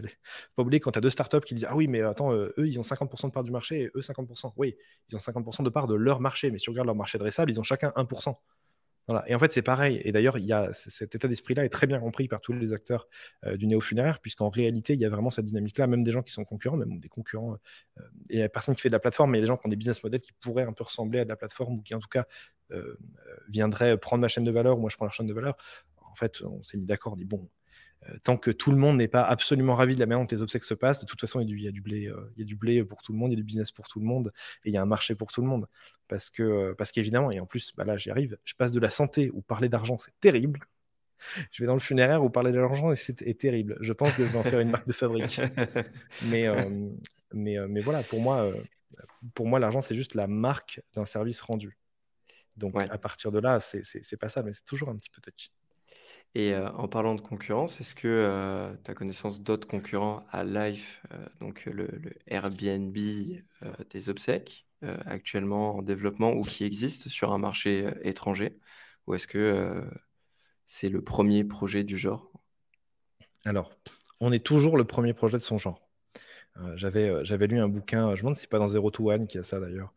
pas 0.56 0.64
oublier 0.64 0.80
quand 0.80 0.92
tu 0.92 0.98
as 0.98 1.02
deux 1.02 1.10
startups 1.10 1.42
qui 1.42 1.54
disent 1.54 1.68
Ah 1.70 1.76
oui, 1.76 1.88
mais 1.88 2.02
attends, 2.02 2.34
euh, 2.34 2.54
eux, 2.58 2.68
ils 2.68 2.80
ont 2.80 2.84
50% 2.84 3.28
de 3.28 3.32
part 3.32 3.44
du 3.44 3.52
marché 3.52 3.82
et 3.82 3.92
eux, 3.96 4.02
50%. 4.02 4.54
Oui, 4.58 4.76
ils 5.10 5.16
ont 5.16 5.20
50% 5.20 5.64
de 5.64 5.70
part 5.70 5.88
de 5.88 5.96
leur 5.96 6.20
marché. 6.20 6.52
Mais 6.52 6.60
si 6.60 6.64
tu 6.64 6.70
regardes 6.70 6.88
leur 6.88 6.96
marché 6.96 7.18
dressable, 7.18 7.52
ils 7.52 7.60
ont 7.60 7.64
chacun 7.64 7.90
1%. 7.96 8.36
Et 9.28 9.34
en 9.34 9.40
fait, 9.40 9.52
c'est 9.52 9.64
pareil. 9.64 10.02
Et 10.04 10.12
d'ailleurs, 10.12 10.38
il 10.38 10.46
y 10.46 10.54
a 10.54 10.72
cet 10.74 11.16
état 11.16 11.28
d'esprit-là 11.28 11.66
est 11.66 11.70
très 11.70 11.88
bien 11.88 12.00
compris 12.00 12.28
par 12.28 12.42
tous 12.42 12.54
les 12.54 12.74
acteurs 12.74 13.08
euh, 13.46 13.58
du 13.58 13.66
néo-funéraire, 13.66 14.20
puisqu'en 14.20 14.50
réalité, 14.50 14.94
il 14.94 15.00
y 15.00 15.06
a 15.06 15.10
vraiment 15.10 15.32
cette 15.32 15.46
dynamique-là, 15.46 15.88
même 15.88 16.04
des 16.04 16.12
gens 16.12 16.22
qui 16.22 16.32
sont 16.32 16.46
concurrents, 16.46 16.78
même 16.78 17.00
des 17.00 17.10
concurrents. 17.10 17.58
Il 18.30 18.38
n'y 18.38 18.44
a 18.44 18.50
personne 18.50 18.76
qui 18.76 18.82
fait 18.82 18.90
de 18.90 18.94
la 18.94 19.00
plateforme, 19.00 19.32
mais 19.32 19.40
il 19.40 19.42
y 19.42 19.44
a 19.44 19.46
des 19.46 19.48
gens 19.48 19.58
qui 19.58 19.66
ont 19.66 19.70
des 19.70 19.76
business 19.76 20.04
models 20.04 20.22
qui 20.22 20.32
pourraient 20.40 20.64
un 20.64 20.74
peu 20.74 20.84
ressembler 20.84 21.20
à 21.20 21.24
de 21.24 21.30
la 21.30 21.36
plateforme 21.36 21.80
ou 21.80 21.82
qui, 21.82 21.96
en 21.96 22.00
tout 22.00 22.08
cas, 22.08 22.26
euh, 22.72 22.98
viendraient 23.48 23.98
prendre 23.98 24.22
ma 24.22 24.28
chaîne 24.28 24.44
de 24.44 24.52
valeur 24.52 24.78
ou 24.78 24.82
moi 24.82 24.90
je 24.92 24.96
prends 24.96 25.06
leur 25.06 25.14
chaîne 25.14 25.28
de 25.28 25.34
valeur. 25.34 25.56
En 25.98 26.16
fait, 26.16 26.42
on 26.44 26.62
s'est 26.62 26.78
mis 26.78 26.86
d'accord, 26.86 27.14
on 27.14 27.16
dit 27.16 27.26
bon, 27.26 27.50
tant 28.24 28.38
que 28.38 28.52
tout 28.52 28.72
le 28.72 28.78
monde 28.78 28.98
n'est 28.98 29.08
pas 29.08 29.24
absolument 29.24 29.76
ravi 29.76 29.96
de 29.96 30.00
la 30.00 30.06
manière 30.06 30.26
dont 30.26 30.36
les 30.36 30.42
obsèques 30.42 30.64
se 30.64 30.74
passent, 30.74 31.00
de 31.00 31.06
toute 31.06 31.20
façon, 31.20 31.42
il 31.42 31.62
y 31.62 31.68
a 31.68 31.72
du, 31.72 31.82
blé, 31.82 32.08
euh, 32.08 32.32
il 32.36 32.40
y 32.40 32.44
a 32.44 32.46
du 32.46 32.56
blé 32.56 32.84
pour 32.84 33.02
tout 33.02 33.12
le 33.12 33.18
monde, 33.18 33.32
il 33.32 33.36
y 33.36 33.38
a 33.38 33.42
du 33.42 33.44
business 33.44 33.72
pour 33.72 33.88
tout 33.88 34.00
le 34.00 34.06
monde, 34.06 34.32
et 34.64 34.70
il 34.70 34.74
y 34.74 34.78
a 34.78 34.82
un 34.82 34.86
marché 34.86 35.16
pour 35.16 35.32
tout 35.32 35.42
le 35.42 35.48
monde. 35.48 35.68
Parce 36.08 36.30
que, 36.30 36.44
euh, 36.44 36.76
parce 36.78 36.92
qu'évidemment, 36.92 37.32
et 37.32 37.40
en 37.40 37.46
plus, 37.46 37.74
bah 37.76 37.84
là, 37.84 37.98
j'y 37.98 38.10
arrive, 38.10 38.38
je 38.44 38.54
passe 38.56 38.72
de 38.72 38.80
la 38.80 38.90
santé 38.90 39.30
où 39.34 39.42
parler 39.42 39.70
d'argent, 39.70 39.98
c'est 39.98 40.18
terrible. 40.20 40.62
Je 41.52 41.62
vais 41.62 41.68
dans 41.68 41.74
le 41.74 41.82
funéraire 41.82 42.24
où 42.24 42.30
parler 42.30 42.54
d'argent 42.54 42.96
c'est 42.96 43.38
terrible. 43.38 43.78
Je 43.82 43.92
pense 43.92 44.14
que 44.14 44.24
je 44.24 44.30
vais 44.30 44.38
en 44.38 44.44
faire 44.44 44.62
une 44.62 44.70
marque 44.70 44.88
de 44.88 44.94
fabrique. 44.94 45.42
Mais, 46.30 46.48
mais, 47.34 47.58
mais 47.68 47.82
voilà, 47.82 48.04
pour 48.04 48.22
moi, 48.22 48.54
pour 49.36 49.46
moi 49.46 49.60
l'argent, 49.60 49.82
c'est 49.82 49.96
juste 49.96 50.16
la 50.16 50.28
marque 50.28 50.82
d'un 50.94 51.04
service 51.04 51.42
rendu. 51.42 51.78
Donc, 52.56 52.74
à 52.80 52.98
partir 52.98 53.34
de 53.34 53.40
là, 53.40 53.60
c'est 53.60 54.18
pas 54.18 54.30
ça, 54.30 54.44
mais 54.44 54.54
c'est 54.54 54.64
toujours 54.64 54.88
un 54.88 54.96
petit 54.96 55.10
peu 55.10 55.20
touchy. 55.22 55.52
Et 56.36 56.54
euh, 56.54 56.70
en 56.74 56.88
parlant 56.88 57.16
de 57.16 57.22
concurrence, 57.22 57.82
est-ce 57.82 57.96
que 57.96 58.08
euh, 58.08 58.74
tu 58.84 58.92
as 58.92 58.94
connaissance 58.94 59.42
d'autres 59.42 59.68
concurrents 59.68 60.26
à 60.32 60.44
Life, 60.44 61.02
euh, 61.14 61.26
donc 61.40 61.66
le, 61.66 61.90
Airbnb 62.28 62.96
des 62.96 64.10
obsèques, 64.10 64.66
actuellement 64.82 65.76
en 65.76 65.82
développement 65.82 66.32
ou 66.32 66.42
qui 66.42 66.64
existent 66.64 67.10
sur 67.10 67.34
un 67.34 67.38
marché 67.38 67.90
étranger? 68.04 68.58
Ou 69.08 69.16
est-ce 69.16 69.28
que 69.28 69.84
c'est 70.66 70.88
le 70.88 71.04
premier 71.04 71.44
projet 71.44 71.84
du 71.84 71.98
genre? 71.98 72.32
Alors, 73.44 73.74
on 74.22 74.32
est 74.32 74.46
toujours 74.46 74.78
le 74.78 74.86
premier 74.86 75.14
projet 75.14 75.38
de 75.38 75.44
son 75.44 75.58
genre. 75.58 75.89
J'avais, 76.76 77.24
j'avais 77.24 77.48
lu 77.48 77.60
un 77.60 77.68
bouquin, 77.68 78.16
je 78.16 78.22
me 78.22 78.24
demande 78.24 78.36
si 78.36 78.42
c'est 78.42 78.50
pas 78.50 78.60
dans 78.60 78.68
Zero 78.68 78.92
to 78.92 79.12
One 79.12 79.28
qui 79.28 79.38
a 79.38 79.44
ça 79.44 79.60
d'ailleurs, 79.60 79.94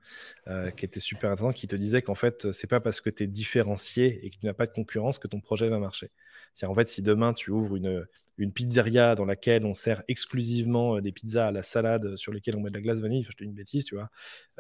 qui 0.77 0.85
était 0.85 1.01
super 1.01 1.31
intéressant, 1.31 1.53
qui 1.53 1.67
te 1.67 1.77
disait 1.77 2.03
qu'en 2.03 2.15
fait, 2.15 2.53
c'est 2.53 2.67
pas 2.67 2.81
parce 2.81 3.01
que 3.01 3.11
tu 3.11 3.25
es 3.25 3.27
différencié 3.27 4.25
et 4.25 4.31
que 4.31 4.37
tu 4.37 4.47
n'as 4.47 4.55
pas 4.55 4.67
de 4.67 4.73
concurrence 4.73 5.19
que 5.19 5.29
ton 5.29 5.41
projet 5.41 5.69
va 5.69 5.79
marcher. 5.79 6.11
C'est 6.55 6.67
en 6.67 6.75
fait, 6.75 6.89
si 6.89 7.03
demain 7.03 7.33
tu 7.33 7.51
ouvres 7.51 7.77
une, 7.77 8.07
une 8.39 8.53
pizzeria 8.53 9.15
dans 9.15 9.25
laquelle 9.25 9.65
on 9.65 9.75
sert 9.75 10.03
exclusivement 10.09 10.97
euh, 10.97 11.01
des 11.01 11.13
pizzas 11.13 11.49
à 11.49 11.51
la 11.53 11.63
salade 11.63 12.17
sur 12.17 12.33
lesquelles 12.33 12.57
on 12.57 12.61
met 12.61 12.71
de 12.71 12.75
la 12.75 12.83
glace 12.83 13.01
vanille, 13.01 13.23
je 13.23 13.31
te 13.31 13.43
dis 13.43 13.45
une 13.45 13.55
bêtise, 13.55 13.85
tu 13.85 13.95
vois, 13.95 14.11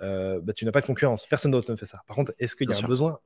euh, 0.03 0.40
bah, 0.40 0.53
tu 0.53 0.64
n'as 0.64 0.72
pas 0.72 0.80
de 0.80 0.86
concurrence. 0.86 1.26
Personne 1.26 1.50
d'autre 1.50 1.70
ne 1.70 1.76
fait 1.76 1.86
ça. 1.86 2.03
Par 2.07 2.16
contre, 2.16 2.32
est-ce 2.38 2.57
qu'il 2.57 2.70
y 2.70 2.72
a 2.72 2.76
un 2.76 2.86
besoin? 2.86 3.18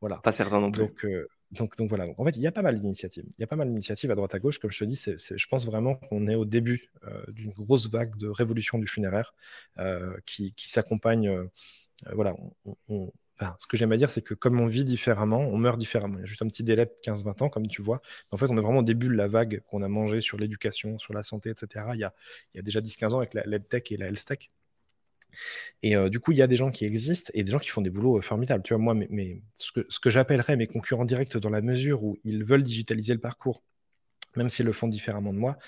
Voilà. 0.00 0.16
Pas 0.18 0.32
certain 0.32 0.60
non 0.60 0.70
plus. 0.70 0.82
Donc, 0.82 1.04
euh, 1.04 1.28
donc, 1.52 1.74
voilà. 1.88 2.06
en 2.16 2.24
fait, 2.24 2.36
il 2.36 2.42
y 2.42 2.46
a 2.46 2.52
pas 2.52 2.62
mal 2.62 2.76
d'initiatives. 2.80 3.24
Il 3.38 3.40
y 3.40 3.44
a 3.44 3.46
pas 3.46 3.56
mal 3.56 3.68
d'initiatives 3.68 4.10
à 4.10 4.14
droite 4.14 4.34
à 4.34 4.38
gauche. 4.38 4.58
Comme 4.58 4.72
je 4.72 4.78
te 4.78 4.84
dis, 4.84 4.96
je 4.96 5.46
pense 5.48 5.66
vraiment 5.66 5.94
qu'on 5.96 6.26
est 6.28 6.34
au 6.34 6.44
début 6.44 6.90
d'une 7.28 7.52
grosse 7.52 7.90
vague 7.90 8.16
de 8.16 8.28
révolution 8.28 8.78
du 8.78 8.86
funéraire 8.86 9.34
qui, 10.26 10.52
qui 10.52 10.70
s'accompagne. 10.70 11.30
voilà, 12.12 12.34
on, 12.88 13.12
ce 13.58 13.66
que 13.66 13.76
j'aime 13.76 13.92
à 13.92 13.96
dire, 13.96 14.10
c'est 14.10 14.22
que 14.22 14.34
comme 14.34 14.60
on 14.60 14.66
vit 14.66 14.84
différemment, 14.84 15.40
on 15.40 15.58
meurt 15.58 15.78
différemment. 15.78 16.16
Il 16.18 16.20
y 16.20 16.22
a 16.22 16.26
juste 16.26 16.42
un 16.42 16.46
petit 16.46 16.62
délai 16.62 16.86
de 16.86 16.92
15-20 17.04 17.44
ans, 17.44 17.48
comme 17.48 17.66
tu 17.66 17.82
vois. 17.82 18.00
en 18.30 18.36
fait, 18.36 18.46
on 18.50 18.56
est 18.56 18.60
vraiment 18.60 18.80
au 18.80 18.84
début 18.84 19.08
de 19.08 19.14
la 19.14 19.28
vague 19.28 19.62
qu'on 19.68 19.82
a 19.82 19.88
mangé 19.88 20.20
sur 20.20 20.38
l'éducation, 20.38 20.98
sur 20.98 21.14
la 21.14 21.22
santé, 21.22 21.50
etc. 21.50 21.86
Il 21.94 22.00
y 22.00 22.04
a, 22.04 22.62
déjà 22.62 22.80
10-15 22.80 23.14
ans 23.14 23.18
avec 23.18 23.34
la 23.34 23.58
tech 23.58 23.84
et 23.90 23.96
la 23.96 24.06
health 24.06 24.24
tech. 24.24 24.50
Et 25.82 25.96
euh, 25.96 26.08
du 26.08 26.20
coup, 26.20 26.32
il 26.32 26.38
y 26.38 26.42
a 26.42 26.46
des 26.46 26.56
gens 26.56 26.70
qui 26.70 26.84
existent 26.84 27.30
et 27.34 27.44
des 27.44 27.52
gens 27.52 27.58
qui 27.58 27.70
font 27.70 27.82
des 27.82 27.90
boulots 27.90 28.18
euh, 28.18 28.22
formidables. 28.22 28.62
Tu 28.62 28.74
vois, 28.74 28.82
moi, 28.82 28.94
mais, 28.94 29.42
ce 29.54 29.72
que, 29.72 29.86
ce 29.88 30.00
que 30.00 30.10
j'appellerais 30.10 30.56
mes 30.56 30.66
concurrents 30.66 31.04
directs 31.04 31.36
dans 31.36 31.50
la 31.50 31.62
mesure 31.62 32.04
où 32.04 32.16
ils 32.24 32.44
veulent 32.44 32.62
digitaliser 32.62 33.14
le 33.14 33.20
parcours 33.20 33.62
même 34.36 34.48
s'ils 34.48 34.66
le 34.66 34.72
font 34.72 34.88
différemment 34.88 35.32
de 35.32 35.38
moi. 35.38 35.58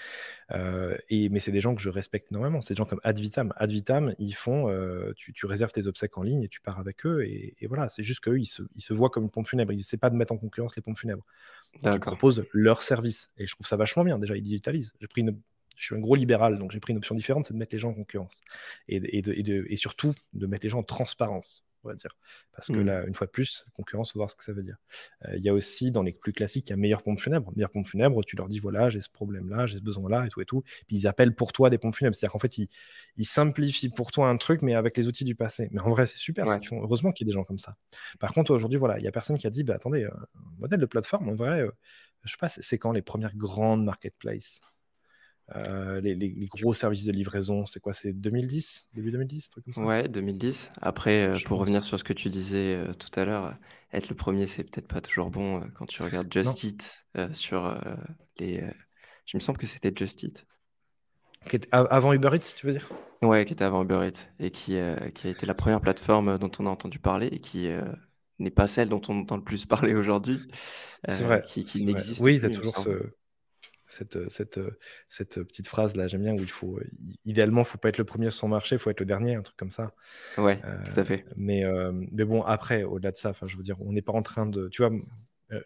Euh, 0.52 0.96
et, 1.08 1.28
mais 1.28 1.40
c'est 1.40 1.52
des 1.52 1.60
gens 1.60 1.74
que 1.74 1.80
je 1.80 1.90
respecte 1.90 2.30
énormément. 2.32 2.60
C'est 2.60 2.74
des 2.74 2.78
gens 2.78 2.84
comme 2.84 3.00
Advitam. 3.04 3.52
Advitam, 3.56 4.14
ils 4.18 4.34
font, 4.34 4.68
euh, 4.68 5.12
tu, 5.16 5.46
réserves 5.46 5.72
tes 5.72 5.86
obsèques 5.86 6.16
en 6.18 6.22
ligne 6.22 6.42
et 6.42 6.48
tu 6.48 6.60
pars 6.60 6.78
avec 6.78 7.04
eux. 7.06 7.24
Et, 7.24 7.56
voilà, 7.66 7.88
c'est 7.88 8.02
juste 8.02 8.20
qu'eux, 8.20 8.38
ils 8.38 8.46
se, 8.46 8.62
ils 8.74 8.82
se 8.82 8.92
voient 8.92 9.10
comme 9.10 9.24
une 9.24 9.30
pompe 9.30 9.48
funèbre. 9.48 9.72
Ils 9.72 9.80
essaient 9.80 9.96
pas 9.96 10.10
de 10.10 10.16
mettre 10.16 10.32
en 10.32 10.38
concurrence 10.38 10.76
les 10.76 10.82
pompes 10.82 10.98
funèbres. 10.98 11.24
ils 11.82 12.00
proposent 12.00 12.44
leur 12.52 12.82
service. 12.82 13.30
Et 13.38 13.46
je 13.46 13.54
trouve 13.54 13.66
ça 13.66 13.76
vachement 13.76 14.04
bien. 14.04 14.18
Déjà, 14.18 14.36
ils 14.36 14.42
digitalisent. 14.42 14.92
J'ai 15.00 15.08
pris 15.08 15.22
une, 15.22 15.38
je 15.76 15.86
suis 15.86 15.94
un 15.94 16.00
gros 16.00 16.14
libéral, 16.14 16.58
donc 16.58 16.70
j'ai 16.70 16.80
pris 16.80 16.92
une 16.92 16.98
option 16.98 17.14
différente, 17.14 17.46
c'est 17.46 17.54
de 17.54 17.58
mettre 17.58 17.74
les 17.74 17.78
gens 17.78 17.90
en 17.90 17.94
concurrence. 17.94 18.40
Et, 18.88 18.96
et, 18.96 19.72
et 19.72 19.76
surtout, 19.76 20.14
de 20.32 20.46
mettre 20.46 20.64
les 20.64 20.70
gens 20.70 20.80
en 20.80 20.84
transparence 20.84 21.64
on 21.84 21.88
va 21.88 21.94
dire. 21.94 22.16
Parce 22.52 22.68
que 22.68 22.78
mmh. 22.78 22.86
là, 22.86 23.04
une 23.06 23.14
fois 23.14 23.26
de 23.26 23.32
plus, 23.32 23.64
concurrence, 23.74 24.12
faut 24.12 24.18
voir 24.18 24.30
ce 24.30 24.36
que 24.36 24.44
ça 24.44 24.52
veut 24.52 24.62
dire. 24.62 24.76
Euh, 25.26 25.36
il 25.36 25.44
y 25.44 25.48
a 25.48 25.54
aussi, 25.54 25.90
dans 25.90 26.02
les 26.02 26.12
plus 26.12 26.32
classiques, 26.32 26.68
il 26.68 26.70
y 26.70 26.72
a 26.72 26.76
meilleure 26.76 27.02
pompe 27.02 27.20
funèbre. 27.20 27.52
Meilleure 27.56 27.70
pompe 27.70 27.86
funèbre, 27.86 28.24
tu 28.24 28.36
leur 28.36 28.48
dis, 28.48 28.58
voilà, 28.58 28.90
j'ai 28.90 29.00
ce 29.00 29.10
problème-là, 29.10 29.66
j'ai 29.66 29.78
ce 29.78 29.82
besoin-là, 29.82 30.26
et 30.26 30.28
tout, 30.28 30.40
et 30.40 30.44
tout. 30.44 30.62
Puis 30.86 30.96
ils 30.98 31.06
appellent 31.06 31.34
pour 31.34 31.52
toi 31.52 31.70
des 31.70 31.78
pompes 31.78 31.94
funèbres. 31.94 32.16
C'est-à-dire 32.16 32.32
qu'en 32.32 32.38
fait, 32.38 32.58
ils, 32.58 33.24
simplifient 33.24 33.90
pour 33.90 34.12
toi 34.12 34.28
un 34.28 34.36
truc, 34.36 34.62
mais 34.62 34.74
avec 34.74 34.96
les 34.96 35.06
outils 35.06 35.24
du 35.24 35.34
passé. 35.34 35.68
Mais 35.72 35.80
en 35.80 35.90
vrai, 35.90 36.06
c'est 36.06 36.18
super. 36.18 36.46
Heureusement 36.72 37.12
qu'il 37.12 37.26
y 37.26 37.28
a 37.28 37.30
des 37.32 37.34
gens 37.34 37.44
comme 37.44 37.58
ça. 37.58 37.76
Par 38.18 38.32
contre, 38.32 38.52
aujourd'hui, 38.52 38.78
voilà, 38.78 38.98
il 38.98 39.04
y 39.04 39.08
a 39.08 39.12
personne 39.12 39.38
qui 39.38 39.46
a 39.46 39.50
dit, 39.50 39.64
bah, 39.64 39.74
attendez, 39.74 40.04
euh, 40.04 40.10
modèle 40.58 40.80
de 40.80 40.86
plateforme, 40.86 41.28
en 41.28 41.34
vrai, 41.34 41.62
euh, 41.62 41.70
je 42.24 42.32
sais 42.32 42.38
pas, 42.38 42.48
c'est 42.48 42.78
quand 42.78 42.92
les 42.92 43.02
premières 43.02 43.36
grandes 43.36 43.84
marketplaces? 43.84 44.60
Euh, 45.54 46.00
les, 46.00 46.16
gros 46.46 46.72
services 46.72 47.04
de 47.04 47.12
livraison, 47.12 47.66
c'est 47.66 47.80
quoi 47.80 47.92
C'est 47.92 48.12
2010 48.12 48.88
Début 48.94 49.10
2010 49.10 49.50
truc 49.50 49.64
comme 49.64 49.74
ça? 49.74 49.82
Ouais, 49.82 50.08
2010. 50.08 50.72
Après, 50.80 51.28
euh, 51.28 51.38
pour 51.44 51.58
revenir 51.58 51.84
sur 51.84 51.98
ce 51.98 52.04
que 52.04 52.14
tu 52.14 52.28
disais 52.28 52.76
euh, 52.76 52.94
tout 52.94 53.10
à 53.18 53.24
l'heure, 53.24 53.54
être 53.92 54.08
le 54.08 54.14
premier, 54.14 54.46
c'est 54.46 54.64
peut-être 54.64 54.88
pas 54.88 55.02
toujours 55.02 55.30
bon 55.30 55.60
quand 55.74 55.86
tu 55.86 56.02
regardes 56.02 56.32
Just 56.32 56.64
Eat 56.64 57.04
sur 57.32 57.78
les. 58.38 58.64
Je 59.26 59.36
me 59.36 59.40
semble 59.40 59.58
que 59.58 59.66
c'était 59.66 59.92
Just 59.94 60.22
Eat. 60.22 60.46
Qui 61.48 61.56
était 61.56 61.68
avant 61.72 62.12
Uber 62.14 62.30
Eats, 62.32 62.54
tu 62.56 62.66
veux 62.66 62.72
dire? 62.72 62.88
Ouais, 63.22 63.44
qui 63.44 63.52
était 63.52 63.64
avant 63.64 63.82
Uber 63.82 64.08
Eats 64.08 64.28
et 64.40 64.50
qui, 64.50 64.78
qui 65.14 65.26
a 65.26 65.30
été 65.30 65.46
la 65.46 65.54
première 65.54 65.80
plateforme 65.80 66.38
dont 66.38 66.50
on 66.58 66.66
a 66.66 66.70
entendu 66.70 66.98
parler 66.98 67.26
et 67.26 67.38
qui 67.38 67.68
n'est 68.38 68.50
pas 68.50 68.66
celle 68.66 68.88
dont 68.88 69.02
on 69.08 69.20
entend 69.20 69.36
le 69.36 69.44
plus 69.44 69.66
parler 69.66 69.94
aujourd'hui. 69.94 70.40
C'est 70.54 71.22
vrai. 71.22 71.42
Qui, 71.46 71.64
qui 71.64 71.84
n'existe 71.84 72.20
Oui, 72.20 72.36
il 72.36 72.42
y 72.42 72.46
a 72.46 72.50
toujours 72.50 72.78
ce 72.78 73.14
cette, 73.86 74.30
cette, 74.30 74.60
cette 75.08 75.42
petite 75.42 75.68
phrase 75.68 75.96
là, 75.96 76.06
j'aime 76.06 76.22
bien 76.22 76.34
où 76.34 76.40
il 76.40 76.50
faut 76.50 76.80
idéalement, 77.24 77.62
il 77.62 77.66
faut 77.66 77.78
pas 77.78 77.88
être 77.88 77.98
le 77.98 78.04
premier 78.04 78.30
sur 78.30 78.40
son 78.40 78.48
marché, 78.48 78.76
il 78.76 78.78
faut 78.78 78.90
être 78.90 79.00
le 79.00 79.06
dernier, 79.06 79.34
un 79.34 79.42
truc 79.42 79.56
comme 79.56 79.70
ça. 79.70 79.92
Ouais, 80.38 80.60
tout 80.84 80.98
à 80.98 81.04
fait. 81.04 81.24
Mais, 81.36 81.64
mais 82.12 82.24
bon, 82.24 82.42
après, 82.42 82.82
au-delà 82.82 83.12
de 83.12 83.16
ça, 83.16 83.30
enfin, 83.30 83.46
je 83.46 83.56
veux 83.56 83.62
dire, 83.62 83.80
on 83.80 83.92
n'est 83.92 84.02
pas 84.02 84.12
en 84.12 84.22
train 84.22 84.46
de, 84.46 84.68
tu 84.68 84.82
vois, 84.82 84.92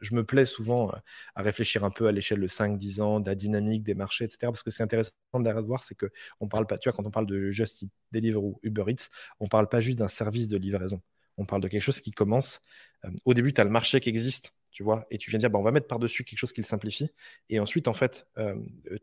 je 0.01 0.15
me 0.15 0.25
plais 0.25 0.45
souvent 0.45 0.91
à 1.35 1.43
réfléchir 1.43 1.85
un 1.85 1.91
peu 1.91 2.07
à 2.07 2.13
l'échelle 2.13 2.41
de 2.41 2.49
5-10 2.49 3.01
ans, 3.01 3.21
de 3.21 3.27
la 3.27 3.35
dynamique 3.35 3.85
des 3.85 3.95
marchés, 3.95 4.25
etc. 4.25 4.39
Parce 4.43 4.63
que 4.63 4.71
ce 4.71 4.77
qui 4.77 4.83
est 4.83 4.85
intéressant 4.85 5.13
de 5.35 5.51
voir, 5.61 5.85
c'est 5.85 5.95
que 5.95 6.07
on 6.41 6.49
parle 6.49 6.67
pas, 6.67 6.79
tu 6.79 6.89
vois, 6.89 6.97
quand 6.97 7.07
on 7.07 7.11
parle 7.11 7.27
de 7.27 7.51
Just 7.51 7.83
Eat, 7.83 7.93
Deliveroo, 8.13 8.59
Uber 8.63 8.85
Eats, 8.89 9.09
on 9.41 9.47
parle 9.47 9.69
pas 9.69 9.81
juste 9.81 9.99
d'un 9.99 10.09
service 10.09 10.49
de 10.49 10.57
livraison. 10.57 11.01
On 11.37 11.47
parle 11.47 11.63
de 11.63 11.69
quelque 11.69 11.83
chose 11.83 12.01
qui 12.01 12.11
commence. 12.11 12.61
au 13.25 13.35
début, 13.35 13.53
tu 13.53 13.61
as 13.61 13.65
le 13.65 13.71
marché 13.71 14.01
qui 14.01 14.09
existe 14.09 14.53
tu 14.71 14.83
vois, 14.83 15.07
et 15.11 15.19
tu 15.19 15.31
viens 15.31 15.39
dire, 15.39 15.51
bah, 15.51 15.59
on 15.59 15.63
va 15.63 15.73
mettre 15.73 15.87
par-dessus 15.87 16.25
quelque 16.25 16.39
chose 16.39 16.53
qui 16.53 16.61
le 16.61 16.67
simplifie. 16.67 17.11
Et 17.49 17.59
ensuite, 17.61 17.89
en 17.89 17.95
fait, 17.95 18.27
euh, 18.39 18.55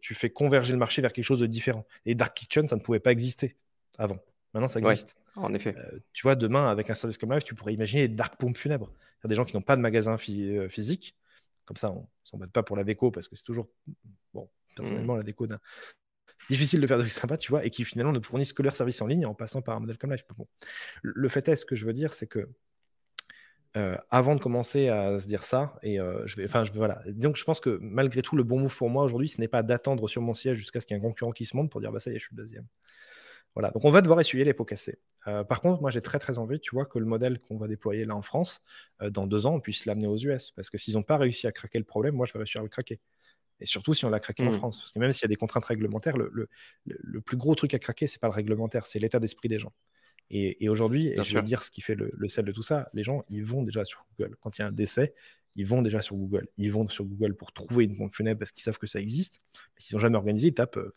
tu 0.01 0.13
fais 0.13 0.29
converger 0.29 0.71
le 0.73 0.79
marché 0.79 1.01
vers 1.01 1.11
quelque 1.11 1.25
chose 1.25 1.39
de 1.39 1.47
différent. 1.47 1.85
Et 2.05 2.15
Dark 2.15 2.35
Kitchen, 2.35 2.67
ça 2.67 2.75
ne 2.75 2.81
pouvait 2.81 2.99
pas 2.99 3.11
exister 3.11 3.55
avant. 3.97 4.17
Maintenant, 4.53 4.67
ça 4.67 4.79
existe. 4.79 5.17
en 5.35 5.53
effet. 5.53 5.75
Euh, 5.77 5.99
tu 6.13 6.23
vois, 6.23 6.35
demain, 6.35 6.69
avec 6.69 6.89
un 6.89 6.95
service 6.95 7.17
comme 7.17 7.31
Live, 7.31 7.43
tu 7.43 7.55
pourrais 7.55 7.73
imaginer 7.73 8.07
Dark 8.07 8.37
Pompe 8.37 8.57
Funèbre. 8.57 8.91
Il 9.19 9.25
y 9.25 9.27
a 9.27 9.29
des 9.29 9.35
gens 9.35 9.45
qui 9.45 9.55
n'ont 9.55 9.61
pas 9.61 9.75
de 9.75 9.81
magasin 9.81 10.15
euh, 10.29 10.69
physique. 10.69 11.15
Comme 11.65 11.77
ça, 11.77 11.91
on 11.91 12.01
ne 12.01 12.05
s'embête 12.23 12.51
pas 12.51 12.63
pour 12.63 12.77
la 12.77 12.83
déco 12.83 13.11
parce 13.11 13.27
que 13.27 13.35
c'est 13.35 13.43
toujours, 13.43 13.67
bon, 14.33 14.47
personnellement, 14.75 15.15
mmh. 15.15 15.17
la 15.17 15.23
déco 15.23 15.47
d'un 15.47 15.59
difficile 16.49 16.81
de 16.81 16.87
faire 16.87 16.97
des 16.97 17.03
trucs 17.03 17.13
sympas, 17.13 17.37
tu 17.37 17.51
vois, 17.51 17.65
et 17.65 17.69
qui 17.69 17.83
finalement 17.83 18.11
ne 18.11 18.19
fournissent 18.19 18.53
que 18.53 18.63
leur 18.63 18.75
service 18.75 19.01
en 19.01 19.07
ligne 19.07 19.25
en 19.25 19.33
passant 19.33 19.61
par 19.61 19.75
un 19.75 19.79
modèle 19.79 19.97
comme 19.97 20.11
Live. 20.11 20.23
Bon. 20.37 20.47
Le 21.01 21.27
fait 21.29 21.47
est, 21.47 21.55
ce 21.55 21.65
que 21.65 21.75
je 21.75 21.85
veux 21.85 21.93
dire, 21.93 22.13
c'est 22.13 22.27
que 22.27 22.47
euh, 23.75 23.97
avant 24.09 24.35
de 24.35 24.41
commencer 24.41 24.87
à 24.87 25.19
se 25.19 25.27
dire 25.27 25.43
ça, 25.43 25.77
et 25.83 25.99
euh, 25.99 26.25
je 26.25 26.37
vais, 26.37 26.45
enfin, 26.45 26.63
je 26.63 26.71
vais, 26.71 26.77
voilà. 26.77 27.01
Disons 27.07 27.31
que 27.31 27.37
je 27.37 27.43
pense 27.43 27.59
que 27.59 27.77
malgré 27.81 28.21
tout, 28.21 28.35
le 28.35 28.43
bon 28.43 28.59
move 28.59 28.75
pour 28.75 28.89
moi 28.89 29.03
aujourd'hui, 29.03 29.27
ce 29.27 29.41
n'est 29.41 29.47
pas 29.47 29.63
d'attendre 29.63 30.07
sur 30.07 30.21
mon 30.21 30.33
siège 30.33 30.57
jusqu'à 30.57 30.79
ce 30.79 30.85
qu'il 30.85 30.95
y 30.95 30.99
ait 30.99 31.03
un 31.03 31.05
concurrent 31.05 31.31
qui 31.31 31.45
se 31.45 31.57
monte 31.57 31.69
pour 31.69 31.81
dire, 31.81 31.91
bah 31.91 31.99
ça 31.99 32.11
y 32.11 32.15
est, 32.15 32.19
je 32.19 32.25
suis 32.25 32.35
le 32.35 32.41
deuxième. 32.41 32.65
Voilà. 33.53 33.71
Donc 33.71 33.85
on 33.85 33.89
va 33.89 34.01
devoir 34.01 34.19
essuyer 34.19 34.43
les 34.43 34.53
pots 34.53 34.65
cassés. 34.65 34.99
Euh, 35.27 35.43
par 35.43 35.61
contre, 35.61 35.81
moi, 35.81 35.91
j'ai 35.91 36.01
très 36.01 36.19
très 36.19 36.37
envie, 36.37 36.59
tu 36.59 36.71
vois, 36.71 36.85
que 36.85 36.99
le 36.99 37.05
modèle 37.05 37.39
qu'on 37.39 37.57
va 37.57 37.67
déployer 37.67 38.05
là 38.05 38.15
en 38.15 38.21
France, 38.21 38.61
dans 39.11 39.27
deux 39.27 39.45
ans, 39.45 39.55
on 39.55 39.59
puisse 39.59 39.85
l'amener 39.85 40.07
aux 40.07 40.17
US, 40.17 40.51
parce 40.51 40.69
que 40.69 40.77
s'ils 40.77 40.95
n'ont 40.95 41.03
pas 41.03 41.17
réussi 41.17 41.47
à 41.47 41.51
craquer 41.51 41.79
le 41.79 41.85
problème, 41.85 42.15
moi, 42.15 42.25
je 42.25 42.33
vais 42.33 42.39
réussir 42.39 42.61
à 42.61 42.63
le 42.63 42.69
craquer. 42.69 42.99
Et 43.59 43.65
surtout 43.65 43.93
si 43.93 44.05
on 44.05 44.09
l'a 44.09 44.19
craqué 44.19 44.43
en 44.43 44.51
mmh. 44.51 44.57
France. 44.57 44.79
Parce 44.79 44.91
que 44.91 44.99
même 44.99 45.11
s'il 45.11 45.23
y 45.23 45.25
a 45.25 45.29
des 45.29 45.35
contraintes 45.37 45.65
réglementaires, 45.65 46.17
le, 46.17 46.29
le, 46.33 46.49
le, 46.85 47.21
plus 47.21 47.37
gros 47.37 47.55
truc 47.55 47.73
à 47.73 47.79
craquer, 47.79 48.07
c'est 48.07 48.19
pas 48.19 48.27
le 48.27 48.33
réglementaire, 48.33 48.85
c'est 48.85 48.99
l'état 48.99 49.19
d'esprit 49.19 49.47
des 49.47 49.59
gens. 49.59 49.73
Et, 50.31 50.69
aujourd'hui, 50.69 51.07
et 51.07 51.23
je 51.23 51.37
vais 51.37 51.43
dire 51.43 51.61
ce 51.61 51.69
qui 51.69 51.81
fait 51.81 51.95
le, 51.95 52.27
sel 52.27 52.45
de 52.45 52.51
tout 52.51 52.63
ça, 52.63 52.89
les 52.93 53.03
gens, 53.03 53.23
ils 53.29 53.43
vont 53.43 53.61
déjà 53.61 53.85
sur 53.85 54.05
Google. 54.17 54.35
Quand 54.39 54.57
il 54.57 54.61
y 54.61 54.65
a 54.65 54.67
un 54.67 54.71
décès, 54.71 55.13
ils 55.55 55.65
vont 55.65 55.81
déjà 55.81 56.01
sur 56.01 56.15
Google. 56.15 56.47
Ils 56.57 56.71
vont 56.71 56.87
sur 56.87 57.05
Google 57.05 57.35
pour 57.35 57.53
trouver 57.53 57.85
une 57.85 57.95
pompe 57.95 58.13
funèbre 58.13 58.39
parce 58.39 58.51
qu'ils 58.51 58.63
savent 58.63 58.77
que 58.77 58.87
ça 58.87 58.99
existe. 58.99 59.41
Mais 59.53 59.81
s'ils 59.81 59.95
n'ont 59.95 59.99
jamais 59.99 60.17
organisé, 60.17 60.47
ils 60.47 60.53
tapent 60.53 60.77
euh, 60.77 60.95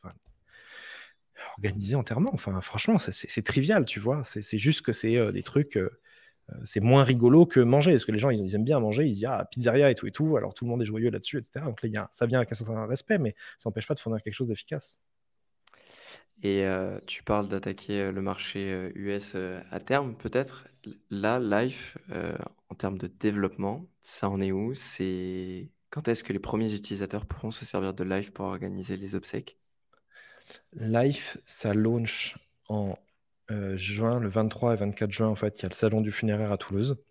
organisé 1.58 1.94
entièrement. 1.94 2.30
Enfin, 2.32 2.60
franchement, 2.60 2.96
c'est 2.98 3.42
trivial, 3.42 3.84
tu 3.84 4.00
vois. 4.00 4.24
C'est 4.24 4.58
juste 4.58 4.82
que 4.82 4.92
c'est 4.92 5.16
euh, 5.16 5.30
des 5.30 5.42
trucs. 5.42 5.76
Euh, 5.76 5.90
c'est 6.64 6.80
moins 6.80 7.04
rigolo 7.04 7.44
que 7.44 7.60
manger, 7.60 7.92
parce 7.92 8.06
que 8.06 8.12
les 8.12 8.18
gens, 8.18 8.30
ils, 8.30 8.54
aiment 8.54 8.64
bien 8.64 8.80
manger, 8.80 9.06
ils 9.06 9.14
disent 9.14 9.26
ah, 9.28 9.46
pizzeria 9.50 9.90
et 9.90 9.94
tout 9.94 10.06
et 10.06 10.12
tout, 10.12 10.38
alors 10.38 10.54
tout 10.54 10.64
le 10.64 10.70
monde 10.70 10.80
est 10.80 10.86
joyeux 10.86 11.10
là-dessus, 11.10 11.36
etc. 11.36 11.62
Donc 11.66 11.82
là, 11.82 12.08
ça 12.10 12.24
vient 12.24 12.38
avec 12.38 12.50
un 12.50 12.54
certain 12.54 12.86
respect, 12.86 13.18
mais 13.18 13.34
ça 13.58 13.68
n'empêche 13.68 13.86
pas 13.86 13.94
de 13.94 14.00
fournir 14.00 14.22
quelque 14.22 14.32
chose 14.32 14.48
d'efficace. 14.48 14.98
Et 16.42 16.64
tu 17.06 17.24
parles 17.24 17.48
d'attaquer 17.48 18.12
le 18.12 18.22
marché 18.22 18.92
US 18.94 19.36
à 19.70 19.80
terme, 19.80 20.14
peut-être. 20.16 20.68
Là, 21.10 21.40
Life, 21.40 21.98
en 22.68 22.74
termes 22.74 22.96
de 22.96 23.08
développement, 23.08 23.86
ça 24.00 24.28
en 24.28 24.40
est 24.40 24.52
où? 24.52 24.72
C'est 24.74 25.68
quand 25.90 26.06
est-ce 26.06 26.22
que 26.22 26.32
les 26.32 26.38
premiers 26.38 26.74
utilisateurs 26.74 27.26
pourront 27.26 27.50
se 27.50 27.64
servir 27.64 27.92
de 27.92 28.04
Life 28.04 28.32
pour 28.32 28.46
organiser 28.46 28.96
les 28.96 29.16
obsèques? 29.16 29.58
Life, 30.74 31.38
ça 31.44 31.74
launch 31.74 32.36
en 32.68 32.96
juin, 33.74 34.20
le 34.20 34.28
23 34.28 34.74
et 34.74 34.76
24 34.76 35.10
juin, 35.10 35.26
en 35.26 35.34
fait, 35.34 35.58
il 35.58 35.62
y 35.62 35.66
a 35.66 35.68
le 35.70 35.74
salon 35.74 36.00
du 36.00 36.12
funéraire 36.12 36.52
à 36.52 36.56
Toulouse. 36.56 37.02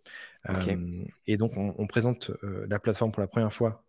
et 1.25 1.35
donc, 1.35 1.57
on, 1.57 1.75
on 1.77 1.85
présente 1.87 2.31
la 2.43 2.79
plateforme 2.79 3.11
pour 3.11 3.19
la 3.21 3.27
première 3.27 3.51
fois 3.51 3.83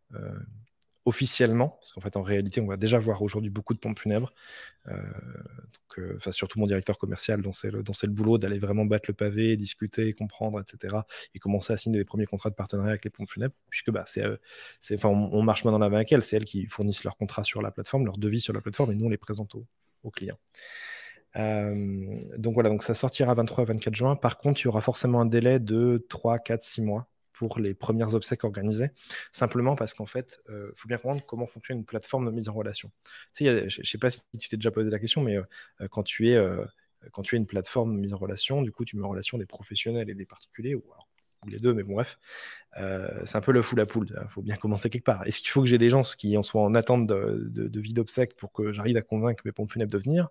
officiellement, 1.09 1.79
parce 1.81 1.93
qu'en 1.93 2.03
fait, 2.03 2.17
en 2.17 2.23
réalité, 2.23 2.61
on 2.61 2.67
va 2.67 2.77
déjà 2.77 2.99
voir 2.99 3.23
aujourd'hui 3.23 3.49
beaucoup 3.49 3.73
de 3.73 3.79
pompes 3.79 3.99
funèbres. 3.99 4.35
Euh, 4.89 4.93
donc, 4.93 5.99
euh, 5.99 6.31
surtout 6.33 6.59
mon 6.59 6.67
directeur 6.67 6.99
commercial, 6.99 7.41
dont 7.41 7.55
c'est 7.55 7.71
le, 7.71 7.79
le, 7.79 8.09
boulot 8.13 8.37
d'aller 8.37 8.59
vraiment 8.59 8.85
battre 8.85 9.07
le 9.09 9.15
pavé, 9.15 9.57
discuter, 9.57 10.13
comprendre, 10.13 10.61
etc. 10.61 10.99
Et 11.35 11.39
commencer 11.39 11.73
à 11.73 11.79
signer 11.79 11.99
des 11.99 12.05
premiers 12.05 12.27
contrats 12.27 12.51
de 12.51 12.55
partenariat 12.55 12.91
avec 12.91 13.05
les 13.05 13.11
pompes 13.11 13.29
funèbres, 13.29 13.55
puisque 13.71 13.91
bah, 13.91 14.05
c'est, 14.07 14.23
euh, 14.23 14.37
on, 15.05 15.43
marche 15.43 15.65
maintenant 15.65 15.79
la 15.79 15.89
main 15.89 15.97
avec 15.97 16.13
elles. 16.13 16.23
C'est 16.23 16.37
elles 16.37 16.45
qui 16.45 16.67
fournissent 16.67 17.05
leurs 17.05 17.17
contrats 17.17 17.45
sur 17.45 17.63
la 17.63 17.71
plateforme, 17.71 18.05
leurs 18.05 18.19
devis 18.19 18.41
sur 18.41 18.53
la 18.53 18.61
plateforme, 18.61 18.93
et 18.93 18.95
nous, 18.95 19.07
on 19.07 19.11
les 19.11 19.17
présente 19.17 19.55
aux, 19.55 19.67
clients. 20.11 20.39
donc 21.35 22.55
voilà, 22.55 22.71
donc 22.71 22.83
ça 22.83 22.95
sortira 22.95 23.33
23 23.33 23.65
24 23.65 23.95
juin. 23.95 24.17
Par 24.17 24.37
contre, 24.37 24.61
il 24.61 24.65
y 24.65 24.69
aura 24.69 24.83
forcément 24.83 25.23
un 25.23 25.27
délai 25.27 25.59
de 25.59 26.05
3, 26.09 26.39
4, 26.39 26.63
6 26.65 26.83
mois 26.83 27.09
pour 27.39 27.61
les 27.61 27.73
premières 27.73 28.15
obsèques 28.15 28.43
organisées, 28.43 28.91
simplement 29.33 29.77
parce 29.77 29.95
qu'en 29.95 30.07
fait, 30.07 30.41
il 30.49 30.55
euh, 30.55 30.73
faut 30.75 30.89
bien 30.89 30.97
comprendre 30.97 31.23
comment 31.25 31.47
fonctionne 31.47 31.79
une 31.79 31.85
plateforme 31.85 32.27
de 32.27 32.33
mise 32.33 32.49
en 32.49 32.53
relation. 32.53 32.91
Tu 33.33 33.47
sais, 33.47 33.69
je 33.69 33.81
ne 33.81 33.85
sais 33.87 33.99
pas 33.99 34.11
si 34.11 34.21
tu 34.39 34.49
t'es 34.49 34.57
déjà 34.57 34.73
posé 34.73 34.91
la 34.91 34.99
question, 34.99 35.23
mais 35.23 35.37
euh, 35.37 35.43
euh, 35.81 35.89
quand, 35.89 36.03
tu 36.03 36.31
es, 36.31 36.39
quand 37.13 37.23
tu 37.23 37.37
es 37.37 37.39
une 37.39 37.47
plateforme 37.47 37.95
de 37.95 38.01
mise 38.01 38.13
en 38.13 38.19
relation, 38.19 38.61
du 38.61 38.73
coup, 38.73 38.85
tu 38.85 38.97
mets 38.97 39.05
en 39.05 39.11
relation 39.11 39.39
des 39.39 39.47
professionnels 39.47 40.11
et 40.11 40.17
des 40.17 40.27
particuliers, 40.27 40.75
ou, 40.75 40.83
les 41.47 41.61
deux, 41.61 41.73
mais 41.73 41.85
bon, 41.85 41.95
bref, 41.95 42.19
c'est 43.25 43.37
un 43.37 43.41
peu 43.41 43.53
le 43.53 43.63
fou 43.63 43.77
la 43.77 43.87
poule. 43.87 44.09
Il 44.11 44.29
faut 44.29 44.43
bien 44.43 44.57
commencer 44.57 44.91
quelque 44.91 45.05
part. 45.05 45.25
Est-ce 45.25 45.39
qu'il 45.39 45.51
faut 45.51 45.61
que 45.61 45.69
j'ai 45.69 45.79
des 45.79 45.89
gens 45.89 46.03
qui 46.03 46.37
en 46.37 46.43
soient 46.43 46.63
en 46.63 46.75
attente 46.75 47.07
de, 47.07 47.47
de, 47.49 47.81
vie 47.81 47.93
d'obsèques 47.93 48.35
pour 48.35 48.53
que 48.53 48.73
j'arrive 48.73 48.97
à 48.97 49.03
convaincre 49.03 49.43
mes 49.45 49.53
pompes 49.53 49.71
funèbres 49.71 49.93
de 49.93 49.99
venir? 49.99 50.31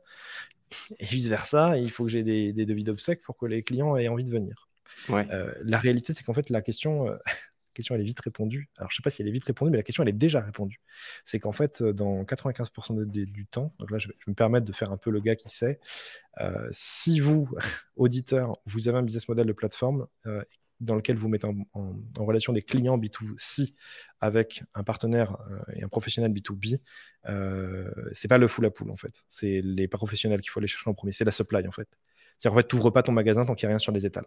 Et 1.00 1.06
vice-versa, 1.06 1.78
il 1.78 1.90
faut 1.90 2.04
que 2.04 2.12
j'ai 2.12 2.24
des, 2.24 2.52
des 2.52 2.66
devis 2.66 2.84
d'obsèques 2.84 3.22
pour 3.22 3.38
que 3.38 3.46
les 3.46 3.64
clients 3.64 3.96
aient 3.96 4.10
envie 4.10 4.26
de 4.26 4.30
venir. 4.30 4.67
Euh, 5.10 5.54
la 5.64 5.78
réalité, 5.78 6.14
c'est 6.14 6.24
qu'en 6.24 6.34
fait, 6.34 6.50
la 6.50 6.62
question, 6.62 7.08
euh, 7.08 7.18
question, 7.74 7.96
elle 7.96 8.02
est 8.02 8.06
vite 8.06 8.20
répondue. 8.20 8.70
Alors, 8.78 8.92
je 8.92 8.96
sais 8.96 9.02
pas 9.02 9.10
si 9.10 9.22
elle 9.22 9.28
est 9.28 9.32
vite 9.32 9.46
répondue, 9.46 9.72
mais 9.72 9.78
la 9.78 9.84
question, 9.84 10.04
elle 10.04 10.10
est 10.10 10.14
déjà 10.14 10.42
répondue. 10.42 10.82
C'est 11.26 11.40
qu'en 11.40 11.52
fait, 11.52 11.82
euh, 11.82 11.94
dans 11.94 12.24
95% 12.24 13.06
du 13.06 13.46
temps, 13.46 13.74
donc 13.80 13.92
là, 13.92 13.98
je 13.98 14.08
vais, 14.08 14.16
me 14.28 14.34
permettre 14.34 14.66
de 14.66 14.74
faire 14.74 14.92
un 14.92 14.98
peu 14.98 15.12
le 15.12 15.20
gars 15.20 15.36
qui 15.36 15.50
sait, 15.50 15.80
si 16.72 17.20
vous, 17.20 17.50
auditeur, 17.96 18.54
vous 18.66 18.88
avez 18.88 18.98
un 18.98 19.04
business 19.04 19.28
model 19.28 19.48
de 19.48 19.54
plateforme 19.54 20.08
dans 20.80 20.96
lequel 20.96 21.16
vous 21.18 21.28
mettez 21.28 21.48
en, 21.48 21.96
relation 22.18 22.54
des 22.54 22.62
clients 22.62 22.98
B2C 22.98 23.74
avec 24.20 24.64
un 24.76 24.84
partenaire 24.84 25.38
et 25.74 25.84
un 25.84 25.88
professionnel 25.88 26.32
B2B, 26.32 26.80
euh, 27.30 27.92
c'est 28.14 28.28
pas 28.28 28.38
le 28.38 28.48
full 28.48 28.66
à 28.66 28.72
poule 28.72 28.92
en 28.92 28.96
fait. 28.96 29.24
C'est 29.28 29.62
les 29.64 29.88
professionnels 29.88 30.42
qu'il 30.42 30.50
faut 30.50 30.60
aller 30.60 30.68
chercher 30.68 30.90
en 30.90 30.94
premier. 30.94 31.12
C'est 31.12 31.26
la 31.26 31.32
supply 31.32 31.68
en 31.68 31.72
fait. 31.72 31.88
En 32.46 32.56
fait, 32.56 32.68
tu 32.68 32.76
n'ouvres 32.76 32.92
pas 32.92 33.04
ton 33.04 33.12
magasin 33.12 33.46
tant 33.46 33.56
qu'il 33.56 33.68
n'y 33.68 33.72
a 33.72 33.74
rien 33.76 33.80
sur 33.80 33.92
les 33.92 34.06
étals. 34.06 34.26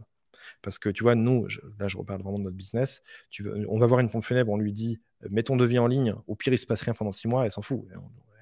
Parce 0.62 0.78
que 0.78 0.88
tu 0.88 1.02
vois, 1.02 1.14
nous, 1.14 1.46
là, 1.78 1.88
je 1.88 1.96
reparle 1.96 2.22
vraiment 2.22 2.38
de 2.38 2.44
notre 2.44 2.56
business. 2.56 3.02
Tu 3.30 3.48
on 3.68 3.78
va 3.78 3.86
voir 3.86 4.00
une 4.00 4.10
pompe 4.10 4.24
funèbre, 4.24 4.50
on 4.52 4.56
lui 4.58 4.72
dit 4.72 5.00
mets 5.28 5.42
ton 5.42 5.56
devis 5.56 5.78
en 5.78 5.86
ligne. 5.86 6.14
Au 6.26 6.34
pire, 6.34 6.52
il 6.52 6.58
se 6.58 6.66
passe 6.66 6.82
rien 6.82 6.94
pendant 6.94 7.12
six 7.12 7.28
mois, 7.28 7.44
elle 7.44 7.50
s'en 7.50 7.62
fout. 7.62 7.84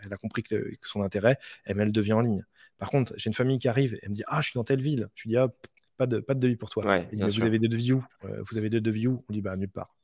Elle 0.04 0.12
a 0.12 0.16
compris 0.16 0.42
que, 0.42 0.70
son 0.82 1.02
intérêt, 1.02 1.36
elle 1.64 1.76
met 1.76 1.84
le 1.84 1.90
devis 1.90 2.12
en 2.12 2.20
ligne. 2.20 2.44
Par 2.78 2.90
contre, 2.90 3.12
j'ai 3.16 3.28
une 3.28 3.34
famille 3.34 3.58
qui 3.58 3.68
arrive, 3.68 3.98
elle 4.02 4.10
me 4.10 4.14
dit 4.14 4.22
Ah, 4.26 4.40
je 4.40 4.50
suis 4.50 4.56
dans 4.58 4.64
telle 4.64 4.80
ville. 4.80 5.08
Je 5.14 5.24
lui 5.24 5.30
dis 5.30 5.36
Ah, 5.36 5.48
pas 5.96 6.06
de, 6.06 6.20
pas 6.20 6.34
de 6.34 6.40
devis 6.40 6.56
pour 6.56 6.70
toi. 6.70 6.84
vous 7.26 7.32
avez 7.46 7.58
des 7.58 7.68
devis 7.68 7.92
où? 7.92 8.04
Euh, 8.24 8.42
Vous 8.48 8.56
avez 8.56 8.70
des 8.70 8.80
devis 8.80 9.08
où? 9.08 9.24
On 9.28 9.32
dit 9.32 9.42
Bah, 9.42 9.56
nulle 9.56 9.68
part. 9.68 9.96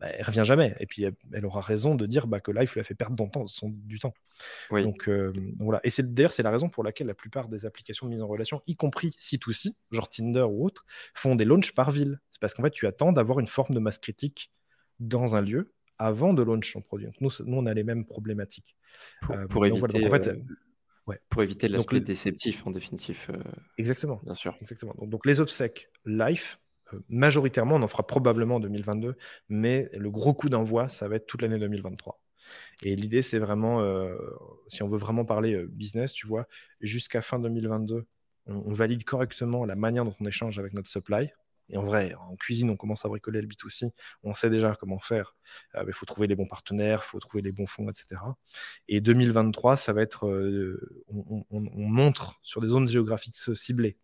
Bah, 0.00 0.08
elle 0.10 0.24
revient 0.24 0.44
jamais. 0.44 0.76
Et 0.78 0.86
puis, 0.86 1.04
elle, 1.32 1.46
aura 1.46 1.60
raison 1.60 1.94
de 1.94 2.06
dire 2.06 2.26
bah, 2.26 2.40
que 2.40 2.50
il 2.50 2.54
lui 2.54 2.80
a 2.80 2.84
fait 2.84 2.94
perdre 2.94 3.28
son, 3.46 3.68
du 3.70 3.98
temps. 3.98 4.14
Euh, 4.72 4.82
donc, 4.82 5.08
voilà. 5.58 5.80
Et 5.84 5.90
d'ailleurs, 6.02 6.32
c'est 6.32 6.42
la 6.42 6.50
raison 6.50 6.68
pour 6.68 6.84
laquelle 6.84 7.08
la 7.08 7.14
plupart 7.14 7.48
des 7.48 7.66
applications 7.66 8.06
de 8.06 8.12
mise 8.12 8.22
en 8.22 8.28
relation, 8.28 8.62
y 8.66 8.76
compris 8.76 9.10
C2C, 9.18 9.72
genre 9.90 10.08
Tinder 10.08 10.46
ou 10.48 10.64
autre, 10.64 10.84
font 11.14 11.34
des 11.34 11.44
launches 11.44 11.74
par 11.74 11.90
ville. 11.90 12.20
C'est 12.30 12.40
parce 12.40 12.54
qu'en 12.54 12.62
fait, 12.62 12.70
tu 12.70 12.86
attends 12.86 13.12
d'avoir 13.12 13.40
une 13.40 13.46
forme 13.46 13.74
de 13.74 13.80
masse 13.80 13.98
critique 13.98 14.52
dans 15.00 15.34
un 15.34 15.40
lieu 15.40 15.72
avant 15.98 16.32
de 16.32 16.42
launch 16.42 16.72
ton 16.72 16.80
produit. 16.80 17.08
nous, 17.20 17.30
nous, 17.44 17.56
on 17.56 17.66
a 17.66 17.74
les 17.74 17.82
mêmes 17.82 18.04
problématiques. 18.04 18.76
Pour, 19.20 19.64
euh, 19.64 19.66
éviter, 19.66 20.06
en 20.06 20.10
fait, 20.10 20.28
euh, 20.28 21.14
pour 21.28 21.42
éviter 21.42 21.68
l'aspect 21.68 22.00
déceptif, 22.00 22.66
en 22.66 22.70
définitif. 22.70 23.30
exactement. 23.78 24.20
Bien 24.22 24.34
sûr. 24.34 24.56
Exactement. 24.60 24.94
Donc, 24.96 25.10
donc 25.10 25.26
les 25.26 25.40
obsèques 25.40 25.90
life, 26.06 26.60
euh, 26.60 26.67
majoritairement, 27.08 27.76
on 27.76 27.82
en 27.82 27.88
fera 27.88 28.06
probablement 28.06 28.56
en 28.56 28.60
2022, 28.60 29.16
mais 29.48 29.88
le 29.94 30.10
gros 30.10 30.34
coup 30.34 30.48
d'envoi, 30.48 30.88
ça 30.88 31.08
va 31.08 31.16
être 31.16 31.26
toute 31.26 31.42
l'année 31.42 31.58
2023. 31.58 32.20
Et 32.82 32.96
l'idée, 32.96 33.22
c'est 33.22 33.38
vraiment, 33.38 33.80
euh, 33.80 34.16
si 34.68 34.82
on 34.82 34.88
veut 34.88 34.98
vraiment 34.98 35.24
parler 35.24 35.54
euh, 35.54 35.66
business, 35.66 36.12
tu 36.12 36.26
vois, 36.26 36.46
jusqu'à 36.80 37.22
fin 37.22 37.38
2022, 37.38 38.06
on, 38.46 38.72
valide 38.72 39.04
correctement 39.04 39.64
la 39.64 39.76
manière 39.76 40.04
dont 40.04 40.14
on 40.20 40.26
échange 40.26 40.58
avec 40.58 40.72
notre 40.72 40.88
supply. 40.88 41.30
Et 41.70 41.76
en 41.76 41.82
vrai, 41.82 42.14
en 42.14 42.34
cuisine, 42.36 42.70
on 42.70 42.76
commence 42.76 43.04
à 43.04 43.08
bricoler 43.08 43.42
le 43.42 43.46
B2C, 43.46 43.90
on 44.22 44.32
sait 44.32 44.48
déjà 44.48 44.74
comment 44.74 44.98
faire. 44.98 45.36
Il 45.86 45.92
faut 45.92 46.06
trouver 46.06 46.26
les 46.26 46.34
bons 46.34 46.46
partenaires, 46.46 47.02
il 47.04 47.08
faut 47.08 47.18
trouver 47.18 47.42
les 47.42 47.52
bons 47.52 47.66
fonds, 47.66 47.90
etc. 47.90 48.22
Et 48.88 49.02
2023, 49.02 49.76
ça 49.76 49.92
va 49.92 50.00
être, 50.00 50.26
on, 51.08 51.44
montre 51.50 52.40
sur 52.42 52.62
des 52.62 52.68
zones 52.68 52.88
géographiques 52.88 53.36
ciblées. 53.54 53.98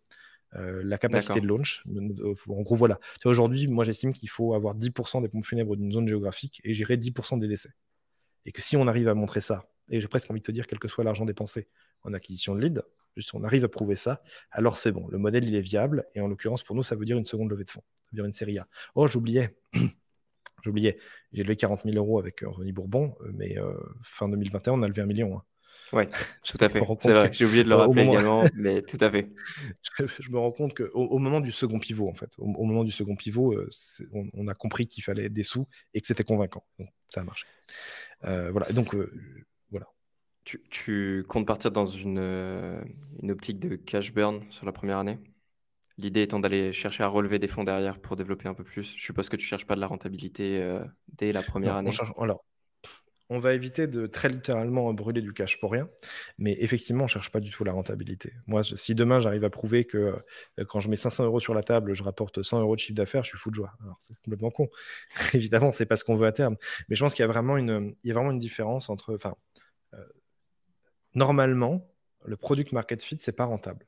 Euh, 0.56 0.82
la 0.84 0.98
capacité 0.98 1.40
de 1.40 1.46
launch. 1.46 1.82
Euh, 1.88 2.34
en 2.48 2.62
gros, 2.62 2.76
voilà. 2.76 3.00
Aujourd'hui, 3.24 3.66
moi, 3.66 3.84
j'estime 3.84 4.12
qu'il 4.12 4.28
faut 4.28 4.54
avoir 4.54 4.74
10% 4.74 5.22
des 5.22 5.28
pompes 5.28 5.44
funèbres 5.44 5.76
d'une 5.76 5.92
zone 5.92 6.06
géographique 6.06 6.60
et 6.64 6.74
gérer 6.74 6.96
10% 6.96 7.38
des 7.38 7.48
décès. 7.48 7.70
Et 8.46 8.52
que 8.52 8.60
si 8.60 8.76
on 8.76 8.86
arrive 8.86 9.08
à 9.08 9.14
montrer 9.14 9.40
ça, 9.40 9.68
et 9.90 10.00
j'ai 10.00 10.08
presque 10.08 10.30
envie 10.30 10.40
de 10.40 10.44
te 10.44 10.52
dire, 10.52 10.66
quel 10.66 10.78
que 10.78 10.88
soit 10.88 11.04
l'argent 11.04 11.24
dépensé 11.24 11.68
en 12.02 12.12
acquisition 12.12 12.54
de 12.54 12.60
lead, 12.60 12.82
juste 13.16 13.34
on 13.34 13.42
arrive 13.42 13.64
à 13.64 13.68
prouver 13.68 13.96
ça, 13.96 14.22
alors 14.50 14.78
c'est 14.78 14.92
bon. 14.92 15.08
Le 15.08 15.18
modèle, 15.18 15.44
il 15.44 15.54
est 15.54 15.60
viable. 15.60 16.04
Et 16.14 16.20
en 16.20 16.28
l'occurrence, 16.28 16.62
pour 16.62 16.76
nous, 16.76 16.82
ça 16.82 16.94
veut 16.94 17.04
dire 17.04 17.18
une 17.18 17.24
seconde 17.24 17.50
levée 17.50 17.64
de 17.64 17.70
fonds. 17.70 17.82
Ça 17.96 18.10
veut 18.12 18.16
dire 18.16 18.24
une 18.24 18.32
série 18.32 18.58
A. 18.58 18.68
Oh, 18.94 19.06
j'oubliais. 19.06 19.56
j'oubliais. 20.62 20.98
J'ai 21.32 21.42
levé 21.42 21.56
40 21.56 21.82
000 21.84 21.96
euros 21.96 22.18
avec 22.18 22.40
René 22.40 22.72
Bourbon, 22.72 23.16
mais 23.32 23.58
euh, 23.58 23.74
fin 24.02 24.28
2021, 24.28 24.74
on 24.74 24.82
a 24.82 24.88
levé 24.88 25.02
un 25.02 25.06
million. 25.06 25.36
Hein. 25.36 25.42
Oui, 25.94 26.04
tout 26.44 26.58
à 26.60 26.68
fait. 26.68 26.82
C'est 26.98 27.12
vrai, 27.12 27.30
j'ai 27.32 27.44
oublié 27.44 27.62
de 27.62 27.68
le 27.68 27.76
rappeler 27.76 28.02
également, 28.02 28.44
mais 28.56 28.82
tout 28.82 28.98
à 29.00 29.10
fait. 29.10 29.30
je, 29.98 30.30
me 30.30 30.38
rends 30.38 30.50
compte 30.50 30.74
qu'au 30.74 30.88
au 30.92 31.18
moment 31.18 31.40
du 31.40 31.52
second 31.52 31.78
pivot, 31.78 32.08
en 32.08 32.14
fait, 32.14 32.32
au, 32.38 32.64
moment 32.64 32.84
du 32.84 32.90
second 32.90 33.14
pivot, 33.14 33.52
euh, 33.52 33.68
on, 34.12 34.48
a 34.48 34.54
compris 34.54 34.86
qu'il 34.86 35.04
fallait 35.04 35.28
des 35.28 35.44
sous 35.44 35.68
et 35.94 36.00
que 36.00 36.06
c'était 36.06 36.24
convaincant. 36.24 36.64
Donc, 36.78 36.88
ça 37.08 37.20
a 37.20 37.24
marché. 37.24 37.46
Euh, 38.24 38.50
voilà, 38.50 38.66
donc 38.72 38.94
euh, 38.94 39.12
voilà. 39.70 39.86
Tu, 40.44 41.24
comptes 41.28 41.46
partir 41.46 41.70
dans 41.70 41.86
une, 41.86 42.18
une 43.22 43.30
optique 43.30 43.60
de 43.60 43.76
cash 43.76 44.12
burn 44.12 44.40
sur 44.50 44.66
la 44.66 44.72
première 44.72 44.98
année? 44.98 45.18
L'idée 45.96 46.22
étant 46.22 46.40
d'aller 46.40 46.72
chercher 46.72 47.04
à 47.04 47.06
relever 47.06 47.38
des 47.38 47.46
fonds 47.46 47.62
derrière 47.62 48.00
pour 48.00 48.16
développer 48.16 48.48
un 48.48 48.54
peu 48.54 48.64
plus. 48.64 48.94
Je 48.96 49.02
suppose 49.02 49.28
que 49.28 49.36
tu 49.36 49.44
ne 49.44 49.48
cherches 49.48 49.66
pas 49.66 49.76
de 49.76 49.80
la 49.80 49.86
rentabilité 49.86 50.60
dès 51.06 51.30
la 51.30 51.42
première 51.42 51.76
année. 51.76 51.92
alors, 52.18 52.44
on 53.34 53.40
va 53.40 53.52
éviter 53.54 53.86
de 53.86 54.06
très 54.06 54.28
littéralement 54.28 54.92
brûler 54.94 55.20
du 55.20 55.32
cash 55.32 55.58
pour 55.58 55.72
rien, 55.72 55.88
mais 56.38 56.56
effectivement, 56.60 57.02
on 57.02 57.06
ne 57.06 57.10
cherche 57.10 57.30
pas 57.30 57.40
du 57.40 57.50
tout 57.50 57.64
la 57.64 57.72
rentabilité. 57.72 58.32
Moi, 58.46 58.62
si 58.62 58.94
demain 58.94 59.18
j'arrive 59.18 59.44
à 59.44 59.50
prouver 59.50 59.84
que 59.84 59.98
euh, 60.58 60.64
quand 60.66 60.80
je 60.80 60.88
mets 60.88 60.96
500 60.96 61.24
euros 61.24 61.40
sur 61.40 61.54
la 61.54 61.62
table, 61.62 61.94
je 61.94 62.02
rapporte 62.02 62.42
100 62.42 62.60
euros 62.60 62.76
de 62.76 62.80
chiffre 62.80 62.96
d'affaires, 62.96 63.24
je 63.24 63.30
suis 63.30 63.38
fou 63.38 63.50
de 63.50 63.56
joie. 63.56 63.72
Alors, 63.82 63.96
c'est 63.98 64.14
complètement 64.22 64.50
con. 64.50 64.68
Évidemment, 65.34 65.72
c'est 65.72 65.86
pas 65.86 65.96
ce 65.96 66.04
qu'on 66.04 66.16
veut 66.16 66.26
à 66.26 66.32
terme. 66.32 66.56
Mais 66.88 66.96
je 66.96 67.04
pense 67.04 67.14
qu'il 67.14 67.22
y 67.22 67.28
a 67.28 67.32
vraiment 67.32 67.56
une, 67.56 68.38
différence 68.38 68.88
entre. 68.88 69.14
Enfin, 69.14 69.34
euh, 69.94 70.04
normalement, 71.14 71.90
le 72.24 72.36
product 72.36 72.72
market 72.72 73.02
fit, 73.02 73.18
c'est 73.20 73.36
pas 73.36 73.44
rentable. 73.44 73.86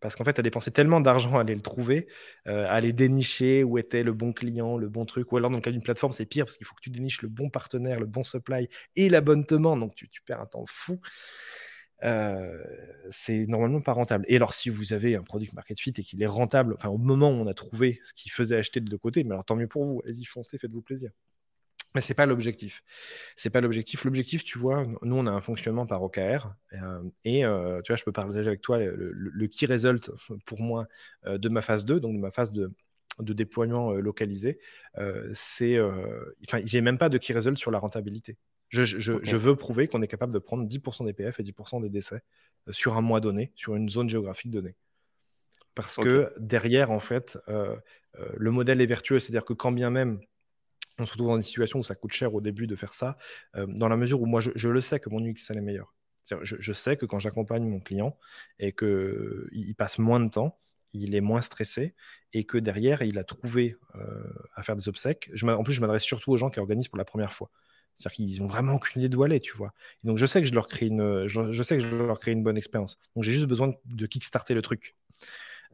Parce 0.00 0.14
qu'en 0.16 0.24
fait, 0.24 0.32
tu 0.34 0.40
as 0.40 0.42
dépensé 0.42 0.70
tellement 0.70 1.00
d'argent 1.00 1.36
à 1.36 1.40
aller 1.40 1.54
le 1.54 1.60
trouver, 1.60 2.08
euh, 2.46 2.66
à 2.66 2.72
aller 2.72 2.92
dénicher 2.92 3.64
où 3.64 3.78
était 3.78 4.02
le 4.02 4.12
bon 4.12 4.32
client, 4.32 4.76
le 4.76 4.88
bon 4.88 5.04
truc. 5.04 5.32
Ou 5.32 5.36
alors, 5.36 5.50
dans 5.50 5.56
le 5.56 5.62
cas 5.62 5.72
d'une 5.72 5.82
plateforme, 5.82 6.12
c'est 6.12 6.26
pire 6.26 6.44
parce 6.44 6.56
qu'il 6.56 6.66
faut 6.66 6.74
que 6.74 6.80
tu 6.80 6.90
déniches 6.90 7.22
le 7.22 7.28
bon 7.28 7.50
partenaire, 7.50 8.00
le 8.00 8.06
bon 8.06 8.24
supply 8.24 8.68
et 8.96 9.08
la 9.08 9.20
bonne 9.20 9.44
demande. 9.44 9.80
Donc, 9.80 9.94
tu, 9.94 10.08
perds 10.24 10.40
un 10.40 10.46
temps 10.46 10.64
fou. 10.68 11.00
c'est 13.10 13.46
normalement 13.46 13.80
pas 13.80 13.92
rentable. 13.92 14.24
Et 14.28 14.36
alors, 14.36 14.54
si 14.54 14.70
vous 14.70 14.92
avez 14.92 15.16
un 15.16 15.22
produit 15.22 15.50
market 15.54 15.78
fit 15.80 15.92
et 15.96 16.02
qu'il 16.02 16.22
est 16.22 16.26
rentable, 16.26 16.74
enfin, 16.76 16.88
au 16.88 16.98
moment 16.98 17.30
où 17.30 17.34
on 17.34 17.46
a 17.46 17.54
trouvé 17.54 18.00
ce 18.04 18.14
qui 18.14 18.28
faisait 18.28 18.56
acheter 18.56 18.80
de 18.80 18.88
deux 18.88 18.98
côtés, 18.98 19.24
mais 19.24 19.32
alors 19.32 19.44
tant 19.44 19.56
mieux 19.56 19.68
pour 19.68 19.84
vous, 19.84 20.00
allez-y, 20.04 20.24
foncez, 20.24 20.58
faites-vous 20.58 20.82
plaisir. 20.82 21.10
Mais 21.94 22.00
c'est 22.00 22.14
pas 22.14 22.26
l'objectif. 22.26 22.82
C'est 23.34 23.50
pas 23.50 23.60
l'objectif. 23.60 24.04
L'objectif, 24.04 24.44
tu 24.44 24.58
vois, 24.58 24.84
nous 25.02 25.16
on 25.16 25.26
a 25.26 25.30
un 25.30 25.40
fonctionnement 25.40 25.86
par 25.86 26.02
OKR 26.02 26.52
et 27.24 27.40
tu 27.40 27.46
vois, 27.46 27.96
je 27.96 28.04
peux 28.04 28.12
partager 28.12 28.46
avec 28.46 28.60
toi 28.60 28.78
le, 28.78 29.46
key 29.46 29.66
result 29.66 30.10
pour 30.44 30.60
moi 30.60 30.86
de 31.26 31.48
ma 31.48 31.62
phase 31.62 31.84
2, 31.86 31.98
donc 31.98 32.14
de 32.14 32.20
ma 32.20 32.30
phase 32.30 32.52
de, 32.52 32.72
de 33.18 33.32
déploiement 33.32 33.92
localisé. 33.92 34.58
c'est, 35.32 35.80
enfin, 35.80 36.60
j'ai 36.64 36.82
même 36.82 36.98
pas 36.98 37.08
de 37.08 37.16
key 37.16 37.32
result 37.32 37.56
sur 37.56 37.70
la 37.70 37.78
rentabilité. 37.78 38.36
Je, 38.70 39.36
veux 39.36 39.56
prouver 39.56 39.88
qu'on 39.88 40.02
est 40.02 40.08
capable 40.08 40.32
de 40.32 40.38
prendre 40.38 40.66
10% 40.66 41.04
des 41.04 41.12
PF 41.12 41.40
et 41.40 41.42
10% 41.42 41.80
des 41.80 41.88
décès 41.88 42.22
euh, 42.68 42.72
sur 42.72 42.96
un 42.96 43.00
mois 43.00 43.20
donné, 43.20 43.52
sur 43.54 43.74
une 43.74 43.88
zone 43.88 44.08
géographique 44.08 44.50
donnée. 44.50 44.74
Parce 45.74 45.96
que 45.96 46.32
derrière, 46.38 46.90
en 46.90 46.98
fait, 46.98 47.38
euh, 47.48 47.76
euh, 48.18 48.28
le 48.36 48.50
modèle 48.50 48.80
est 48.80 48.86
vertueux, 48.86 49.18
c'est-à-dire 49.20 49.44
que 49.44 49.52
quand 49.52 49.70
bien 49.70 49.90
même 49.90 50.20
on 50.98 51.06
se 51.06 51.12
retrouve 51.12 51.28
dans 51.28 51.36
une 51.36 51.42
situation 51.42 51.78
où 51.78 51.84
ça 51.84 51.94
coûte 51.94 52.12
cher 52.12 52.34
au 52.34 52.40
début 52.40 52.66
de 52.66 52.76
faire 52.76 52.94
ça, 52.94 53.16
dans 53.54 53.88
la 53.88 53.96
mesure 53.96 54.20
où 54.20 54.26
moi 54.26 54.40
je, 54.40 54.68
le 54.68 54.80
sais 54.80 55.00
que 55.00 55.08
mon 55.08 55.24
UX 55.24 55.50
est 55.50 55.60
meilleur. 55.60 55.94
Je, 56.42 56.56
je, 56.58 56.72
sais 56.72 56.96
que 56.96 57.06
quand 57.06 57.18
j'accompagne 57.18 57.66
mon 57.66 57.80
client 57.80 58.18
et 58.58 58.72
qu'il 58.72 59.74
passe 59.76 59.98
moins 59.98 60.20
de 60.20 60.28
temps, 60.28 60.58
il 60.92 61.14
est 61.14 61.20
moins 61.20 61.40
stressé 61.40 61.94
et 62.32 62.44
que 62.44 62.58
derrière 62.58 63.02
il 63.02 63.18
a 63.18 63.24
trouvé 63.24 63.76
à 64.54 64.62
faire 64.62 64.76
des 64.76 64.88
obsèques. 64.88 65.30
en 65.42 65.62
plus, 65.62 65.72
je 65.72 65.80
m'adresse 65.80 66.02
surtout 66.02 66.32
aux 66.32 66.36
gens 66.36 66.50
qui 66.50 66.60
organisent 66.60 66.88
pour 66.88 66.98
la 66.98 67.04
première 67.04 67.32
fois. 67.32 67.50
C'est-à-dire 67.94 68.16
qu'ils 68.16 68.42
ont 68.42 68.46
vraiment 68.46 68.74
aucune 68.74 69.02
idée 69.02 69.08
d'où 69.08 69.24
aller, 69.24 69.40
tu 69.40 69.56
vois. 69.56 69.72
donc 70.04 70.18
je 70.18 70.26
sais 70.26 70.40
que 70.40 70.46
je 70.46 70.54
leur 70.54 70.68
crée 70.68 70.86
une, 70.86 71.26
je, 71.26 71.62
sais 71.64 71.78
que 71.78 71.82
je 71.84 71.96
leur 71.96 72.18
crée 72.18 72.30
une 72.30 72.44
bonne 72.44 72.56
expérience. 72.56 72.96
Donc 73.16 73.24
j'ai 73.24 73.32
juste 73.32 73.46
besoin 73.46 73.74
de 73.86 74.06
kickstarter 74.06 74.54
le 74.54 74.62
truc. 74.62 74.94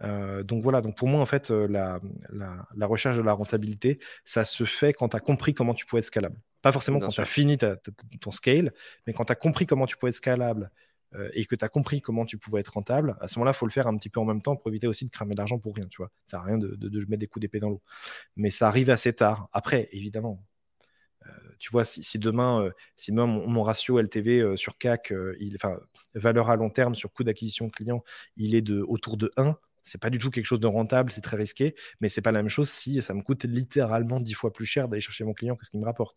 Euh, 0.03 0.43
donc 0.43 0.63
voilà, 0.63 0.81
donc 0.81 0.97
pour 0.97 1.09
moi, 1.09 1.21
en 1.21 1.27
fait, 1.27 1.51
euh, 1.51 1.67
la, 1.69 2.01
la, 2.33 2.87
recherche 2.87 3.17
de 3.17 3.23
la 3.23 3.33
rentabilité, 3.33 3.99
ça 4.25 4.45
se 4.45 4.65
fait 4.65 4.93
quand 4.93 5.11
tu 5.11 5.17
as 5.17 5.21
compris 5.21 5.55
comment 5.55 5.75
tu 5.75 5.87
pouvais 5.87 6.01
être 6.01 6.07
scalable. 6.07 6.37
Pas 6.63 6.73
forcément 6.73 6.99
quand 6.99 7.09
tu 7.09 7.21
as 7.21 7.27
fini 7.27 7.59
ton 8.21 8.31
scale, 8.31 8.73
mais 9.07 9.13
quand 9.13 9.27
tu 9.27 9.33
as 9.33 9.37
compris 9.37 9.67
comment 9.67 9.87
tu 9.87 9.97
pouvais 9.97 10.11
être 10.11 10.17
scalable 10.17 10.71
euh, 11.15 11.29
et 11.35 11.45
que 11.45 11.55
tu 11.55 11.65
as 11.65 11.69
compris 11.69 12.01
comment 12.01 12.25
tu 12.25 12.39
pouvais 12.39 12.61
être 12.61 12.73
rentable, 12.73 13.17
à 13.21 13.29
ce 13.29 13.39
moment-là, 13.39 13.53
il 13.53 13.59
faut 13.59 13.67
le 13.67 13.73
faire 13.73 13.87
un 13.87 13.97
petit 13.97 14.09
peu 14.09 14.19
en 14.19 14.25
même 14.25 14.43
temps 14.43 14.57
pour 14.57 14.71
éviter 14.71 14.87
aussi 14.87 15.05
de 15.05 15.11
cramer 15.11 15.35
de 15.35 15.39
l'argent 15.39 15.59
pour 15.59 15.75
rien, 15.77 15.87
tu 15.89 15.99
vois. 15.99 16.11
Ça 16.27 16.39
sert 16.39 16.41
à 16.41 16.45
rien 16.45 16.59
de, 16.59 16.75
de, 16.75 16.89
de 16.89 16.99
mettre 17.07 17.19
des 17.19 17.27
coups 17.27 17.43
d'épée 17.43 17.61
dans 17.61 17.69
l'eau. 17.69 17.83
Mais 18.37 18.51
ça 18.51 18.67
arrive 18.67 18.91
assez 18.91 19.13
tard. 19.13 19.49
Après, 19.53 19.89
évidemment, 19.93 20.43
tu 21.59 21.71
vois, 21.71 21.85
si, 21.85 22.19
demain, 22.19 22.63
euh, 22.63 22.71
si 22.97 23.13
mon, 23.13 23.63
ratio 23.63 23.99
LTV 23.99 24.41
euh, 24.41 24.57
sur 24.57 24.77
CAC, 24.77 25.13
il, 25.41 25.57
valeur 26.15 26.51
à 26.51 26.57
long 26.57 26.71
terme 26.71 26.95
sur 26.95 27.13
coût 27.13 27.25
d'acquisition 27.25 27.71
client, 27.71 28.03
il 28.37 28.55
est 28.55 28.63
de, 28.63 28.83
autour 28.83 29.17
de 29.17 29.33
1, 29.37 29.57
c'est 29.85 30.01
pas 30.01 30.11
du 30.11 30.19
tout 30.19 30.31
quelque 30.31 30.47
chose 30.47 30.61
de 30.61 30.67
rentable, 30.67 31.13
c'est 31.13 31.21
très 31.21 31.37
risqué, 31.37 31.77
mais 32.01 32.09
c'est 32.09 32.23
pas 32.23 32.33
la 32.33 32.43
même 32.43 32.49
chose 32.49 32.71
si 32.71 33.01
ça 33.03 33.15
me 33.15 33.23
coûte 33.23 33.45
littéralement 33.45 34.19
10 34.19 34.35
fois 34.35 34.53
plus 34.53 34.67
cher 34.67 34.89
d'aller 34.89 35.01
chercher 35.01 35.25
mon 35.25 35.35
client 35.35 35.55
que 35.55 35.65
ce 35.65 35.71
qu'il 35.71 35.81
me 35.81 35.85
rapporte. 35.85 36.17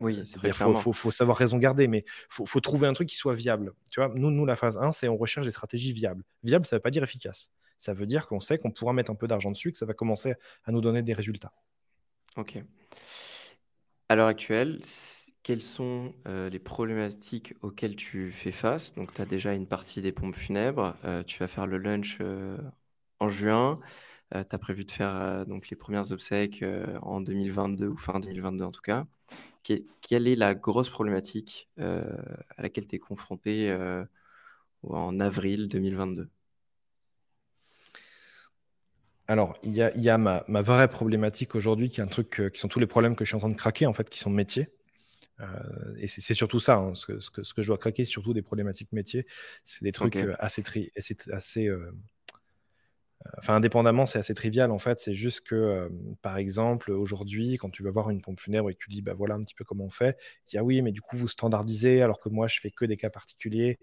Oui, 0.00 0.20
il 0.42 0.52
faut, 0.52 0.92
faut, 0.92 1.10
savoir 1.12 1.36
raison 1.36 1.58
garder, 1.58 1.86
mais 1.86 2.04
il 2.06 2.46
faut, 2.46 2.60
trouver 2.60 2.88
un 2.88 2.92
truc 2.92 3.08
qui 3.08 3.16
soit 3.16 3.34
viable. 3.34 3.72
Tu 3.90 4.00
vois, 4.00 4.12
nous, 4.14 4.30
nous, 4.30 4.44
la 4.44 4.56
phase 4.56 4.76
1, 4.76 4.90
c'est 4.90 5.08
on 5.08 5.16
recherche 5.16 5.46
des 5.46 5.52
stratégies 5.52 5.92
viables. 5.92 6.24
Viable, 6.42 6.66
ça 6.66 6.74
ne 6.74 6.78
veut 6.78 6.82
pas 6.82 6.90
dire 6.90 7.04
efficace. 7.04 7.52
Ça 7.78 7.94
veut 7.94 8.06
dire 8.06 8.26
qu'on 8.26 8.40
sait 8.40 8.58
qu'on 8.58 8.72
pourra 8.72 8.92
mettre 8.92 9.12
un 9.12 9.14
peu 9.14 9.28
d'argent 9.28 9.52
dessus, 9.52 9.70
que 9.70 9.78
ça 9.78 9.86
va 9.86 9.94
commencer 9.94 10.34
à 10.64 10.72
nous 10.72 10.80
donner 10.80 11.02
des 11.02 11.14
résultats. 11.14 11.52
Ok. 12.36 12.62
À 14.08 14.16
l'heure 14.16 14.26
actuelle, 14.26 14.80
quelles 15.42 15.62
sont 15.62 16.14
euh, 16.26 16.50
les 16.50 16.58
problématiques 16.58 17.54
auxquelles 17.62 17.96
tu 17.96 18.32
fais 18.32 18.52
face? 18.52 18.94
Donc, 18.94 19.14
tu 19.14 19.22
as 19.22 19.26
déjà 19.26 19.54
une 19.54 19.66
partie 19.66 20.02
des 20.02 20.12
pompes 20.12 20.34
funèbres. 20.34 20.96
euh, 21.04 21.22
tu 21.22 21.38
vas 21.38 21.48
faire 21.48 21.66
le 21.66 21.78
lunch 21.78 22.18
euh, 22.20 22.58
en 23.22 23.28
juin. 23.28 23.80
tu 24.32 24.38
as 24.38 24.58
prévu 24.58 24.84
de 24.84 24.90
faire 24.90 25.46
donc 25.46 25.70
les 25.70 25.76
premières 25.76 26.12
obsèques 26.12 26.64
en 27.02 27.20
2022 27.20 27.86
ou 27.88 27.96
fin 27.96 28.20
2022 28.20 28.64
en 28.64 28.72
tout 28.72 28.82
cas. 28.82 29.06
quelle 29.62 30.28
est 30.28 30.36
la 30.36 30.54
grosse 30.54 30.90
problématique 30.90 31.68
à 31.78 32.62
laquelle 32.62 32.86
tu 32.86 32.96
es 32.96 32.98
confronté 32.98 33.74
en 34.82 35.20
avril 35.20 35.68
2022? 35.68 36.28
Alors, 39.28 39.56
il 39.62 39.74
y 39.74 40.08
a, 40.10 40.18
ma, 40.18 40.42
vraie 40.62 40.88
problématique 40.88 41.54
aujourd'hui, 41.54 41.88
qui 41.88 42.00
est 42.00 42.04
un 42.04 42.08
truc, 42.08 42.40
euh, 42.40 42.50
qui 42.50 42.60
sont 42.60 42.68
tous 42.68 42.80
les 42.80 42.86
problèmes 42.86 43.16
que 43.16 43.24
je 43.24 43.30
suis 43.30 43.36
en 43.36 43.38
train 43.38 43.48
de 43.48 43.56
craquer, 43.56 43.86
en 43.86 43.92
fait, 43.92 44.10
qui 44.10 44.18
sont 44.18 44.30
métiers. 44.30 44.68
Euh, 45.40 45.46
et 45.96 46.06
c'est 46.06 46.34
surtout 46.34 46.60
ça, 46.60 46.76
hein, 46.76 46.94
ce, 46.94 47.06
que, 47.06 47.42
je 47.62 47.66
dois 47.66 47.78
craquer, 47.78 48.04
c'est 48.04 48.10
surtout 48.10 48.34
des 48.34 48.42
problématiques 48.42 48.92
métiers. 48.92 49.26
C'est 49.64 49.84
des 49.84 49.92
trucs 49.92 50.16
euh, 50.16 50.34
assez, 50.38 50.62
assez 51.32 51.70
enfin, 53.38 53.56
indépendamment, 53.56 54.06
c'est 54.06 54.18
assez 54.18 54.34
trivial 54.34 54.70
en 54.70 54.78
fait. 54.78 54.98
C'est 54.98 55.14
juste 55.14 55.42
que, 55.42 55.90
par 56.22 56.38
exemple, 56.38 56.92
aujourd'hui, 56.92 57.56
quand 57.56 57.70
tu 57.70 57.82
vas 57.82 57.90
voir 57.90 58.10
une 58.10 58.22
pompe 58.22 58.40
funèbre 58.40 58.70
et 58.70 58.74
que 58.74 58.78
tu 58.78 58.90
dis, 58.90 59.02
bah 59.02 59.14
voilà 59.14 59.34
un 59.34 59.40
petit 59.40 59.54
peu 59.54 59.64
comment 59.64 59.84
on 59.84 59.90
fait, 59.90 60.16
tu 60.46 60.52
dis, 60.52 60.58
ah 60.58 60.64
oui, 60.64 60.82
mais 60.82 60.92
du 60.92 61.00
coup, 61.00 61.16
vous 61.16 61.28
standardisez 61.28 62.02
alors 62.02 62.20
que 62.20 62.28
moi, 62.28 62.46
je 62.48 62.60
fais 62.60 62.70
que 62.70 62.84
des 62.84 62.96
cas 62.96 63.10
particuliers 63.10 63.78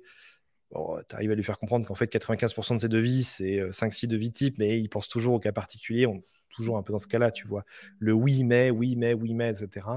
tu 0.71 1.15
arrives 1.15 1.31
à 1.31 1.35
lui 1.35 1.43
faire 1.43 1.57
comprendre 1.57 1.87
qu'en 1.87 1.95
fait, 1.95 2.13
95% 2.13 2.75
de 2.75 2.81
ses 2.81 2.87
devis, 2.87 3.23
c'est 3.23 3.59
5-6 3.71 4.05
euh, 4.05 4.07
devis 4.07 4.31
types, 4.31 4.57
mais 4.57 4.79
il 4.79 4.89
pense 4.89 5.07
toujours 5.07 5.35
au 5.35 5.39
cas 5.39 5.51
particulier. 5.51 6.05
On, 6.05 6.23
toujours 6.51 6.77
un 6.77 6.83
peu 6.83 6.91
dans 6.91 6.99
ce 6.99 7.07
cas-là, 7.07 7.31
tu 7.31 7.47
vois. 7.47 7.63
Le 7.99 8.11
oui, 8.11 8.43
mais, 8.43 8.69
oui, 8.69 8.95
mais, 8.97 9.13
oui, 9.13 9.33
mais, 9.33 9.49
etc. 9.49 9.87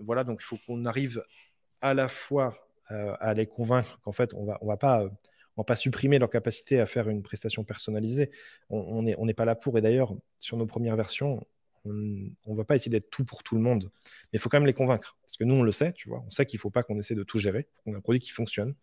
Voilà, 0.00 0.24
donc 0.24 0.40
il 0.42 0.44
faut 0.44 0.56
qu'on 0.66 0.84
arrive 0.86 1.22
à 1.80 1.94
la 1.94 2.08
fois 2.08 2.54
à 2.88 3.34
les 3.34 3.46
convaincre 3.46 4.00
qu'en 4.00 4.12
fait, 4.12 4.32
on 4.34 4.44
va, 4.44 4.58
on 4.60 4.66
va 4.66 4.76
pas. 4.76 5.04
Pas 5.64 5.76
supprimer 5.76 6.18
leur 6.18 6.30
capacité 6.30 6.80
à 6.80 6.86
faire 6.86 7.08
une 7.08 7.22
prestation 7.22 7.64
personnalisée. 7.64 8.30
On 8.70 9.02
n'est 9.02 9.16
on 9.18 9.26
pas 9.28 9.44
là 9.44 9.54
pour. 9.54 9.78
Et 9.78 9.80
d'ailleurs, 9.80 10.14
sur 10.38 10.56
nos 10.56 10.66
premières 10.66 10.96
versions, 10.96 11.46
on 11.84 11.90
ne 11.90 12.56
va 12.56 12.64
pas 12.64 12.76
essayer 12.76 12.90
d'être 12.90 13.10
tout 13.10 13.24
pour 13.24 13.42
tout 13.42 13.54
le 13.54 13.60
monde. 13.60 13.90
Mais 14.32 14.38
il 14.38 14.38
faut 14.38 14.48
quand 14.48 14.58
même 14.58 14.66
les 14.66 14.74
convaincre. 14.74 15.16
Parce 15.22 15.36
que 15.36 15.44
nous, 15.44 15.56
on 15.56 15.62
le 15.62 15.72
sait, 15.72 15.92
tu 15.92 16.08
vois. 16.08 16.22
On 16.26 16.30
sait 16.30 16.46
qu'il 16.46 16.58
ne 16.58 16.60
faut 16.60 16.70
pas 16.70 16.82
qu'on 16.82 16.98
essaie 16.98 17.14
de 17.14 17.22
tout 17.22 17.38
gérer. 17.38 17.68
On 17.86 17.94
a 17.94 17.98
un 17.98 18.00
produit 18.00 18.20
qui 18.20 18.30
fonctionne. 18.30 18.74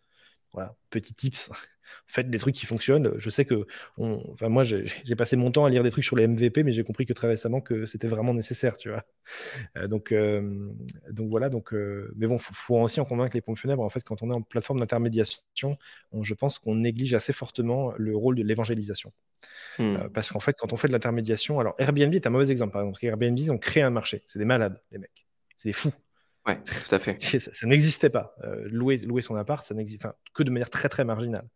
Voilà, 0.54 0.76
petit 0.90 1.14
tips. 1.14 1.50
Faites 2.06 2.30
des 2.30 2.38
trucs 2.38 2.54
qui 2.54 2.64
fonctionnent. 2.64 3.12
Je 3.16 3.28
sais 3.28 3.44
que 3.44 3.66
enfin, 3.98 4.48
moi, 4.48 4.62
j'ai 4.64 5.16
passé 5.16 5.36
mon 5.36 5.50
temps 5.50 5.64
à 5.64 5.70
lire 5.70 5.82
des 5.82 5.90
trucs 5.90 6.04
sur 6.04 6.16
les 6.16 6.26
MVP, 6.26 6.62
mais 6.62 6.72
j'ai 6.72 6.84
compris 6.84 7.04
que 7.06 7.12
très 7.12 7.28
récemment 7.28 7.60
que 7.60 7.86
c'était 7.86 8.08
vraiment 8.08 8.32
nécessaire, 8.32 8.76
tu 8.76 8.88
vois. 8.88 9.04
Euh, 9.76 9.86
donc, 9.88 10.12
euh, 10.12 10.72
donc 11.10 11.28
voilà. 11.28 11.48
Donc, 11.50 11.74
euh, 11.74 12.12
mais 12.16 12.26
bon, 12.26 12.38
faut, 12.38 12.54
faut 12.54 12.76
aussi 12.78 13.00
en 13.00 13.04
convaincre 13.04 13.32
les 13.34 13.40
pompes 13.40 13.58
funèbres. 13.58 13.84
En 13.84 13.90
fait, 13.90 14.02
quand 14.02 14.22
on 14.22 14.30
est 14.30 14.34
en 14.34 14.42
plateforme 14.42 14.80
d'intermédiation, 14.80 15.76
je 16.22 16.34
pense 16.34 16.58
qu'on 16.58 16.76
néglige 16.76 17.14
assez 17.14 17.32
fortement 17.32 17.92
le 17.98 18.16
rôle 18.16 18.36
de 18.36 18.42
l'évangélisation. 18.42 19.12
Hmm. 19.78 20.08
parce 20.14 20.30
qu'en 20.30 20.40
fait, 20.40 20.56
quand 20.58 20.72
on 20.72 20.76
fait 20.76 20.88
de 20.88 20.94
l'intermédiation, 20.94 21.60
alors 21.60 21.74
Airbnb 21.78 22.14
est 22.14 22.26
un 22.26 22.30
mauvais 22.30 22.50
exemple, 22.50 22.72
par 22.72 22.80
exemple. 22.80 23.04
Airbnb, 23.04 23.38
ils 23.38 23.52
ont 23.52 23.58
créé 23.58 23.82
un 23.82 23.90
marché. 23.90 24.22
C'est 24.26 24.38
des 24.38 24.46
malades, 24.46 24.80
les 24.90 24.98
mecs. 24.98 25.26
C'est 25.58 25.68
des 25.68 25.74
fous. 25.74 25.92
Ouais, 26.46 26.62
tout 26.62 26.94
à 26.94 26.98
fait. 26.98 27.20
ça, 27.38 27.66
n'existait 27.66 28.10
pas. 28.10 28.34
Euh, 28.44 28.68
louer, 28.68 28.98
louer 28.98 29.22
son 29.22 29.34
appart, 29.34 29.64
ça 29.64 29.74
n'existe 29.74 30.06
que 30.34 30.42
de 30.42 30.50
manière 30.50 30.70
très 30.70 30.88
très 30.88 31.04
marginale. 31.04 31.48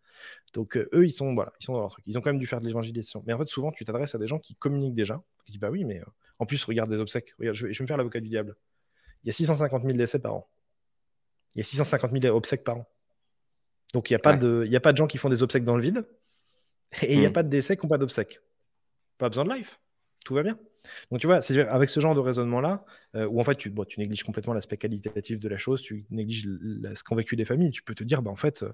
Donc 0.54 0.76
euh, 0.76 0.88
eux, 0.94 1.04
ils 1.04 1.10
sont 1.10 1.34
voilà, 1.34 1.52
ils 1.60 1.64
sont 1.64 1.74
dans 1.74 1.80
leur 1.80 1.90
truc. 1.90 2.04
Ils 2.06 2.16
ont 2.16 2.22
quand 2.22 2.30
même 2.30 2.38
dû 2.38 2.46
faire 2.46 2.60
de 2.60 2.66
l'évangélisation. 2.66 3.22
Mais 3.26 3.32
en 3.32 3.38
fait, 3.38 3.46
souvent, 3.46 3.70
tu 3.70 3.84
t'adresses 3.84 4.14
à 4.14 4.18
des 4.18 4.26
gens 4.26 4.38
qui 4.38 4.54
communiquent 4.54 4.94
déjà. 4.94 5.22
Qui 5.44 5.52
disent 5.52 5.60
bah 5.60 5.70
oui, 5.70 5.84
mais 5.84 6.00
euh, 6.00 6.04
en 6.38 6.46
plus, 6.46 6.64
regarde 6.64 6.90
des 6.90 6.98
obsèques. 6.98 7.34
Regarde, 7.38 7.54
je, 7.54 7.66
vais, 7.66 7.72
je 7.72 7.78
vais 7.78 7.84
me 7.84 7.86
faire 7.86 7.98
l'avocat 7.98 8.20
du 8.20 8.28
diable. 8.28 8.56
Il 9.24 9.26
y 9.26 9.30
a 9.30 9.32
650 9.32 9.82
000 9.82 9.94
décès 9.94 10.18
par 10.18 10.34
an. 10.34 10.48
Il 11.54 11.58
y 11.58 11.60
a 11.60 11.64
650 11.64 12.10
000 12.22 12.34
obsèques 12.34 12.64
par 12.64 12.78
an. 12.78 12.88
Donc 13.94 14.10
il 14.10 14.12
n'y 14.12 14.16
a, 14.16 14.20
pas 14.20 14.36
de, 14.36 14.62
il 14.66 14.72
y 14.72 14.76
a 14.76 14.80
pas 14.80 14.92
de 14.92 14.98
gens 14.98 15.06
qui 15.06 15.18
font 15.18 15.28
des 15.28 15.42
obsèques 15.42 15.64
dans 15.64 15.76
le 15.76 15.82
vide. 15.82 16.06
Et 17.02 17.14
il 17.14 17.20
n'y 17.20 17.26
a 17.26 17.30
hmm. 17.30 17.32
pas 17.34 17.42
de 17.42 17.48
décès 17.48 17.76
qui 17.76 17.84
n'ont 17.84 17.90
pas 17.90 17.98
d'obsèques. 17.98 18.40
Pas 19.18 19.28
besoin 19.28 19.44
de 19.44 19.52
life 19.52 19.78
tout 20.28 20.34
va 20.34 20.42
bien. 20.42 20.58
Donc 21.10 21.20
tu 21.20 21.26
vois, 21.26 21.42
c'est 21.42 21.58
avec 21.60 21.88
ce 21.88 22.00
genre 22.00 22.14
de 22.14 22.20
raisonnement-là, 22.20 22.84
euh, 23.16 23.26
où 23.26 23.40
en 23.40 23.44
fait 23.44 23.56
tu, 23.56 23.72
tu 23.88 24.00
négliges 24.00 24.22
complètement 24.22 24.54
l'aspect 24.54 24.76
qualitatif 24.76 25.38
de 25.38 25.48
la 25.48 25.58
chose, 25.58 25.82
tu 25.82 26.06
négliges 26.10 26.42
ce 26.42 27.02
qu'ont 27.02 27.16
vécu 27.16 27.36
des 27.36 27.44
familles, 27.44 27.70
tu 27.70 27.82
peux 27.82 27.94
te 27.94 28.04
dire, 28.04 28.22
bah, 28.22 28.30
en 28.30 28.36
fait, 28.36 28.64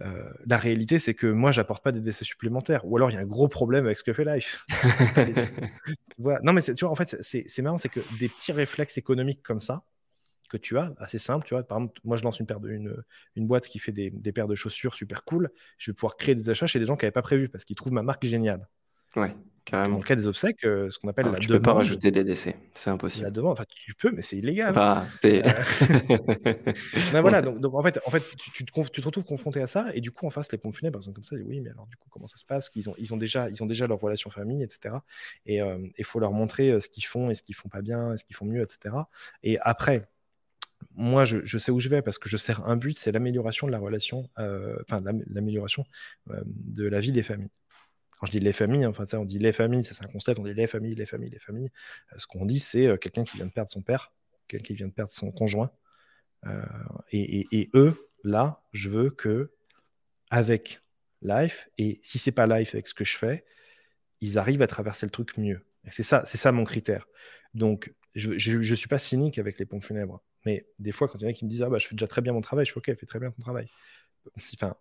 euh, 0.00 0.32
la 0.46 0.56
réalité 0.56 0.98
c'est 0.98 1.14
que 1.14 1.28
moi 1.28 1.52
j'apporte 1.52 1.84
pas 1.84 1.92
des 1.92 2.00
décès 2.00 2.24
supplémentaires, 2.24 2.84
ou 2.84 2.96
alors 2.96 3.10
il 3.10 3.14
y 3.14 3.16
a 3.16 3.20
un 3.20 3.26
gros 3.26 3.46
problème 3.46 3.86
avec 3.86 3.98
ce 3.98 4.02
que 4.02 4.12
fait 4.12 4.24
Life. 4.24 4.66
voilà. 6.18 6.40
Non 6.42 6.52
mais 6.52 6.62
tu 6.62 6.72
vois, 6.80 6.90
en 6.90 6.96
fait 6.96 7.16
c'est 7.20 7.62
marrant, 7.62 7.78
c'est 7.78 7.88
que 7.88 8.00
des 8.18 8.28
petits 8.28 8.52
réflexes 8.52 8.98
économiques 8.98 9.42
comme 9.42 9.60
ça, 9.60 9.84
que 10.50 10.56
tu 10.56 10.78
as, 10.78 10.92
assez 10.98 11.18
simple, 11.18 11.46
tu 11.46 11.54
vois, 11.54 11.62
par 11.62 11.78
exemple, 11.78 12.00
moi 12.04 12.16
je 12.16 12.24
lance 12.24 12.40
une, 12.40 12.46
paire 12.46 12.60
de, 12.60 12.70
une, 12.70 12.96
une 13.36 13.46
boîte 13.46 13.68
qui 13.68 13.78
fait 13.78 13.92
des, 13.92 14.10
des 14.10 14.32
paires 14.32 14.48
de 14.48 14.54
chaussures 14.56 14.94
super 14.94 15.24
cool, 15.24 15.50
je 15.78 15.90
vais 15.90 15.94
pouvoir 15.94 16.16
créer 16.16 16.34
des 16.34 16.50
achats 16.50 16.66
chez 16.66 16.78
des 16.80 16.84
gens 16.84 16.96
qui 16.96 17.04
n'avaient 17.04 17.12
pas 17.12 17.22
prévu, 17.22 17.48
parce 17.48 17.64
qu'ils 17.64 17.76
trouvent 17.76 17.92
ma 17.92 18.02
marque 18.02 18.24
géniale. 18.24 18.68
Ouais, 19.16 19.34
carrément. 19.64 19.94
Dans 19.94 19.98
le 19.98 20.04
cas 20.04 20.16
des 20.16 20.26
obsèques, 20.26 20.64
euh, 20.64 20.90
ce 20.90 20.98
qu'on 20.98 21.08
appelle 21.08 21.26
la 21.26 21.38
tu 21.38 21.46
demande. 21.46 21.60
peux 21.60 21.70
pas 21.70 21.72
rajouter 21.74 22.10
des 22.10 22.24
décès, 22.24 22.56
c'est 22.74 22.90
impossible. 22.90 23.24
La 23.24 23.30
demande, 23.30 23.52
enfin, 23.52 23.64
tu 23.68 23.94
peux, 23.94 24.10
mais 24.10 24.22
c'est 24.22 24.36
illégal. 24.36 24.74
Bah, 24.74 25.06
euh, 25.24 25.42
voilà, 27.20 27.42
donc, 27.42 27.60
donc, 27.60 27.74
en 27.74 27.82
fait, 27.82 28.00
en 28.04 28.10
fait 28.10 28.22
tu, 28.36 28.50
tu, 28.50 28.64
te, 28.64 28.72
tu, 28.90 29.00
te, 29.00 29.06
retrouves 29.06 29.24
confronté 29.24 29.62
à 29.62 29.66
ça, 29.66 29.86
et 29.94 30.00
du 30.00 30.10
coup, 30.10 30.26
en 30.26 30.30
face, 30.30 30.50
les 30.50 30.58
pompes 30.58 30.74
funèbres, 30.74 31.02
sont 31.02 31.12
comme 31.12 31.24
ça, 31.24 31.36
oui, 31.36 31.60
mais 31.60 31.70
alors, 31.70 31.86
du 31.86 31.96
coup, 31.96 32.08
comment 32.10 32.26
ça 32.26 32.36
se 32.36 32.44
passe? 32.44 32.70
Ils 32.74 32.90
ont, 32.90 32.94
ils, 32.98 33.14
ont 33.14 33.16
déjà, 33.16 33.48
ils 33.50 33.62
ont 33.62 33.66
déjà 33.66 33.86
leur 33.86 34.00
relation 34.00 34.30
famille, 34.30 34.62
etc. 34.62 34.96
Et 35.46 35.56
il 35.56 35.60
euh, 35.60 35.78
faut 36.02 36.18
leur 36.18 36.32
montrer 36.32 36.80
ce 36.80 36.88
qu'ils 36.88 37.06
font 37.06 37.30
et 37.30 37.34
ce 37.34 37.42
qu'ils 37.42 37.54
font 37.54 37.68
pas 37.68 37.82
bien, 37.82 38.14
et 38.14 38.16
ce 38.16 38.24
qu'ils 38.24 38.36
font 38.36 38.46
mieux, 38.46 38.62
etc. 38.62 38.96
Et 39.42 39.58
après, 39.60 40.08
moi, 40.96 41.24
je, 41.24 41.58
sais 41.58 41.70
où 41.72 41.78
je 41.78 41.88
vais 41.88 42.02
parce 42.02 42.18
que 42.18 42.28
je 42.28 42.36
sers 42.36 42.66
un 42.66 42.76
but, 42.76 42.98
c'est 42.98 43.12
l'amélioration 43.12 43.66
de 43.66 43.72
la 43.72 43.78
relation, 43.78 44.28
enfin 44.36 45.02
l'amélioration 45.28 45.84
de 46.26 46.86
la 46.86 47.00
vie 47.00 47.12
des 47.12 47.22
familles. 47.22 47.50
Quand 48.24 48.28
je 48.28 48.38
dis 48.38 48.40
les 48.40 48.54
familles, 48.54 48.86
enfin, 48.86 49.04
on 49.18 49.26
dit 49.26 49.38
les 49.38 49.52
familles, 49.52 49.84
c'est 49.84 50.02
un 50.02 50.08
concept, 50.08 50.38
on 50.38 50.44
dit 50.44 50.54
les 50.54 50.66
familles, 50.66 50.94
les 50.94 51.04
familles, 51.04 51.28
les 51.28 51.38
familles. 51.38 51.70
ce 52.16 52.26
qu'on 52.26 52.46
dit, 52.46 52.58
c'est 52.58 52.98
quelqu'un 52.98 53.22
qui 53.22 53.36
vient 53.36 53.44
de 53.44 53.50
perdre 53.50 53.68
son 53.68 53.82
père, 53.82 54.14
quelqu'un 54.48 54.64
qui 54.64 54.72
vient 54.72 54.88
de 54.88 54.94
perdre 54.94 55.10
son 55.10 55.30
conjoint. 55.30 55.70
Et, 57.10 57.46
et, 57.52 57.70
eux, 57.74 58.08
là, 58.22 58.62
je 58.72 58.88
veux 58.88 59.10
que 59.10 59.52
avec 60.30 60.80
Life, 61.20 61.68
et 61.76 62.00
si 62.02 62.18
c'est 62.18 62.32
pas 62.32 62.46
Life 62.46 62.74
avec 62.74 62.86
ce 62.86 62.94
que 62.94 63.04
je 63.04 63.18
fais, 63.18 63.44
ils 64.22 64.38
arrivent 64.38 64.62
à 64.62 64.68
traverser 64.68 65.04
le 65.04 65.10
truc 65.10 65.36
mieux. 65.36 65.60
C'est 65.90 66.02
ça, 66.02 66.22
c'est 66.24 66.38
ça 66.38 66.50
mon 66.50 66.64
critère. 66.64 67.06
Donc, 67.52 67.92
je 68.14 68.58
ne 68.58 68.74
suis 68.74 68.88
pas 68.88 68.98
cynique 68.98 69.38
avec 69.38 69.58
les 69.58 69.66
pompes 69.66 69.84
funèbres. 69.84 70.24
Mais 70.46 70.66
des 70.78 70.92
fois, 70.92 71.08
quand 71.08 71.18
il 71.18 71.24
y 71.24 71.26
en 71.26 71.28
a 71.28 71.34
qui 71.34 71.44
me 71.44 71.50
disent 71.50 71.62
Ah, 71.62 71.68
bah, 71.68 71.76
je 71.76 71.86
fais 71.86 71.94
déjà 71.94 72.06
très 72.06 72.22
bien 72.22 72.32
mon 72.32 72.40
travail, 72.40 72.64
je 72.64 72.72
fais 72.72 72.78
Ok, 72.78 72.86
fais 72.98 73.04
très 73.04 73.18
bien 73.18 73.30
ton 73.32 73.42
travail. 73.42 73.68
Enfin, 74.34 74.76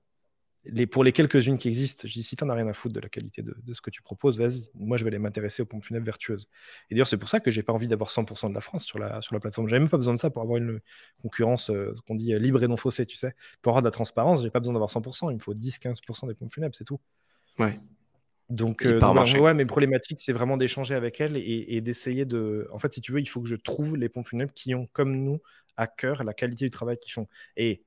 les, 0.65 0.87
pour 0.87 1.03
les 1.03 1.11
quelques-unes 1.11 1.57
qui 1.57 1.67
existent, 1.67 2.07
je 2.07 2.13
dis 2.13 2.23
Si 2.23 2.35
tu 2.35 2.43
as 2.43 2.53
rien 2.53 2.67
à 2.67 2.73
foutre 2.73 2.95
de 2.95 2.99
la 2.99 3.09
qualité 3.09 3.41
de, 3.41 3.73
ce 3.73 3.81
que 3.81 3.89
tu 3.89 4.01
proposes, 4.01 4.37
vas-y. 4.39 4.69
Moi, 4.75 4.97
je 4.97 5.03
vais 5.03 5.09
aller 5.09 5.19
m'intéresser 5.19 5.61
aux 5.61 5.65
pompes 5.65 5.83
funèbres 5.83 6.05
vertueuses. 6.05 6.47
Et 6.89 6.95
d'ailleurs, 6.95 7.07
c'est 7.07 7.17
pour 7.17 7.29
ça 7.29 7.39
que 7.39 7.51
j'ai 7.51 7.63
pas 7.63 7.73
envie 7.73 7.87
d'avoir 7.87 8.09
100% 8.09 8.49
de 8.49 8.53
la 8.53 8.61
France 8.61 8.85
sur 8.85 8.97
la, 8.97 9.21
sur 9.21 9.35
la 9.35 9.41
plateforme. 9.41 9.67
J'avais 9.67 9.81
même 9.81 9.89
pas 9.89 9.97
besoin 9.97 10.13
de 10.13 10.19
ça 10.19 10.29
pour 10.29 10.41
avoir 10.41 10.57
une 10.57 10.79
concurrence, 11.21 11.69
euh, 11.69 11.93
qu'on 12.07 12.15
dit 12.15 12.33
euh, 12.33 12.39
libre 12.39 12.63
et 12.63 12.67
non 12.67 12.77
faussée, 12.77 13.05
tu 13.05 13.17
sais. 13.17 13.35
Pour 13.61 13.71
avoir 13.71 13.81
de 13.81 13.87
la 13.87 13.91
transparence, 13.91 14.41
j'ai 14.41 14.49
pas 14.49 14.59
besoin 14.59 14.73
d'avoir 14.73 14.89
100%. 14.89 15.31
Il 15.31 15.35
me 15.35 15.39
faut 15.39 15.53
10-15% 15.53 16.27
des 16.27 16.33
pompes 16.33 16.53
funèbres, 16.53 16.75
c'est 16.75 16.85
tout. 16.85 16.99
Ouais. 17.59 17.77
Donc, 18.49 18.85
euh, 18.85 18.99
ouais, 19.39 19.53
mes 19.53 19.65
problématiques, 19.65 20.19
c'est 20.19 20.33
vraiment 20.33 20.57
d'échanger 20.57 20.95
avec 20.95 21.19
elles 21.19 21.37
et, 21.37 21.81
d'essayer 21.81 22.25
de. 22.25 22.67
En 22.71 22.77
fait, 22.77 22.93
si 22.93 23.01
tu 23.01 23.11
veux, 23.11 23.19
il 23.19 23.25
faut 23.25 23.41
que 23.41 23.47
je 23.47 23.55
trouve 23.55 23.95
les 23.95 24.09
pompes 24.09 24.27
funèbres 24.27 24.53
qui 24.53 24.75
ont, 24.75 24.87
comme 24.93 25.15
nous, 25.23 25.39
à 25.77 25.87
cœur 25.87 26.23
la 26.23 26.33
qualité 26.33 26.65
du 26.65 26.71
travail 26.71 26.97
qu'ils 26.97 27.13
font. 27.13 27.27
Et 27.57 27.83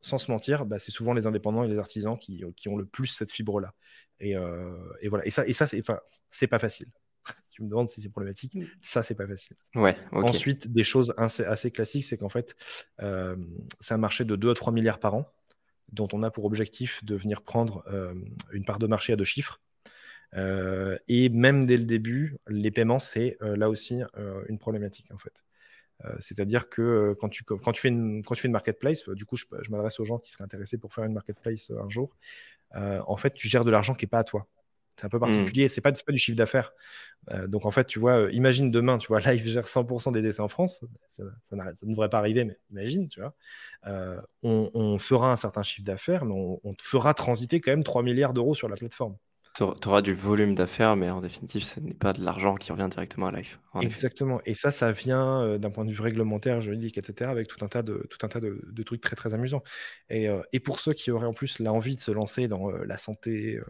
sans 0.00 0.18
se 0.18 0.30
mentir, 0.30 0.66
bah, 0.66 0.78
c'est 0.78 0.90
souvent 0.90 1.12
les 1.12 1.26
indépendants 1.26 1.64
et 1.64 1.68
les 1.68 1.78
artisans 1.78 2.18
qui, 2.18 2.44
qui 2.56 2.68
ont 2.68 2.76
le 2.76 2.86
plus 2.86 3.06
cette 3.06 3.30
fibre-là. 3.30 3.74
Et, 4.18 4.36
euh, 4.36 4.76
et, 5.00 5.08
voilà. 5.08 5.26
Et 5.26 5.30
ça, 5.30 5.46
et 5.46 5.52
ça 5.52 5.66
c'est, 5.66 6.46
pas 6.46 6.58
facile. 6.58 6.88
tu 7.50 7.62
me 7.62 7.68
demandes 7.68 7.88
si 7.88 8.00
c'est 8.00 8.08
problématique. 8.08 8.56
Ça, 8.82 9.02
c'est 9.02 9.14
pas 9.14 9.26
facile. 9.26 9.56
Ouais, 9.74 9.96
Ensuite, 10.12 10.70
des 10.72 10.84
choses 10.84 11.14
assez, 11.16 11.44
assez 11.44 11.70
classiques, 11.70 12.04
c'est 12.04 12.16
qu'en 12.16 12.28
fait, 12.28 12.54
euh, 13.02 13.36
c'est 13.80 13.94
un 13.94 13.98
marché 13.98 14.24
de 14.24 14.36
2 14.36 14.50
à 14.50 14.54
3 14.54 14.72
milliards 14.72 14.98
par 14.98 15.14
an, 15.14 15.26
dont 15.92 16.08
on 16.12 16.22
a 16.22 16.30
pour 16.30 16.44
objectif 16.44 17.04
de 17.04 17.14
venir 17.16 17.42
prendre 17.42 17.84
une 18.52 18.64
part 18.64 18.78
de 18.78 18.86
marché 18.86 19.12
à 19.12 19.16
deux 19.16 19.24
chiffres. 19.24 19.60
Euh, 20.36 20.96
et 21.08 21.28
même 21.28 21.64
dès 21.64 21.76
le 21.76 21.84
début, 21.84 22.36
les 22.48 22.70
paiements, 22.70 22.98
c'est 22.98 23.36
euh, 23.42 23.56
là 23.56 23.68
aussi 23.68 24.00
euh, 24.16 24.42
une 24.48 24.58
problématique 24.58 25.10
en 25.12 25.18
fait. 25.18 25.44
C'est-à-dire 26.18 26.68
que 26.68 27.16
quand 27.20 27.28
tu, 27.28 27.44
quand, 27.44 27.72
tu 27.72 27.80
fais 27.80 27.88
une, 27.88 28.22
quand 28.24 28.34
tu 28.34 28.42
fais 28.42 28.48
une 28.48 28.52
marketplace, 28.52 29.08
du 29.10 29.26
coup, 29.26 29.36
je, 29.36 29.44
m'adresse 29.70 30.00
aux 30.00 30.04
gens 30.04 30.18
qui 30.18 30.30
seraient 30.30 30.44
intéressés 30.44 30.78
pour 30.78 30.94
faire 30.94 31.04
une 31.04 31.12
marketplace 31.12 31.70
un 31.70 31.88
jour. 31.88 32.16
en 32.74 33.16
fait, 33.16 33.34
tu 33.34 33.48
gères 33.48 33.64
de 33.64 33.70
l'argent 33.70 33.94
qui 33.94 34.04
n'est 34.04 34.10
pas 34.10 34.20
à 34.20 34.24
toi. 34.24 34.46
C'est 34.96 35.06
un 35.06 35.08
peu 35.08 35.16
mmh. 35.16 35.20
particulier. 35.20 35.68
C'est 35.68 35.80
pas, 35.80 35.92
pas 35.92 36.12
du 36.12 36.18
chiffre 36.18 36.36
d'affaires. 36.36 36.72
donc 37.48 37.64
en 37.64 37.70
fait, 37.70 37.86
tu 37.86 37.98
vois, 37.98 38.30
imagine 38.32 38.70
demain, 38.70 38.98
tu 38.98 39.08
vois, 39.08 39.20
Live 39.32 39.46
gère 39.46 39.66
100% 39.66 40.12
des 40.12 40.22
décès 40.22 40.40
en 40.40 40.48
France. 40.48 40.80
Ça, 41.08 41.24
ne 41.52 41.90
devrait 41.90 42.10
pas 42.10 42.18
arriver, 42.18 42.44
mais 42.44 42.56
imagine, 42.70 43.08
tu 43.08 43.20
vois. 43.20 43.34
On, 44.42 44.98
fera 44.98 45.32
un 45.32 45.36
certain 45.36 45.62
chiffre 45.62 45.84
d'affaires, 45.84 46.24
mais 46.24 46.34
on, 46.34 46.60
on, 46.64 46.74
fera 46.80 47.14
transiter 47.14 47.60
quand 47.60 47.72
même 47.72 47.84
3 47.84 48.02
milliards 48.02 48.32
d'euros 48.32 48.54
sur 48.54 48.68
la 48.68 48.76
plateforme. 48.76 49.16
Tu 49.60 49.88
auras 49.88 50.00
du 50.00 50.14
volume 50.14 50.54
d'affaires, 50.54 50.96
mais 50.96 51.10
en 51.10 51.20
définitive, 51.20 51.62
ce 51.62 51.80
n'est 51.80 51.92
pas 51.92 52.14
de 52.14 52.24
l'argent 52.24 52.54
qui 52.54 52.72
revient 52.72 52.88
directement 52.90 53.26
à 53.26 53.32
Life. 53.32 53.60
Exactement. 53.82 54.40
Et 54.46 54.54
ça, 54.54 54.70
ça 54.70 54.90
vient 54.90 55.42
euh, 55.42 55.58
d'un 55.58 55.68
point 55.68 55.84
de 55.84 55.90
vue 55.90 56.00
réglementaire, 56.00 56.62
juridique, 56.62 56.96
etc., 56.96 57.30
avec 57.30 57.46
tout 57.46 57.62
un 57.62 57.68
tas 57.68 57.82
de, 57.82 58.06
tout 58.08 58.24
un 58.24 58.28
tas 58.28 58.40
de, 58.40 58.82
trucs 58.84 59.02
très, 59.02 59.16
très 59.16 59.34
amusants. 59.34 59.62
Et, 60.08 60.30
euh, 60.30 60.40
et, 60.54 60.60
pour 60.60 60.80
ceux 60.80 60.94
qui 60.94 61.10
auraient 61.10 61.26
en 61.26 61.34
plus 61.34 61.58
l'envie 61.58 61.94
de 61.94 62.00
se 62.00 62.10
lancer 62.10 62.48
dans 62.48 62.70
euh, 62.70 62.84
la 62.86 62.96
santé 62.96 63.60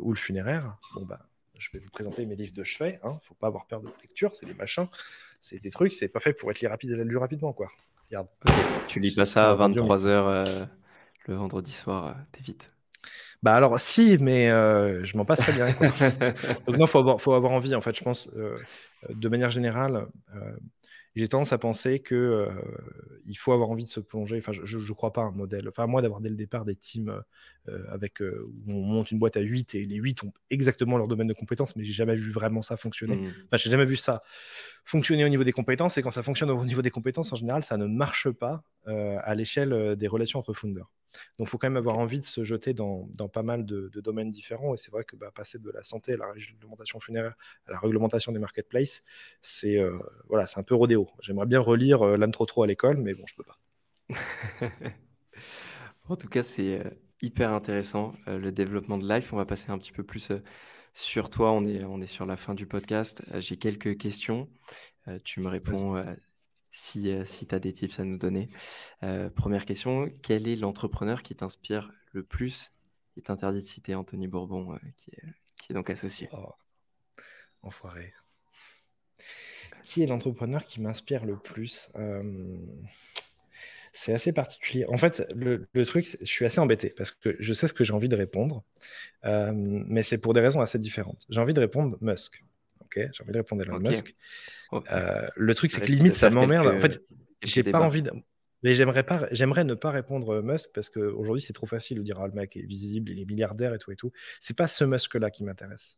ou 0.00 0.12
le 0.12 0.18
funéraire, 0.18 0.76
bon, 0.96 1.06
bah, 1.06 1.20
je 1.56 1.68
vais 1.72 1.78
vous 1.78 1.90
présenter 1.90 2.26
mes 2.26 2.34
livres 2.34 2.54
de 2.56 2.64
chevet. 2.64 2.98
Il 3.04 3.06
hein. 3.06 3.14
ne 3.14 3.26
faut 3.26 3.34
pas 3.34 3.46
avoir 3.46 3.66
peur 3.66 3.80
de 3.80 3.88
lecture, 4.02 4.34
c'est 4.34 4.46
des 4.46 4.54
machins, 4.54 4.88
c'est 5.40 5.60
des 5.60 5.70
trucs, 5.70 5.92
c'est 5.92 6.08
pas 6.08 6.20
fait 6.20 6.32
pour 6.32 6.50
être 6.50 6.60
lu, 6.60 6.66
rapide, 6.66 6.90
lu 6.90 7.16
rapidement. 7.16 7.52
Quoi. 7.52 7.70
Regarde. 8.08 8.26
Tu 8.88 8.98
lis 8.98 9.14
pas 9.14 9.24
ça 9.24 9.52
à 9.52 9.54
23h 9.54 10.66
le 11.26 11.34
vendredi 11.34 11.72
soir, 11.72 12.16
t'évites. 12.32 12.72
Bah 13.42 13.54
alors 13.54 13.78
si, 13.78 14.18
mais 14.20 14.48
euh, 14.50 15.04
je 15.04 15.16
m'en 15.16 15.24
passe 15.24 15.40
très 15.40 15.52
bien. 15.52 15.68
Donc 16.66 16.76
non, 16.76 16.86
faut 16.86 16.98
avoir, 16.98 17.20
faut 17.20 17.32
avoir 17.34 17.52
envie. 17.52 17.74
En 17.74 17.80
fait, 17.80 17.94
je 17.96 18.02
pense, 18.02 18.28
euh, 18.36 18.58
de 19.08 19.28
manière 19.28 19.50
générale, 19.50 20.08
euh, 20.34 20.56
j'ai 21.16 21.28
tendance 21.28 21.52
à 21.52 21.58
penser 21.58 22.00
que 22.00 22.14
euh, 22.14 22.48
il 23.26 23.36
faut 23.36 23.52
avoir 23.52 23.70
envie 23.70 23.84
de 23.84 23.90
se 23.90 24.00
plonger. 24.00 24.38
Enfin, 24.38 24.52
je 24.52 24.78
ne 24.78 24.92
crois 24.92 25.12
pas 25.12 25.22
un 25.22 25.32
modèle. 25.32 25.68
Enfin, 25.68 25.86
moi, 25.86 26.02
d'avoir 26.02 26.20
dès 26.20 26.30
le 26.30 26.36
départ 26.36 26.64
des 26.64 26.76
teams 26.76 27.22
avec 27.90 28.20
où 28.20 28.72
on 28.72 28.82
monte 28.82 29.10
une 29.10 29.18
boîte 29.18 29.36
à 29.36 29.40
8 29.40 29.74
et 29.74 29.86
les 29.86 29.96
8 29.96 30.24
ont 30.24 30.32
exactement 30.50 30.96
leur 30.96 31.08
domaine 31.08 31.26
de 31.26 31.34
compétences, 31.34 31.76
mais 31.76 31.84
j'ai 31.84 31.92
jamais 31.92 32.16
vu 32.16 32.30
vraiment 32.30 32.62
ça 32.62 32.76
fonctionner. 32.76 33.16
Mmh. 33.16 33.32
Enfin, 33.46 33.56
j'ai 33.56 33.70
jamais 33.70 33.84
vu 33.84 33.96
ça 33.96 34.22
fonctionner 34.84 35.24
au 35.24 35.28
niveau 35.28 35.44
des 35.44 35.52
compétences. 35.52 35.98
Et 35.98 36.02
quand 36.02 36.10
ça 36.10 36.22
fonctionne 36.22 36.50
au 36.50 36.64
niveau 36.64 36.82
des 36.82 36.90
compétences, 36.90 37.32
en 37.32 37.36
général, 37.36 37.62
ça 37.62 37.76
ne 37.76 37.86
marche 37.86 38.30
pas 38.30 38.62
à 38.86 39.34
l'échelle 39.34 39.96
des 39.96 40.08
relations 40.08 40.38
entre 40.38 40.54
founders. 40.54 40.90
Donc, 41.38 41.46
il 41.46 41.50
faut 41.50 41.58
quand 41.58 41.68
même 41.68 41.76
avoir 41.76 41.98
envie 41.98 42.18
de 42.18 42.24
se 42.24 42.44
jeter 42.44 42.74
dans, 42.74 43.08
pas 43.32 43.42
mal 43.42 43.64
de, 43.64 43.90
domaines 44.00 44.30
différents. 44.30 44.74
Et 44.74 44.76
c'est 44.76 44.90
vrai 44.90 45.04
que 45.04 45.16
bah, 45.16 45.30
passer 45.34 45.58
de 45.58 45.70
la 45.70 45.82
santé 45.82 46.14
à 46.14 46.16
la 46.16 46.32
réglementation 46.32 47.00
funéraire 47.00 47.34
à 47.66 47.72
la 47.72 47.78
réglementation 47.78 48.32
des 48.32 48.38
marketplaces, 48.38 49.02
c'est 49.42 49.76
euh, 49.76 49.98
voilà, 50.28 50.46
c'est 50.46 50.58
un 50.58 50.62
peu 50.62 50.74
rodéo. 50.74 51.08
J'aimerais 51.20 51.46
bien 51.46 51.60
relire 51.60 52.02
euh, 52.02 52.16
l'intro 52.16 52.46
trop 52.46 52.62
à 52.62 52.66
l'école, 52.66 52.98
mais 52.98 53.14
bon, 53.14 53.24
je 53.26 53.34
peux 53.34 53.44
pas. 53.44 53.58
en 56.08 56.16
tout 56.16 56.28
cas, 56.28 56.42
c'est 56.42 56.80
euh, 56.80 56.90
hyper 57.22 57.52
intéressant 57.52 58.14
le 58.26 58.50
développement 58.52 58.98
de 58.98 59.08
Life. 59.08 59.32
On 59.32 59.36
va 59.36 59.46
passer 59.46 59.70
un 59.70 59.78
petit 59.78 59.92
peu 59.92 60.04
plus 60.04 60.32
sur 60.94 61.30
toi. 61.30 61.52
On 61.52 61.64
est, 61.64 61.84
on 61.84 62.00
est 62.00 62.06
sur 62.06 62.26
la 62.26 62.36
fin 62.36 62.54
du 62.54 62.66
podcast. 62.66 63.22
J'ai 63.38 63.56
quelques 63.56 63.96
questions. 63.98 64.48
tu 65.24 65.40
me 65.40 65.48
réponds 65.48 65.96
si, 66.70 67.10
euh, 67.10 67.24
si 67.24 67.46
tu 67.46 67.54
as 67.54 67.58
des 67.58 67.72
tips 67.72 67.98
à 67.98 68.04
nous 68.04 68.18
donner. 68.18 68.50
Euh, 69.02 69.30
première 69.30 69.66
question, 69.66 70.10
quel 70.22 70.48
est 70.48 70.56
l'entrepreneur 70.56 71.22
qui 71.22 71.34
t'inspire 71.34 71.92
le 72.12 72.22
plus? 72.22 72.72
Il 73.16 73.22
t'interdit 73.22 73.60
de 73.60 73.66
citer 73.66 73.94
Anthony 73.94 74.28
Bourbon, 74.28 74.74
euh, 74.74 74.78
qui, 74.96 75.10
est, 75.10 75.24
qui, 75.60 75.72
est, 75.72 75.74
donc 75.74 75.90
associé. 75.90 76.28
Oh, 76.32 76.54
enfoiré. 77.62 78.12
Qui 79.84 80.02
est 80.02 80.06
l'entrepreneur 80.06 80.64
qui 80.66 80.80
m'inspire 80.80 81.24
le 81.24 81.36
plus? 81.36 81.90
C'est 83.92 84.12
assez 84.12 84.32
particulier. 84.32 84.84
En 84.88 84.96
fait, 84.96 85.26
le, 85.34 85.68
le 85.72 85.86
truc, 85.86 86.06
je 86.20 86.24
suis 86.26 86.44
assez 86.44 86.60
embêté 86.60 86.90
parce 86.90 87.10
que 87.10 87.36
je 87.38 87.52
sais 87.52 87.66
ce 87.66 87.72
que 87.72 87.84
j'ai 87.84 87.92
envie 87.92 88.08
de 88.08 88.16
répondre, 88.16 88.64
mais 89.24 90.02
c'est 90.02 90.18
pour 90.18 90.34
des 90.34 90.40
raisons 90.40 90.60
assez 90.60 90.78
différentes. 90.78 91.26
J'ai 91.28 91.40
envie 91.40 91.54
de 91.54 91.60
répondre 91.60 91.96
Musk 92.00 92.42
ok, 92.88 93.10
j'ai 93.12 93.22
envie 93.22 93.32
de 93.32 93.38
répondre 93.38 93.62
Elon 93.62 93.78
Musk. 93.78 94.14
Euh, 94.72 95.26
le 95.36 95.54
truc, 95.54 95.70
c'est 95.70 95.80
que 95.80 95.86
limite, 95.86 96.14
ça 96.14 96.30
m'emmerde. 96.30 96.66
En 96.66 96.80
fait, 96.80 97.02
j'ai 97.42 97.62
pas 97.62 97.80
envie 97.80 98.02
de. 98.02 98.12
Mais 98.64 98.74
j'aimerais 98.74 99.04
pas, 99.04 99.28
j'aimerais 99.30 99.62
ne 99.62 99.74
pas 99.74 99.92
répondre 99.92 100.42
Musk 100.42 100.70
parce 100.74 100.90
qu'aujourd'hui 100.90 101.40
c'est 101.40 101.52
trop 101.52 101.66
facile 101.66 101.98
de 101.98 102.02
dire 102.02 102.18
ah, 102.18 102.26
le 102.26 102.32
mec 102.32 102.56
est 102.56 102.66
visible, 102.66 103.08
il 103.12 103.20
est 103.20 103.24
milliardaire 103.24 103.72
et 103.72 103.78
tout 103.78 103.92
et 103.92 103.96
tout. 103.96 104.10
C'est 104.40 104.56
pas 104.56 104.66
ce 104.66 104.82
Musk 104.82 105.14
là 105.14 105.30
qui 105.30 105.44
m'intéresse. 105.44 105.96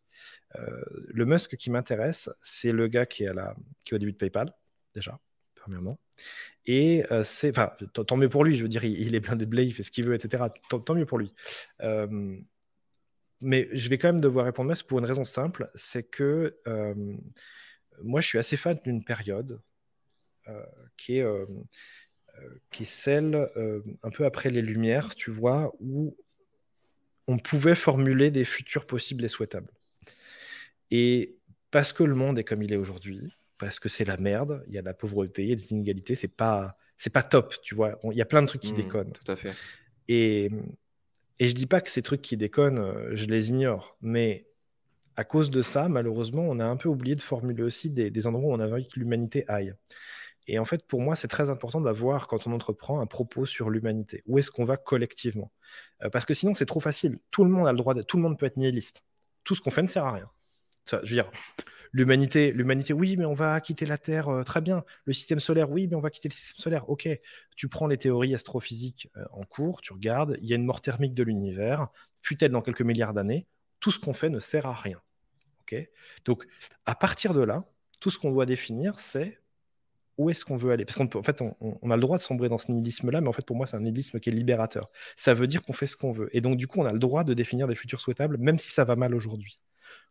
Euh, 0.57 0.83
le 1.09 1.25
Musk 1.25 1.57
qui 1.57 1.71
m'intéresse, 1.71 2.29
c'est 2.43 2.73
le 2.73 2.87
gars 2.89 3.07
qui 3.07 3.25
est 3.25 3.31
à 3.31 3.33
la, 3.33 3.57
qui 3.87 3.95
est 3.95 3.97
au 3.97 3.99
début 3.99 4.13
de 4.13 4.19
PayPal 4.19 4.53
déjà, 4.95 5.19
premièrement. 5.61 5.99
Et 6.67 7.05
euh, 7.11 7.25
c'est, 7.25 7.51
enfin, 7.51 7.73
tant 7.93 8.17
mieux 8.17 8.29
pour 8.29 8.45
lui. 8.45 8.57
Je 8.57 8.63
veux 8.63 8.69
dire, 8.69 8.85
il, 8.85 9.15
est 9.15 9.21
plein 9.21 9.37
de 9.37 9.45
blé, 9.45 9.65
il 9.65 9.73
fait 9.73 9.83
ce 9.83 9.91
qu'il 9.91 10.07
veut, 10.07 10.15
etc. 10.15 10.45
Tant, 10.69 10.95
mieux 10.95 11.07
pour 11.07 11.19
lui 11.19 11.33
mais 13.43 13.69
je 13.73 13.89
vais 13.89 13.99
quand 13.99 14.09
même 14.09 14.21
devoir 14.21 14.45
répondre 14.45 14.69
Musk 14.71 14.87
pour 14.87 14.99
une 14.99 15.05
raison 15.05 15.25
simple, 15.25 15.71
c'est 15.75 16.03
que 16.03 16.59
euh, 16.67 16.95
moi 18.03 18.21
je 18.21 18.29
suis 18.29 18.39
assez 18.39 18.57
fan 18.57 18.79
d'une 18.85 19.05
période 19.05 19.61
euh, 20.49 20.65
qui, 20.97 21.19
est, 21.19 21.23
euh, 21.23 21.47
qui 22.71 22.83
est 22.83 22.87
celle 22.87 23.49
un 24.03 24.11
peu 24.11 24.25
après 24.25 24.51
les 24.51 24.63
Lumières, 24.63 25.15
tu 25.15 25.31
vois, 25.31 25.73
où 25.81 26.17
on 27.27 27.39
pouvait 27.39 27.75
formuler 27.75 28.31
des 28.31 28.45
futurs 28.45 28.87
possibles 28.87 29.25
et 29.25 29.29
souhaitables. 29.29 29.73
Et 30.91 31.37
parce 31.71 31.93
que 31.93 32.03
le 32.03 32.15
monde 32.15 32.39
est 32.39 32.45
comme 32.45 32.63
il 32.63 32.73
est 32.73 32.77
aujourd'hui, 32.77 33.33
parce 33.61 33.79
que 33.79 33.89
c'est 33.89 34.05
la 34.05 34.17
merde, 34.17 34.65
il 34.67 34.75
y 34.75 34.79
a 34.79 34.81
de 34.81 34.87
la 34.87 34.95
pauvreté, 34.95 35.45
il 35.45 35.51
y 35.51 35.53
a 35.53 35.57
des 35.57 35.73
inégalités, 35.73 36.17
c'est 36.17 36.35
pas 36.35 36.77
c'est 36.97 37.11
pas 37.11 37.23
top, 37.23 37.55
tu 37.63 37.75
vois. 37.75 37.99
Il 38.11 38.17
y 38.17 38.23
a 38.23 38.27
plein 38.27 38.43
de 38.43 38.47
trucs 38.47 38.63
qui 38.63 38.73
mmh, 38.73 38.77
déconnent. 38.77 39.13
Tout 39.13 39.31
à 39.31 39.37
fait. 39.37 39.55
Et 40.09 40.51
et 41.39 41.49
je 41.49 41.55
dis 41.55 41.67
pas 41.67 41.81
que 41.81 41.91
ces 41.91 42.03
trucs 42.03 42.21
qui 42.21 42.37
déconnent, 42.37 42.79
euh, 42.79 43.11
je 43.15 43.27
les 43.27 43.49
ignore, 43.49 43.97
mais 44.03 44.47
à 45.17 45.25
cause 45.25 45.51
de 45.51 45.63
ça, 45.63 45.89
malheureusement, 45.89 46.43
on 46.43 46.61
a 46.61 46.65
un 46.65 46.77
peu 46.77 46.89
oublié 46.89 47.17
de 47.17 47.23
formuler 47.23 47.63
aussi 47.63 47.91
des, 47.91 48.27
endroits 48.27 48.51
où 48.51 48.55
on 48.55 48.61
a 48.61 48.69
envie 48.69 48.87
que 48.87 48.99
l'humanité 48.99 49.45
aille. 49.49 49.75
Et 50.47 50.59
en 50.59 50.65
fait, 50.65 50.87
pour 50.87 51.01
moi, 51.01 51.17
c'est 51.17 51.29
très 51.29 51.49
important 51.49 51.81
d'avoir, 51.81 52.27
quand 52.27 52.47
on 52.47 52.53
entreprend, 52.53 53.01
un 53.01 53.07
propos 53.07 53.47
sur 53.47 53.71
l'humanité. 53.71 54.23
Où 54.27 54.39
est-ce 54.39 54.51
qu'on 54.51 54.65
va 54.65 54.77
collectivement? 54.77 55.51
Euh, 56.03 56.11
Parce 56.11 56.27
que 56.27 56.35
sinon, 56.35 56.55
c'est 56.55 56.67
trop 56.67 56.81
facile. 56.81 57.19
Tout 57.31 57.45
le 57.45 57.51
monde 57.51 57.67
a 57.67 57.73
le 57.73 57.79
droit, 57.79 57.95
de, 57.95 58.03
tout 58.03 58.17
le 58.17 58.23
monde 58.23 58.39
peut 58.39 58.47
être 58.47 58.57
nihiliste. 58.57 59.03
Tout 59.45 59.55
ce 59.55 59.61
qu'on 59.63 59.71
fait 59.71 59.83
ne 59.83 59.89
sert 59.89 60.05
à 60.05 60.13
rien. 60.13 60.31
je 60.91 60.97
veux 60.97 61.05
dire, 61.05 61.31
l'humanité, 61.93 62.53
l'humanité, 62.53 62.93
oui, 62.93 63.17
mais 63.17 63.25
on 63.25 63.33
va 63.33 63.61
quitter 63.61 63.87
la 63.87 63.99
Terre, 63.99 64.29
euh, 64.29 64.43
très 64.43 64.61
bien. 64.61 64.85
Le 65.05 65.13
système 65.13 65.41
solaire, 65.41 65.71
oui, 65.71 65.87
mais 65.89 65.97
on 65.97 66.01
va 66.01 66.11
quitter 66.11 66.29
le 66.29 66.35
système 66.35 66.59
solaire. 66.59 66.89
Ok, 66.89 67.09
tu 67.57 67.69
prends 67.69 67.87
les 67.87 67.99
théories 67.99 68.35
astrophysiques 68.35 69.09
euh, 69.17 69.25
en 69.33 69.45
cours, 69.45 69.81
tu 69.81 69.93
regardes, 69.93 70.37
il 70.41 70.49
y 70.49 70.53
a 70.53 70.57
une 70.57 70.65
mort 70.65 70.81
thermique 70.81 71.15
de 71.15 71.23
l'univers, 71.23 71.89
fut-elle 72.23 72.53
dans 72.53 72.63
quelques 72.63 72.83
milliards 72.83 73.15
d'années, 73.15 73.47
tout 73.81 73.91
ce 73.91 73.99
qu'on 73.99 74.13
fait 74.13 74.31
ne 74.31 74.41
sert 74.41 74.67
à 74.67 74.75
rien. 74.75 75.01
Ok, 75.63 75.77
donc 76.25 76.47
à 76.87 76.95
partir 76.95 77.35
de 77.35 77.43
là, 77.43 77.65
tout 78.01 78.11
ce 78.11 78.19
qu'on 78.19 78.33
doit 78.33 78.47
définir, 78.47 78.99
c'est 78.99 79.41
où 80.21 80.29
est-ce 80.29 80.45
qu'on 80.45 80.57
veut 80.57 80.71
aller 80.71 80.85
Parce 80.85 80.99
qu'en 80.99 81.23
fait, 81.23 81.43
on, 81.61 81.91
a 81.91 81.97
le 81.97 82.01
droit 82.03 82.19
de 82.19 82.23
sombrer 82.23 82.51
dans 82.51 82.59
ce 82.59 82.71
nihilisme-là, 82.71 83.23
mais 83.23 83.29
en 83.29 83.33
fait, 83.33 83.47
pour 83.47 83.57
moi, 83.57 83.67
c'est 83.67 83.77
un 83.77 83.81
nihilisme 83.81 84.21
qui 84.21 84.29
est 84.29 84.33
libérateur. 84.33 84.91
Ça 85.17 85.33
veut 85.33 85.47
dire 85.47 85.63
qu'on 85.63 85.73
fait 85.73 85.87
ce 85.87 85.97
qu'on 85.97 86.13
veut. 86.13 86.29
Et 86.37 86.43
donc, 86.43 86.59
du 86.59 86.67
coup, 86.67 86.79
on 86.81 86.85
a 86.85 86.93
le 86.93 86.99
droit 86.99 87.25
de 87.25 87.33
définir 87.33 87.67
des 87.67 87.75
futurs 87.75 88.03
souhaitables, 88.03 88.37
même 88.37 88.59
si 88.59 88.71
ça 88.71 88.85
va 88.85 88.97
mal 88.97 89.15
aujourd'hui. 89.15 89.61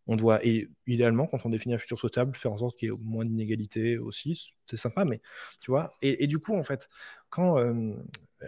On 0.07 0.15
doit, 0.15 0.43
et 0.45 0.69
idéalement, 0.87 1.27
quand 1.27 1.45
on 1.45 1.49
définit 1.49 1.75
un 1.75 1.77
futur 1.77 1.99
souhaitable, 1.99 2.35
faire 2.35 2.51
en 2.51 2.57
sorte 2.57 2.77
qu'il 2.77 2.89
y 2.89 2.91
ait 2.91 2.97
moins 2.99 3.25
d'inégalités 3.25 3.97
aussi. 3.99 4.55
C'est 4.65 4.77
sympa, 4.77 5.05
mais 5.05 5.21
tu 5.61 5.71
vois. 5.71 5.93
Et, 6.01 6.25
du 6.27 6.39
coup, 6.39 6.55
en 6.55 6.63
fait, 6.63 6.89
quand. 7.29 7.59
Euh, 7.59 7.93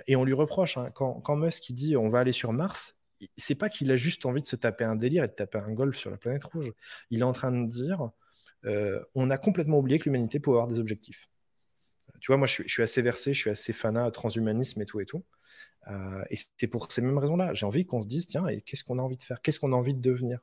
et 0.07 0.15
on 0.15 0.23
lui 0.23 0.33
reproche, 0.33 0.77
hein, 0.77 0.89
quand, 0.95 1.21
quand 1.21 1.35
Musk 1.35 1.71
dit 1.71 1.97
on 1.97 2.09
va 2.09 2.19
aller 2.19 2.31
sur 2.31 2.53
Mars, 2.53 2.95
c'est 3.37 3.55
pas 3.55 3.69
qu'il 3.69 3.91
a 3.91 3.95
juste 3.95 4.25
envie 4.25 4.41
de 4.41 4.45
se 4.47 4.55
taper 4.55 4.85
un 4.85 4.95
délire 4.95 5.23
et 5.23 5.27
de 5.27 5.33
taper 5.33 5.59
un 5.59 5.71
golf 5.71 5.97
sur 5.97 6.09
la 6.09 6.17
planète 6.17 6.43
rouge. 6.45 6.71
Il 7.11 7.19
est 7.19 7.23
en 7.23 7.33
train 7.33 7.51
de 7.51 7.67
dire 7.67 8.09
euh, 8.65 9.03
on 9.15 9.29
a 9.29 9.37
complètement 9.37 9.79
oublié 9.79 9.99
que 9.99 10.05
l'humanité 10.05 10.39
pouvait 10.39 10.57
avoir 10.57 10.67
des 10.67 10.79
objectifs 10.79 11.29
tu 12.21 12.27
vois, 12.27 12.37
moi, 12.37 12.47
je 12.47 12.63
suis, 12.67 12.83
assez 12.83 13.01
versé, 13.01 13.33
je 13.33 13.39
suis 13.39 13.49
assez 13.49 13.73
fanat 13.73 14.09
transhumanisme 14.11 14.81
et 14.81 14.85
tout 14.85 14.99
et 15.01 15.05
tout. 15.05 15.25
Euh, 15.89 16.23
et 16.29 16.37
c'est 16.57 16.67
pour 16.67 16.91
ces 16.91 17.01
mêmes 17.01 17.17
raisons-là. 17.17 17.53
J'ai 17.53 17.65
envie 17.65 17.85
qu'on 17.85 18.01
se 18.01 18.07
dise, 18.07 18.27
tiens, 18.27 18.47
et 18.47 18.61
qu'est-ce 18.61 18.83
qu'on 18.83 18.99
a 18.99 19.01
envie 19.01 19.17
de 19.17 19.23
faire? 19.23 19.41
Qu'est-ce 19.41 19.59
qu'on 19.59 19.73
a 19.73 19.75
envie 19.75 19.95
de 19.95 20.01
devenir? 20.01 20.39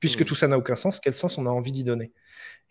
Puisque 0.00 0.22
mmh. 0.22 0.24
tout 0.24 0.34
ça 0.34 0.48
n'a 0.48 0.58
aucun 0.58 0.74
sens, 0.74 0.98
quel 0.98 1.14
sens 1.14 1.38
on 1.38 1.46
a 1.46 1.50
envie 1.50 1.72
d'y 1.72 1.84
donner? 1.84 2.12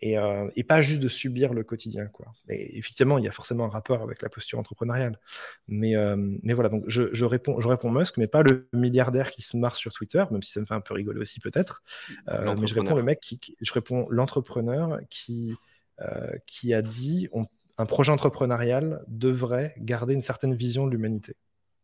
Euh, 0.02 0.50
et, 0.56 0.64
pas 0.64 0.82
juste 0.82 1.00
de 1.00 1.08
subir 1.08 1.54
le 1.54 1.62
quotidien. 1.62 2.06
Quoi. 2.06 2.26
Et 2.48 2.78
effectivement, 2.78 3.18
il 3.18 3.24
y 3.24 3.28
a 3.28 3.32
forcément 3.32 3.64
un 3.66 3.68
rapport 3.68 4.02
avec 4.02 4.22
la 4.22 4.28
posture 4.28 4.58
entrepreneuriale. 4.58 5.18
Mais, 5.68 5.94
euh, 5.94 6.16
mais 6.42 6.54
voilà, 6.54 6.70
donc 6.70 6.84
je, 6.86 7.24
réponds, 7.24 7.60
je 7.60 7.68
réponds 7.68 7.90
Musk, 7.90 8.16
mais 8.16 8.26
pas 8.26 8.42
le 8.42 8.68
milliardaire 8.72 9.30
qui 9.30 9.42
se 9.42 9.56
marre 9.56 9.76
sur 9.76 9.92
Twitter, 9.92 10.24
même 10.30 10.42
si 10.42 10.52
ça 10.52 10.60
me 10.60 10.66
fait 10.66 10.74
un 10.74 10.80
peu 10.80 10.94
rigoler 10.94 11.20
aussi 11.20 11.38
peut-être. 11.38 11.82
mais 12.26 12.66
je 12.66 12.74
réponds 12.74 12.96
le 12.96 13.02
mec 13.02 13.20
qui, 13.20 13.38
je 13.60 13.72
réponds 13.72 14.06
l'entrepreneur 14.10 14.98
qui, 15.10 15.54
qui 16.46 16.74
a 16.74 16.82
dit 16.82 17.28
on 17.32 17.46
un 17.80 17.86
projet 17.86 18.12
entrepreneurial 18.12 19.02
devrait 19.08 19.74
garder 19.78 20.12
une 20.12 20.20
certaine 20.20 20.54
vision 20.54 20.86
de 20.86 20.90
l'humanité. 20.90 21.34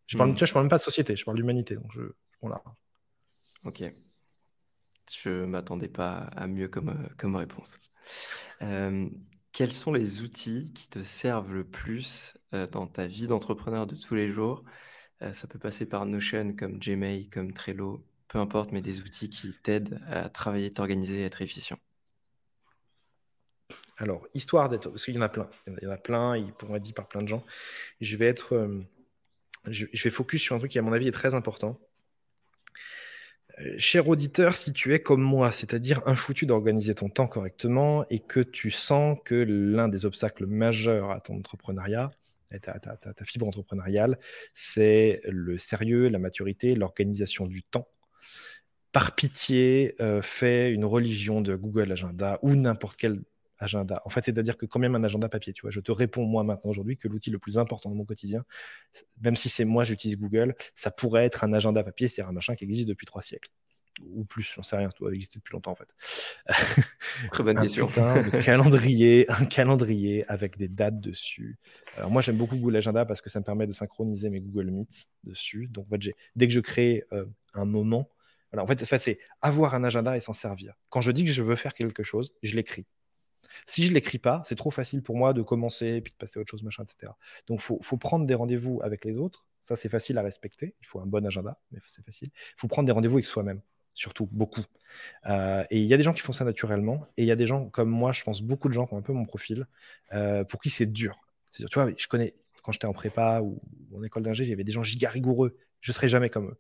Je 0.07 0.19
parle, 0.19 0.33
hmm. 0.33 0.37
parle 0.37 0.65
même 0.65 0.69
pas 0.69 0.77
de 0.77 0.83
société, 0.83 1.17
je 1.17 1.25
parle 1.25 1.39
d'humanité. 1.39 1.77
Donc 1.77 1.91
je. 1.91 2.03
Ok. 3.65 3.83
Je 5.11 5.45
m'attendais 5.45 5.89
pas 5.89 6.29
à 6.37 6.47
mieux 6.47 6.69
comme, 6.69 6.91
euh, 6.91 7.09
comme 7.17 7.37
réponse. 7.37 7.79
Euh, 8.63 9.09
quels 9.53 9.73
sont 9.73 9.93
les 9.93 10.23
outils 10.23 10.73
qui 10.75 10.89
te 10.89 11.03
servent 11.03 11.53
le 11.53 11.65
plus 11.65 12.37
euh, 12.55 12.67
dans 12.67 12.87
ta 12.87 13.07
vie 13.07 13.27
d'entrepreneur 13.27 13.87
de 13.87 13.97
tous 13.97 14.15
les 14.15 14.31
jours? 14.31 14.65
Ça 15.33 15.47
peut 15.47 15.59
passer 15.59 15.87
par 15.87 16.05
Notion, 16.05 16.55
comme 16.55 16.79
Gmail, 16.79 17.31
comme 17.31 17.55
Trello, 17.55 18.05
peu 18.29 18.39
importe, 18.39 18.73
mais 18.73 18.83
des 18.83 19.01
outils 19.01 19.31
qui 19.31 19.55
t'aident 19.55 19.99
à 20.11 20.29
travailler, 20.29 20.71
t'organiser, 20.71 21.23
être 21.23 21.41
efficient. 21.41 21.79
Alors, 23.99 24.27
histoire 24.35 24.69
d'être, 24.69 24.91
parce 24.91 25.05
qu'il 25.05 25.15
y 25.15 25.19
en 25.19 25.23
a 25.23 25.29
plein, 25.29 25.49
il 25.67 25.85
y 25.85 25.87
en 25.87 25.91
a 25.91 25.97
plein, 25.97 26.37
ils 26.37 26.53
pourront 26.53 26.77
être 26.77 26.83
dit 26.83 26.93
par 26.93 27.09
plein 27.09 27.23
de 27.23 27.29
gens. 27.29 27.45
Je 28.01 28.17
vais 28.17 28.27
être, 28.27 28.55
euh, 28.55 28.83
je, 29.67 29.87
vais 29.87 30.11
focus 30.11 30.43
sur 30.43 30.55
un 30.55 30.59
truc 30.59 30.73
qui, 30.73 30.79
à 30.79 30.83
mon 30.83 30.93
avis, 30.93 31.09
est 31.09 31.13
très 31.13 31.35
important. 31.35 31.79
Cher 33.79 34.07
auditeur, 34.09 34.55
si 34.55 34.73
tu 34.73 34.93
es 34.93 35.01
comme 35.01 35.23
moi, 35.23 35.51
c'est-à-dire 35.51 36.03
un 36.05 36.15
foutu 36.15 36.45
d'organiser 36.45 36.95
ton 36.95 37.09
temps 37.09 37.27
correctement 37.27 38.05
et 38.11 38.19
que 38.19 38.41
tu 38.41 38.71
sens 38.71 39.17
que 39.25 39.35
l'un 39.35 39.89
des 39.89 40.05
obstacles 40.05 40.45
majeurs 40.45 41.11
à 41.11 41.21
ton 41.21 41.39
entrepreneuriat, 41.39 42.11
ta, 42.61 42.79
ta, 42.79 43.25
fibre 43.25 43.47
entrepreneuriale, 43.47 44.19
c'est 44.53 45.23
le 45.25 45.57
sérieux, 45.57 46.09
la 46.09 46.19
maturité, 46.19 46.75
l'organisation 46.75 47.47
du 47.47 47.63
temps. 47.63 47.89
Par 48.93 49.15
pitié, 49.15 49.95
euh, 50.01 50.21
fais 50.21 50.71
une 50.71 50.85
religion 50.85 51.41
de 51.41 51.55
Google 51.57 51.93
Agenda 51.93 52.39
ou 52.43 52.55
n'importe 52.55 52.97
quel 52.97 53.23
agenda. 53.59 54.03
En 54.05 54.11
fait, 54.11 54.25
c'est-à-dire 54.25 54.57
que 54.57 54.67
quand 54.67 54.79
même 54.79 54.95
un 54.95 55.05
agenda 55.05 55.29
papier, 55.29 55.53
tu 55.53 55.63
vois, 55.63 55.71
je 55.71 55.81
te 55.81 55.93
réponds 55.93 56.25
moi 56.25 56.45
maintenant 56.45 56.71
aujourd'hui 56.71 56.97
que 56.97 57.09
l'outil 57.09 57.31
le 57.31 57.39
plus 57.39 57.59
important 57.59 57.91
de 57.91 57.95
mon 57.95 58.05
quotidien, 58.05 58.45
même 59.21 59.37
si 59.37 59.49
c'est 59.49 59.65
moi, 59.65 59.85
j'utilise 59.85 60.19
Google, 60.19 60.55
ça 60.75 60.91
pourrait 60.91 61.25
être 61.25 61.45
un 61.45 61.53
agenda 61.53 61.83
papier, 61.83 62.09
c'est 62.09 62.23
un 62.23 62.33
machin 62.33 62.55
qui 62.55 62.65
existe 62.65 62.89
depuis 62.89 63.07
trois 63.07 63.23
siècles 63.23 63.51
ou 64.03 64.25
plus, 64.25 64.53
j'en 64.55 64.63
sais 64.63 64.77
rien, 64.77 64.91
ça 64.91 64.97
doit 64.99 65.13
exister 65.13 65.39
depuis 65.39 65.53
longtemps 65.53 65.73
en 65.73 65.75
fait. 65.75 65.89
Très 67.33 67.43
bonne 67.43 67.61
question. 67.61 67.89
Un 67.97 68.31
calendrier, 68.43 69.27
un 69.31 69.47
calendrier 69.47 70.25
avec 70.29 70.59
des 70.59 70.69
dates 70.69 71.01
dessus. 71.01 71.59
Alors 71.97 72.11
moi 72.11 72.23
j'aime 72.23 72.37
beaucoup 72.37 72.57
Google 72.57 72.77
Agenda 72.77 73.05
parce 73.07 73.21
que 73.21 73.31
ça 73.31 73.41
me 73.41 73.45
permet 73.45 73.67
de 73.67 73.73
synchroniser 73.73 74.31
mes 74.31 74.41
Google 74.41 74.71
Meets 74.71 75.09
dessus. 75.25 75.69
Donc 75.69 75.87
en 75.87 75.91
fait, 75.91 76.13
dès 76.35 76.47
que 76.47 76.53
je 76.53 76.61
crée 76.61 77.05
euh, 77.13 77.25
un 77.55 77.65
moment, 77.65 78.11
voilà, 78.53 78.63
en 78.63 78.67
fait, 78.67 78.99
c'est 78.99 79.19
avoir 79.43 79.75
un 79.75 79.85
agenda 79.85 80.17
et 80.17 80.21
s'en 80.21 80.33
servir. 80.33 80.75
Quand 80.89 81.01
je 81.01 81.11
dis 81.11 81.25
que 81.25 81.31
je 81.31 81.43
veux 81.43 81.57
faire 81.57 81.75
quelque 81.75 82.03
chose, 82.03 82.33
je 82.43 82.55
l'écris. 82.55 82.87
Si 83.67 83.83
je 83.83 83.91
ne 83.91 83.95
l'écris 83.95 84.19
pas, 84.19 84.43
c'est 84.45 84.57
trop 84.57 84.71
facile 84.71 85.03
pour 85.03 85.17
moi 85.17 85.33
de 85.33 85.43
commencer, 85.43 86.01
puis 86.01 86.13
de 86.13 86.17
passer 86.17 86.39
à 86.39 86.43
autre 86.43 86.51
chose, 86.51 86.63
machin, 86.63 86.83
etc. 86.83 87.13
Donc, 87.47 87.61
il 87.61 87.85
faut, 87.85 87.97
prendre 87.97 88.27
des 88.27 88.35
rendez-vous 88.35 88.81
avec 88.83 89.05
les 89.05 89.19
autres. 89.19 89.47
Ça, 89.61 89.77
c'est 89.77 89.89
facile 89.89 90.19
à 90.19 90.23
respecter. 90.23 90.75
Il 90.81 90.87
faut 90.87 91.01
un 91.01 91.07
bon 91.07 91.25
agenda, 91.27 91.59
mais 91.73 91.79
c'est 91.87 92.05
facile. 92.05 92.29
Il 92.33 92.61
faut 92.61 92.69
prendre 92.69 92.87
des 92.87 92.93
rendez-vous 92.93 93.17
avec 93.17 93.27
soi-même, 93.27 93.61
surtout, 93.95 94.29
beaucoup. 94.31 94.65
Euh, 95.27 95.65
et 95.71 95.81
il 95.81 95.87
y 95.87 95.95
a 95.95 95.97
des 95.97 96.03
gens 96.03 96.13
qui 96.13 96.21
font 96.21 96.33
ça 96.33 96.45
naturellement, 96.45 97.07
et 97.17 97.23
il 97.23 97.27
y 97.27 97.33
a 97.33 97.37
des 97.37 97.47
gens 97.47 97.69
comme 97.69 97.89
moi, 97.89 98.13
je 98.13 98.23
pense 98.23 98.43
beaucoup 98.43 98.69
de 98.69 98.75
gens 98.75 98.87
qui 98.87 98.95
ont 98.95 98.99
un 98.99 99.03
peu 99.03 99.13
mon 99.13 99.25
profil, 99.25 99.67
euh, 100.13 100.45
pour 100.45 100.61
qui 100.61 100.71
c'est 100.71 100.87
dur. 100.87 101.19
tu 101.53 101.65
vois, 101.75 101.91
je 101.97 102.07
connais, 102.07 102.35
quand 102.63 102.73
j'étais 102.73 102.87
en 102.87 102.93
prépa 102.93 103.41
ou 103.41 103.61
en 103.95 104.03
école 104.03 104.23
d'ingé, 104.23 104.45
il 104.45 104.51
y 104.51 104.53
avait 104.53 104.65
des 104.65 104.73
gens 104.73 104.83
giga 104.83 105.11
rigoureux. 105.11 105.57
Je 105.81 105.91
ne 105.91 105.95
serai 105.95 106.09
jamais 106.09 106.31
comme 106.31 106.49
eux. 106.49 106.59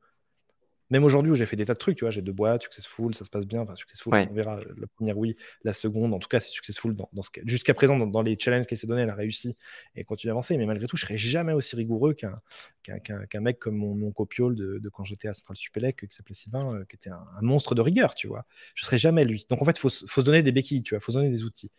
Même 0.91 1.05
aujourd'hui 1.05 1.32
où 1.32 1.34
j'ai 1.34 1.47
fait 1.47 1.57
des 1.57 1.66
tas 1.66 1.74
de 1.74 1.78
trucs, 1.78 1.97
tu 1.97 2.05
vois, 2.05 2.11
j'ai 2.11 2.22
deux 2.22 2.32
boîtes, 2.32 2.62
successful, 2.62 3.14
ça 3.14 3.24
se 3.24 3.30
passe 3.30 3.47
bien. 3.47 3.62
Enfin, 3.62 3.74
successful, 3.74 4.14
on 4.14 4.34
verra 4.34 4.61
la 4.61 4.87
première, 4.87 5.18
oui, 5.18 5.37
la 5.64 5.72
seconde, 5.72 6.14
en 6.14 6.18
tout 6.18 6.28
cas, 6.28 6.41
c'est 6.41 6.51
successful 6.51 6.95
dans, 6.95 7.09
dans 7.12 7.22
ce 7.22 7.30
jusqu'à 7.45 7.74
présent, 7.74 7.99
dans, 7.99 8.22
les 8.22 8.39
challenges 8.39 8.66
qu'elle 8.66 8.78
s'est 8.78 8.87
donné, 8.87 9.03
elle 9.03 9.11
a 9.11 9.14
réussi 9.14 9.57
et 9.95 10.05
continue 10.05 10.30
à 10.30 10.34
avancer. 10.34 10.57
Mais 10.57 10.66
malgré 10.66 10.87
tout, 10.87 10.97
je 10.97 11.03
serais 11.03 11.16
jamais 11.16 11.53
aussi 11.53 11.76
rigoureux 11.76 12.14
qu'un 12.14 13.41
mec 13.41 13.59
comme 13.59 13.76
mon, 13.76 13.95
mon 13.95 14.12
copiole 14.12 14.55
de, 14.55 14.89
quand 14.89 15.05
j'étais 15.05 15.28
à 15.28 15.34
Central 15.34 15.57
Supélec, 15.57 16.09
qui 16.09 16.16
s'appelait 16.16 16.34
Sylvain, 16.34 16.74
euh, 16.74 16.84
qui 16.84 16.97
était 16.97 17.11
un, 17.11 17.26
monstre 17.43 17.74
de 17.74 17.80
rigueur, 17.80 18.14
tu 18.14 18.26
vois. 18.28 18.47
Je 18.74 18.84
serais 18.84 18.99
jamais 18.99 19.24
lui. 19.24 19.45
Donc 19.49 19.62
en 19.62 19.64
fait, 19.64 19.76
il 19.76 19.80
faut, 19.80 19.91
faut, 19.91 20.20
se 20.20 20.24
donner 20.24 20.43
des 20.43 20.53
béquilles, 20.53 20.82
tu 20.82 20.95
vois, 20.95 20.99
il 20.99 21.05
faut 21.05 21.12
se 21.12 21.18
donner 21.18 21.30
des 21.30 21.45
outils. 21.45 21.70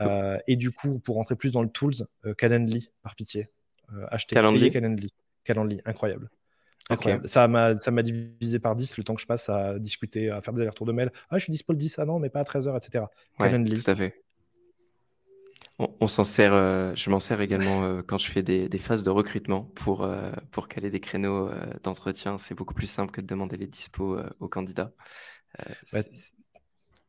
Euh, 0.00 0.38
et 0.46 0.56
du 0.56 0.70
coup, 0.70 0.98
pour 0.98 1.16
rentrer 1.16 1.36
plus 1.36 1.52
dans 1.52 1.62
le 1.62 1.68
tools, 1.68 1.94
euh, 2.24 2.34
Calendly, 2.34 2.90
par 3.02 3.14
pitié. 3.14 3.48
Euh, 3.92 4.06
acheter 4.10 4.34
Calendly. 4.34 4.70
Calendly. 4.70 5.12
Calendly, 5.44 5.80
incroyable. 5.84 6.30
Ça 7.24 7.48
m'a 7.48 8.02
divisé 8.02 8.58
par 8.58 8.74
10 8.74 8.96
le 8.96 9.04
temps 9.04 9.14
que 9.14 9.20
je 9.20 9.26
passe 9.26 9.48
à 9.48 9.78
discuter, 9.78 10.30
à 10.30 10.40
faire 10.40 10.54
des 10.54 10.60
allers-retours 10.60 10.86
de 10.86 10.92
mail. 10.92 11.10
Ah, 11.30 11.38
je 11.38 11.44
suis 11.44 11.50
dispo 11.50 11.72
le 11.72 11.78
10, 11.78 11.98
ah 11.98 12.04
non, 12.04 12.18
mais 12.18 12.30
pas 12.30 12.40
à 12.40 12.44
13h, 12.44 12.76
etc. 12.76 13.04
Ouais, 13.38 13.64
tout 13.64 13.90
à 13.90 13.96
fait. 13.96 14.22
On, 15.78 16.08
s'en 16.08 16.24
sert, 16.24 16.54
euh, 16.54 16.94
je 16.94 17.10
m'en 17.10 17.20
sers 17.20 17.38
également 17.42 17.84
euh, 17.84 18.00
quand 18.00 18.16
je 18.16 18.30
fais 18.30 18.42
des, 18.42 18.66
des, 18.66 18.78
phases 18.78 19.02
de 19.02 19.10
recrutement 19.10 19.64
pour, 19.74 20.04
euh, 20.04 20.32
pour 20.50 20.68
caler 20.68 20.90
des 20.90 21.00
créneaux 21.00 21.50
d'entretien. 21.82 22.38
C'est 22.38 22.54
beaucoup 22.54 22.72
plus 22.72 22.86
simple 22.86 23.12
que 23.12 23.20
de 23.20 23.26
demander 23.26 23.58
les 23.58 23.66
dispos 23.66 24.18
aux 24.40 24.48
candidats. 24.48 24.92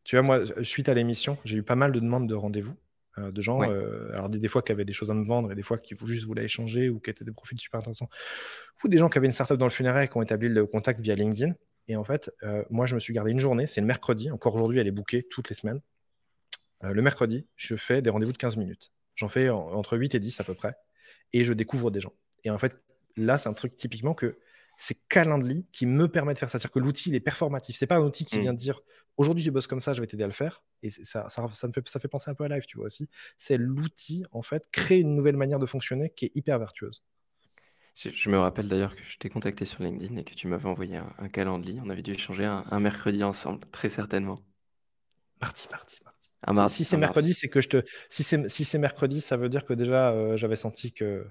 tu 0.03 0.17
vois, 0.17 0.21
moi, 0.21 0.41
suite 0.63 0.89
à 0.89 0.93
l'émission, 0.93 1.38
j'ai 1.45 1.59
eu 1.59 1.63
pas 1.63 1.75
mal 1.75 1.93
de 1.93 2.01
demandes 2.01 2.28
de 2.28 2.36
rendez-vous. 2.36 2.75
Euh, 3.20 3.32
de 3.32 3.41
gens, 3.41 3.61
euh, 3.63 4.11
alors 4.13 4.30
des, 4.30 4.47
fois 4.47 4.61
qui 4.61 4.72
avaient 4.72 4.86
des 4.86 4.93
choses 4.93 5.09
à 5.09 5.13
me 5.13 5.24
vendre 5.24 5.51
et 5.51 5.55
des 5.55 5.63
fois 5.63 5.78
qui 5.78 5.95
juste 6.05 6.26
voulaient 6.26 6.45
échanger 6.45 6.89
ou 6.89 6.99
qui 6.99 7.09
étaient 7.09 7.26
des 7.26 7.32
profils 7.32 7.59
super 7.59 7.80
intéressants, 7.80 8.09
ou 8.84 8.88
des 8.88 8.97
gens 8.97 9.09
qui 9.09 9.18
avaient 9.18 9.28
une 9.28 9.34
startup 9.34 9.57
dans 9.57 9.65
le 9.65 9.72
funéraire 9.72 10.03
et 10.03 10.07
qui 10.07 10.18
ont 10.18 10.22
établi 10.22 10.49
le 10.49 10.65
contact 10.65 10.99
via 10.99 11.15
LinkedIn. 11.15 11.53
Et 11.87 11.96
en 11.96 12.04
fait, 12.04 12.32
euh, 12.43 12.63
moi, 12.70 12.86
je 12.86 12.96
me 12.96 13.00
suis 13.00 13.13
gardé 13.13 13.32
une 13.32 13.39
journée, 13.39 13.66
c'est 13.66 13.82
le 13.82 13.87
mercredi, 13.87 14.29
encore 14.29 14.55
aujourd'hui, 14.55 14.79
elle 14.79 14.87
est 14.87 14.92
bookée 14.92 15.24
toutes 15.24 15.50
les 15.50 15.55
semaines. 15.55 15.82
le 16.82 17.01
mercredi, 17.01 17.47
je 17.55 17.75
fais 17.75 18.01
des 18.01 18.09
rendez-vous 18.09 18.33
de 18.33 18.37
15 18.37 18.55
minutes. 18.58 18.92
J'en 19.16 19.29
fais 19.29 19.50
entre 19.50 19.97
8 19.97 20.13
et 20.13 20.20
10 20.20 20.39
à 20.39 20.43
peu 20.43 20.54
près, 20.54 20.75
et 21.33 21.43
je 21.43 21.54
découvre 21.54 21.89
des 21.89 22.00
gens. 22.00 22.13
Et 22.43 22.51
en 22.51 22.58
fait, 22.59 22.79
là, 23.16 23.37
c'est 23.39 23.50
un 23.50 23.54
truc 23.54 23.75
typiquement 23.75 24.13
que 24.13 24.37
c'est 24.78 24.97
Calendly 25.09 25.66
qui 25.71 25.86
me 25.86 26.08
permet 26.08 26.33
de 26.33 26.39
faire 26.39 26.49
ça. 26.49 26.59
C'est-à-dire 26.59 26.71
que 26.71 26.79
l'outil, 26.79 27.09
il 27.09 27.16
est 27.16 27.20
performatif. 27.20 27.75
C'est 27.75 27.87
pas 27.87 27.97
un 27.97 28.04
outil 28.04 28.25
qui 28.25 28.37
mm. 28.37 28.41
vient 28.41 28.54
dire 28.54 28.82
aujourd'hui 29.17 29.43
tu 29.43 29.51
bosses 29.51 29.67
comme 29.67 29.82
ça, 29.82 29.93
je 29.93 30.01
vais 30.01 30.08
t'aider 30.08 30.24
à 30.24 30.28
le 30.28 30.33
faire. 30.33 30.63
Et 30.83 30.89
ça, 30.89 31.28
ça, 31.29 31.41
me 31.67 31.74
fait, 31.74 31.87
ça 31.87 31.99
fait 31.99 32.08
penser 32.08 32.29
un 32.29 32.36
peu 32.36 32.43
à 32.43 32.47
live, 32.47 32.66
tu 32.67 32.78
vois 32.78 32.86
aussi. 32.86 33.09
C'est 33.37 33.58
l'outil, 33.58 34.25
en 34.32 34.41
fait, 34.41 34.70
créer 34.71 34.99
une 34.99 35.16
nouvelle 35.16 35.37
manière 35.37 35.59
de 35.59 35.66
fonctionner 35.66 36.12
qui 36.12 36.25
est 36.25 36.36
hyper 36.36 36.59
vertueuse. 36.59 37.04
Je 37.95 38.29
me 38.29 38.37
rappelle 38.37 38.67
d'ailleurs 38.67 38.95
que 38.95 39.01
je 39.04 39.17
t'ai 39.17 39.28
contacté 39.28 39.66
sur 39.66 39.82
LinkedIn 39.82 40.17
et 40.17 40.24
que 40.24 40.36
tu 40.36 40.47
m'avais 40.47 40.67
envoyé 40.67 40.97
un, 40.97 41.12
un, 41.17 41.29
Calendly. 41.29 41.79
On 41.83 41.89
avait 41.89 42.04
dû 42.04 42.13
échanger 42.13 42.45
un, 42.45 42.79
mercredi 42.79 43.24
ensemble, 43.24 43.66
très 43.71 43.89
certainement. 43.89 44.39
Mardi, 45.41 45.67
mardi, 45.71 45.97
mardi. 46.04 46.17
Si, 46.69 46.86
c'est 46.86 46.97
mercredi, 46.97 47.33
c'est 47.33 47.49
que 47.49 47.61
je 47.61 47.69
te. 47.69 47.83
Si 48.09 48.24
c'est 48.24 48.47
si 48.49 48.78
mercredi, 48.78 49.21
ça 49.21 49.37
veut 49.37 49.49
dire 49.49 49.65
que 49.65 49.74
déjà 49.74 50.11
euh, 50.11 50.37
j'avais 50.37 50.55
senti 50.55 50.91
que 50.93 51.25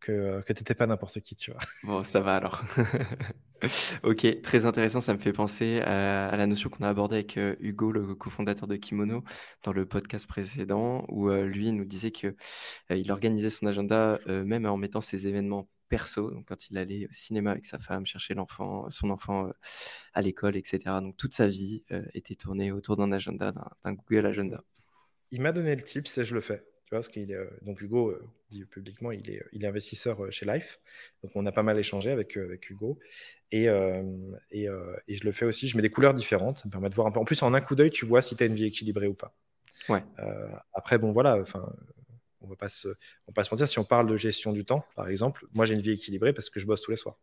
que, 0.00 0.42
que 0.42 0.52
t'étais 0.52 0.74
pas 0.74 0.86
n'importe 0.86 1.20
qui, 1.20 1.34
tu 1.34 1.50
vois. 1.50 1.60
Bon, 1.82 2.04
ça 2.04 2.20
va 2.20 2.36
alors. 2.36 2.62
ok, 4.04 4.40
très 4.42 4.64
intéressant. 4.64 5.00
Ça 5.00 5.12
me 5.12 5.18
fait 5.18 5.32
penser 5.32 5.80
à, 5.80 6.36
la 6.36 6.46
notion 6.46 6.70
qu'on 6.70 6.84
a 6.84 6.88
abordée 6.88 7.16
avec 7.16 7.36
euh, 7.36 7.56
Hugo, 7.58 7.90
le 7.90 8.14
cofondateur 8.14 8.68
de 8.68 8.76
Kimono, 8.76 9.24
dans 9.64 9.72
le 9.72 9.86
podcast 9.86 10.28
précédent, 10.28 11.04
où 11.08 11.30
euh, 11.30 11.46
lui 11.46 11.72
nous 11.72 11.84
disait 11.84 12.12
que 12.12 12.36
il 12.90 13.10
organisait 13.10 13.50
son 13.50 13.66
agenda 13.66 14.20
même 14.26 14.66
en 14.66 14.76
mettant 14.76 15.00
ses 15.00 15.26
événements 15.26 15.68
perso, 15.88 16.30
donc 16.30 16.46
quand 16.48 16.70
il 16.70 16.78
allait 16.78 17.06
au 17.06 17.12
cinéma 17.12 17.52
avec 17.52 17.66
sa 17.66 17.78
femme, 17.78 18.06
chercher 18.06 18.34
l'enfant, 18.34 18.88
son 18.90 19.10
enfant 19.10 19.50
à 20.14 20.22
l'école, 20.22 20.56
etc. 20.56 20.78
Donc 21.00 21.16
toute 21.16 21.34
sa 21.34 21.46
vie 21.46 21.84
était 22.14 22.34
tournée 22.34 22.72
autour 22.72 22.96
d'un 22.96 23.12
agenda, 23.12 23.52
d'un 23.52 23.92
Google 23.92 24.26
Agenda. 24.26 24.64
Il 25.30 25.42
m'a 25.42 25.52
donné 25.52 25.74
le 25.74 25.82
tip, 25.82 26.06
et 26.16 26.24
je 26.24 26.34
le 26.34 26.40
fais. 26.40 26.64
Tu 26.84 26.94
vois, 26.94 27.00
parce 27.00 27.08
qu'il 27.08 27.30
est, 27.30 27.38
donc 27.62 27.82
Hugo 27.82 28.16
dit 28.50 28.64
publiquement, 28.64 29.12
il 29.12 29.28
est, 29.28 29.44
il 29.52 29.62
est 29.62 29.66
investisseur 29.68 30.32
chez 30.32 30.46
Life. 30.46 30.80
Donc 31.22 31.32
on 31.34 31.44
a 31.44 31.52
pas 31.52 31.62
mal 31.62 31.78
échangé 31.78 32.10
avec, 32.10 32.36
avec 32.36 32.70
Hugo. 32.70 32.98
Et, 33.52 33.64
et, 34.50 34.68
et, 35.08 35.14
je 35.14 35.24
le 35.24 35.32
fais 35.32 35.44
aussi, 35.44 35.68
je 35.68 35.76
mets 35.76 35.82
des 35.82 35.90
couleurs 35.90 36.14
différentes. 36.14 36.58
Ça 36.58 36.62
me 36.66 36.70
permet 36.70 36.88
de 36.88 36.94
voir 36.94 37.06
un 37.06 37.10
peu. 37.10 37.20
En 37.20 37.24
plus, 37.24 37.42
en 37.42 37.52
un 37.52 37.60
coup 37.60 37.74
d'œil, 37.74 37.90
tu 37.90 38.06
vois 38.06 38.22
si 38.22 38.36
tu 38.36 38.42
as 38.42 38.46
une 38.46 38.54
vie 38.54 38.64
équilibrée 38.64 39.06
ou 39.06 39.14
pas. 39.14 39.34
Ouais. 39.88 40.02
après, 40.72 40.98
bon, 40.98 41.12
voilà, 41.12 41.36
enfin, 41.36 41.70
on 42.40 42.48
va 42.48 42.56
pas 42.56 42.68
se, 42.68 42.88
on 42.88 43.28
va 43.28 43.34
pas 43.34 43.44
se 43.44 43.54
mentir. 43.54 43.68
Si 43.68 43.78
on 43.78 43.84
parle 43.84 44.06
de 44.08 44.16
gestion 44.16 44.52
du 44.52 44.64
temps, 44.64 44.84
par 44.94 45.08
exemple, 45.08 45.46
moi 45.52 45.64
j'ai 45.64 45.74
une 45.74 45.80
vie 45.80 45.92
équilibrée 45.92 46.32
parce 46.32 46.50
que 46.50 46.60
je 46.60 46.66
bosse 46.66 46.80
tous 46.80 46.90
les 46.90 46.96
soirs. 46.96 47.18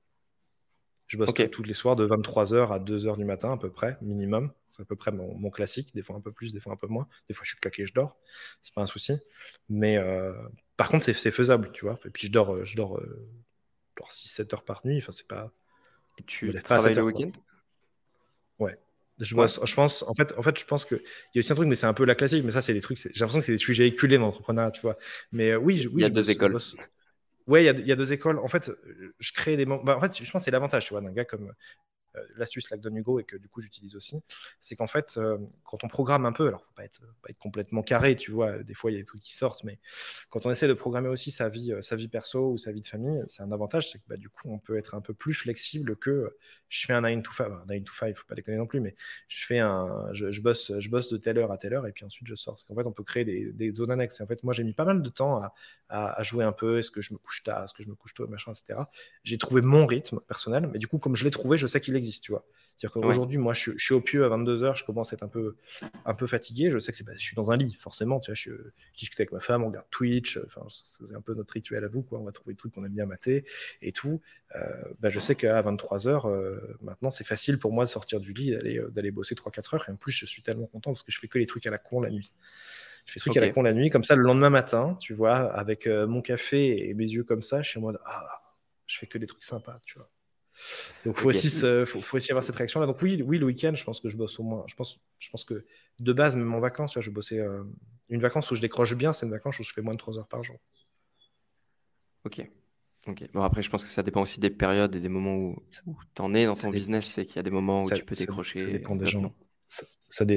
Je 1.08 1.18
bosse 1.18 1.34
tous 1.52 1.64
les 1.64 1.74
soirs 1.74 1.96
de 1.96 2.08
23h 2.08 2.72
à 2.72 2.80
2h 2.80 3.18
du 3.18 3.26
matin 3.26 3.52
à 3.52 3.58
peu 3.58 3.70
près, 3.70 3.98
minimum. 4.02 4.52
C'est 4.68 4.82
à 4.82 4.86
peu 4.86 4.96
près 4.96 5.12
mon, 5.12 5.50
classique. 5.52 5.94
Des 5.94 6.02
fois 6.02 6.16
un 6.16 6.22
peu 6.22 6.32
plus, 6.32 6.52
des 6.52 6.60
fois 6.60 6.74
un 6.74 6.78
peu 6.78 6.88
moins. 6.88 7.08
Des 7.30 7.36
fois 7.36 7.44
je 7.44 7.52
suis 7.52 7.60
claqué, 7.60 7.86
je 7.86 7.94
dors. 7.94 8.18
C'est 8.64 8.74
pas 8.74 8.82
un 8.82 8.88
souci. 8.88 9.14
Mais 9.70 9.98
euh, 9.98 10.34
par 10.78 10.90
contre, 10.90 11.06
c'est 11.06 11.32
faisable, 11.32 11.72
tu 11.74 11.86
vois. 11.86 12.00
Et 12.06 12.10
puis 12.10 12.28
je 12.28 12.32
dors, 12.32 12.56
euh, 12.56 12.66
je 12.66 12.76
dors, 12.76 12.98
euh, 12.98 13.28
6-7 14.10 14.54
heures 14.54 14.66
par 14.66 14.82
nuit. 14.86 14.98
Enfin, 14.98 15.12
c'est 15.12 15.28
pas. 15.28 15.52
Et 16.18 16.24
tu 16.24 16.54
travailles 16.64 16.96
le 16.96 17.04
week-end? 17.04 17.32
Ouais. 18.58 18.80
Je, 19.20 19.36
je 19.36 19.76
pense, 19.76 20.04
en 20.04 20.14
fait, 20.14 20.34
en 20.38 20.42
fait, 20.42 20.60
je 20.60 20.66
pense 20.66 20.84
qu'il 20.84 20.98
y 21.34 21.38
a 21.38 21.40
aussi 21.40 21.52
un 21.52 21.56
truc, 21.56 21.68
mais 21.68 21.76
c'est 21.76 21.88
un 21.88 21.94
peu 21.94 22.04
la 22.04 22.16
classique, 22.16 22.44
mais 22.44 22.52
ça, 22.52 22.62
c'est 22.62 22.74
des 22.74 22.82
trucs, 22.82 22.98
j'ai 22.98 23.10
l'impression 23.12 23.40
que 23.40 23.46
c'est 23.46 23.54
des 23.54 23.58
sujets 23.58 23.88
éculés 23.88 24.18
dans 24.18 24.26
l'entrepreneuriat, 24.26 24.72
tu 24.72 24.82
vois. 24.82 24.98
Mais 25.32 25.52
euh, 25.52 25.58
oui, 25.58 25.88
oui, 25.88 25.94
il 25.98 26.02
y 26.02 26.06
a 26.06 26.10
deux 26.10 26.30
écoles. 26.30 26.58
Ouais, 27.48 27.64
il 27.64 27.66
y, 27.66 27.70
a, 27.70 27.74
il 27.74 27.88
y, 27.88 27.92
a, 27.92 27.96
deux 27.96 28.12
écoles. 28.12 28.40
En 28.40 28.48
fait, 28.48 28.72
je 29.20 29.32
crée 29.32 29.56
des. 29.56 29.66
Bah, 29.66 29.80
en 29.86 30.02
fait, 30.02 30.18
je 30.18 30.30
pense 30.32 30.42
que 30.42 30.46
c'est 30.46 30.52
l'avantage, 30.52 30.86
tu 30.86 30.94
vois, 30.94 31.02
d'un 31.02 31.12
gars 31.12 31.26
comme 31.26 31.54
l'astuce 32.36 32.70
là 32.70 32.78
que 32.78 32.82
donne 32.82 32.98
Hugo 32.98 33.20
et 33.20 33.24
que 33.24 33.38
du 33.38 33.48
coup 33.48 33.62
j'utilise 33.62 33.96
aussi, 33.96 34.22
c'est 34.60 34.76
qu'en 34.76 34.88
fait, 34.88 35.16
euh, 35.18 35.38
quand 35.64 35.84
on 35.84 35.88
programme 35.88 36.26
un 36.26 36.32
peu, 36.32 36.48
alors 36.48 36.62
faut 36.62 36.74
pas 36.76 36.86
être, 36.86 37.02
pas 37.22 37.30
être 37.30 37.40
complètement 37.40 37.82
carré, 37.82 38.16
tu 38.16 38.32
vois, 38.32 38.64
des 38.64 38.74
fois 38.74 38.92
il 38.92 38.96
y 38.96 38.98
a 38.98 39.02
des 39.02 39.06
trucs 39.06 39.22
qui 39.22 39.36
sortent, 39.36 39.64
mais 39.64 39.80
quand 40.30 40.46
on 40.46 40.52
essaie 40.52 40.68
de 40.68 40.74
programmer 40.74 41.10
aussi 41.10 41.32
sa 41.32 41.50
vie, 41.50 41.72
euh, 41.72 41.82
sa 41.82 41.96
vie 41.96 42.08
perso 42.08 42.52
ou 42.52 42.58
sa 42.58 42.72
vie 42.72 42.82
de 42.82 42.88
famille, 42.88 43.24
c'est 43.28 43.44
un 43.44 43.52
avantage, 43.52 43.92
c'est 43.92 44.00
que 44.00 44.06
bah, 44.08 44.18
du 44.18 44.30
coup 44.30 44.50
on 44.52 44.60
peut 44.60 44.78
être 44.78 44.96
un 44.96 45.02
peu 45.02 45.14
plus 45.14 45.34
flexible 45.34 45.96
que 45.96 46.36
je 46.70 46.86
fais 46.86 46.94
un 46.94 47.02
9 47.02 47.24
to 47.24 47.32
5, 47.32 47.46
un 47.46 47.66
9 47.68 47.84
to 47.84 47.94
5, 47.94 48.16
faut 48.16 48.26
pas 48.28 48.36
déconner 48.36 48.58
non 48.58 48.68
plus, 48.68 48.80
mais 48.80 48.96
je 49.28 49.46
fais 49.46 49.60
un, 49.60 50.10
je, 50.14 50.42
bosse, 50.42 50.72
je 50.78 50.90
bosse 50.90 51.10
de 51.10 51.18
telle 51.18 51.38
heure 51.38 51.52
à 51.52 51.58
telle 51.58 51.74
heure 51.74 51.88
et 51.88 51.92
puis 51.92 52.06
ensuite 52.06 52.28
je 52.28 52.36
sors. 52.36 52.56
Parce 52.56 52.64
qu'en 52.64 52.76
fait 52.76 52.88
on 52.88 52.92
peut 52.92 53.04
créer 53.04 53.24
des, 53.26 53.74
zones 53.74 53.92
annexes. 53.92 54.20
Et 54.20 54.24
en 54.24 54.28
fait 54.28 54.44
moi 54.44 54.54
j'ai 54.54 54.64
mis 54.64 54.74
pas 54.74 54.86
mal 54.86 55.02
de 55.02 55.10
temps 55.10 55.42
à, 55.42 55.54
à, 55.90 56.24
jouer 56.24 56.44
un 56.44 56.52
peu, 56.52 56.80
est-ce 56.80 56.92
que 56.92 57.02
je 57.02 57.14
me 57.14 57.18
couche 57.18 57.44
tard, 57.44 57.64
est-ce 57.64 57.74
que 57.74 57.84
je 57.84 57.90
me 57.90 57.96
couche 57.96 58.14
tôt, 58.14 58.28
machin, 58.28 58.52
etc. 58.52 58.80
J'ai 59.24 59.38
trouvé 59.38 59.62
mon 59.62 59.86
rythme 59.86 60.20
personnel, 60.22 60.70
mais 60.72 60.80
du 60.80 60.88
coup 60.88 60.98
comme 60.98 61.16
je 61.16 61.24
l'ai 61.24 61.32
trouvé, 61.32 61.58
je 61.58 61.68
sais 61.68 61.82
qu'il 61.82 61.96
existe, 61.96 62.05
tu 62.22 62.32
vois. 62.32 62.46
C'est-à-dire 62.78 63.02
qu'aujourd'hui, 63.02 63.38
moi, 63.38 63.54
je, 63.54 63.72
suis 63.78 63.94
au 63.94 64.02
pieu 64.02 64.26
à 64.26 64.30
22h, 64.30 64.76
je 64.76 64.84
commence 64.84 65.14
à 65.14 65.16
être 65.16 65.24
un 65.24 65.30
peu, 65.30 65.56
un 66.06 66.14
peu 66.14 66.28
fatigué. 66.28 66.70
Je 66.70 66.78
sais 66.78 66.92
que 66.92 66.98
c'est, 66.98 67.06
je 67.14 67.24
suis 67.24 67.36
dans 67.36 67.52
un 67.52 67.58
lit, 67.58 67.74
forcément. 67.80 68.20
Tu 68.20 68.32
vois, 68.32 68.36
je, 68.36 68.52
discute 68.98 69.20
avec 69.20 69.32
ma 69.32 69.40
femme, 69.40 69.64
on 69.64 69.68
regarde 69.68 69.86
Twitch. 69.92 70.38
Enfin, 70.46 70.66
c'est 70.70 71.16
un 71.16 71.22
peu 71.22 71.34
notre 71.36 71.54
rituel 71.54 71.86
à 71.86 71.88
vous, 71.88 72.04
quoi. 72.04 72.20
On 72.20 72.26
va 72.26 72.34
trouver 72.34 72.54
des 72.54 72.58
trucs 72.58 72.74
qu'on 72.74 72.84
aime 72.84 72.92
bien 72.92 73.06
mater 73.06 73.46
et 73.82 73.94
tout. 73.94 74.20
Euh, 74.56 74.60
bah, 75.00 75.10
je 75.10 75.22
sais 75.22 75.36
qu'à 75.36 75.62
23h, 75.62 76.28
euh, 76.28 76.60
maintenant, 76.82 77.12
c'est 77.12 77.24
facile 77.24 77.60
pour 77.60 77.72
moi 77.72 77.86
de 77.86 77.90
sortir 77.90 78.20
du 78.20 78.34
lit, 78.34 78.52
d'aller, 78.52 78.78
euh, 78.78 78.90
d'aller 78.90 79.12
bosser 79.12 79.36
3-4 79.36 79.76
heures. 79.76 79.86
Et 79.88 79.94
en 79.94 79.96
plus, 79.96 80.12
je 80.12 80.26
suis 80.26 80.42
tellement 80.42 80.68
content 80.68 80.92
parce 80.92 81.04
que 81.04 81.14
je 81.14 81.20
fais 81.20 81.30
que 81.30 81.40
les 81.40 81.46
trucs 81.46 81.66
à 81.68 81.72
la 81.72 81.78
con 81.78 82.02
la 82.02 82.10
nuit. 82.10 82.34
Je 83.06 83.14
fais 83.14 83.20
des 83.20 83.22
trucs 83.22 83.38
à 83.38 83.42
la 83.42 83.52
con 83.52 83.62
la 83.62 83.74
nuit, 83.74 83.90
comme 83.90 84.04
ça, 84.04 84.18
le 84.18 84.24
lendemain 84.24 84.50
matin, 84.50 84.98
tu 85.00 85.14
vois, 85.14 85.38
avec 85.38 85.88
mon 85.88 86.22
café 86.22 86.90
et 86.90 86.94
mes 86.94 87.08
yeux 87.08 87.24
comme 87.24 87.44
ça, 87.44 87.62
je 87.62 87.70
suis 87.70 87.80
en 87.80 87.84
mode, 87.84 88.00
ah, 88.04 88.42
je 88.88 88.98
fais 88.98 89.06
que 89.06 89.18
des 89.18 89.28
trucs 89.28 89.44
sympas, 89.44 89.80
tu 89.86 90.00
vois. 90.00 90.10
Donc, 91.06 91.16
il 91.18 91.22
faut, 91.22 91.30
aussi, 91.30 91.50
faut, 91.86 92.18
aussi 92.18 92.32
avoir 92.32 92.44
cette 92.44 92.56
réaction-là. 92.56 92.86
Donc, 92.86 93.02
oui, 93.02 93.22
oui 93.22 93.38
le 93.38 93.46
week-end, 93.46 93.74
je 93.76 93.84
pense 93.84 94.00
que 94.00 94.10
je 94.10 94.18
bosse 94.18 94.40
au 94.40 94.44
moins. 94.44 94.64
Je 94.68 94.76
pense, 94.76 95.00
je 95.20 95.30
pense 95.30 95.44
que 95.44 95.66
de 96.00 96.14
base, 96.14 96.36
même 96.36 96.54
en 96.54 96.60
vacances, 96.60 97.00
je 97.00 97.10
bossais. 97.10 97.40
Euh, 97.40 97.64
une 98.10 98.22
vacance 98.22 98.52
où 98.52 98.56
je 98.56 98.62
décroche 98.62 98.94
bien, 98.96 99.14
c'est 99.14 99.26
une 99.26 99.32
vacance 99.32 99.60
où 99.60 99.64
je 99.64 99.74
fais 99.74 99.82
moins 99.82 99.94
de 99.94 100.00
3 100.00 100.20
heures 100.20 100.28
par 100.28 100.44
jour. 100.44 100.58
Ok. 102.24 102.48
ok. 103.08 103.30
Bon, 103.34 103.42
après, 103.44 103.64
je 103.64 103.70
pense 103.70 103.84
que 103.84 103.90
ça 103.90 104.04
dépend 104.04 104.22
aussi 104.22 104.40
des 104.40 104.50
périodes 104.50 104.96
et 104.96 105.00
des 105.00 105.10
moments 105.10 105.36
où, 105.36 105.64
tu 106.14 106.22
en 106.22 106.34
es 106.34 106.46
dans 106.46 106.56
ton 106.56 106.70
business. 106.70 107.06
C'est 107.06 107.26
qu'il 107.26 107.38
y 107.38 107.40
a 107.40 107.44
des 107.44 107.52
moments 107.52 107.84
où 107.84 107.92
tu 107.92 108.04
peux 108.04 108.16
décrocher. 108.16 108.60
Ça, 108.60 108.66
dépend 108.66 108.96
des 108.96 109.06
gens. 109.06 109.34
Ça, 109.70 109.86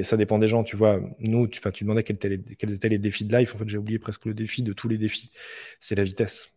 ça, 0.03 0.17
dépend 0.17 0.39
des 0.39 0.47
gens, 0.47 0.63
tu 0.63 0.75
vois. 0.75 0.99
Nous, 1.19 1.47
tu, 1.47 1.61
tu 1.71 1.83
demandais 1.83 2.03
quels 2.03 2.15
étaient, 2.17 2.29
les, 2.29 2.55
quels 2.55 2.71
étaient 2.71 2.89
les 2.89 2.97
défis 2.97 3.25
de 3.25 3.35
life. 3.35 3.55
En 3.55 3.59
fait, 3.59 3.69
j'ai 3.69 3.77
oublié 3.77 3.99
presque 3.99 4.25
le 4.25 4.33
défi 4.33 4.63
de 4.63 4.73
tous 4.73 4.87
les 4.87 4.97
défis. 4.97 5.31
C'est 5.79 5.95
la 5.95 6.03
vitesse. 6.03 6.49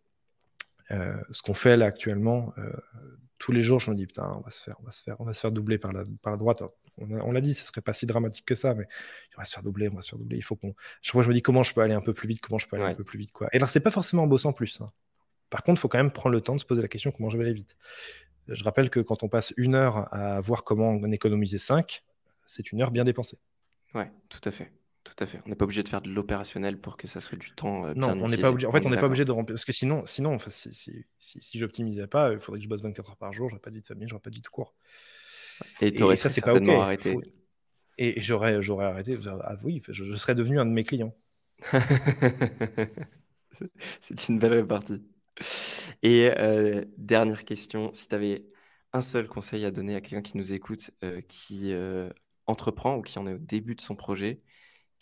Euh, 0.90 1.16
ce 1.30 1.42
qu'on 1.42 1.54
fait 1.54 1.76
là 1.76 1.86
actuellement, 1.86 2.52
euh, 2.58 2.70
tous 3.42 3.50
les 3.50 3.62
jours, 3.64 3.80
je 3.80 3.90
me 3.90 3.96
dis, 3.96 4.06
putain, 4.06 4.36
on 4.36 4.40
va 4.40 4.50
se 4.50 4.62
faire, 4.62 4.76
on 4.78 4.84
va 4.84 4.92
se 4.92 5.02
faire, 5.02 5.16
on 5.18 5.24
va 5.24 5.32
se 5.32 5.40
faire 5.40 5.50
doubler 5.50 5.76
par 5.76 5.92
la, 5.92 6.04
par 6.22 6.30
la 6.30 6.36
droite. 6.36 6.62
On, 6.96 7.32
l'a 7.32 7.40
dit, 7.40 7.54
ce 7.54 7.66
serait 7.66 7.80
pas 7.80 7.92
si 7.92 8.06
dramatique 8.06 8.44
que 8.44 8.54
ça, 8.54 8.72
mais 8.72 8.86
on 9.36 9.40
va 9.40 9.44
se 9.44 9.52
faire 9.52 9.64
doubler, 9.64 9.88
on 9.88 9.96
va 9.96 10.00
se 10.00 10.10
faire 10.10 10.18
doubler. 10.20 10.36
Il 10.36 10.44
faut 10.44 10.54
qu'on. 10.54 10.76
Je, 11.00 11.10
je 11.10 11.28
me 11.28 11.34
dis, 11.34 11.42
comment 11.42 11.64
je 11.64 11.74
peux 11.74 11.80
aller 11.80 11.92
un 11.92 12.00
peu 12.00 12.14
plus 12.14 12.28
vite, 12.28 12.40
comment 12.40 12.58
je 12.58 12.68
peux 12.68 12.76
aller 12.76 12.84
un 12.84 12.94
peu 12.94 13.02
plus 13.02 13.18
vite, 13.18 13.32
quoi. 13.32 13.48
Et 13.52 13.56
alors, 13.56 13.68
c'est 13.68 13.80
pas 13.80 13.90
forcément 13.90 14.22
en 14.22 14.26
bossant 14.28 14.52
plus. 14.52 14.80
Hein. 14.80 14.92
Par 15.50 15.64
contre, 15.64 15.80
il 15.80 15.82
faut 15.82 15.88
quand 15.88 15.98
même 15.98 16.12
prendre 16.12 16.34
le 16.34 16.40
temps 16.40 16.54
de 16.54 16.60
se 16.60 16.64
poser 16.64 16.82
la 16.82 16.88
question, 16.88 17.10
comment 17.10 17.30
je 17.30 17.36
vais 17.36 17.42
aller 17.42 17.52
vite. 17.52 17.76
Je 18.46 18.62
rappelle 18.62 18.90
que 18.90 19.00
quand 19.00 19.24
on 19.24 19.28
passe 19.28 19.52
une 19.56 19.74
heure 19.74 20.14
à 20.14 20.40
voir 20.40 20.62
comment 20.62 20.90
on 20.90 21.10
économiser 21.10 21.58
5, 21.58 22.04
c'est 22.46 22.70
une 22.70 22.80
heure 22.80 22.92
bien 22.92 23.02
dépensée. 23.02 23.38
Ouais, 23.92 24.08
tout 24.28 24.40
à 24.44 24.52
fait. 24.52 24.70
Tout 25.04 25.14
à 25.18 25.26
fait. 25.26 25.40
On 25.44 25.48
n'est 25.48 25.56
pas 25.56 25.64
obligé 25.64 25.82
de 25.82 25.88
faire 25.88 26.00
de 26.00 26.08
l'opérationnel 26.08 26.78
pour 26.78 26.96
que 26.96 27.08
ça 27.08 27.20
soit 27.20 27.36
du 27.36 27.50
temps. 27.52 27.86
Euh, 27.86 27.94
non, 27.96 28.10
on 28.10 28.28
n'est 28.28 28.36
pas 28.36 28.50
obligé. 28.50 28.68
En 28.68 28.72
fait, 28.72 28.86
on 28.86 28.90
n'est 28.90 29.00
pas 29.00 29.06
obligé 29.06 29.24
de 29.24 29.32
remplir. 29.32 29.54
Parce 29.54 29.64
que 29.64 29.72
sinon, 29.72 30.04
sinon 30.06 30.34
enfin, 30.34 30.50
si, 30.50 30.72
si, 30.72 30.92
si, 31.18 31.40
si 31.40 31.58
j'optimisais 31.58 32.06
pas, 32.06 32.32
il 32.32 32.38
faudrait 32.38 32.60
que 32.60 32.64
je 32.64 32.68
bosse 32.68 32.82
24 32.82 33.10
heures 33.10 33.16
par 33.16 33.32
jour. 33.32 33.48
J'aurais 33.48 33.60
pas 33.60 33.70
de 33.70 33.76
vie 33.76 33.82
de 33.82 33.86
famille, 33.86 34.06
j'aurais 34.06 34.22
pas 34.22 34.30
de 34.30 34.36
vie 34.36 34.42
de 34.42 34.48
cours. 34.48 34.74
Et, 35.80 35.88
et 35.88 36.16
ça, 36.16 36.28
c'est 36.28 36.40
pas 36.40 36.54
ok. 36.54 36.68
Arrêté. 36.68 37.16
Et 37.98 38.20
j'aurais, 38.20 38.62
j'aurais 38.62 38.86
arrêté. 38.86 39.18
Ah, 39.26 39.56
oui, 39.64 39.82
je, 39.88 40.16
serais 40.16 40.36
devenu 40.36 40.60
un 40.60 40.66
de 40.66 40.70
mes 40.70 40.84
clients. 40.84 41.14
c'est 44.00 44.28
une 44.28 44.38
belle 44.38 44.54
répartie. 44.54 45.02
Et 46.02 46.30
euh, 46.38 46.84
dernière 46.96 47.44
question, 47.44 47.90
si 47.92 48.06
tu 48.08 48.14
avais 48.14 48.46
un 48.92 49.02
seul 49.02 49.26
conseil 49.26 49.64
à 49.64 49.72
donner 49.72 49.96
à 49.96 50.00
quelqu'un 50.00 50.22
qui 50.22 50.36
nous 50.36 50.52
écoute, 50.52 50.90
euh, 51.02 51.20
qui 51.22 51.74
entreprend 52.46 52.96
ou 52.98 53.02
qui 53.02 53.18
en 53.18 53.26
est 53.26 53.34
au 53.34 53.38
début 53.38 53.74
de 53.74 53.80
son 53.80 53.96
projet, 53.96 54.40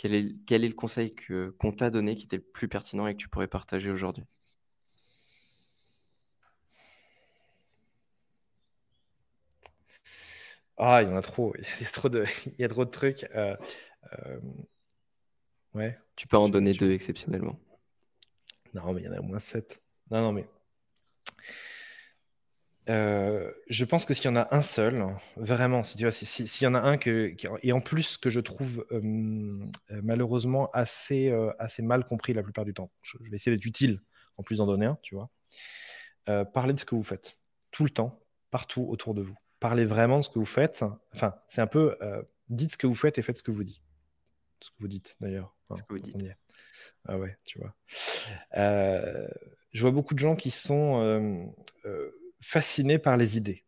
quel 0.01 0.15
est, 0.15 0.35
quel 0.47 0.65
est 0.65 0.69
le 0.69 0.75
conseil 0.75 1.15
que, 1.15 1.51
qu'on 1.59 1.73
t'a 1.73 1.91
donné 1.91 2.17
qui 2.17 2.25
était 2.25 2.37
le 2.39 2.43
plus 2.43 2.69
pertinent 2.69 3.07
et 3.07 3.13
que 3.13 3.19
tu 3.19 3.29
pourrais 3.29 3.49
partager 3.49 3.91
aujourd'hui? 3.91 4.25
Ah, 10.79 11.03
il 11.03 11.09
y 11.09 11.13
en 11.13 11.17
a 11.17 11.23
trop. 11.23 11.53
Il 11.81 11.83
y 11.83 11.87
a 11.87 11.91
trop 11.91 12.09
de, 12.09 12.25
il 12.47 12.61
y 12.61 12.65
a 12.65 12.69
trop 12.69 12.87
de 12.87 12.91
trucs. 12.91 13.27
Euh, 13.35 13.55
euh, 14.27 14.41
ouais. 15.75 15.99
Tu 16.17 16.27
peux 16.29 16.37
en 16.37 16.49
donner 16.49 16.73
deux 16.75 16.93
exceptionnellement. 16.93 17.59
Non, 18.73 18.93
mais 18.93 19.03
il 19.03 19.05
y 19.05 19.09
en 19.09 19.13
a 19.13 19.19
au 19.19 19.25
moins 19.25 19.39
sept. 19.39 19.83
Non, 20.11 20.23
non, 20.23 20.33
mais 20.33 20.47
euh, 22.89 23.53
je 23.69 23.85
pense 23.85 24.05
que 24.05 24.15
s'il 24.15 24.25
y 24.25 24.29
en 24.29 24.37
a 24.37 24.49
un 24.55 24.63
seul, 24.63 25.05
vraiment, 25.37 25.83
si 25.83 25.97
tu 25.97 26.05
vois, 26.05 26.13
s'il 26.13 26.65
y 26.65 26.67
en 26.67 26.75
a 26.75 26.81
un 26.81 26.97
que, 26.97 27.35
et 27.63 27.73
en 27.73 27.81
plus 27.81 28.17
que 28.17 28.31
je 28.31 28.41
trouve 28.41 28.87
euh, 28.91 29.01
euh, 29.91 30.01
malheureusement 30.03 30.71
assez, 30.73 31.31
assez 31.59 31.83
mal 31.83 32.05
compris 32.07 32.33
la 32.33 32.43
plupart 32.43 32.65
du 32.65 32.75
temps, 32.75 32.91
je, 33.03 33.19
vais 33.21 33.37
essayer 33.37 33.55
d'être 33.55 33.67
utile 33.67 34.01
en 34.39 34.43
plus 34.43 34.59
d'en 34.59 34.67
donner 34.67 34.87
un, 34.87 34.99
tu 35.03 35.15
vois. 35.15 35.31
parlez 36.53 36.73
de 36.73 36.79
ce 36.79 36.85
que 36.85 36.95
vous 36.95 37.03
faites 37.03 37.39
tout 37.71 37.85
le 37.85 37.91
temps, 37.91 38.21
partout 38.51 38.87
autour 38.89 39.15
de 39.15 39.23
vous. 39.23 39.37
Parlez 39.61 39.85
vraiment 39.85 40.19
de 40.19 40.23
ce 40.23 40.31
que 40.31 40.39
vous 40.39 40.47
faites. 40.47 40.83
Enfin, 41.15 41.35
c'est 41.49 41.61
un 41.61 41.67
peu 41.67 41.97
dites 42.49 42.73
ce 42.73 42.79
que 42.79 42.87
vous 42.87 42.95
faites 42.95 43.19
et 43.19 43.23
faites 43.23 43.37
ce 43.37 43.43
que 43.43 43.51
vous 43.51 43.65
dites. 43.65 43.83
Ce 44.61 44.71
que 44.71 44.77
vous 44.81 44.89
dites 44.89 45.17
d'ailleurs. 45.21 45.55
ce 45.69 45.83
que 45.83 45.93
vous 45.93 45.99
dites. 45.99 46.17
Ah 47.07 47.19
ouais, 47.19 47.37
tu 47.45 47.59
vois. 47.59 47.75
je 48.55 49.81
vois 49.81 49.91
beaucoup 49.91 50.15
de 50.15 50.19
gens 50.19 50.35
qui 50.35 50.51
sont 50.51 51.53
fasciné 52.41 52.99
par 52.99 53.17
les 53.17 53.37
idées. 53.37 53.65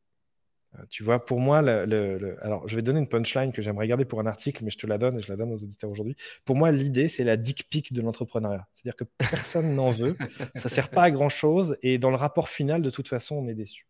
Euh, 0.78 0.82
tu 0.88 1.02
vois, 1.02 1.24
pour 1.24 1.38
moi, 1.38 1.60
le, 1.60 2.36
alors 2.40 2.66
je 2.66 2.76
vais 2.76 2.82
donner 2.82 2.98
une 2.98 3.08
punchline 3.08 3.52
que 3.52 3.60
j'aimerais 3.60 3.86
garder 3.86 4.04
pour 4.04 4.20
un 4.20 4.26
article, 4.26 4.64
mais 4.64 4.70
je 4.70 4.78
te 4.78 4.86
la 4.86 4.96
donne 4.96 5.18
et 5.18 5.22
je 5.22 5.28
la 5.28 5.36
donne 5.36 5.52
aux 5.52 5.62
auditeurs 5.62 5.90
aujourd'hui. 5.90 6.16
Pour 6.44 6.56
moi, 6.56 6.72
l'idée, 6.72 7.08
c'est 7.08 7.24
la 7.24 7.36
dick 7.36 7.68
pic 7.68 7.92
de 7.92 8.00
l'entrepreneuriat. 8.00 8.66
C'est-à-dire 8.72 8.96
que 8.96 9.04
personne 9.18 9.74
n'en 9.74 9.90
veut, 9.90 10.16
ça 10.56 10.68
sert 10.68 10.88
pas 10.88 11.04
à 11.04 11.10
grand 11.10 11.28
chose, 11.28 11.76
et 11.82 11.98
dans 11.98 12.10
le 12.10 12.16
rapport 12.16 12.48
final, 12.48 12.80
de 12.80 12.90
toute 12.90 13.08
façon, 13.08 13.36
on 13.36 13.48
est 13.48 13.54
déçu. 13.54 13.86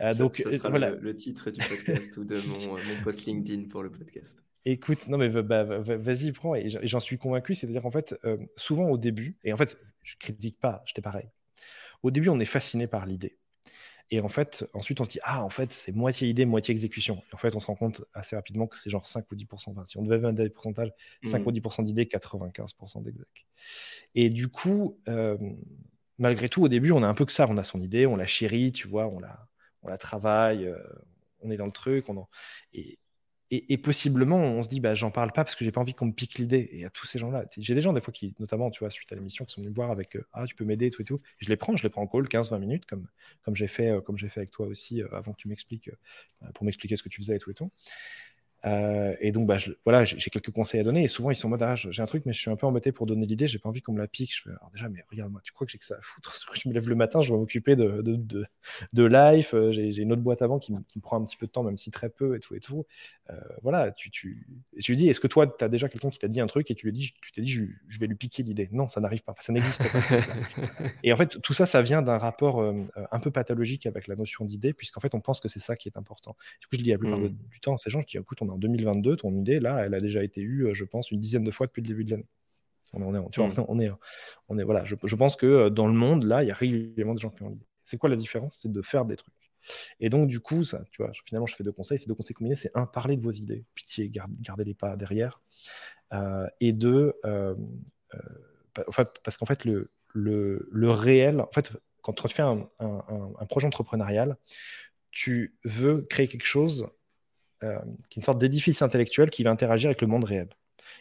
Euh, 0.00 0.14
donc, 0.14 0.36
ça 0.36 0.50
sera 0.50 0.70
voilà. 0.70 0.90
le, 0.90 1.14
titre 1.14 1.50
du 1.50 1.60
podcast 1.60 2.16
ou 2.16 2.24
de 2.24 2.36
mon, 2.48 2.70
mon, 2.70 3.02
post 3.04 3.24
LinkedIn 3.26 3.68
pour 3.68 3.82
le 3.82 3.90
podcast. 3.90 4.42
Écoute, 4.64 5.08
non 5.08 5.16
mais 5.18 5.28
bah, 5.28 5.62
vas-y, 5.64 6.32
prends. 6.32 6.54
Et 6.54 6.68
j'en 6.68 7.00
suis 7.00 7.16
convaincu. 7.16 7.54
C'est-à-dire, 7.54 7.86
en 7.86 7.90
fait, 7.90 8.14
euh, 8.24 8.36
souvent 8.56 8.88
au 8.90 8.98
début, 8.98 9.36
et 9.44 9.52
en 9.52 9.56
fait, 9.56 9.78
je 10.02 10.16
critique 10.16 10.58
pas, 10.58 10.82
j'étais 10.84 11.00
pareil. 11.00 11.28
Au 12.02 12.10
début, 12.10 12.28
on 12.28 12.40
est 12.40 12.44
fasciné 12.44 12.86
par 12.86 13.06
l'idée. 13.06 13.38
Et 14.10 14.20
en 14.20 14.28
fait, 14.28 14.64
ensuite, 14.72 15.00
on 15.00 15.04
se 15.04 15.10
dit, 15.10 15.18
ah, 15.22 15.44
en 15.44 15.50
fait, 15.50 15.72
c'est 15.72 15.92
moitié 15.92 16.28
idée, 16.28 16.46
moitié 16.46 16.72
exécution. 16.72 17.22
Et 17.30 17.34
en 17.34 17.36
fait, 17.36 17.54
on 17.54 17.60
se 17.60 17.66
rend 17.66 17.74
compte 17.74 18.02
assez 18.14 18.36
rapidement 18.36 18.66
que 18.66 18.78
c'est 18.78 18.88
genre 18.88 19.06
5 19.06 19.30
ou 19.30 19.34
10%. 19.34 19.72
Enfin, 19.72 19.84
si 19.84 19.98
on 19.98 20.02
devait 20.02 20.18
mettre 20.18 20.34
des 20.34 20.48
pourcentages, 20.48 20.92
5 21.22 21.46
ou 21.46 21.52
10% 21.52 21.82
d'idées, 21.82 22.06
95% 22.06 23.02
d'exec. 23.02 23.46
Et 24.14 24.30
du 24.30 24.48
coup, 24.48 24.98
euh, 25.08 25.36
malgré 26.16 26.48
tout, 26.48 26.62
au 26.62 26.68
début, 26.68 26.90
on 26.92 27.02
a 27.02 27.06
un 27.06 27.14
peu 27.14 27.26
que 27.26 27.32
ça. 27.32 27.46
On 27.48 27.56
a 27.58 27.64
son 27.64 27.80
idée, 27.82 28.06
on 28.06 28.16
la 28.16 28.26
chérit, 28.26 28.72
tu 28.72 28.88
vois, 28.88 29.06
on 29.06 29.18
la, 29.18 29.46
on 29.82 29.88
la 29.88 29.98
travaille, 29.98 30.66
euh, 30.66 30.78
on 31.40 31.50
est 31.50 31.58
dans 31.58 31.66
le 31.66 31.72
truc. 31.72 32.08
On 32.08 32.26
et, 32.72 32.98
et, 33.50 33.78
possiblement, 33.78 34.36
on 34.36 34.62
se 34.62 34.68
dit, 34.68 34.78
bah, 34.78 34.94
j'en 34.94 35.10
parle 35.10 35.32
pas 35.32 35.42
parce 35.42 35.54
que 35.54 35.64
j'ai 35.64 35.72
pas 35.72 35.80
envie 35.80 35.94
qu'on 35.94 36.06
me 36.06 36.12
pique 36.12 36.38
l'idée. 36.38 36.68
Et 36.72 36.84
à 36.84 36.90
tous 36.90 37.06
ces 37.06 37.18
gens-là, 37.18 37.46
j'ai 37.56 37.74
des 37.74 37.80
gens 37.80 37.94
des 37.94 38.02
fois 38.02 38.12
qui, 38.12 38.34
notamment, 38.38 38.70
tu 38.70 38.80
vois, 38.80 38.90
suite 38.90 39.10
à 39.10 39.14
l'émission, 39.14 39.46
qui 39.46 39.54
sont 39.54 39.62
venus 39.62 39.70
me 39.70 39.74
voir 39.74 39.90
avec, 39.90 40.16
euh, 40.16 40.26
ah, 40.34 40.44
tu 40.44 40.54
peux 40.54 40.66
m'aider, 40.66 40.90
tout 40.90 41.00
et 41.00 41.04
tout. 41.06 41.20
je 41.38 41.48
les 41.48 41.56
prends, 41.56 41.74
je 41.74 41.82
les 41.82 41.88
prends 41.88 42.02
en 42.02 42.06
call 42.06 42.28
15-20 42.28 42.58
minutes, 42.58 42.84
comme, 42.84 43.08
comme 43.42 43.56
j'ai 43.56 43.66
fait, 43.66 43.88
euh, 43.88 44.00
comme 44.02 44.18
j'ai 44.18 44.28
fait 44.28 44.40
avec 44.40 44.50
toi 44.50 44.66
aussi, 44.66 45.02
euh, 45.02 45.08
avant 45.12 45.32
que 45.32 45.38
tu 45.38 45.48
m'expliques, 45.48 45.90
pour 46.54 46.66
m'expliquer 46.66 46.96
ce 46.96 47.02
que 47.02 47.08
tu 47.08 47.22
faisais 47.22 47.36
et 47.36 47.38
tout 47.38 47.50
et 47.50 47.54
tout. 47.54 47.70
Euh, 48.66 49.14
et 49.20 49.32
donc, 49.32 49.46
bah, 49.46 49.58
je, 49.58 49.70
voilà, 49.84 50.04
j'ai 50.04 50.30
quelques 50.30 50.50
conseils 50.50 50.80
à 50.80 50.82
donner. 50.82 51.04
Et 51.04 51.08
souvent, 51.08 51.30
ils 51.30 51.36
sont 51.36 51.46
en 51.46 51.50
mode 51.50 51.62
ah, 51.62 51.74
j'ai 51.74 52.02
un 52.02 52.06
truc, 52.06 52.26
mais 52.26 52.32
je 52.32 52.40
suis 52.40 52.50
un 52.50 52.56
peu 52.56 52.66
embêté 52.66 52.92
pour 52.92 53.06
donner 53.06 53.26
l'idée. 53.26 53.46
J'ai 53.46 53.58
pas 53.58 53.68
envie 53.68 53.82
qu'on 53.82 53.92
me 53.92 53.98
la 53.98 54.08
pique. 54.08 54.34
Je 54.34 54.42
fais 54.42 54.50
alors 54.50 54.70
déjà, 54.72 54.88
mais 54.88 55.04
regarde, 55.10 55.30
moi, 55.30 55.40
tu 55.44 55.52
crois 55.52 55.66
que 55.66 55.72
j'ai 55.72 55.78
que 55.78 55.84
ça 55.84 55.96
à 55.96 56.02
foutre? 56.02 56.36
Je 56.58 56.68
me 56.68 56.74
lève 56.74 56.88
le 56.88 56.96
matin, 56.96 57.20
je 57.20 57.32
vais 57.32 57.38
m'occuper 57.38 57.76
de, 57.76 58.02
de, 58.02 58.16
de, 58.16 58.44
de 58.92 59.04
life. 59.04 59.54
Euh, 59.54 59.70
j'ai 59.70 60.02
une 60.02 60.12
autre 60.12 60.22
boîte 60.22 60.42
avant 60.42 60.58
qui, 60.58 60.74
qui, 60.88 60.98
me 60.98 61.02
prend 61.02 61.20
un 61.20 61.24
petit 61.24 61.36
peu 61.36 61.46
de 61.46 61.52
temps, 61.52 61.62
même 61.62 61.78
si 61.78 61.90
très 61.90 62.08
peu 62.08 62.36
et 62.36 62.40
tout 62.40 62.54
et 62.56 62.60
tout. 62.60 62.84
Euh, 63.30 63.36
voilà, 63.62 63.92
tu, 63.92 64.10
tu, 64.10 64.48
et 64.76 64.80
tu 64.80 64.92
lui 64.92 64.96
dis 64.96 65.08
est-ce 65.08 65.20
que 65.20 65.28
toi, 65.28 65.46
tu 65.46 65.64
as 65.64 65.68
déjà 65.68 65.88
quelqu'un 65.88 66.10
qui 66.10 66.18
t'a 66.18 66.26
dit 66.26 66.40
un 66.40 66.46
truc 66.46 66.70
et 66.70 66.74
tu 66.74 66.86
lui 66.86 66.92
dis, 66.92 67.12
tu 67.20 67.30
t'es 67.32 67.42
dit, 67.42 67.50
je, 67.50 67.64
je, 67.86 68.00
vais 68.00 68.06
lui 68.06 68.16
piquer 68.16 68.42
l'idée? 68.42 68.68
Non, 68.72 68.88
ça 68.88 69.00
n'arrive 69.00 69.22
pas. 69.22 69.34
ça 69.40 69.52
n'existe 69.52 69.84
pas. 69.92 70.00
et 71.04 71.12
en 71.12 71.16
fait, 71.16 71.40
tout 71.40 71.52
ça, 71.52 71.66
ça 71.66 71.80
vient 71.80 72.02
d'un 72.02 72.18
rapport 72.18 72.60
un 72.62 73.20
peu 73.20 73.30
pathologique 73.30 73.86
avec 73.86 74.08
la 74.08 74.16
notion 74.16 74.44
d'idée, 74.44 74.72
puisqu'en 74.72 75.00
fait, 75.00 75.14
on 75.14 75.20
pense 75.20 75.40
que 75.40 75.48
c'est 75.48 75.60
ça 75.60 75.76
qui 75.76 75.88
est 75.88 75.96
important. 75.96 76.36
Du 76.60 76.66
coup, 76.66 76.76
je 76.76 76.82
dis 76.82 76.90
la 76.90 76.98
plupart 76.98 77.20
mmh. 77.20 77.28
du 77.28 77.60
temps 77.60 77.76
ces 77.76 77.90
gens, 77.90 78.00
qui 78.00 78.18
écoute, 78.18 78.42
on 78.42 78.47
est 78.48 78.52
en 78.52 78.58
2022, 78.58 79.16
ton 79.16 79.34
idée, 79.34 79.60
là, 79.60 79.84
elle 79.84 79.94
a 79.94 80.00
déjà 80.00 80.22
été 80.22 80.40
eue, 80.40 80.68
je 80.72 80.84
pense, 80.84 81.10
une 81.10 81.20
dizaine 81.20 81.44
de 81.44 81.50
fois 81.50 81.66
depuis 81.66 81.82
le 81.82 81.88
début 81.88 82.04
de 82.04 82.10
l'année. 82.12 82.26
On, 82.92 83.14
est, 83.14 83.30
tu 83.30 83.40
vois, 83.40 83.48
mm. 83.48 83.66
on 83.68 83.80
est, 83.80 83.90
on 84.48 84.58
est, 84.58 84.64
voilà. 84.64 84.84
Je, 84.84 84.94
pense 85.16 85.36
que 85.36 85.46
euh, 85.46 85.70
dans 85.70 85.86
le 85.86 85.92
monde, 85.92 86.24
là, 86.24 86.42
il 86.42 86.48
y 86.48 86.50
a 86.50 86.54
régulièrement 86.54 87.14
des 87.14 87.20
gens 87.20 87.30
qui 87.30 87.42
ont 87.42 87.50
l'idée. 87.50 87.66
C'est 87.84 87.98
quoi 87.98 88.08
la 88.08 88.16
différence? 88.16 88.56
C'est 88.60 88.72
de 88.72 88.82
faire 88.82 89.04
des 89.04 89.16
trucs. 89.16 89.34
Et 90.00 90.08
donc, 90.08 90.28
du 90.28 90.40
coup, 90.40 90.64
ça, 90.64 90.82
tu 90.90 91.02
vois, 91.02 91.12
finalement, 91.24 91.46
je 91.46 91.54
fais 91.54 91.64
deux 91.64 91.72
conseils. 91.72 91.98
Ces 91.98 92.06
deux 92.06 92.14
conseils 92.14 92.34
combinés, 92.34 92.54
c'est 92.54 92.70
un, 92.74 92.86
parler 92.86 93.16
de 93.16 93.22
vos 93.22 93.32
idées. 93.32 93.64
Pitié, 93.74 94.10
gardez-les 94.10 94.74
pas 94.74 94.96
derrière. 94.96 95.40
Euh, 96.12 96.46
et 96.60 96.72
deux, 96.72 97.14
euh, 97.24 97.54
parce 99.24 99.36
qu'en 99.36 99.46
fait, 99.46 99.64
le, 99.64 99.90
le, 100.14 100.68
le, 100.70 100.90
réel, 100.90 101.40
en 101.40 101.50
fait, 101.52 101.72
quand 102.02 102.12
tu 102.12 102.28
fais 102.28 102.42
un, 102.42 102.66
un, 102.78 103.32
un, 103.38 103.46
projet 103.46 103.66
entrepreneurial, 103.66 104.36
tu 105.10 105.58
veux 105.64 106.02
créer 106.02 106.28
quelque 106.28 106.46
chose 106.46 106.88
euh, 107.64 107.78
qui 108.08 108.18
est 108.18 108.20
une 108.20 108.22
sorte 108.22 108.38
d'édifice 108.38 108.82
intellectuel 108.82 109.30
qui 109.30 109.42
va 109.42 109.50
interagir 109.50 109.88
avec 109.88 110.00
le 110.00 110.06
monde 110.06 110.24
réel. 110.24 110.48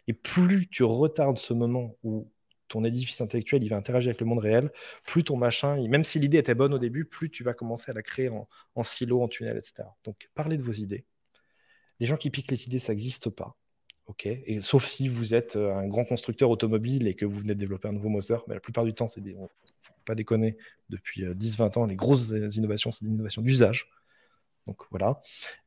Et 0.07 0.13
plus 0.13 0.67
tu 0.67 0.83
retardes 0.83 1.37
ce 1.37 1.53
moment 1.53 1.95
où 2.03 2.29
ton 2.67 2.83
édifice 2.83 3.21
intellectuel 3.21 3.63
il 3.63 3.69
va 3.69 3.77
interagir 3.77 4.09
avec 4.09 4.21
le 4.21 4.25
monde 4.25 4.39
réel, 4.39 4.71
plus 5.05 5.23
ton 5.23 5.37
machin, 5.37 5.87
même 5.87 6.03
si 6.03 6.19
l'idée 6.19 6.37
était 6.37 6.55
bonne 6.55 6.73
au 6.73 6.79
début, 6.79 7.05
plus 7.05 7.29
tu 7.29 7.43
vas 7.43 7.53
commencer 7.53 7.91
à 7.91 7.93
la 7.93 8.01
créer 8.01 8.29
en, 8.29 8.83
silo, 8.83 9.21
en 9.21 9.27
tunnel, 9.27 9.57
etc. 9.57 9.87
Donc 10.03 10.29
parlez 10.35 10.57
de 10.57 10.63
vos 10.63 10.73
idées. 10.73 11.05
Les 11.99 12.05
gens 12.05 12.17
qui 12.17 12.29
piquent 12.29 12.51
les 12.51 12.65
idées, 12.65 12.79
ça 12.79 12.91
n'existe 12.91 13.29
pas. 13.29 13.55
ok? 14.07 14.25
Et 14.25 14.61
sauf 14.61 14.85
si 14.85 15.07
vous 15.07 15.33
êtes 15.33 15.55
euh, 15.55 15.73
un 15.75 15.87
grand 15.87 16.05
constructeur 16.05 16.49
automobile 16.49 17.07
et 17.07 17.15
que 17.15 17.25
vous 17.25 17.39
venez 17.39 17.55
de 17.55 17.59
développer 17.59 17.87
un 17.87 17.93
nouveau 17.93 18.09
moteur, 18.09 18.43
mais 18.47 18.53
la 18.53 18.59
plupart 18.59 18.83
du 18.83 18.93
temps, 18.93 19.07
c'est 19.07 19.21
des, 19.21 19.33
faut 19.81 19.93
pas 20.05 20.15
déconner, 20.15 20.57
depuis 20.89 21.23
10-20 21.23 21.61
euh, 21.77 21.81
ans, 21.81 21.85
les 21.85 21.95
grosses 21.95 22.29
innovations, 22.29 22.91
c'est 22.91 23.05
des 23.05 23.11
innovations 23.11 23.41
d'usage. 23.41 23.89
Donc 24.67 24.83
voilà. 24.91 25.19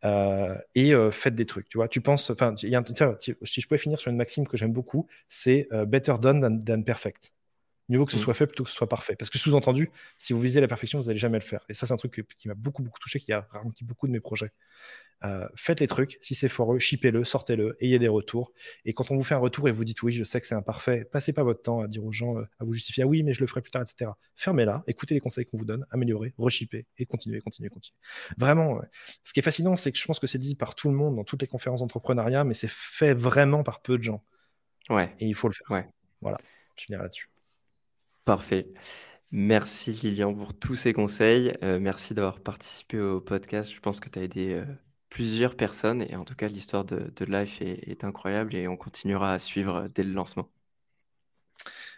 Euh, 0.04 0.54
et 0.74 0.94
euh, 0.94 1.10
faites 1.10 1.34
des 1.34 1.46
trucs. 1.46 1.68
Tu 1.68 1.78
vois, 1.78 1.88
tu 1.88 2.00
penses. 2.00 2.30
Enfin, 2.30 2.54
si 2.56 2.68
je 2.70 3.66
pouvais 3.66 3.78
finir 3.78 3.98
sur 3.98 4.10
une 4.10 4.16
maxime 4.16 4.46
que 4.46 4.56
j'aime 4.56 4.72
beaucoup, 4.72 5.06
c'est 5.28 5.68
euh, 5.72 5.84
better 5.86 6.14
done 6.20 6.60
than, 6.64 6.82
perfect. 6.82 7.32
Mieux 7.90 7.98
vaut 7.98 8.06
que 8.06 8.12
ce 8.12 8.16
mmh. 8.16 8.20
soit 8.20 8.34
fait 8.34 8.46
plutôt 8.46 8.64
que 8.64 8.70
ce 8.70 8.76
soit 8.76 8.88
parfait. 8.88 9.16
Parce 9.16 9.30
que 9.30 9.38
sous-entendu, 9.38 9.90
si 10.16 10.32
vous 10.32 10.40
visez 10.40 10.60
la 10.60 10.68
perfection, 10.68 11.00
vous 11.00 11.06
n'allez 11.06 11.18
jamais 11.18 11.38
le 11.38 11.44
faire. 11.44 11.64
Et 11.68 11.74
ça, 11.74 11.86
c'est 11.86 11.92
un 11.92 11.96
truc 11.96 12.24
qui 12.38 12.48
m'a 12.48 12.54
beaucoup, 12.54 12.82
beaucoup 12.82 13.00
touché, 13.00 13.18
qui 13.18 13.32
a 13.32 13.48
ralenti 13.50 13.84
beaucoup 13.84 14.06
de 14.06 14.12
mes 14.12 14.20
projets. 14.20 14.52
Euh, 15.24 15.46
faites 15.54 15.80
les 15.80 15.86
trucs, 15.86 16.18
si 16.22 16.34
c'est 16.34 16.48
foireux, 16.48 16.78
shippez-le, 16.78 17.24
sortez-le, 17.24 17.76
ayez 17.80 17.98
des 17.98 18.08
retours. 18.08 18.52
Et 18.84 18.94
quand 18.94 19.10
on 19.10 19.16
vous 19.16 19.24
fait 19.24 19.34
un 19.34 19.38
retour 19.38 19.68
et 19.68 19.72
vous 19.72 19.84
dites 19.84 20.02
oui, 20.02 20.12
je 20.12 20.24
sais 20.24 20.40
que 20.40 20.46
c'est 20.46 20.54
imparfait, 20.54 21.04
passez 21.04 21.32
pas 21.32 21.42
votre 21.42 21.60
temps 21.60 21.80
à 21.80 21.88
dire 21.88 22.04
aux 22.04 22.12
gens, 22.12 22.38
euh, 22.38 22.44
à 22.58 22.64
vous 22.64 22.72
justifier, 22.72 23.02
ah 23.02 23.06
oui, 23.06 23.22
mais 23.22 23.34
je 23.34 23.40
le 23.40 23.46
ferai 23.46 23.60
plus 23.60 23.70
tard, 23.70 23.82
etc. 23.82 24.12
Fermez-la, 24.36 24.82
écoutez 24.86 25.14
les 25.14 25.20
conseils 25.20 25.44
qu'on 25.44 25.58
vous 25.58 25.66
donne, 25.66 25.84
améliorez, 25.90 26.32
reshippez 26.38 26.86
et 26.96 27.06
continuez, 27.06 27.40
continuez, 27.40 27.68
continuez. 27.68 27.98
Vraiment, 28.38 28.80
ce 29.24 29.32
qui 29.32 29.40
est 29.40 29.42
fascinant, 29.42 29.76
c'est 29.76 29.92
que 29.92 29.98
je 29.98 30.06
pense 30.06 30.18
que 30.20 30.26
c'est 30.26 30.38
dit 30.38 30.54
par 30.54 30.74
tout 30.74 30.88
le 30.88 30.94
monde 30.94 31.16
dans 31.16 31.24
toutes 31.24 31.42
les 31.42 31.48
conférences 31.48 31.80
d'entrepreneuriat, 31.80 32.44
mais 32.44 32.54
c'est 32.54 32.70
fait 32.70 33.12
vraiment 33.12 33.62
par 33.62 33.82
peu 33.82 33.98
de 33.98 34.02
gens. 34.02 34.24
Ouais. 34.88 35.14
Et 35.20 35.26
il 35.26 35.34
faut 35.34 35.48
le 35.48 35.54
faire. 35.54 35.70
Ouais. 35.70 35.86
Voilà, 36.22 36.38
je 36.78 36.84
finirai 36.84 37.02
là-dessus. 37.02 37.28
Parfait. 38.30 38.68
Merci 39.32 39.90
Lilian 39.90 40.32
pour 40.32 40.56
tous 40.56 40.76
ces 40.76 40.92
conseils. 40.92 41.52
Euh, 41.64 41.80
merci 41.80 42.14
d'avoir 42.14 42.38
participé 42.38 43.00
au 43.00 43.20
podcast. 43.20 43.72
Je 43.74 43.80
pense 43.80 43.98
que 43.98 44.08
tu 44.08 44.20
as 44.20 44.22
aidé 44.22 44.62
plusieurs 45.08 45.56
personnes. 45.56 46.02
Et 46.02 46.14
en 46.14 46.24
tout 46.24 46.36
cas, 46.36 46.46
l'histoire 46.46 46.84
de, 46.84 47.12
de 47.16 47.24
Life 47.24 47.60
est, 47.60 48.04
incroyable 48.04 48.54
et 48.54 48.68
on 48.68 48.76
continuera 48.76 49.32
à 49.32 49.40
suivre 49.40 49.88
dès 49.92 50.04
le 50.04 50.12
lancement. 50.12 50.48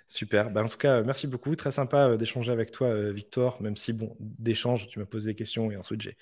Super. 0.08 0.50
Ben, 0.50 0.64
en 0.64 0.68
tout 0.68 0.78
cas, 0.78 1.02
merci 1.02 1.26
beaucoup. 1.26 1.54
Très 1.54 1.70
sympa 1.70 2.08
euh, 2.08 2.16
d'échanger 2.16 2.50
avec 2.50 2.70
toi, 2.70 2.86
euh, 2.88 3.12
Victor, 3.12 3.60
même 3.60 3.76
si, 3.76 3.92
bon, 3.92 4.16
d'échange, 4.18 4.88
tu 4.88 5.00
m'as 5.00 5.04
posé 5.04 5.32
des 5.32 5.34
questions 5.34 5.70
et 5.70 5.76
ensuite 5.76 6.00
j'ai 6.00 6.16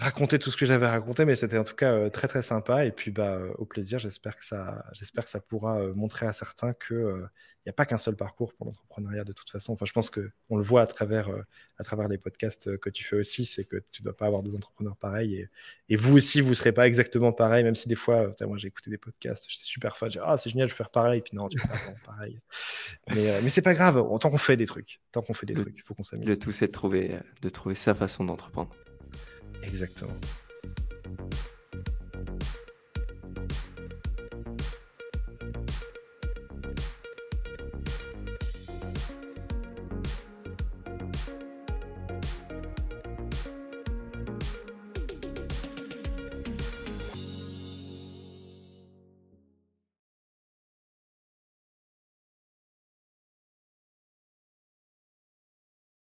raconter 0.00 0.38
tout 0.38 0.50
ce 0.50 0.56
que 0.56 0.64
j'avais 0.64 0.88
raconté, 0.88 1.26
mais 1.26 1.36
c'était 1.36 1.58
en 1.58 1.64
tout 1.64 1.74
cas 1.74 1.92
euh, 1.92 2.08
très 2.08 2.26
très 2.26 2.42
sympa. 2.42 2.86
Et 2.86 2.90
puis 2.90 3.10
bah, 3.10 3.38
au 3.58 3.66
plaisir, 3.66 3.98
j'espère 3.98 4.36
que 4.36 4.44
ça, 4.44 4.84
j'espère 4.92 5.24
que 5.24 5.30
ça 5.30 5.40
pourra 5.40 5.78
euh, 5.78 5.92
montrer 5.94 6.26
à 6.26 6.32
certains 6.32 6.72
qu'il 6.72 6.96
n'y 6.96 7.02
euh, 7.02 7.26
a 7.68 7.72
pas 7.72 7.84
qu'un 7.84 7.98
seul 7.98 8.16
parcours 8.16 8.54
pour 8.54 8.66
l'entrepreneuriat 8.66 9.24
de 9.24 9.32
toute 9.32 9.50
façon. 9.50 9.74
Enfin, 9.74 9.84
je 9.84 9.92
pense 9.92 10.08
que 10.08 10.30
on 10.48 10.56
le 10.56 10.62
voit 10.62 10.80
à 10.80 10.86
travers, 10.86 11.28
à 11.76 11.84
travers 11.84 12.08
les 12.08 12.16
podcasts 12.16 12.78
que 12.78 12.88
tu 12.88 13.04
fais 13.04 13.16
aussi, 13.16 13.44
c'est 13.44 13.64
que 13.64 13.76
tu 13.92 14.00
ne 14.00 14.04
dois 14.04 14.16
pas 14.16 14.26
avoir 14.26 14.42
deux 14.42 14.54
entrepreneurs 14.54 14.96
pareils. 14.96 15.36
Et, 15.36 15.48
et 15.90 15.96
vous 15.96 16.16
aussi, 16.16 16.40
vous 16.40 16.50
ne 16.50 16.54
serez 16.54 16.72
pas 16.72 16.86
exactement 16.86 17.32
pareil, 17.32 17.62
même 17.62 17.74
si 17.74 17.86
des 17.86 17.94
fois, 17.94 18.30
moi 18.40 18.56
j'ai 18.56 18.68
écouté 18.68 18.90
des 18.90 18.98
podcasts, 18.98 19.44
j'étais 19.48 19.64
super 19.64 19.98
fan, 19.98 20.10
j'ai 20.10 20.20
ah 20.22 20.38
c'est 20.38 20.48
génial, 20.48 20.68
je 20.68 20.72
vais 20.72 20.78
faire 20.78 20.90
pareil. 20.90 21.20
Puis 21.20 21.36
non, 21.36 21.48
tu 21.48 21.58
pas 21.58 21.68
pareil. 22.06 22.40
Mais, 23.14 23.42
mais 23.42 23.50
c'est 23.50 23.62
pas 23.62 23.74
grave, 23.74 24.02
tant 24.18 24.30
qu'on 24.30 24.38
fait 24.38 24.56
des 24.56 24.66
trucs, 24.66 25.00
tant 25.12 25.20
qu'on 25.20 25.34
fait 25.34 25.46
des 25.46 25.54
trucs, 25.54 25.76
il 25.76 25.82
faut 25.82 25.92
qu'on 25.92 26.02
s'amuse. 26.02 26.26
Le 26.26 26.38
tout, 26.38 26.52
c'est 26.52 26.68
de 26.68 26.72
trouver, 26.72 27.18
de 27.42 27.48
trouver 27.50 27.74
sa 27.74 27.94
façon 27.94 28.24
d'entreprendre. 28.24 28.74
Exactement. 29.62 30.16